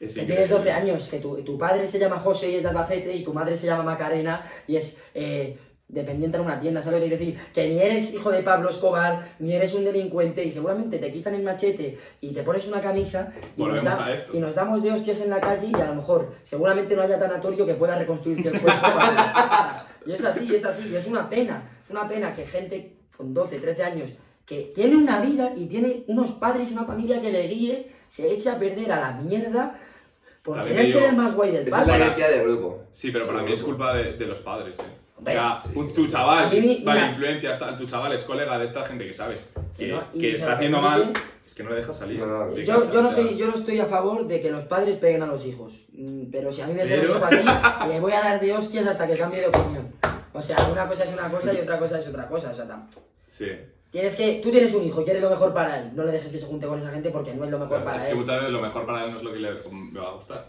Es 0.00 0.14
que 0.14 0.22
tienes 0.22 0.48
12 0.48 0.72
años, 0.72 1.08
que 1.08 1.18
tu, 1.18 1.42
tu 1.42 1.58
padre 1.58 1.86
se 1.86 1.98
llama 1.98 2.18
José 2.18 2.50
y 2.50 2.54
es 2.56 2.62
de 2.62 2.68
Albacete 2.68 3.14
y 3.14 3.24
tu 3.24 3.34
madre 3.34 3.56
se 3.56 3.66
llama 3.66 3.82
Macarena 3.82 4.42
y 4.66 4.76
es 4.76 4.98
eh, 5.14 5.58
dependiente 5.88 6.36
en 6.36 6.44
una 6.44 6.60
tienda, 6.60 6.82
¿sabes 6.82 7.00
lo 7.00 7.04
que 7.08 7.16
quiero 7.16 7.24
decir? 7.34 7.52
Que 7.54 7.68
ni 7.68 7.78
eres 7.80 8.12
hijo 8.12 8.30
de 8.30 8.42
Pablo 8.42 8.68
Escobar, 8.68 9.28
ni 9.38 9.54
eres 9.54 9.72
un 9.74 9.84
delincuente 9.84 10.44
y 10.44 10.52
seguramente 10.52 10.98
te 10.98 11.10
quitan 11.10 11.34
el 11.34 11.42
machete 11.42 11.98
y 12.20 12.34
te 12.34 12.42
pones 12.42 12.68
una 12.68 12.82
camisa 12.82 13.32
y, 13.56 13.62
nos, 13.64 13.82
da- 13.82 14.04
a 14.04 14.12
esto. 14.12 14.36
y 14.36 14.40
nos 14.40 14.54
damos 14.54 14.82
de 14.82 14.92
hostias 14.92 15.20
en 15.22 15.30
la 15.30 15.40
calle 15.40 15.68
y 15.68 15.74
a 15.80 15.86
lo 15.86 15.94
mejor 15.94 16.34
seguramente 16.44 16.94
no 16.94 17.02
haya 17.02 17.18
tanatorio 17.18 17.64
que 17.64 17.74
pueda 17.74 17.98
reconstruirte 17.98 18.48
el 18.50 18.60
cuerpo. 18.60 18.86
y 20.06 20.12
es 20.12 20.24
así, 20.24 20.54
es 20.54 20.64
así, 20.64 20.88
y 20.88 20.96
es 20.96 21.06
una 21.06 21.28
pena, 21.28 21.62
es 21.84 21.90
una 21.90 22.06
pena 22.06 22.34
que 22.34 22.44
gente 22.46 22.96
con 23.16 23.32
12, 23.32 23.58
13 23.58 23.82
años 23.82 24.10
que 24.44 24.72
tiene 24.74 24.96
una 24.96 25.20
vida 25.20 25.52
y 25.56 25.66
tiene 25.66 26.04
unos 26.06 26.32
padres 26.32 26.70
y 26.70 26.72
una 26.74 26.84
familia 26.84 27.20
que 27.20 27.30
le 27.32 27.46
guíe, 27.48 27.92
se 28.08 28.30
eche 28.32 28.48
a 28.50 28.58
perder 28.58 28.90
a 28.92 29.00
la 29.00 29.12
mierda 29.12 29.78
por 30.42 30.62
querer 30.64 30.90
ser 30.90 31.02
el 31.10 31.16
más 31.16 31.34
guay 31.34 31.50
del 31.52 31.66
Esa 31.68 31.80
es 31.82 31.86
la 31.86 31.92
barrio. 31.92 32.06
identidad 32.06 32.30
del 32.30 32.42
grupo. 32.46 32.84
Sí, 32.92 33.10
pero 33.10 33.26
para 33.26 33.42
mí 33.42 33.52
es 33.52 33.60
grupo. 33.62 33.76
culpa 33.76 33.94
de, 33.94 34.12
de 34.14 34.26
los 34.26 34.40
padres, 34.40 34.78
eh. 34.78 34.82
Un- 35.74 35.92
tu 35.94 36.06
chaval, 36.06 36.50
mí 36.50 36.82
vale, 36.84 37.00
mira. 37.00 37.10
influencia, 37.10 37.52
está- 37.52 37.76
tu 37.76 37.84
chaval 37.86 38.12
es 38.12 38.22
colega 38.22 38.58
de 38.58 38.64
esta 38.66 38.84
gente 38.84 39.06
que 39.06 39.14
sabes 39.14 39.52
que, 39.76 39.86
Que 39.86 39.92
no, 39.92 40.02
que 40.12 40.30
está 40.32 40.52
haciendo 40.54 40.80
mal, 40.80 41.12
es 41.44 41.54
que 41.54 41.62
no 41.62 41.70
le 41.70 41.76
dejas 41.76 41.96
salir. 41.98 42.20
No, 42.20 42.50
de 42.50 42.64
Yo, 42.64 42.74
casa, 42.80 42.92
yo, 42.92 43.02
no 43.02 43.08
o 43.08 43.12
sea, 43.12 43.24
soy, 43.24 43.36
yo 43.36 43.46
no 43.46 43.54
estoy 43.54 43.80
a 43.80 43.86
favor 43.86 44.26
de 44.26 44.40
que 44.40 44.50
los 44.50 44.64
padres 44.66 44.98
peguen 44.98 45.22
a 45.22 45.26
los 45.26 45.44
hijos, 45.46 45.72
Mm, 45.92 46.30
pero 46.30 46.52
si 46.52 46.62
a 46.62 46.66
mí 46.68 46.74
me 46.74 46.86
sale 46.86 47.08
un 47.10 47.16
hijo 47.16 47.24
así, 47.24 47.88
le 47.88 48.00
voy 48.00 48.12
a 48.12 48.20
dar 48.20 48.40
de 48.40 48.52
hostias 48.52 48.86
hasta 48.86 49.06
que 49.06 49.16
cambie 49.16 49.40
de 49.40 49.48
opinión. 49.48 49.92
O 50.32 50.40
sea, 50.40 50.56
una 50.70 50.86
cosa 50.86 51.02
es 51.04 51.12
una 51.12 51.28
cosa 51.28 51.52
y 51.52 51.56
otra 51.58 51.78
cosa 51.78 51.98
es 51.98 52.06
otra 52.08 52.28
cosa. 52.28 52.50
O 52.50 52.54
sea, 52.54 52.66
tam- 52.68 52.86
Sí. 53.26 53.46
tienes 53.90 54.14
que, 54.14 54.40
tú 54.42 54.50
tienes 54.50 54.72
un 54.74 54.84
hijo, 54.84 55.02
quieres 55.02 55.22
lo 55.22 55.30
mejor 55.30 55.52
para 55.52 55.80
él, 55.80 55.90
no 55.94 56.04
le 56.04 56.12
dejes 56.12 56.30
que 56.30 56.38
se 56.38 56.46
junte 56.46 56.66
con 56.68 56.78
esa 56.78 56.90
gente 56.90 57.10
porque 57.10 57.34
no 57.34 57.44
es 57.44 57.50
lo 57.50 57.58
mejor 57.58 57.78
Claro, 57.82 57.84
para 57.86 57.98
es 57.98 58.04
que 58.04 58.10
él. 58.12 58.16
muchas 58.18 58.36
veces 58.36 58.50
lo 58.52 58.60
mejor 58.60 58.86
para 58.86 59.04
él 59.04 59.10
no 59.12 59.16
es 59.18 59.22
lo 59.24 59.32
que 59.32 59.38
le, 59.40 59.50
me 59.72 59.98
va 60.00 60.08
a 60.08 60.12
gustar. 60.14 60.48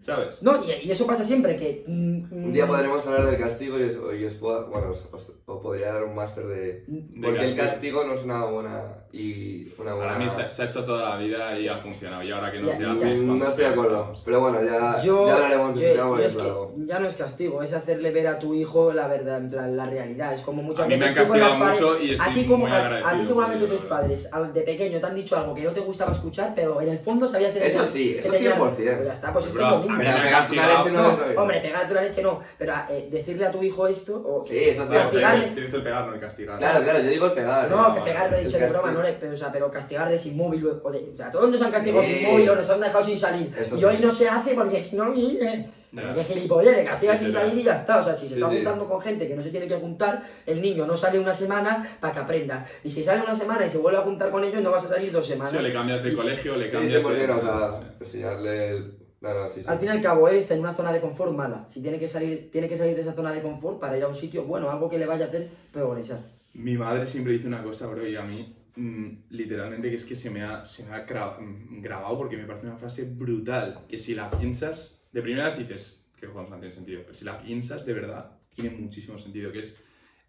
¿Sabes? 0.00 0.42
No, 0.42 0.64
y, 0.64 0.86
y 0.86 0.90
eso 0.92 1.06
pasa 1.06 1.24
siempre, 1.24 1.56
que... 1.56 1.84
mm, 1.86 2.32
Un 2.32 2.52
día 2.52 2.66
podremos 2.68 3.04
hablar 3.06 3.26
del 3.26 3.38
castigo 3.40 3.78
y 3.78 3.82
os, 3.84 3.96
y 4.20 4.24
os 4.26 4.34
puedo- 4.34 4.66
bueno, 4.68 4.90
os, 4.90 5.08
os- 5.12 5.32
os 5.44 5.60
podría 5.62 5.92
dar 5.92 6.04
un 6.04 6.14
máster 6.14 6.46
de... 6.46 6.84
De 6.86 7.02
Porque 7.20 7.40
el 7.46 7.56
castigo. 7.56 7.64
castigo 7.66 8.04
no 8.04 8.14
es 8.14 8.22
una 8.22 8.44
buena... 8.44 8.82
Y 9.10 9.72
una 9.78 9.94
buena... 9.94 10.12
Para 10.12 10.18
mí 10.24 10.30
se, 10.30 10.50
se 10.52 10.62
ha 10.62 10.66
hecho 10.66 10.84
toda 10.84 11.08
la 11.10 11.16
vida 11.16 11.58
y 11.58 11.66
ha 11.66 11.76
funcionado. 11.78 12.22
Y 12.22 12.30
ahora 12.30 12.52
que 12.52 12.60
no 12.60 12.68
Ya, 12.68 12.76
se 12.76 12.84
hace 12.84 13.14
Mm, 13.16 13.38
No 13.38 13.48
estoy 13.48 13.64
de 13.64 13.70
acuerdo. 13.70 14.12
Pero 14.24 14.40
bueno, 14.40 14.62
ya, 14.62 15.02
Yo, 15.02 15.26
ya 15.26 15.34
hablaremos 15.34 15.74
de 15.80 15.80
yo- 15.96 16.16
yo 16.16 16.18
es 16.18 16.36
que 16.36 16.52
ya 16.86 16.98
no 17.00 17.08
es 17.08 17.14
castigo, 17.14 17.62
es 17.62 17.72
hacerle 17.72 18.12
ver 18.12 18.26
a 18.28 18.38
tu 18.38 18.54
hijo 18.54 18.92
la 18.92 19.08
verdad, 19.08 19.38
en 19.38 19.50
plan, 19.50 19.76
la 19.76 19.86
realidad. 19.86 20.34
Es 20.34 20.42
como 20.42 20.62
muchas 20.62 20.84
A 20.84 20.88
mí 20.88 20.96
me 20.96 21.06
veces 21.06 21.18
han 21.18 21.24
castigado 21.24 21.56
mucho 21.56 21.98
y 22.02 22.10
a 22.10 22.14
estoy 22.14 22.34
ti 22.34 22.46
como 22.46 22.58
muy 22.66 22.70
a, 22.70 22.74
a 22.76 22.84
agradecido 22.86 23.18
ti 23.20 23.26
seguramente 23.26 23.66
tus 23.66 23.80
padres 23.82 24.28
al- 24.32 24.52
de 24.52 24.60
pequeño 24.60 25.00
te 25.00 25.06
han 25.06 25.14
dicho 25.14 25.36
algo 25.38 25.54
que 25.54 25.62
no 25.64 25.70
te 25.72 25.80
gustaba 25.80 26.12
escuchar, 26.12 26.52
pero 26.54 26.80
en 26.82 26.88
el 26.90 26.98
fondo 26.98 27.26
sabías 27.26 27.52
que 27.54 27.66
Eso 27.66 27.84
sí, 27.86 28.16
eso 28.18 28.30
tenías- 28.30 28.56
100%. 28.58 28.74
Pues 28.76 29.06
ya 29.06 29.12
está, 29.14 29.32
pues 29.32 29.46
es 29.46 29.52
que 29.96 30.04
Pero 30.04 30.16
una 30.16 30.30
castigado. 30.30 30.78
leche 30.84 30.90
no, 30.96 31.40
hombre, 31.42 31.60
pegarte 31.60 31.92
una 31.92 32.02
leche 32.02 32.22
no, 32.22 32.42
pero 32.58 32.74
eh, 32.90 33.08
decirle 33.10 33.46
a 33.46 33.50
tu 33.52 33.62
hijo 33.62 33.86
esto 33.86 34.22
o 34.24 34.44
Sí, 34.44 34.58
eso 34.58 34.82
es 34.84 34.90
castigarle- 34.90 35.54
tienes- 35.54 35.74
el 35.74 35.82
pegar, 35.82 36.06
no 36.06 36.14
el 36.14 36.20
castigar. 36.20 36.58
Claro, 36.58 36.82
claro, 36.84 36.98
yo 37.00 37.10
digo 37.10 37.26
el 37.26 37.32
pegar. 37.32 37.70
No, 37.70 37.94
que 37.94 38.00
pegar 38.02 38.30
lo 38.30 38.36
he 38.36 38.44
dicho 38.44 38.58
de 38.58 38.66
broma, 38.68 38.90
no 38.92 39.02
le, 39.02 39.12
pero, 39.14 39.32
o 39.32 39.36
sea, 39.36 39.52
pero 39.52 39.70
castigarle 39.70 40.18
sin 40.18 40.36
móvil 40.36 40.66
o 40.82 40.90
de, 40.90 41.10
o 41.12 41.16
sea, 41.16 41.30
todos 41.30 41.50
nos 41.50 41.62
han 41.62 41.70
castigado 41.72 42.02
Sí. 42.04 42.14
sin 42.14 42.30
móvil 42.30 42.50
o 42.50 42.54
nos 42.56 42.70
han 42.70 42.80
dejado 42.80 43.04
sin 43.04 43.18
salir. 43.18 43.54
Eso 43.58 43.76
y 43.76 43.78
sí. 43.78 43.84
hoy 43.84 43.96
no 44.00 44.10
se 44.10 44.28
hace 44.28 44.54
porque 44.54 44.80
si 44.80 44.96
no, 44.96 45.12
eh, 45.14 45.70
Ya. 45.90 46.12
qué 46.14 46.22
gilipollas, 46.24 46.76
le 46.76 46.84
castigas 46.84 47.18
Sí, 47.18 47.24
sin 47.24 47.32
salir 47.34 47.56
y 47.58 47.62
ya 47.62 47.74
está. 47.76 48.00
O 48.00 48.04
sea, 48.04 48.14
si 48.14 48.28
se 48.28 48.34
Sí, 48.34 48.40
está 48.40 48.50
sí. 48.50 48.56
juntando 48.56 48.86
con 48.86 49.00
gente 49.00 49.26
que 49.26 49.34
no 49.34 49.42
se 49.42 49.48
tiene 49.50 49.66
que 49.66 49.76
juntar, 49.76 50.22
el 50.44 50.60
niño 50.60 50.84
no 50.86 50.94
sale 50.98 51.18
una 51.18 51.32
semana 51.32 51.96
para 51.98 52.12
que 52.12 52.20
aprenda. 52.20 52.66
Y 52.84 52.90
si 52.90 53.02
sale 53.02 53.22
una 53.22 53.34
semana 53.34 53.64
y 53.64 53.70
se 53.70 53.78
vuelve 53.78 53.98
a 53.98 54.02
juntar 54.02 54.30
con 54.30 54.44
ellos, 54.44 54.62
no 54.62 54.70
vas 54.70 54.84
a 54.84 54.88
salir 54.90 55.10
dos 55.12 55.26
semanas. 55.26 55.50
Sí, 55.52 55.56
o 55.56 55.62
le 55.62 55.72
cambias 55.72 56.02
de 56.02 56.12
colegio, 56.12 56.56
le 56.56 56.66
Sí, 56.66 56.72
cambias 56.72 57.02
100%, 57.02 58.42
de... 58.42 59.07
o 59.20 59.26
sea, 59.26 59.30
enseñarle 59.30 59.32
el... 59.32 59.34
No, 59.34 59.34
no, 59.42 59.48
sí, 59.48 59.62
sí. 59.62 59.68
Al 59.68 59.78
fin 59.78 59.88
y 59.88 59.90
al 59.90 60.02
cabo, 60.02 60.28
él 60.28 60.36
está 60.36 60.54
en 60.54 60.60
una 60.60 60.74
zona 60.74 60.92
de 60.92 61.00
confort 61.00 61.32
mala. 61.34 61.66
Si 61.68 61.82
tiene 61.82 61.98
que 61.98 62.08
salir, 62.08 62.50
tiene 62.52 62.68
que 62.68 62.76
salir 62.76 62.94
de 62.94 63.02
esa 63.02 63.14
zona 63.14 63.32
de 63.32 63.42
confort 63.42 63.80
para 63.80 63.96
ir 63.98 64.04
a 64.04 64.08
un 64.08 64.14
sitio 64.14 64.44
bueno, 64.44 64.70
algo 64.70 64.88
que 64.88 64.98
le 64.98 65.06
vaya 65.06 65.24
a 65.24 65.28
hacer 65.28 65.48
progresar. 65.72 66.20
Mi 66.54 66.76
madre 66.76 67.06
siempre 67.06 67.32
dice 67.32 67.46
una 67.48 67.62
cosa, 67.62 67.86
bro, 67.88 68.06
y 68.06 68.16
a 68.16 68.22
mí, 68.22 68.54
mm, 68.76 69.08
literalmente, 69.30 69.90
que 69.90 69.96
es 69.96 70.04
que 70.04 70.16
se 70.16 70.30
me 70.30 70.42
ha, 70.42 70.64
se 70.64 70.84
me 70.84 70.94
ha 70.94 71.00
mm, 71.04 71.80
grabado 71.82 72.16
porque 72.16 72.36
me 72.36 72.44
parece 72.44 72.66
una 72.66 72.76
frase 72.76 73.04
brutal. 73.04 73.84
Que 73.88 73.98
si 73.98 74.14
la 74.14 74.30
piensas, 74.30 75.02
de 75.12 75.22
primera 75.22 75.46
vez 75.46 75.58
dices, 75.58 76.08
que 76.20 76.26
cojones 76.26 76.50
no 76.50 76.56
tiene 76.58 76.74
sentido, 76.74 77.00
pero 77.02 77.14
si 77.14 77.24
la 77.24 77.38
piensas 77.40 77.84
de 77.86 77.92
verdad, 77.94 78.30
tiene 78.54 78.76
muchísimo 78.76 79.18
sentido, 79.18 79.52
que 79.52 79.60
es, 79.60 79.82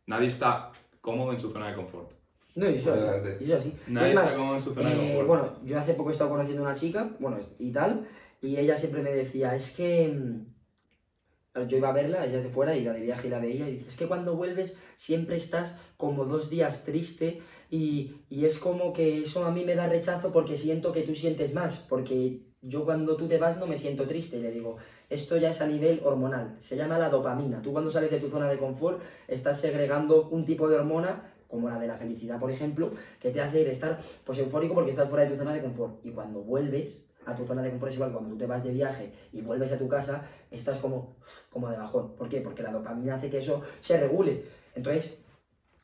nadie 0.08 0.28
está 0.28 0.72
cómodo 1.02 1.32
en 1.34 1.40
su 1.40 1.52
zona 1.52 1.68
de 1.70 1.76
confort. 1.76 2.12
No, 2.56 2.70
y 2.70 2.76
eso 2.76 2.94
es 2.96 3.04
así. 3.04 3.30
Y 3.40 3.44
eso 3.46 3.54
es 3.54 3.60
así. 3.60 3.74
Nadie 3.88 4.10
Es 4.10 4.16
más, 4.16 4.24
está 4.26 4.36
cómodo 4.38 4.56
en 4.56 4.62
su 4.62 4.74
zona 4.74 4.90
de 4.90 4.96
Eh, 4.96 5.16
confort. 5.18 5.28
bueno, 5.28 5.60
yo 5.66 5.80
hace 5.80 5.94
poco 5.94 6.10
he 6.10 6.12
estado 6.14 6.30
conociendo 6.32 6.64
a 6.64 6.68
una 6.68 6.76
chica, 6.76 7.10
bueno, 7.20 7.38
y 7.60 7.72
tal, 7.72 8.08
y 8.42 8.58
ella 8.58 8.78
siempre 8.78 9.02
me 9.02 9.12
decía, 9.14 9.56
es 9.56 9.72
que... 9.76 10.08
mm, 10.08 11.68
Yo 11.68 11.78
iba 11.78 11.90
a 11.90 11.94
verla, 11.94 12.26
ella 12.26 12.42
de 12.42 12.50
fuera, 12.50 12.76
iba 12.76 12.94
de 12.94 13.02
viaje 13.02 13.28
y 13.28 13.32
la 13.32 13.40
veía, 13.40 13.68
y 13.68 13.74
dice, 13.74 13.90
es 13.90 13.98
que 13.98 14.08
cuando 14.08 14.36
vuelves 14.36 14.78
siempre 14.98 15.36
estás 15.36 15.80
como 15.98 16.26
dos 16.26 16.50
días 16.50 16.86
triste 16.86 17.42
y, 17.70 18.22
y 18.30 18.46
es 18.46 18.60
como 18.60 18.94
que 18.94 19.24
eso 19.24 19.44
a 19.46 19.52
mí 19.52 19.66
me 19.66 19.76
da 19.76 19.88
rechazo 19.88 20.32
porque 20.32 20.56
siento 20.58 20.94
que 20.94 21.04
tú 21.04 21.16
sientes 21.16 21.54
más, 21.54 21.80
porque 21.90 22.44
yo 22.62 22.86
cuando 22.86 23.18
tú 23.18 23.28
te 23.28 23.38
vas 23.38 23.58
no 23.58 23.68
me 23.68 23.78
siento 23.78 24.06
triste, 24.08 24.38
y 24.38 24.42
le 24.42 24.52
digo, 24.52 24.78
esto 25.10 25.38
ya 25.38 25.50
es 25.50 25.62
a 25.62 25.68
nivel 25.68 26.02
hormonal, 26.04 26.56
se 26.62 26.78
llama 26.78 26.98
la 26.98 27.10
dopamina, 27.10 27.62
tú 27.62 27.72
cuando 27.74 27.92
sales 27.92 28.12
de 28.12 28.20
tu 28.20 28.30
zona 28.30 28.48
de 28.50 28.58
confort 28.58 29.02
estás 29.28 29.60
segregando 29.60 30.30
un 30.30 30.46
tipo 30.46 30.70
de 30.70 30.76
hormona 30.78 31.34
como 31.48 31.68
la 31.68 31.80
de 31.80 31.88
la 31.88 31.98
felicidad, 31.98 32.40
por 32.40 32.52
ejemplo, 32.52 32.92
que 33.20 33.32
te 33.32 33.42
hace 33.42 33.70
estar 33.70 34.00
pues 34.24 34.38
eufórico 34.40 34.76
porque 34.76 34.92
estás 34.92 35.10
fuera 35.10 35.26
de 35.26 35.32
tu 35.32 35.38
zona 35.38 35.54
de 35.54 35.62
confort. 35.62 36.06
Y 36.06 36.12
cuando 36.12 36.42
vuelves 36.42 37.09
a 37.30 37.36
tu 37.36 37.46
zona 37.46 37.62
de 37.62 37.70
confort 37.72 37.90
es 37.92 37.96
igual 37.98 38.12
cuando 38.12 38.30
tú 38.32 38.38
te 38.38 38.46
vas 38.48 38.64
de 38.64 38.72
viaje 38.72 39.12
y 39.32 39.42
vuelves 39.42 39.72
a 39.72 39.78
tu 39.78 39.88
casa, 39.88 40.24
estás 40.52 40.80
como, 40.80 41.16
como 41.50 41.70
de 41.70 41.78
bajón. 41.78 42.16
¿Por 42.16 42.28
qué? 42.30 42.42
Porque 42.42 42.64
la 42.64 42.72
dopamina 42.72 43.16
hace 43.16 43.30
que 43.30 43.40
eso 43.40 43.62
se 43.80 44.00
regule. 44.00 44.44
Entonces, 44.76 45.20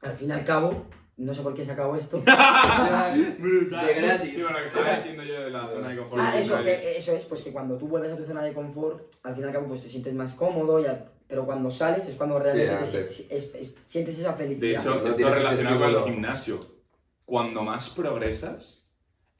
al 0.01 0.15
fin 0.15 0.29
y 0.29 0.31
al 0.33 0.43
cabo, 0.45 0.85
no 1.17 1.33
sé 1.33 1.41
por 1.41 1.53
qué 1.53 1.63
se 1.65 1.71
acabó 1.71 1.95
esto. 1.95 2.21
Brutal. 3.39 3.85
De 3.87 3.93
gratis. 3.93 4.33
Sí, 4.33 4.41
bueno, 4.41 4.57
lo 4.57 4.63
que 4.63 4.67
estaba 4.67 4.95
diciendo 4.97 5.23
yo 5.23 5.41
de 5.41 5.49
la 5.51 5.67
zona 5.67 5.89
de 5.89 5.97
confort. 5.97 6.21
Ah, 6.25 6.39
eso, 6.39 6.61
que, 6.63 6.97
eso 6.97 7.11
es, 7.15 7.25
pues 7.25 7.41
que 7.41 7.51
cuando 7.51 7.77
tú 7.77 7.87
vuelves 7.87 8.11
a 8.11 8.17
tu 8.17 8.25
zona 8.25 8.41
de 8.43 8.53
confort, 8.53 9.13
al 9.23 9.33
fin 9.35 9.43
y 9.43 9.47
al 9.47 9.53
cabo 9.53 9.67
pues 9.67 9.81
te 9.81 9.89
sientes 9.89 10.13
más 10.13 10.33
cómodo, 10.33 10.79
y 10.79 10.85
al- 10.85 11.05
pero 11.27 11.45
cuando 11.45 11.69
sales 11.71 12.07
es 12.07 12.15
cuando 12.15 12.37
realmente 12.39 12.71
te 12.71 12.77
antes. 12.97 13.15
si- 13.15 13.27
es- 13.33 13.55
es- 13.55 13.73
sientes 13.85 14.19
esa 14.19 14.33
felicidad. 14.33 14.67
De 14.67 14.75
hecho, 14.75 15.07
esto 15.07 15.29
relacionado 15.29 15.79
con 15.79 15.89
el 15.89 15.99
gimnasio. 16.03 16.59
Cuando 17.25 17.63
más 17.63 17.89
progresas 17.89 18.84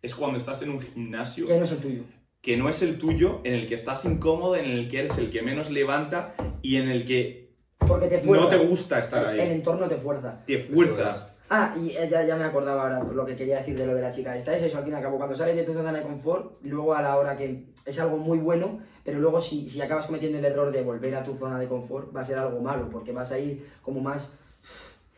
es 0.06 0.16
cuando 0.16 0.38
estás 0.38 0.62
en 0.62 0.70
un 0.70 0.82
gimnasio 0.82 1.46
que 1.48 1.58
no 1.58 1.64
es 1.64 1.72
el 1.72 1.78
tuyo. 1.80 2.02
que 2.42 2.58
no 2.58 2.70
es 2.70 2.82
el 2.82 2.98
tuyo, 2.98 3.42
en 3.44 3.54
el 3.56 3.68
que 3.68 3.76
estás 3.76 4.06
incómodo, 4.06 4.56
en 4.56 4.66
el 4.66 4.88
que 4.88 5.00
eres 5.00 5.18
el 5.18 5.30
que 5.32 5.42
menos 5.42 5.70
levanta 5.72 6.36
y 6.62 6.78
en 6.78 6.90
el 6.90 7.06
que 7.06 7.54
Porque 7.80 8.08
te 8.08 8.20
fuerza. 8.20 8.44
no 8.46 8.50
te 8.50 8.58
gusta 8.66 9.00
estar 9.00 9.24
El, 9.34 9.40
el 9.40 9.40
ahí. 9.50 9.52
entorno 9.56 9.88
te 9.88 9.98
fuerza. 9.98 10.44
Te 10.46 10.58
fuerza. 10.60 11.32
Ah, 11.48 11.76
y 11.80 11.92
eh, 11.96 12.08
ya, 12.10 12.26
ya 12.26 12.36
me 12.36 12.44
acordaba 12.44 12.82
ahora 12.84 13.04
lo 13.14 13.24
que 13.24 13.36
quería 13.36 13.58
decir 13.60 13.78
de 13.78 13.86
lo 13.86 13.94
de 13.94 14.02
la 14.02 14.10
chica 14.12 14.36
esta. 14.36 14.56
Es 14.58 14.64
eso, 14.64 14.80
al 14.80 14.84
fin 14.84 14.94
y 14.94 14.96
al 14.96 15.04
cabo, 15.04 15.18
cuando 15.18 15.36
sales 15.36 15.56
de 15.56 15.64
tu 15.64 15.74
zona 15.74 15.92
de 15.94 16.02
confort, 16.02 16.58
luego 16.64 16.96
a 16.96 17.04
la 17.04 17.18
hora 17.18 17.38
que 17.38 17.66
es 17.86 18.00
algo 18.00 18.18
muy 18.18 18.40
bueno, 18.40 18.80
pero 19.04 19.20
luego 19.20 19.40
si, 19.40 19.70
si 19.70 19.80
acabas 19.80 20.08
cometiendo 20.08 20.40
el 20.40 20.46
error 20.46 20.72
de 20.72 20.82
volver 20.82 21.14
a 21.14 21.24
tu 21.24 21.36
zona 21.36 21.60
de 21.60 21.68
confort, 21.68 22.16
va 22.16 22.22
a 22.22 22.26
ser 22.26 22.40
algo 22.40 22.62
malo, 22.62 22.90
porque 22.90 23.12
vas 23.12 23.32
a 23.32 23.38
ir 23.38 23.64
como 23.84 24.02
más... 24.02 24.34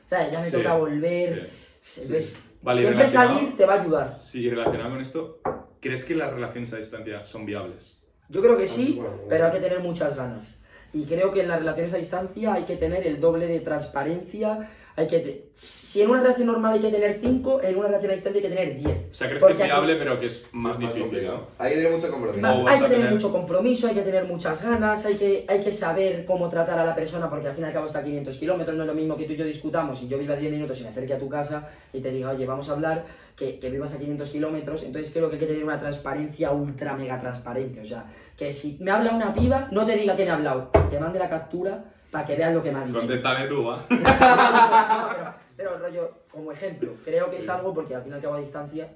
¿Sabes? 0.09 0.31
Ya 0.33 0.39
me 0.41 0.45
Sí, 0.45 0.51
toca 0.57 0.75
volver. 0.75 1.49
sí. 1.81 2.01
Entonces, 2.01 2.35
Vale, 2.67 2.81
siempre 2.81 3.07
salir 3.07 3.55
te 3.55 3.65
va 3.65 3.75
a 3.75 3.81
ayudar. 3.81 4.17
Sí, 4.19 4.49
relacionado 4.49 4.89
con 4.89 4.99
esto, 4.99 5.39
¿crees 5.79 6.03
que 6.03 6.15
las 6.15 6.33
relaciones 6.33 6.73
a 6.73 6.77
distancia 6.77 7.23
son 7.23 7.45
viables? 7.45 8.03
Yo 8.27 8.41
creo 8.41 8.57
que 8.57 8.67
sí, 8.67 8.95
Bueno, 8.97 9.11
bueno. 9.11 9.23
pero 9.29 9.45
hay 9.45 9.51
que 9.53 9.59
tener 9.59 9.79
muchas 9.79 10.17
ganas. 10.17 10.57
Y 10.91 11.05
creo 11.05 11.31
que 11.31 11.43
en 11.43 11.47
las 11.47 11.59
relaciones 11.59 11.93
a 11.93 11.97
distancia 11.97 12.53
hay 12.53 12.63
que 12.63 12.75
tener 12.75 13.07
el 13.07 13.21
doble 13.21 13.47
de 13.47 13.61
transparencia. 13.61 14.69
Hay 14.97 15.07
que 15.07 15.45
Si 15.53 16.01
en 16.01 16.09
una 16.09 16.21
relación 16.21 16.47
normal 16.47 16.73
hay 16.73 16.81
que 16.81 16.89
tener 16.89 17.19
5, 17.21 17.61
en 17.61 17.77
una 17.77 17.87
relación 17.87 18.11
a 18.11 18.15
distancia 18.15 18.41
hay 18.41 18.49
que 18.49 18.55
tener 18.55 18.75
10. 18.77 18.97
O 19.11 19.13
sea, 19.13 19.27
¿crees 19.27 19.41
Porque 19.41 19.55
que 19.57 19.63
es 19.63 19.69
aquí- 19.71 19.79
viable 19.79 19.95
pero 19.95 20.19
que 20.19 20.25
es 20.25 20.47
más 20.51 20.73
Es 20.73 20.79
difícil, 20.79 21.01
complicado. 21.03 21.37
¿no? 21.37 21.47
Hay 21.63 21.69
que 21.69 21.75
tener 21.77 21.91
mucho 21.93 22.11
compromiso. 22.11 22.41
Va- 22.41 22.49
hay 22.71 22.77
que 22.79 22.83
tener 22.83 22.89
tener- 22.97 23.13
mucho 23.13 23.31
compromiso, 23.31 23.87
hay 23.87 23.93
que 23.95 24.01
tener 24.01 24.25
muchas 24.25 24.63
ganas, 24.63 25.05
hay 25.05 25.15
que, 25.15 25.45
hay 25.47 25.63
que 25.63 25.71
saber 25.71 26.25
cómo 26.25 26.49
tratar 26.49 26.79
a 26.79 26.83
la 26.85 26.95
persona, 26.95 27.29
porque 27.29 27.47
al 27.47 27.53
fin 27.53 27.63
y 27.63 27.67
al 27.67 27.73
cabo 27.73 27.85
está 27.85 27.99
a 27.99 28.03
500 28.03 28.37
kilómetros, 28.37 28.75
no 28.75 28.83
es 28.83 28.87
lo 28.87 28.95
mismo 28.95 29.15
que 29.15 29.25
tú 29.25 29.33
y 29.33 29.37
yo 29.37 29.45
discutamos 29.45 30.01
y 30.01 30.07
yo 30.07 30.17
viva 30.17 30.35
10 30.35 30.51
minutos 30.51 30.79
y 30.79 30.83
me 30.83 30.89
acerque 30.89 31.13
a 31.13 31.19
tu 31.19 31.29
casa 31.29 31.69
y 31.93 32.01
te 32.01 32.09
diga, 32.11 32.31
oye, 32.31 32.45
vamos 32.47 32.67
a 32.69 32.73
hablar, 32.73 33.05
que, 33.35 33.59
que 33.59 33.69
vivas 33.69 33.93
a 33.93 33.99
500 33.99 34.31
kilómetros, 34.31 34.81
entonces 34.83 35.11
creo 35.13 35.29
que 35.29 35.35
hay 35.35 35.39
que 35.39 35.45
tener 35.45 35.63
una 35.63 35.79
transparencia 35.79 36.51
ultra 36.51 36.95
mega 36.95 37.19
transparente, 37.21 37.81
o 37.81 37.85
sea, 37.85 38.05
que 38.35 38.51
si 38.51 38.77
me 38.81 38.89
habla 38.89 39.11
una 39.11 39.31
piba, 39.35 39.67
no 39.71 39.85
te 39.85 39.95
diga 39.95 40.15
que 40.15 40.25
me 40.25 40.31
ha 40.31 40.35
hablado, 40.35 40.71
te 40.89 40.99
mande 40.99 41.19
la 41.19 41.29
captura 41.29 41.93
para 42.11 42.25
que 42.25 42.35
veas 42.35 42.53
lo 42.53 42.63
que 42.63 42.71
me 42.71 42.79
ha 42.79 42.85
dicho. 42.85 42.99
Contéstale 42.99 43.47
tú, 43.47 43.65
¿va? 43.65 43.85
No, 43.89 45.09
pero, 45.09 45.33
pero 45.55 45.77
rollo, 45.79 46.11
como 46.31 46.51
ejemplo, 46.51 46.93
creo 47.03 47.29
que 47.29 47.37
es 47.37 47.49
algo 47.49 47.73
porque 47.73 47.95
al 47.95 48.03
fin 48.03 48.11
y 48.11 48.15
al 48.15 48.21
cabo 48.21 48.35
a 48.35 48.39
distancia, 48.39 48.89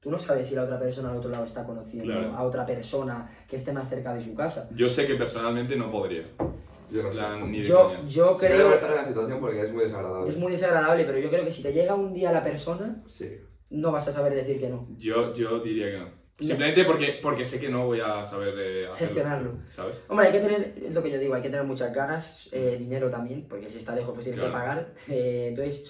tú 0.00 0.10
no 0.10 0.18
sabes 0.18 0.48
si 0.48 0.54
la 0.54 0.62
otra 0.64 0.78
persona 0.78 1.10
al 1.10 1.16
otro 1.18 1.30
lado 1.30 1.44
está 1.44 1.64
conociendo 1.64 2.12
Claro. 2.12 2.34
a 2.36 2.42
otra 2.42 2.66
persona 2.66 3.28
que 3.48 3.56
esté 3.56 3.72
más 3.72 3.88
cerca 3.88 4.12
de 4.14 4.22
su 4.22 4.34
casa. 4.34 4.68
Yo 4.74 4.88
sé 4.88 5.06
que 5.06 5.14
personalmente 5.14 5.76
no 5.76 5.90
podría. 5.90 6.24
Yo 6.90 7.02
no 7.02 7.10
plan, 7.10 7.50
ni 7.52 7.58
de 7.58 7.64
Yo, 7.68 7.92
yo 8.06 8.36
Creo 8.38 8.72
estar 8.72 8.90
en 8.90 8.96
la 8.96 9.04
situación 9.06 9.40
porque 9.40 9.60
es 9.60 9.72
muy 9.72 9.84
desagradable. 9.84 10.30
es 10.30 10.38
muy 10.38 10.52
desagradable, 10.52 11.04
pero 11.04 11.18
yo 11.18 11.28
creo 11.28 11.44
que 11.44 11.50
si 11.50 11.62
te 11.62 11.72
llega 11.72 11.94
un 11.94 12.14
día 12.14 12.32
la 12.32 12.42
persona, 12.42 13.02
Sí. 13.06 13.30
no 13.70 13.92
vas 13.92 14.08
a 14.08 14.12
saber 14.12 14.34
decir 14.34 14.58
que 14.58 14.70
no. 14.70 14.86
Yo, 14.96 15.34
yo 15.34 15.60
diría 15.60 15.90
que 15.90 15.98
no. 15.98 16.06
Simplemente 16.38 16.84
porque, 16.84 17.18
porque 17.20 17.44
sé 17.44 17.58
que 17.58 17.68
no 17.68 17.86
voy 17.86 18.00
a 18.00 18.24
saber 18.24 18.54
eh, 18.58 18.86
hacerlo, 18.86 18.96
Gestionarlo. 18.96 19.52
¿Sabes? 19.68 20.00
Hombre, 20.08 20.26
hay 20.28 20.32
que 20.32 20.40
tener, 20.40 20.74
es 20.86 20.94
lo 20.94 21.02
que 21.02 21.10
yo 21.10 21.18
digo, 21.18 21.34
hay 21.34 21.42
que 21.42 21.50
tener 21.50 21.64
muchas 21.66 21.92
ganas, 21.92 22.48
eh, 22.52 22.76
dinero 22.78 23.10
también, 23.10 23.46
porque 23.48 23.68
si 23.68 23.78
está 23.78 23.94
lejos 23.94 24.14
pues 24.14 24.24
tienes 24.24 24.40
que 24.40 24.46
Claro. 24.48 24.60
pagar. 24.64 24.94
Eh, 25.08 25.46
entonces, 25.48 25.84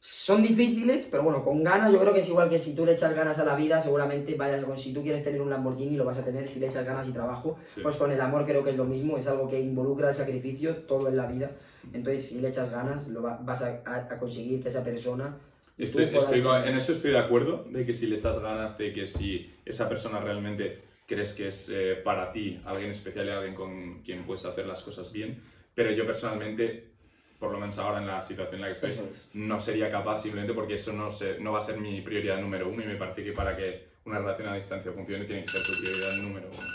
son 0.00 0.42
difíciles, 0.42 1.06
pero 1.10 1.22
bueno, 1.24 1.44
con 1.44 1.62
ganas 1.62 1.92
yo 1.92 2.00
creo 2.00 2.14
que 2.14 2.20
es 2.20 2.28
igual 2.28 2.48
que 2.48 2.58
si 2.58 2.74
tú 2.74 2.86
le 2.86 2.92
echas 2.92 3.14
ganas 3.14 3.38
a 3.38 3.44
la 3.44 3.54
vida, 3.54 3.80
seguramente 3.82 4.34
vayas 4.34 4.64
con, 4.64 4.78
si 4.78 4.94
tú 4.94 5.02
quieres 5.02 5.22
tener 5.24 5.42
un 5.42 5.50
Lamborghini 5.50 5.96
lo 5.96 6.04
vas 6.06 6.16
a 6.18 6.24
tener 6.24 6.48
si 6.48 6.58
le 6.58 6.66
echas 6.68 6.86
ganas 6.86 7.06
y 7.08 7.12
trabajo. 7.12 7.58
Sí. 7.64 7.80
Pues 7.82 7.96
con 7.96 8.10
el 8.10 8.20
amor 8.20 8.46
creo 8.46 8.64
que 8.64 8.70
es 8.70 8.76
lo 8.76 8.84
mismo, 8.84 9.18
es 9.18 9.26
algo 9.26 9.48
que 9.48 9.60
involucra 9.60 10.08
el 10.08 10.14
sacrificio 10.14 10.76
todo 10.84 11.08
en 11.08 11.16
la 11.18 11.26
vida. 11.26 11.50
Entonces, 11.92 12.28
si 12.28 12.40
le 12.40 12.48
echas 12.48 12.70
ganas, 12.70 13.08
lo 13.08 13.22
va- 13.22 13.38
vas 13.42 13.60
a- 13.62 13.82
a 13.84 14.18
conseguir 14.18 14.62
que 14.62 14.70
esa 14.70 14.82
persona... 14.82 15.36
Estoy, 15.84 16.04
estoy 16.04 16.40
en 16.68 16.76
eso 16.76 16.92
estoy 16.92 17.10
de 17.12 17.18
acuerdo, 17.18 17.64
de 17.68 17.84
que 17.86 17.94
si 17.94 18.06
le 18.06 18.16
echas 18.16 18.38
ganas, 18.40 18.76
de 18.78 18.92
que 18.92 19.06
si 19.06 19.50
esa 19.64 19.88
persona 19.88 20.20
realmente 20.20 20.82
crees 21.06 21.32
que 21.34 21.48
es 21.48 21.68
eh, 21.72 22.00
para 22.04 22.32
ti 22.32 22.60
alguien 22.64 22.90
especial 22.90 23.26
y 23.26 23.30
alguien 23.30 23.54
con 23.54 24.02
quien 24.02 24.24
puedes 24.24 24.44
hacer 24.44 24.66
las 24.66 24.82
cosas 24.82 25.12
bien, 25.12 25.40
pero 25.74 25.90
yo 25.92 26.04
personalmente, 26.06 26.90
por 27.38 27.50
lo 27.52 27.58
menos 27.58 27.78
ahora 27.78 27.98
en 28.00 28.06
la 28.06 28.22
situación 28.22 28.56
en 28.56 28.60
la 28.60 28.66
que 28.68 28.74
estoy, 28.74 28.90
es. 28.90 29.00
no 29.34 29.60
sería 29.60 29.90
capaz 29.90 30.20
simplemente 30.22 30.52
porque 30.54 30.74
eso 30.74 30.92
no, 30.92 31.10
se- 31.10 31.38
no 31.40 31.52
va 31.52 31.58
a 31.60 31.62
ser 31.62 31.78
mi 31.78 32.00
prioridad 32.00 32.40
número 32.40 32.68
uno 32.68 32.82
y 32.82 32.86
me 32.86 32.96
parece 32.96 33.24
que 33.24 33.32
para 33.32 33.56
que 33.56 33.88
una 34.04 34.18
relación 34.18 34.48
a 34.48 34.54
distancia 34.56 34.92
funcione 34.92 35.24
tiene 35.24 35.44
que 35.44 35.50
ser 35.50 35.62
tu 35.62 35.72
prioridad 35.80 36.12
número 36.16 36.48
uno. 36.48 36.68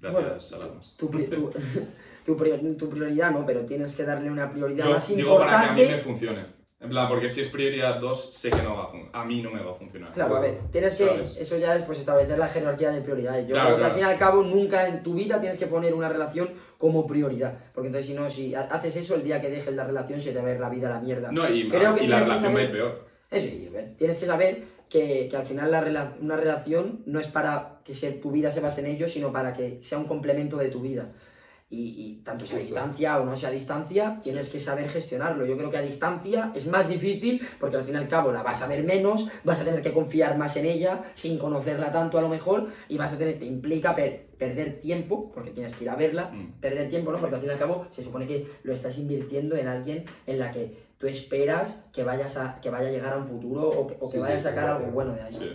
Gracias, 0.00 0.50
Bueno, 0.50 0.64
Alamas. 0.64 0.94
Tu, 0.96 1.08
tu, 1.08 1.50
tu 2.26 2.36
prior- 2.36 2.76
tu 2.76 2.90
prioridad 2.90 3.30
no, 3.30 3.46
pero 3.46 3.60
tienes 3.64 3.94
que 3.94 4.02
darle 4.04 4.30
una 4.30 4.50
prioridad 4.50 4.86
Yo 4.86 4.92
más 4.94 5.16
digo 5.16 5.38
para 5.38 5.60
que 5.62 5.66
a 5.68 5.72
mí 5.72 5.82
me 5.86 5.98
funcione. 5.98 6.57
En 6.80 6.90
plan, 6.90 7.08
porque 7.08 7.28
si 7.28 7.40
es 7.40 7.48
prioridad 7.48 7.98
2, 7.98 8.34
sé 8.34 8.50
que 8.50 8.62
no 8.62 8.76
va 8.76 8.84
a 8.84 8.86
funcionar. 8.86 9.10
A 9.20 9.24
mí 9.24 9.42
no 9.42 9.50
me 9.50 9.60
va 9.60 9.72
a 9.72 9.74
funcionar. 9.74 10.12
Claro, 10.12 10.36
a 10.36 10.40
ver, 10.40 10.58
tienes 10.70 10.94
que, 10.94 11.06
¿Sabes? 11.06 11.36
eso 11.36 11.58
ya 11.58 11.74
es 11.74 11.82
pues 11.82 11.98
establecer 11.98 12.38
la 12.38 12.46
jerarquía 12.48 12.92
de 12.92 13.00
prioridades. 13.00 13.48
Yo 13.48 13.54
Claro, 13.54 13.74
creo 13.74 13.76
que 13.76 13.80
claro. 13.80 13.94
al 13.94 13.98
fin 13.98 14.08
y 14.08 14.12
al 14.12 14.18
cabo 14.18 14.42
nunca 14.44 14.86
en 14.86 15.02
tu 15.02 15.14
vida 15.14 15.40
tienes 15.40 15.58
que 15.58 15.66
poner 15.66 15.92
una 15.92 16.08
relación 16.08 16.50
como 16.78 17.04
prioridad. 17.04 17.58
Porque 17.74 17.88
entonces 17.88 18.06
si 18.06 18.14
no, 18.14 18.30
si 18.30 18.54
ha- 18.54 18.68
haces 18.70 18.94
eso, 18.94 19.16
el 19.16 19.24
día 19.24 19.40
que 19.40 19.50
dejes 19.50 19.74
la 19.74 19.84
relación 19.84 20.20
se 20.20 20.30
te 20.32 20.40
va 20.40 20.48
a 20.48 20.52
ir 20.52 20.60
la 20.60 20.68
vida 20.68 20.88
a 20.88 20.94
la 20.94 21.00
mierda. 21.00 21.32
No, 21.32 21.48
y, 21.52 21.68
Creo 21.68 21.96
que 21.96 22.04
y 22.04 22.06
la 22.06 22.20
relación 22.20 22.54
va 22.54 22.58
a 22.60 22.62
ir 22.62 22.70
peor. 22.70 23.08
Eso 23.30 23.48
a 23.48 23.72
ver, 23.72 23.94
tienes 23.98 24.18
que 24.18 24.26
saber 24.26 24.62
que, 24.88 25.26
que 25.28 25.36
al 25.36 25.44
final 25.44 25.72
la 25.72 25.84
rela- 25.84 26.12
una 26.20 26.36
relación 26.36 27.02
no 27.06 27.18
es 27.18 27.26
para 27.26 27.80
que 27.84 27.92
se- 27.92 28.12
tu 28.12 28.30
vida 28.30 28.52
se 28.52 28.60
base 28.60 28.82
en 28.82 28.86
ello, 28.86 29.08
sino 29.08 29.32
para 29.32 29.52
que 29.52 29.82
sea 29.82 29.98
un 29.98 30.04
complemento 30.06 30.56
de 30.58 30.68
tu 30.70 30.80
vida. 30.80 31.08
Y, 31.70 31.80
y 32.18 32.22
tanto 32.24 32.46
sea 32.46 32.56
a 32.56 32.62
distancia 32.62 33.20
o 33.20 33.26
no 33.26 33.36
sea 33.36 33.50
a 33.50 33.52
distancia, 33.52 34.18
tienes 34.22 34.48
que 34.48 34.58
saber 34.58 34.88
gestionarlo. 34.88 35.44
Yo 35.44 35.54
creo 35.58 35.70
que 35.70 35.76
a 35.76 35.82
distancia 35.82 36.50
es 36.54 36.66
más 36.66 36.88
difícil 36.88 37.46
porque 37.60 37.76
al 37.76 37.84
fin 37.84 37.94
y 37.94 37.98
al 37.98 38.08
cabo 38.08 38.32
la 38.32 38.42
vas 38.42 38.62
a 38.62 38.68
ver 38.68 38.84
menos, 38.84 39.28
vas 39.44 39.60
a 39.60 39.64
tener 39.66 39.82
que 39.82 39.92
confiar 39.92 40.38
más 40.38 40.56
en 40.56 40.64
ella, 40.64 41.04
sin 41.12 41.38
conocerla 41.38 41.92
tanto 41.92 42.16
a 42.18 42.22
lo 42.22 42.30
mejor, 42.30 42.68
y 42.88 42.96
vas 42.96 43.12
a 43.12 43.18
tener, 43.18 43.38
te 43.38 43.44
implica 43.44 43.94
per- 43.94 44.28
perder 44.38 44.80
tiempo, 44.80 45.30
porque 45.30 45.50
tienes 45.50 45.74
que 45.74 45.84
ir 45.84 45.90
a 45.90 45.96
verla, 45.96 46.30
Mm. 46.30 46.52
perder 46.58 46.88
tiempo, 46.88 47.12
¿no? 47.12 47.18
Porque 47.18 47.34
al 47.34 47.40
fin 47.42 47.50
y 47.50 47.52
al 47.52 47.58
cabo 47.58 47.86
se 47.90 48.02
supone 48.02 48.26
que 48.26 48.46
lo 48.62 48.72
estás 48.72 48.96
invirtiendo 48.98 49.54
en 49.54 49.68
alguien 49.68 50.04
en 50.26 50.38
la 50.38 50.50
que 50.52 50.74
tú 50.96 51.06
esperas 51.06 51.86
que 51.92 52.02
vayas 52.02 52.38
a 52.38 52.60
que 52.62 52.70
vaya 52.70 52.88
a 52.88 52.92
llegar 52.92 53.12
a 53.12 53.18
un 53.18 53.26
futuro 53.26 53.68
o 53.68 53.86
que, 53.86 53.96
o 54.00 54.06
que 54.08 54.16
Sí, 54.16 54.22
vaya 54.22 54.40
sí, 54.40 54.46
a 54.46 54.50
sacar 54.50 54.68
algo 54.70 54.86
100%. 54.86 54.90
bueno 54.94 55.12
de 55.12 55.20
ahí. 55.22 55.32
Sí, 55.32 55.48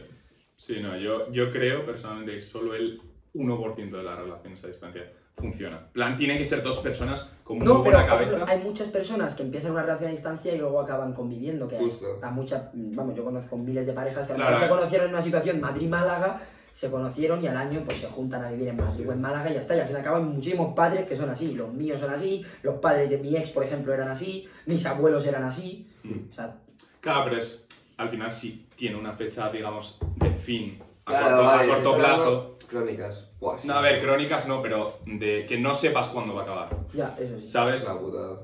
sí 0.57 0.80
no, 0.80 0.95
yo, 0.95 1.32
yo 1.32 1.51
creo 1.51 1.84
personalmente 1.88 2.36
que 2.36 2.41
solo 2.41 2.76
el 2.76 3.01
1% 3.34 3.97
de 3.97 4.03
las 4.03 4.20
relaciones 4.20 4.64
a 4.64 4.68
distancia 4.68 5.11
funciona. 5.38 5.88
Plan, 5.91 6.15
tienen 6.15 6.38
que 6.38 6.45
ser 6.45 6.61
dos 6.63 6.79
personas 6.79 7.31
con 7.43 7.57
muy 7.57 7.65
No, 7.67 7.84
pero 7.84 7.97
buena 7.97 8.15
ejemplo, 8.15 8.39
cabeza. 8.39 8.51
hay 8.51 8.63
muchas 8.63 8.88
personas 8.89 9.36
que 9.36 9.43
empiezan 9.43 9.71
una 9.71 9.81
relación 9.84 10.09
a 10.09 10.11
distancia 10.13 10.53
y 10.53 10.57
luego 10.57 10.79
acaban 10.79 11.13
conviviendo. 11.13 11.67
Que 11.67 11.77
Justo. 11.77 12.19
a 12.21 12.29
muchas, 12.31 12.69
vamos, 12.73 13.15
yo 13.15 13.23
conozco 13.23 13.57
miles 13.57 13.86
de 13.86 13.93
parejas 13.93 14.27
que 14.27 14.34
Claro, 14.34 14.57
se 14.57 14.65
eh. 14.65 14.69
conocieron 14.69 15.07
en 15.07 15.13
una 15.15 15.23
situación 15.23 15.59
Madrid-Málaga, 15.59 16.41
se 16.71 16.89
conocieron 16.89 17.43
y 17.43 17.47
al 17.47 17.57
año 17.57 17.81
pues 17.86 17.99
se 17.99 18.07
juntan 18.07 18.43
a 18.45 18.49
vivir 18.51 18.67
en 18.69 18.77
Madrid 18.77 19.07
o 19.07 19.11
en 19.11 19.21
Málaga 19.21 19.49
y 19.51 19.55
ya 19.55 19.61
está. 19.61 19.75
Y 19.75 19.79
al 19.79 19.88
fin 19.88 19.97
hay 19.97 20.23
muchísimos 20.23 20.73
padres 20.73 21.07
que 21.07 21.17
son 21.17 21.29
así. 21.29 21.53
Los 21.53 21.73
míos 21.73 21.99
son 21.99 22.11
así, 22.13 22.43
los 22.63 22.75
padres 22.75 23.09
de 23.09 23.17
mi 23.17 23.36
ex, 23.36 23.51
por 23.51 23.63
ejemplo, 23.63 23.93
eran 23.93 24.07
así, 24.09 24.47
mis 24.65 24.86
abuelos 24.86 25.25
eran 25.25 25.43
así. 25.43 25.88
Mm. 26.03 26.29
O 26.31 26.34
sea, 26.34 26.55
Claro, 27.01 27.25
pero 27.25 27.38
es, 27.38 27.67
al 27.97 28.09
final 28.09 28.31
sí 28.31 28.65
tiene 28.75 28.95
una 28.95 29.11
fecha, 29.11 29.51
digamos, 29.51 29.99
de 30.15 30.31
fin 30.31 30.79
a 31.06 31.10
Claro, 31.12 31.36
corto, 31.38 31.43
a 31.43 31.56
vale, 31.56 31.68
corto 31.70 31.89
estoy 31.89 31.99
plazo. 32.04 32.49
Crónicas. 32.70 33.30
Buah, 33.39 33.58
sí. 33.58 33.68
No, 33.68 33.76
a 33.76 33.82
ver, 33.82 34.01
crónicas 34.01 34.47
no, 34.47 34.62
pero 34.62 34.99
de 35.06 35.45
que 35.47 35.60
no 35.60 35.76
sepas 35.76 36.08
cuándo 36.08 36.34
va 36.34 36.41
a 36.41 36.43
acabar. 36.45 36.70
ya, 36.93 37.16
eso 37.20 37.38
sí. 37.38 37.43
Es 37.43 37.51
¿Sabes? 37.51 37.88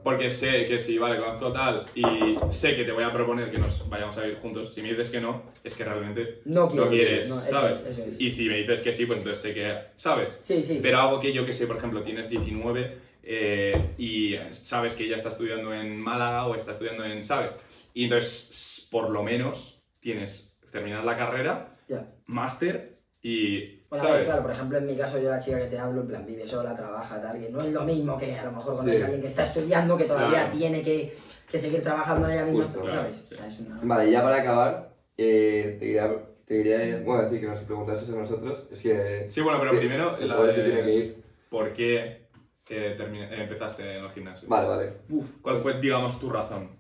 Porque 0.04 0.32
sé 0.32 0.68
que 0.68 0.80
si, 0.80 0.98
vale, 1.00 1.18
conozco 1.18 1.52
tal 1.52 1.86
y 1.96 2.04
sé 2.52 2.76
que 2.76 2.84
te 2.84 2.92
voy 2.92 3.04
a 3.04 3.12
proponer 3.12 3.50
que 3.50 3.58
nos 3.58 3.90
vayamos 3.90 4.16
a 4.18 4.22
vivir 4.22 4.38
juntos, 4.40 4.72
si 4.74 4.84
me 4.84 4.90
dices 4.90 5.10
que 5.10 5.20
no, 5.20 5.44
es 5.64 5.76
que 5.76 5.84
realmente 5.84 6.42
No 6.46 6.68
quieres, 6.70 6.86
no 6.86 6.90
quieres, 6.92 7.30
no, 7.30 7.42
eso 7.42 7.50
¿sabes? 7.50 7.80
es, 7.82 7.98
eso 7.98 8.10
es. 8.12 8.22
Y 8.22 8.30
si 8.30 8.48
me 8.50 8.58
dices 8.58 8.82
que 8.82 8.94
sí, 8.94 9.06
pues 9.08 9.18
entonces 9.20 9.42
sé 9.42 9.54
que, 9.54 9.76
¿sabes? 9.96 10.40
Sí, 10.44 10.62
sí. 10.62 10.80
Pero 10.82 11.00
algo 11.00 11.20
que 11.20 11.34
yo 11.34 11.46
que 11.46 11.54
sé, 11.54 11.66
por 11.66 11.78
ejemplo, 11.78 12.04
tienes 12.04 12.30
19 12.30 12.98
eh, 13.24 13.94
y 13.98 14.36
sabes 14.52 14.96
que 14.96 15.06
ella 15.06 15.16
está 15.16 15.30
estudiando 15.30 15.74
en 15.74 16.00
Málaga 16.00 16.46
o 16.46 16.56
está 16.56 16.74
estudiando 16.74 17.04
en, 17.04 17.24
¿sabes? 17.24 17.56
Y 17.96 18.04
entonces, 18.04 18.88
por 18.92 19.10
lo 19.10 19.24
menos, 19.24 19.82
tienes 20.00 20.58
terminar 20.72 21.04
la 21.04 21.18
carrera, 21.18 21.76
Ya. 21.90 22.06
máster 22.28 23.00
y, 23.22 23.80
Bueno, 23.90 24.06
¿sabes? 24.06 24.26
claro, 24.26 24.44
por 24.44 24.52
ejemplo, 24.52 24.78
en 24.78 24.86
mi 24.86 24.96
caso, 24.96 25.20
yo 25.20 25.30
la 25.30 25.40
chica 25.40 25.58
que 25.60 25.66
te 25.66 25.78
hablo, 25.80 26.02
en 26.02 26.08
plan, 26.08 26.26
vive 26.26 26.48
sola, 26.48 26.76
trabaja, 26.76 27.20
tal, 27.22 27.38
que 27.40 27.50
no 27.50 27.62
es 27.62 27.74
lo 27.74 27.84
mismo 27.84 28.18
que 28.18 28.38
a 28.38 28.46
lo 28.46 28.52
mejor 28.54 28.76
cuando 28.76 28.92
Sí. 28.92 28.98
hay 28.98 29.04
alguien 29.04 29.22
que 29.22 29.28
está 29.28 29.44
estudiando, 29.44 29.98
que 29.98 30.06
todavía 30.06 30.44
Claro. 30.46 30.58
tiene 30.58 30.84
que, 30.84 31.14
que 31.52 31.60
seguir 31.60 31.82
trabajando 31.84 32.28
en 32.30 32.34
ella 32.36 32.46
misma, 32.46 32.64
Justo, 32.64 32.88
¿sabes? 32.88 33.26
claro, 33.30 33.50
sí. 33.52 33.64
O 33.64 33.66
sea, 33.66 33.66
una- 33.74 33.80
Vale, 33.96 34.12
ya 34.12 34.22
para 34.24 34.36
acabar, 34.42 34.94
eh, 35.18 35.76
te, 35.80 35.86
quería, 35.88 36.16
te 36.46 36.54
diría, 36.54 37.02
bueno, 37.04 37.24
decir 37.24 37.42
que 37.42 37.48
nos 37.48 37.60
preguntases 37.62 38.10
a 38.14 38.16
nosotros, 38.18 38.68
es 38.72 38.82
que... 38.82 39.26
Sí, 39.28 39.42
bueno, 39.42 39.60
pero 39.60 39.72
que- 39.72 39.78
primero 39.80 40.16
la 40.18 40.44
de- 40.44 40.54
tiene 40.54 40.84
que 40.84 40.94
ir. 40.96 41.24
¿Por 41.50 41.74
qué 41.74 42.28
eh, 42.70 42.96
eh, 43.00 43.36
empezaste 43.42 43.98
en 43.98 44.04
el 44.06 44.12
gimnasio? 44.12 44.48
Vale, 44.48 44.68
vale. 44.68 44.94
Uf, 45.10 45.42
¿Cuál 45.42 45.58
fue, 45.58 45.82
digamos, 45.82 46.20
tu 46.20 46.30
razón? 46.30 46.78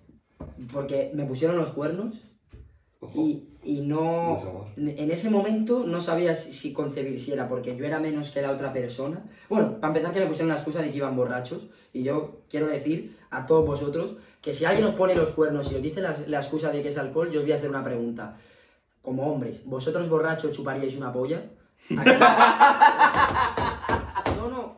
porque 0.71 1.11
me 1.15 1.25
pusieron 1.25 1.57
los 1.57 1.71
cuernos. 1.71 2.28
Y, 3.13 3.47
y 3.63 3.81
no... 3.81 4.35
En 4.75 5.11
ese 5.11 5.29
momento 5.29 5.85
no 5.85 6.01
sabía 6.01 6.35
si, 6.35 6.53
si 6.53 6.73
concebir 6.73 7.19
si 7.19 7.31
era 7.31 7.47
porque 7.47 7.75
yo 7.75 7.85
era 7.85 7.99
menos 7.99 8.31
que 8.31 8.41
la 8.41 8.51
otra 8.51 8.73
persona. 8.73 9.23
Bueno, 9.47 9.79
para 9.79 9.93
empezar 9.93 10.13
que 10.13 10.19
me 10.19 10.27
pusieron 10.27 10.49
la 10.49 10.55
excusa 10.55 10.81
de 10.81 10.91
que 10.91 10.97
iban 10.97 11.15
borrachos. 11.15 11.69
Y 11.93 12.03
yo 12.03 12.41
quiero 12.49 12.67
decir 12.67 13.17
a 13.29 13.45
todos 13.45 13.65
vosotros 13.65 14.15
que 14.41 14.53
si 14.53 14.65
alguien 14.65 14.85
os 14.85 14.95
pone 14.95 15.15
los 15.15 15.29
cuernos 15.29 15.71
y 15.71 15.75
os 15.75 15.81
dice 15.81 16.01
la, 16.01 16.17
la 16.27 16.39
excusa 16.39 16.71
de 16.71 16.81
que 16.81 16.89
es 16.89 16.97
alcohol, 16.97 17.31
yo 17.31 17.39
os 17.39 17.45
voy 17.45 17.53
a 17.53 17.55
hacer 17.55 17.69
una 17.69 17.83
pregunta. 17.83 18.37
Como 19.01 19.31
hombres, 19.31 19.65
¿vosotros 19.65 20.09
borrachos 20.09 20.51
chuparíais 20.51 20.97
una 20.97 21.13
polla? 21.13 21.41
¿A 21.97 22.03
qué 24.23 24.31
no? 24.35 24.49
No, 24.49 24.49
no. 24.49 24.75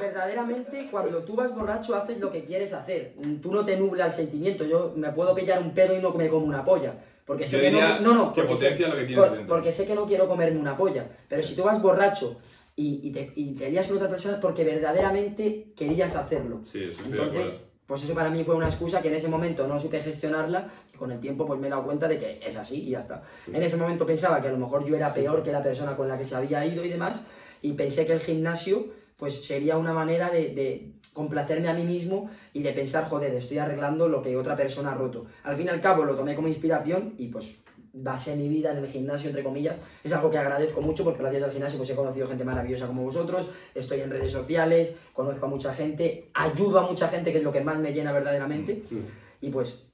Verdaderamente, 0.00 0.88
cuando 0.90 1.18
tú 1.22 1.34
vas 1.36 1.54
borracho, 1.54 1.94
haces 1.94 2.18
lo 2.18 2.30
que 2.32 2.44
quieres 2.44 2.72
hacer. 2.72 3.14
Tú 3.42 3.52
no 3.52 3.64
te 3.64 3.76
nubla 3.76 4.06
el 4.06 4.12
sentimiento. 4.12 4.64
Yo 4.64 4.92
me 4.96 5.10
puedo 5.12 5.34
pillar 5.34 5.60
un 5.62 5.72
pedo 5.72 5.96
y 5.96 6.00
no 6.02 6.10
me 6.12 6.28
como 6.28 6.46
una 6.46 6.64
polla. 6.64 6.94
Porque 7.24 7.46
sé 7.46 7.60
que 7.60 7.70
no, 7.70 7.80
no, 8.00 8.14
no, 8.14 8.32
que 8.32 8.42
porque 8.42 8.56
sé- 8.56 8.64
potencia 8.64 8.88
lo 8.88 8.96
que 8.96 9.04
tienes 9.04 9.18
por- 9.24 9.36
dentro. 9.36 9.54
porque 9.54 9.70
sé 9.72 9.86
que 9.86 9.94
no 9.94 10.06
quiero 10.06 10.26
comerme 10.28 10.58
una 10.58 10.76
polla. 10.76 11.06
Pero 11.28 11.42
si 11.42 11.54
tú 11.54 11.62
vas 11.62 11.80
borracho 11.80 12.40
y, 12.74 13.00
y 13.08 13.12
te, 13.12 13.32
y 13.36 13.54
te 13.54 13.70
lías 13.70 13.86
con 13.86 13.96
otra 13.98 14.08
persona 14.08 14.34
es 14.34 14.40
porque 14.40 14.64
verdaderamente 14.64 15.72
querías 15.76 16.16
hacerlo. 16.16 16.60
Sí, 16.64 16.84
eso 16.84 16.90
estoy 17.02 17.12
de 17.12 17.18
acuerdo. 17.18 17.36
Entonces, 17.38 17.66
pues 17.86 18.04
eso 18.04 18.14
para 18.14 18.30
mí 18.30 18.42
fue 18.44 18.54
una 18.56 18.66
excusa 18.66 19.00
que 19.02 19.08
en 19.08 19.14
ese 19.14 19.28
momento 19.28 19.66
no 19.68 19.78
supe 19.78 20.00
gestionarla 20.00 20.70
y 20.92 20.96
con 20.96 21.10
el 21.12 21.20
tiempo 21.20 21.46
pues 21.46 21.58
me 21.60 21.66
he 21.66 21.70
dado 21.70 21.84
cuenta 21.84 22.08
de 22.08 22.18
que 22.18 22.40
es 22.44 22.56
así 22.56 22.82
y 22.84 22.90
ya 22.90 23.00
está. 23.00 23.22
En 23.52 23.62
ese 23.62 23.76
momento 23.76 24.06
pensaba 24.06 24.40
que 24.40 24.48
a 24.48 24.52
lo 24.52 24.58
mejor 24.58 24.84
yo 24.84 24.96
era 24.96 25.12
peor 25.14 25.42
que 25.42 25.52
la 25.52 25.62
persona 25.62 25.96
con 25.96 26.08
la 26.08 26.16
que 26.18 26.24
se 26.24 26.34
había 26.36 26.64
ido 26.66 26.84
y 26.84 26.88
demás 26.88 27.24
y 27.62 27.72
pensé 27.74 28.06
que 28.06 28.12
el 28.12 28.20
gimnasio 28.20 28.86
pues 29.20 29.44
sería 29.44 29.76
una 29.76 29.92
manera 29.92 30.30
de, 30.30 30.54
de 30.54 30.92
complacerme 31.12 31.68
a 31.68 31.74
mí 31.74 31.84
mismo 31.84 32.30
y 32.52 32.62
de 32.62 32.72
pensar, 32.72 33.08
joder, 33.08 33.34
estoy 33.34 33.58
arreglando 33.58 34.08
lo 34.08 34.22
que 34.22 34.36
otra 34.36 34.56
persona 34.56 34.92
ha 34.92 34.94
roto. 34.94 35.26
Al 35.44 35.56
fin 35.56 35.66
y 35.66 35.68
al 35.68 35.80
cabo 35.80 36.04
lo 36.04 36.16
tomé 36.16 36.34
como 36.34 36.48
inspiración 36.48 37.14
y 37.18 37.28
pues 37.28 37.54
basé 37.92 38.36
mi 38.36 38.48
vida 38.48 38.72
en 38.72 38.78
el 38.78 38.86
gimnasio, 38.86 39.28
entre 39.28 39.42
comillas. 39.42 39.80
Es 40.02 40.12
algo 40.12 40.30
que 40.30 40.38
agradezco 40.38 40.80
mucho 40.80 41.04
porque 41.04 41.20
gracias 41.20 41.42
al 41.42 41.50
gimnasio 41.50 41.78
pues 41.78 41.90
he 41.90 41.94
conocido 41.94 42.28
gente 42.28 42.44
maravillosa 42.44 42.86
como 42.86 43.02
vosotros, 43.02 43.50
estoy 43.74 44.00
en 44.00 44.10
redes 44.10 44.32
sociales, 44.32 44.94
conozco 45.12 45.46
a 45.46 45.48
mucha 45.48 45.74
gente, 45.74 46.30
ayudo 46.34 46.78
a 46.78 46.86
mucha 46.86 47.08
gente, 47.08 47.32
que 47.32 47.38
es 47.38 47.44
lo 47.44 47.52
que 47.52 47.60
más 47.60 47.78
me 47.78 47.92
llena 47.92 48.12
verdaderamente. 48.12 48.82
Mm. 48.90 49.46
Y 49.46 49.50
pues 49.50 49.84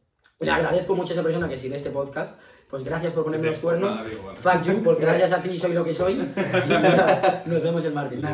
le 0.41 0.51
agradezco 0.51 0.95
mucho 0.95 1.13
a 1.13 1.15
esa 1.15 1.23
persona 1.23 1.49
que 1.49 1.57
si 1.57 1.69
ve 1.69 1.77
este 1.77 1.91
podcast, 1.91 2.39
pues 2.77 2.85
gracias 2.85 3.15
por 3.15 3.25
ponerme 3.25 3.47
los 3.47 3.57
cuernos. 3.59 3.97
Nada, 3.97 4.07
digo, 4.07 4.23
bueno. 4.25 4.39
Fuck 4.39 4.63
you, 4.65 4.83
porque 4.85 5.03
gracias 5.07 5.33
a 5.33 5.43
ti 5.43 5.59
soy 5.59 5.73
lo 5.73 5.83
que 5.83 5.95
soy. 5.95 6.17
Nos 7.47 7.63
vemos 7.63 7.83
el 7.87 7.95
martes. 7.95 8.21
No, 8.21 8.29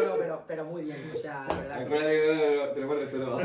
no, 0.00 0.14
pero, 0.18 0.42
pero 0.46 0.64
muy 0.66 0.82
bien. 0.84 1.10
O 1.14 1.16
sea, 1.16 1.46
la 1.48 1.54
verdad. 1.54 1.78
que- 1.78 1.84
Acuérdate 1.84 2.74
tenemos 2.74 2.96
reserva. 2.98 3.40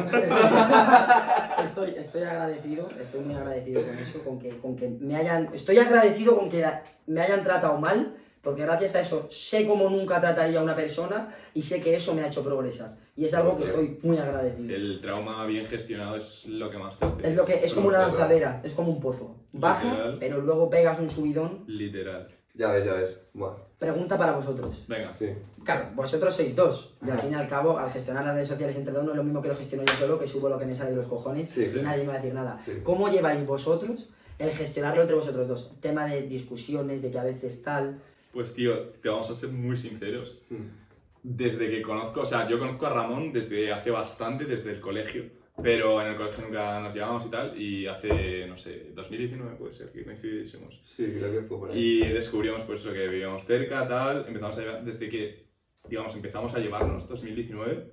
Estoy, 1.64 1.96
estoy 1.98 2.24
agradecido, 2.24 2.90
estoy 3.00 3.22
muy 3.22 3.36
agradecido 3.36 3.82
con 3.84 3.98
eso, 3.98 4.20
con 4.24 4.40
que, 4.40 4.50
con 4.58 4.76
que 4.76 4.90
me 5.00 5.16
hayan. 5.16 5.50
Estoy 5.54 5.78
agradecido 5.80 6.38
con 6.38 6.50
que 6.50 6.66
me 7.08 7.22
hayan 7.22 7.44
tratado 7.44 7.78
mal, 7.78 8.16
porque 8.42 8.64
gracias 8.64 8.96
a 8.96 9.02
eso 9.02 9.28
sé 9.32 9.68
cómo 9.68 9.90
nunca 9.90 10.20
trataría 10.20 10.60
a 10.60 10.64
una 10.64 10.76
persona 10.76 11.34
y 11.54 11.62
sé 11.62 11.82
que 11.82 11.96
eso 11.96 12.14
me 12.14 12.22
ha 12.24 12.28
hecho 12.28 12.44
progresar. 12.44 12.96
Y 13.16 13.26
es 13.26 13.34
algo 13.34 13.56
que 13.58 13.64
estoy 13.66 14.00
muy 14.04 14.18
agradecido. 14.18 14.74
El 14.76 15.00
trauma 15.02 15.46
bien 15.46 15.66
gestionado 15.68 16.16
es 16.16 16.46
lo 16.48 16.70
que 16.72 16.78
más 16.78 16.98
te 16.98 17.06
hace. 17.06 17.28
Es 17.28 17.36
lo 17.36 17.46
que 17.46 17.64
es 17.64 17.74
como 17.74 17.90
una 17.90 18.00
lanzadera, 18.00 18.62
es 18.64 18.74
como 18.74 18.92
un 18.92 19.00
pozo. 19.00 19.36
Baja, 19.54 19.84
Literal. 19.90 20.18
pero 20.20 20.42
luego 20.42 20.70
pegas 20.70 21.00
un 21.00 21.12
subidón. 21.12 21.64
Literal. 21.68 22.28
Ya 22.54 22.70
ves, 22.72 22.84
ya 22.86 22.94
ves. 22.94 23.20
Bueno, 23.34 23.58
Pregunta 23.80 24.18
para 24.18 24.34
vosotros. 24.34 24.84
Venga. 24.88 25.12
sí. 25.14 25.28
Claro, 25.64 25.90
vosotros 25.96 26.34
sois 26.36 26.56
dos. 26.56 26.96
Y 27.06 27.10
al 27.10 27.20
fin 27.22 27.32
y 27.32 27.36
al 27.36 27.48
cabo, 27.48 27.78
al 27.78 27.92
gestionar 27.92 28.26
las 28.26 28.34
redes 28.34 28.48
sociales 28.48 28.76
entre 28.76 28.92
dos, 28.94 29.04
no 29.04 29.12
es 29.12 29.18
lo 29.18 29.24
mismo 29.24 29.42
que 29.42 29.48
lo 29.50 29.56
gestiono 29.56 29.84
yo 29.86 29.94
solo, 29.94 30.20
que 30.20 30.28
subo 30.28 30.50
lo 30.50 30.58
que 30.58 30.66
me 30.66 30.76
sale 30.76 30.90
de 30.92 30.96
los 30.98 31.08
cojones 31.08 31.50
Sí, 31.50 31.62
y 31.62 31.66
sí. 31.66 31.80
nadie 31.84 32.04
me 32.04 32.10
va 32.10 32.14
a 32.16 32.18
decir 32.18 32.34
nada. 32.34 32.60
Sí. 32.60 32.74
¿Cómo 32.84 33.10
lleváis 33.10 33.46
vosotros 33.46 34.10
el 34.40 34.52
gestionarlo 34.52 35.02
entre 35.04 35.16
vosotros 35.16 35.48
dos? 35.48 35.72
Tema 35.80 36.08
de 36.08 36.24
discusiones, 36.24 37.02
de 37.04 37.12
que 37.12 37.20
a 37.20 37.24
veces 37.24 37.62
tal. 37.62 38.00
Pues 38.32 38.54
tío, 38.54 38.78
te 39.02 39.10
vamos 39.10 39.30
a 39.30 39.36
ser 39.36 39.50
muy 39.50 39.78
sinceros. 39.78 40.42
Mm. 40.50 40.82
Desde 41.24 41.70
que 41.70 41.82
conozco, 41.82 42.22
o 42.22 42.26
sea, 42.26 42.50
yo 42.50 42.58
conozco 42.58 42.86
a 42.88 42.90
Ramón 42.90 43.32
desde 43.32 43.72
hace 43.72 43.92
bastante, 43.92 44.46
desde 44.46 44.72
el 44.72 44.80
colegio. 44.80 45.26
Pero 45.62 46.02
en 46.02 46.08
el 46.08 46.16
colegio 46.16 46.46
nunca 46.46 46.80
nos 46.80 46.94
llevábamos 46.94 47.26
y 47.26 47.30
tal. 47.30 47.62
Y 47.62 47.88
hace, 47.88 48.48
no 48.48 48.58
sé, 48.58 48.92
2019 48.96 49.56
puede 49.58 49.74
ser 49.74 49.92
que 49.92 50.04
coincidísemos. 50.04 50.82
Sí, 50.86 51.06
creo 51.06 51.32
que 51.32 51.48
fue 51.48 51.60
por 51.60 51.72
ahí. 51.72 51.80
Y 51.80 52.08
descubrimos 52.08 52.64
pues 52.64 52.80
eso, 52.80 52.94
que 52.94 53.08
vivíamos 53.08 53.46
cerca, 53.46 53.88
tal. 53.88 54.26
Empezamos 54.28 54.58
a 54.58 54.62
llevar, 54.62 54.84
desde 54.84 55.10
que, 55.10 55.46
digamos, 55.88 56.16
empezamos 56.16 56.56
a 56.56 56.60
llevarnos 56.60 57.08
2019, 57.08 57.92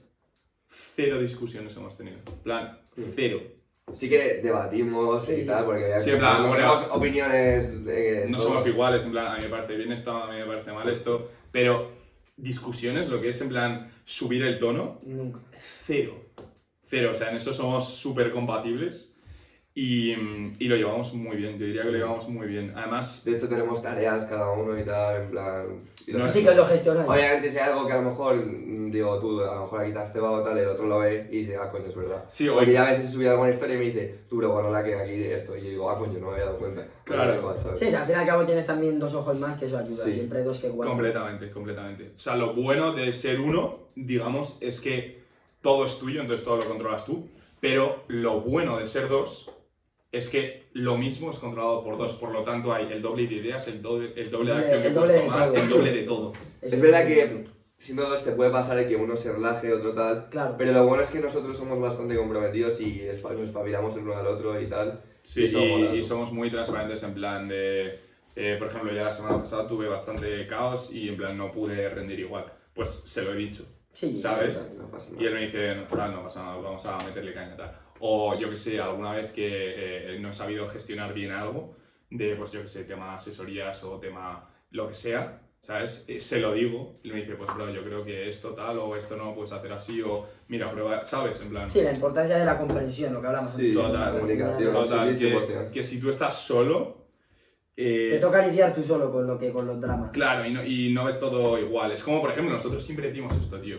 cero 0.69 1.21
discusiones 1.21 1.77
hemos 1.77 1.97
tenido. 1.97 2.19
En 2.27 2.39
plan, 2.43 2.79
cero. 3.15 3.43
Sí 3.95 4.09
que 4.09 4.41
debatimos 4.43 5.29
y 5.31 5.45
tal, 5.45 5.65
porque 5.65 5.99
Sí, 6.01 6.11
en 6.11 6.19
plan, 6.19 6.39
bueno, 6.49 6.55
tenemos 6.57 6.87
opiniones 6.91 7.85
de 7.85 8.27
No 8.29 8.37
todo. 8.37 8.49
somos 8.49 8.67
iguales, 8.67 9.05
en 9.05 9.13
plan, 9.13 9.27
a 9.29 9.37
mí 9.37 9.43
me 9.45 9.49
parece 9.49 9.77
bien 9.77 9.93
esto, 9.93 10.11
a 10.17 10.31
mí 10.31 10.39
me 10.39 10.45
parece 10.47 10.73
mal 10.73 10.89
esto. 10.89 11.31
Pero 11.53 11.91
discusiones, 12.37 13.09
lo 13.09 13.21
que 13.21 13.31
es 13.31 13.41
en 13.41 13.49
plan 13.49 13.91
subir 14.05 14.43
el 14.45 14.59
tono, 14.59 15.01
Nunca. 15.05 15.41
cero. 15.87 16.15
Cero, 16.87 17.11
o 17.13 17.15
sea, 17.15 17.31
en 17.31 17.37
eso 17.37 17.53
somos 17.53 17.89
súper 17.95 18.31
compatibles 18.33 19.15
y, 19.81 20.11
y 20.59 20.65
lo 20.67 20.75
llevamos 20.75 21.15
muy 21.15 21.37
bien, 21.37 21.57
yo 21.57 21.65
diría 21.65 21.83
que 21.83 21.93
lo 21.93 21.99
llevamos 21.99 22.29
muy 22.29 22.49
bien. 22.49 22.73
Además, 22.75 23.25
De 23.25 23.37
hecho, 23.37 23.49
tenemos 23.49 23.81
tareas 23.81 24.25
cada 24.25 24.51
uno 24.51 24.77
y 24.77 24.83
tal, 24.83 25.23
en 25.23 25.31
plan... 25.31 25.67
y 26.05 26.11
lo 26.11 26.19
No, 26.19 26.25
Así 26.25 26.45
que 26.45 26.53
lo 26.53 26.67
gestionáis. 26.67 27.09
Obviamente, 27.09 27.49
si 27.49 27.59
hay 27.59 27.71
algo 27.71 27.87
que 27.87 27.93
a 27.93 28.03
lo 28.03 28.11
mejor, 28.11 28.45
mm, 28.45 28.91
digo, 28.91 29.21
tú 29.21 29.41
a 29.41 29.55
lo 29.55 29.61
mejor 29.63 29.83
aquí 29.83 29.93
te 29.93 29.99
has 30.01 30.13
cebado 30.13 30.35
o 30.35 30.43
tal, 30.43 30.59
el 30.59 30.67
otro 30.67 30.87
lo 30.89 30.99
ve 30.99 31.29
y 31.31 31.43
dice, 31.43 31.57
ah, 31.59 31.71
coño, 31.71 31.87
es 31.87 31.95
verdad. 31.95 32.25
Sí, 32.27 32.49
Porque 32.53 32.73
ya 32.73 32.89
a 32.89 32.93
veces 32.93 33.13
subido 33.13 33.31
alguna 33.31 33.51
historia 33.51 33.77
y 33.77 33.79
me 33.79 33.85
dice, 33.85 34.19
tú, 34.29 34.39
pero 34.39 34.53
bueno, 34.53 34.69
la 34.69 34.83
que 34.83 34.97
aquí 34.97 35.13
esto, 35.13 35.57
y 35.57 35.63
yo 35.63 35.69
digo, 35.69 35.91
ah, 35.91 35.97
coño, 35.97 36.19
no 36.19 36.27
me 36.27 36.33
había 36.33 36.47
dado 36.47 36.59
cuenta. 36.59 36.85
Claro. 37.05 37.37
Igual, 37.37 37.59
¿sabes? 37.61 37.79
Sí, 37.79 37.95
al 37.95 38.05
fin 38.05 38.17
y 38.17 38.19
al 38.19 38.27
cabo 38.27 38.45
tienes 38.45 38.67
también 38.67 38.99
dos 38.99 39.15
ojos 39.15 39.39
más, 39.39 39.61
que 39.61 39.67
eso 39.67 39.79
ayuda. 39.79 40.05
Sí. 40.07 40.13
Siempre 40.13 40.43
dos 40.43 40.59
que 40.59 40.71
guardan. 40.71 40.97
completamente, 40.97 41.53
completamente. 41.53 42.15
O 42.17 42.19
sea, 42.19 42.35
lo 42.35 42.53
bueno 42.53 42.95
de 42.95 43.13
ser 43.13 43.39
uno, 43.39 43.79
digamos, 43.95 44.59
es 44.61 44.81
que 44.81 45.23
todo 45.63 45.85
es 45.85 46.01
tuyo, 46.01 46.21
entonces 46.21 46.45
todo 46.45 46.57
lo 46.57 46.65
controlas 46.65 47.05
tú. 47.05 47.29
Pero 47.61 48.03
lo 48.09 48.41
bueno 48.41 48.79
de 48.79 48.89
ser 48.89 49.09
dos 49.09 49.53
es 50.11 50.29
que 50.31 50.69
lo 50.73 50.97
mismo 50.97 51.31
es 51.31 51.39
controlado 51.39 51.85
por 51.85 51.99
dos. 51.99 52.15
Por 52.15 52.31
lo 52.33 52.43
tanto, 52.43 52.73
hay 52.73 52.91
el 52.93 53.03
doble 53.03 53.27
de 53.27 53.35
ideas, 53.35 53.69
el 53.69 53.83
doble, 53.83 54.13
el 54.17 54.31
doble 54.31 54.53
de 54.55 54.59
El 54.59 54.65
acción 54.65 54.83
que 54.83 54.89
doble 54.91 55.01
puedes 55.01 55.23
de 55.23 55.29
tomar, 55.29 55.53
el 55.55 55.69
doble 55.69 55.93
de 55.93 56.03
todo. 56.03 56.33
Es 56.63 56.81
verdad 56.81 57.07
que 57.07 57.45
siendo 57.77 58.09
dos 58.09 58.25
te 58.25 58.33
puede 58.33 58.51
pasar 58.51 58.87
que 58.89 58.97
uno 58.97 59.15
se 59.17 59.33
relaje, 59.33 59.73
otro 59.73 59.95
tal, 59.95 60.29
Claro. 60.31 60.55
pero 60.59 60.73
lo 60.73 60.87
bueno 60.87 61.03
es 61.03 61.11
que 61.11 61.21
nosotros 61.21 61.57
somos 61.57 61.79
bastante 61.79 62.17
comprometidos 62.17 62.81
y 62.81 63.03
nos 63.07 63.41
espabilamos 63.41 63.97
el 63.97 64.03
uno 64.03 64.17
al 64.17 64.27
otro 64.27 64.61
y 64.61 64.67
tal. 64.67 65.01
Sí, 65.23 65.45
Y 65.45 65.57
y, 65.57 65.99
y 65.99 66.03
somos 66.03 66.33
muy 66.33 66.51
transparentes 66.51 67.03
en 67.03 67.15
plan 67.15 67.47
de, 67.47 67.99
eh, 68.35 68.57
por 68.59 68.69
ejemplo, 68.69 68.93
ya 68.93 69.05
la 69.05 69.13
semana 69.13 69.39
pasada 69.41 69.67
tuve 69.69 69.89
bastante 69.89 70.47
caos 70.47 70.93
y 70.93 71.09
en 71.09 71.17
plan 71.17 71.37
no 71.37 71.53
pude 71.53 71.89
rendir 71.91 72.19
igual. 72.21 72.47
Pues 72.75 72.89
se 72.89 73.23
lo 73.23 73.33
he 73.35 73.37
dicho. 73.37 73.65
Sí, 73.93 74.19
¿sabes? 74.19 74.75
No 74.79 74.89
pasa 74.91 75.11
Y 75.19 75.25
él 75.27 75.35
me 75.35 75.41
dice, 75.41 75.75
no, 75.75 75.83
no 75.83 76.23
pasa 76.23 76.43
nada, 76.45 76.57
vamos 76.57 76.85
a 76.87 76.99
meterle 77.05 77.33
caña 77.33 77.57
tal. 77.57 77.77
O 78.01 78.39
yo 78.39 78.49
que 78.51 78.57
sé, 78.57 78.81
alguna 78.81 79.13
vez 79.13 79.33
que 79.33 80.15
eh, 80.15 80.19
no 80.21 80.31
he 80.31 80.35
sabido 80.35 80.67
gestionar 80.69 81.13
bien 81.15 81.33
algo, 81.33 81.77
de 82.11 82.35
pues 82.37 82.53
yo 82.53 82.63
que 82.63 82.69
sé, 82.69 82.85
tema 82.85 83.15
asesorías 83.15 83.83
o 83.85 83.99
tema 83.99 84.49
lo 84.71 84.89
que 84.89 84.95
sea, 84.95 85.41
¿sabes? 85.63 86.05
Eh, 86.09 86.21
se 86.21 86.41
lo 86.41 86.53
digo 86.55 87.01
y 87.03 87.11
me 87.11 87.17
dice, 87.21 87.35
pues 87.35 87.53
bro, 87.55 87.71
yo 87.71 87.83
creo 87.83 88.05
que 88.05 88.29
esto 88.29 88.51
tal 88.55 88.79
o 88.79 88.97
esto 88.97 89.17
no 89.17 89.35
puedes 89.35 89.53
hacer 89.53 89.73
así 89.73 90.01
o 90.03 90.27
mira, 90.49 90.71
prueba, 90.71 91.05
¿sabes? 91.05 91.41
En 91.41 91.51
plan, 91.51 91.71
Sí, 91.71 91.83
la 91.83 91.93
importancia 91.93 92.39
de 92.39 92.45
la 92.45 92.57
comprensión, 92.59 93.13
lo 93.15 93.21
que 93.21 93.27
hablamos 93.27 93.51
Sí, 93.55 93.69
antes. 93.71 93.75
total, 93.83 94.15
comunicación, 94.15 94.73
total, 94.73 95.09
sí, 95.09 95.15
sí, 95.15 95.19
que, 95.21 95.37
100%. 95.37 95.71
que 95.71 95.83
si 95.85 96.01
tú 96.01 96.09
estás 96.09 96.35
solo... 96.37 97.07
eh, 97.77 98.11
Te 98.13 98.19
toca 98.21 98.47
lidiar 98.47 98.75
tú 98.75 98.83
solo 98.83 99.11
con, 99.13 99.27
lo 99.27 99.39
que, 99.39 99.53
con 99.53 99.67
los 99.67 99.81
dramas. 99.81 100.11
Claro, 100.13 100.47
y 100.47 100.53
no, 100.55 100.65
y 100.65 100.93
no 100.93 101.05
ves 101.05 101.19
todo 101.21 101.59
igual. 101.59 101.93
Es 101.93 102.03
como, 102.03 102.21
por 102.21 102.31
ejemplo, 102.31 102.55
nosotros 102.55 102.83
siempre 102.83 103.09
decimos 103.09 103.35
esto, 103.37 103.61
tío. 103.61 103.79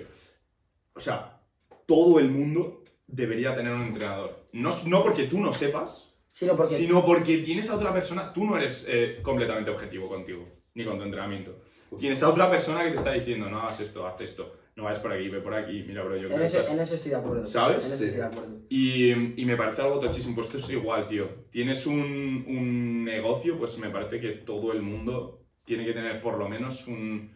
O 0.93 0.99
sea, 0.99 1.39
todo 1.87 2.19
el 2.19 2.29
mundo 2.29 2.78
debería 3.11 3.55
tener 3.55 3.73
un 3.73 3.81
entrenador. 3.83 4.45
No, 4.53 4.75
no 4.85 5.03
porque 5.03 5.23
tú 5.25 5.39
no 5.39 5.51
sepas, 5.53 6.05
Sino 6.31 6.55
porque 6.55 6.75
sino 6.75 7.05
porque 7.05 7.39
tienes 7.39 7.69
a 7.69 7.75
otra 7.75 7.91
persona. 7.91 8.31
Tú 8.33 8.45
no 8.45 8.55
eres 8.55 8.87
eh, 8.89 9.19
completamente 9.21 9.71
objetivo 9.71 10.07
contigo, 10.07 10.47
ni 10.75 10.85
con 10.85 10.97
tu 10.97 11.03
entrenamiento. 11.03 11.57
Tienes 11.99 12.21
a 12.23 12.29
otra 12.29 12.49
persona 12.51 12.83
que 12.83 12.91
te 12.91 12.97
está 12.97 13.11
diciendo, 13.13 13.49
no 13.49 13.59
hagas 13.61 13.79
esto, 13.79 14.05
haz 14.05 14.21
esto, 14.21 14.55
no 14.75 14.83
vayas 14.83 14.99
por 14.99 15.11
aquí, 15.11 15.27
ve 15.27 15.39
por 15.41 15.55
aquí, 15.55 15.83
mira, 15.87 16.03
bro, 16.03 16.15
yo 16.15 16.27
creo 16.27 16.33
en 16.35 16.39
que 16.41 16.45
eso, 16.45 16.59
estás- 16.59 16.73
en 16.75 16.79
eso 16.81 16.95
estoy 16.95 17.11
de 17.11 17.17
acuerdo. 17.17 17.45
¿Sabes? 17.47 17.83
En 17.83 17.91
eso 17.91 17.97
Sí. 17.97 18.03
estoy 18.05 18.19
de 18.19 18.25
acuerdo. 18.27 18.57
Y, 18.69 19.41
y 19.41 19.45
me 19.45 19.57
parece 19.57 19.81
algo 19.81 19.99
tochísimo, 19.99 20.35
pues 20.35 20.47
esto 20.47 20.59
es 20.59 20.69
igual, 20.69 21.07
tío. 21.07 21.27
Tienes 21.49 21.87
un, 21.87 22.45
un 22.47 23.03
negocio, 23.03 23.57
pues 23.57 23.77
me 23.79 23.89
parece 23.89 24.19
que 24.21 24.29
todo 24.29 24.71
el 24.71 24.83
mundo 24.83 25.41
tiene 25.65 25.83
que 25.83 25.93
tener 25.93 26.21
por 26.21 26.37
lo 26.37 26.47
menos 26.47 26.87
un... 26.87 27.31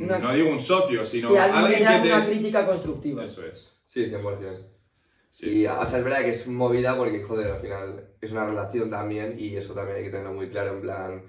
Una- 0.00 0.18
No 0.18 0.34
digo 0.34 0.50
un 0.50 0.60
socio, 0.60 1.06
sino 1.06 1.30
Sí, 1.30 1.36
alguien, 1.36 1.78
que 1.78 1.84
te 1.84 1.86
haga 1.86 2.02
te- 2.02 2.08
una 2.08 2.26
crítica 2.26 2.66
constructiva. 2.66 3.24
Eso 3.24 3.46
es. 3.46 3.77
Sí, 3.88 4.04
100%. 4.10 4.66
Sí. 5.30 5.50
Y, 5.62 5.66
o 5.66 5.86
sea, 5.86 5.98
es 5.98 6.04
verdad 6.04 6.20
que 6.20 6.28
es 6.30 6.46
movida 6.46 6.96
porque, 6.96 7.22
joder, 7.22 7.50
al 7.50 7.58
final 7.58 8.10
es 8.20 8.32
una 8.32 8.44
relación 8.46 8.90
también 8.90 9.36
y 9.38 9.56
eso 9.56 9.72
también 9.74 9.96
hay 9.98 10.04
que 10.04 10.10
tenerlo 10.10 10.34
muy 10.34 10.48
claro, 10.50 10.74
en 10.74 10.80
plan, 10.82 11.22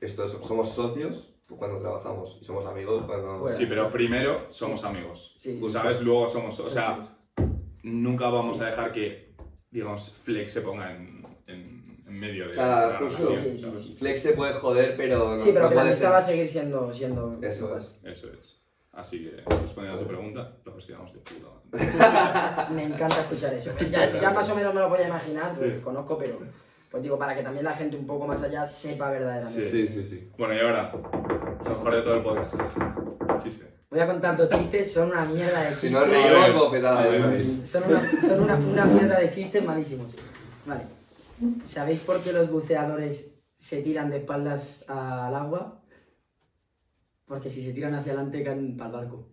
esto 0.00 0.24
es- 0.24 0.32
somos 0.32 0.70
socios 0.70 1.34
cuando 1.48 1.78
trabajamos 1.80 2.38
y 2.40 2.44
somos 2.44 2.64
amigos 2.66 3.02
cuando... 3.04 3.40
Fuera. 3.40 3.56
Sí, 3.56 3.66
pero 3.66 3.90
primero 3.90 4.46
somos 4.50 4.84
amigos. 4.84 5.36
Sí. 5.38 5.60
¿Sabes? 5.70 6.00
Luego 6.02 6.28
somos. 6.28 6.58
O 6.60 6.68
sea, 6.70 7.08
nunca 7.82 8.28
vamos 8.30 8.60
a 8.60 8.66
dejar 8.66 8.92
que, 8.92 9.34
digamos, 9.70 10.10
Flex 10.24 10.52
se 10.52 10.60
ponga 10.62 10.94
en, 10.94 11.26
en, 11.46 12.04
en 12.06 12.14
medio 12.20 12.44
de 12.44 12.50
O 12.50 12.52
sea, 12.54 12.66
la 12.90 12.98
justo. 12.98 13.28
relación, 13.30 13.52
Sí, 13.52 13.58
sí, 13.58 13.64
¿sabes? 13.64 13.82
sí. 13.82 13.96
Flex 13.98 14.22
se 14.22 14.32
puede 14.32 14.52
joder, 14.54 14.96
pero 14.96 15.34
no, 15.36 15.40
Sí, 15.40 15.50
pero 15.52 15.68
no 15.70 15.74
la 15.74 15.82
amistad 15.82 16.00
ser- 16.00 16.12
va 16.12 16.18
a 16.18 16.22
seguir 16.22 16.48
siendo... 16.48 16.92
siendo 16.92 17.38
Eso 17.42 17.76
es. 17.76 17.92
Eso 18.04 18.28
es. 18.38 18.57
Así 18.98 19.20
que, 19.24 19.36
respondiendo 19.48 19.94
a 19.94 19.98
tu 20.02 20.06
pregunta, 20.08 20.52
lo 20.64 20.74
gestionamos 20.74 21.12
de 21.12 21.20
puta 21.20 21.46
madre. 21.72 22.74
Me 22.74 22.82
encanta 22.84 23.20
escuchar 23.20 23.54
eso. 23.54 23.70
Ya, 23.90 24.18
ya 24.20 24.30
más 24.30 24.50
o 24.50 24.56
menos 24.56 24.74
me 24.74 24.80
lo 24.80 24.88
podía 24.88 25.06
imaginar, 25.06 25.50
Sí. 25.52 25.60
porque 25.60 25.80
conozco, 25.82 26.18
pero 26.18 26.38
pues 26.90 27.02
digo, 27.02 27.16
para 27.18 27.36
que 27.36 27.42
también 27.42 27.64
la 27.64 27.74
gente 27.74 27.96
un 27.96 28.06
poco 28.06 28.26
más 28.26 28.42
allá 28.42 28.66
sepa 28.66 29.10
verdaderamente. 29.10 29.70
Sí, 29.70 29.86
sí, 29.86 30.04
sí. 30.04 30.30
Bueno, 30.36 30.54
y 30.54 30.58
ahora, 30.60 30.90
lo 30.92 31.70
mejor 31.70 31.94
de 31.94 32.02
todo 32.02 32.14
el 32.14 32.22
podcast. 32.22 32.56
Chiste. 33.42 33.66
Voy 33.90 34.00
a 34.00 34.06
contar 34.06 34.36
dos 34.36 34.48
chistes, 34.50 34.92
son 34.92 35.10
una 35.10 35.24
mierda 35.24 35.60
de 35.62 35.70
Si 35.70 35.88
chistes. 35.88 35.92
no 35.92 35.98
A 35.98 36.04
ver. 36.04 36.32
reímos, 36.32 36.62
bofetada 36.64 37.00
A 37.02 37.04
país. 37.28 37.70
Son, 37.70 37.82
una, 37.84 38.10
son 38.20 38.40
una, 38.42 38.56
una 38.56 38.84
mierda 38.84 39.20
de 39.20 39.30
chistes 39.30 39.64
malísimos. 39.64 40.08
Vale. 40.66 40.82
¿Sabéis 41.66 42.00
por 42.00 42.20
qué 42.20 42.32
los 42.32 42.50
buceadores 42.50 43.32
se 43.54 43.80
tiran 43.82 44.10
de 44.10 44.18
espaldas 44.18 44.84
al 44.88 45.34
agua? 45.36 45.80
Porque 47.28 47.50
si 47.50 47.62
se 47.62 47.72
tiran 47.74 47.94
hacia 47.94 48.12
adelante 48.12 48.42
caen 48.42 48.76
para 48.76 48.90
el 48.90 48.96
barco. 48.96 49.28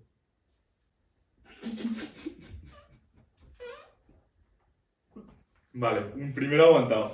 Vale, 5.73 6.01
primero 6.33 6.65
aguantado. 6.65 7.13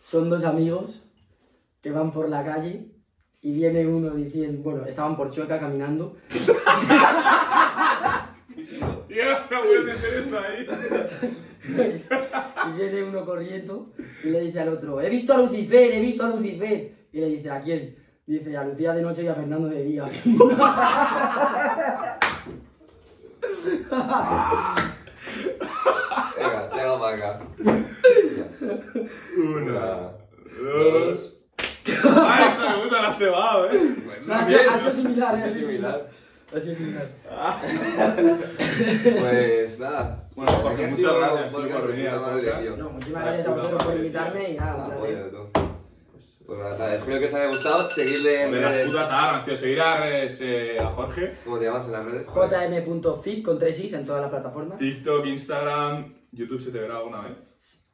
Son 0.00 0.30
dos 0.30 0.44
amigos 0.44 1.02
que 1.80 1.90
van 1.90 2.12
por 2.12 2.28
la 2.28 2.44
calle 2.44 2.92
y 3.40 3.52
viene 3.52 3.86
uno 3.86 4.10
diciendo, 4.10 4.62
bueno, 4.62 4.86
estaban 4.86 5.16
por 5.16 5.30
Chueca 5.30 5.58
caminando 5.58 6.16
Tío, 9.08 9.24
no 9.50 9.62
puedes 9.62 9.84
meter 9.84 10.14
eso 10.14 10.38
ahí. 10.38 10.66
y 12.68 12.76
viene 12.76 13.02
uno 13.04 13.24
corriendo 13.24 13.92
y 14.24 14.30
le 14.30 14.40
dice 14.40 14.60
al 14.60 14.70
otro, 14.70 15.00
he 15.00 15.10
visto 15.10 15.34
a 15.34 15.38
Lucifer, 15.38 15.92
he 15.92 16.00
visto 16.00 16.24
a 16.24 16.28
Lucifer. 16.28 17.01
Y 17.12 17.20
le 17.20 17.26
dice, 17.28 17.50
¿a 17.50 17.60
quién? 17.60 17.96
Dice, 18.26 18.56
a 18.56 18.64
Lucía 18.64 18.92
de 18.94 19.02
noche 19.02 19.22
y 19.24 19.28
a 19.28 19.34
Fernando 19.34 19.68
de 19.68 19.82
día. 19.84 20.04
Venga, 26.36 26.68
venga 26.74 26.98
para 26.98 27.16
acá. 27.16 27.40
Una, 29.36 30.12
dos. 30.60 31.36
¡Ay, 31.86 32.44
esa 32.52 32.70
me 32.70 32.82
gusta 32.82 33.02
la 33.02 33.12
cebado, 33.14 33.70
eh! 33.70 33.80
Ha 34.30 34.46
sido, 34.46 34.60
ha 34.70 34.78
sido 34.78 34.94
similar, 34.94 35.38
¿eh? 35.38 35.44
Es 35.48 35.54
similar. 35.54 36.08
Ha 36.54 36.60
sido 36.60 36.74
similar. 36.74 37.06
Pues 39.20 39.78
nada. 39.80 40.28
Bueno, 40.34 40.52
Ha 40.52 40.70
muchas 40.70 40.96
sido 40.96 41.18
gracias, 41.18 41.52
por 41.52 41.62
venir 41.88 42.10
madre, 42.10 42.42
podcast. 42.42 42.62
tío. 42.62 42.76
No, 42.76 42.90
muchísimas 42.90 43.22
Ah, 43.22 43.26
gracias 43.26 43.46
a 43.46 43.50
vosotros 43.54 43.84
por 43.84 43.94
invitarme 43.96 44.50
y 44.50 44.56
nada, 44.56 44.74
un 44.74 44.80
Ah, 44.80 44.86
placer. 44.86 45.00
joder, 45.00 45.30
tú. 45.30 45.38
Pues 46.54 46.78
nada, 46.78 46.94
espero 46.94 47.18
que 47.18 47.24
os 47.26 47.34
haya 47.34 47.46
gustado. 47.48 47.88
Seguirle 47.88 48.42
en 48.44 48.52
De 48.52 48.60
las 48.60 48.74
redes. 48.74 48.90
putas 48.90 49.08
armas, 49.10 49.44
tío. 49.44 49.56
Seguir 49.56 49.80
a, 49.80 50.00
redes, 50.00 50.40
eh, 50.42 50.78
a 50.78 50.86
Jorge. 50.86 51.32
¿Cómo 51.44 51.58
te 51.58 51.64
llamas 51.64 51.86
en 51.86 51.92
las 51.92 52.04
redes? 52.04 52.26
jm.fit 52.26 53.42
con 53.44 53.58
tres 53.58 53.80
is 53.80 53.92
en 53.94 54.04
todas 54.04 54.20
las 54.20 54.30
plataformas. 54.30 54.78
TikTok, 54.78 55.24
Instagram, 55.26 56.14
YouTube 56.32 56.60
se 56.60 56.70
te 56.70 56.78
verá 56.78 56.98
alguna 56.98 57.22
vez. 57.22 57.32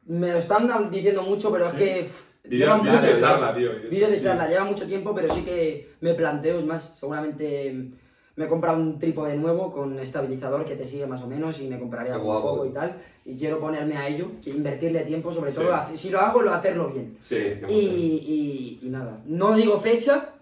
Me 0.06 0.32
lo 0.32 0.38
están 0.38 0.90
diciendo 0.90 1.22
mucho, 1.22 1.52
pero 1.52 1.66
Sí. 1.70 1.70
es 1.70 1.76
que 1.82 2.02
pff, 2.04 2.28
Vídeos 2.44 2.60
lleva 2.68 2.78
vídeos 2.82 3.00
mucho 3.02 3.14
de 3.14 3.20
charla, 3.20 3.54
tío. 3.54 3.70
Vídeos 3.90 4.10
de 4.10 4.16
Sí. 4.16 4.22
charla, 4.24 4.48
lleva 4.48 4.64
mucho 4.64 4.86
tiempo, 4.86 5.14
pero 5.14 5.34
sí 5.34 5.44
que 5.44 5.90
me 6.00 6.14
planteo, 6.14 6.58
es 6.58 6.64
más, 6.64 6.98
seguramente 6.98 7.90
me 8.38 8.44
he 8.44 8.48
comprado 8.48 8.78
un 8.78 8.98
trípode 9.00 9.36
nuevo 9.36 9.72
con 9.72 9.98
estabilizador 9.98 10.64
que 10.64 10.76
te 10.76 10.86
sigue 10.86 11.06
más 11.08 11.20
o 11.22 11.26
menos 11.26 11.60
y 11.60 11.66
me 11.68 11.78
compraría 11.78 12.12
Qué 12.12 12.18
algún 12.20 12.40
foco 12.40 12.66
y 12.66 12.70
tal. 12.70 12.96
Y 13.24 13.36
quiero 13.36 13.58
ponerme 13.58 13.96
a 13.96 14.06
ello, 14.06 14.28
que 14.42 14.50
invertirle 14.50 15.00
tiempo, 15.00 15.32
sobre 15.32 15.50
todo, 15.52 15.74
si 15.94 16.08
lo 16.10 16.20
hago, 16.20 16.40
lo 16.42 16.54
hacerlo 16.54 16.88
bien. 16.88 17.16
Sí, 17.18 17.36
Y, 17.68 17.74
y- 17.74 18.78
y 18.82 18.88
nada, 18.90 19.20
no 19.26 19.54
digo 19.56 19.78
fecha, 19.80 20.34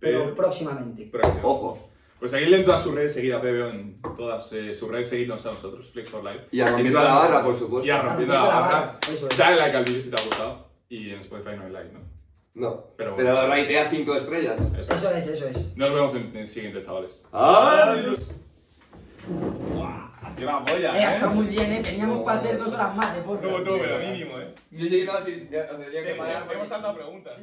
pero 0.00 0.24
Pero- 0.24 0.34
próximamente. 0.34 1.04
Próximo. 1.04 1.40
Ojo. 1.48 1.88
Pues 2.18 2.32
seguidle 2.32 2.58
en 2.58 2.64
todas 2.64 2.82
sus 2.82 2.94
redes, 2.94 3.12
seguid 3.14 3.32
a 3.32 3.40
PBO 3.40 3.68
en 3.68 4.00
todas 4.16 4.52
eh, 4.54 4.74
sus 4.74 4.90
redes, 4.90 5.08
seguidnos 5.08 5.44
a 5.46 5.52
nosotros, 5.52 5.90
Flex 5.92 6.10
for 6.10 6.24
Life. 6.24 6.46
Y 6.50 6.60
a 6.60 6.66
Rompiendo 6.70 7.02
la 7.02 7.14
Barra, 7.14 7.44
por 7.44 7.54
supuesto. 7.54 7.86
Y 7.86 7.90
a 7.90 8.02
Rompiendo 8.02 8.34
la 8.34 8.42
Barra. 8.44 8.60
Barra, 8.68 8.98
eso 9.12 9.28
es. 9.28 9.38
Dale 9.38 9.56
like 9.56 9.76
al 9.76 9.84
vídeo 9.84 10.02
si 10.02 10.10
te 10.10 10.16
ha 10.20 10.24
gustado. 10.24 10.66
Y 10.88 11.10
en 11.10 11.20
Spotify 11.20 11.56
no 11.56 11.64
hay 11.66 11.72
like, 11.72 11.92
¿no? 11.92 12.00
No. 12.54 12.84
Pero 12.96 13.14
Pero, 13.16 13.34
bueno. 13.34 13.48
raitea 13.48 13.90
5 13.90 14.14
estrellas. 14.16 14.60
Eso. 14.78 14.92
Eso 14.94 15.10
es, 15.10 15.26
eso 15.26 15.48
es. 15.48 15.76
Nos 15.76 15.92
vemos 15.92 16.14
en 16.14 16.36
el 16.36 16.46
siguiente, 16.46 16.80
chavales. 16.82 17.24
¡Adiós! 17.32 18.32
Sido 20.34 20.48
una 20.48 20.64
polla, 20.64 20.98
Eh, 20.98 21.14
está 21.14 21.28
muy 21.28 21.46
bien, 21.46 21.72
eh. 21.72 21.80
Teníamos 21.82 22.24
para 22.24 22.40
hacer 22.40 22.58
dos 22.58 22.72
horas 22.72 22.96
más 22.96 23.14
de 23.14 23.22
podcast. 23.22 23.56
Tú, 23.56 23.64
tú, 23.64 23.78
pero 23.80 23.98
mínimo, 23.98 24.38
eh. 24.40 24.52
Sí, 24.70 24.88
sí, 24.88 25.04
no, 25.04 25.24
sí, 25.24 25.48
ya, 25.50 25.60
os 25.70 25.78
tendría 25.78 26.04
que 26.04 26.14
pagar. 26.14 26.48
Hemos 26.52 26.68
saltado 26.68 26.94
preguntas. 26.94 27.34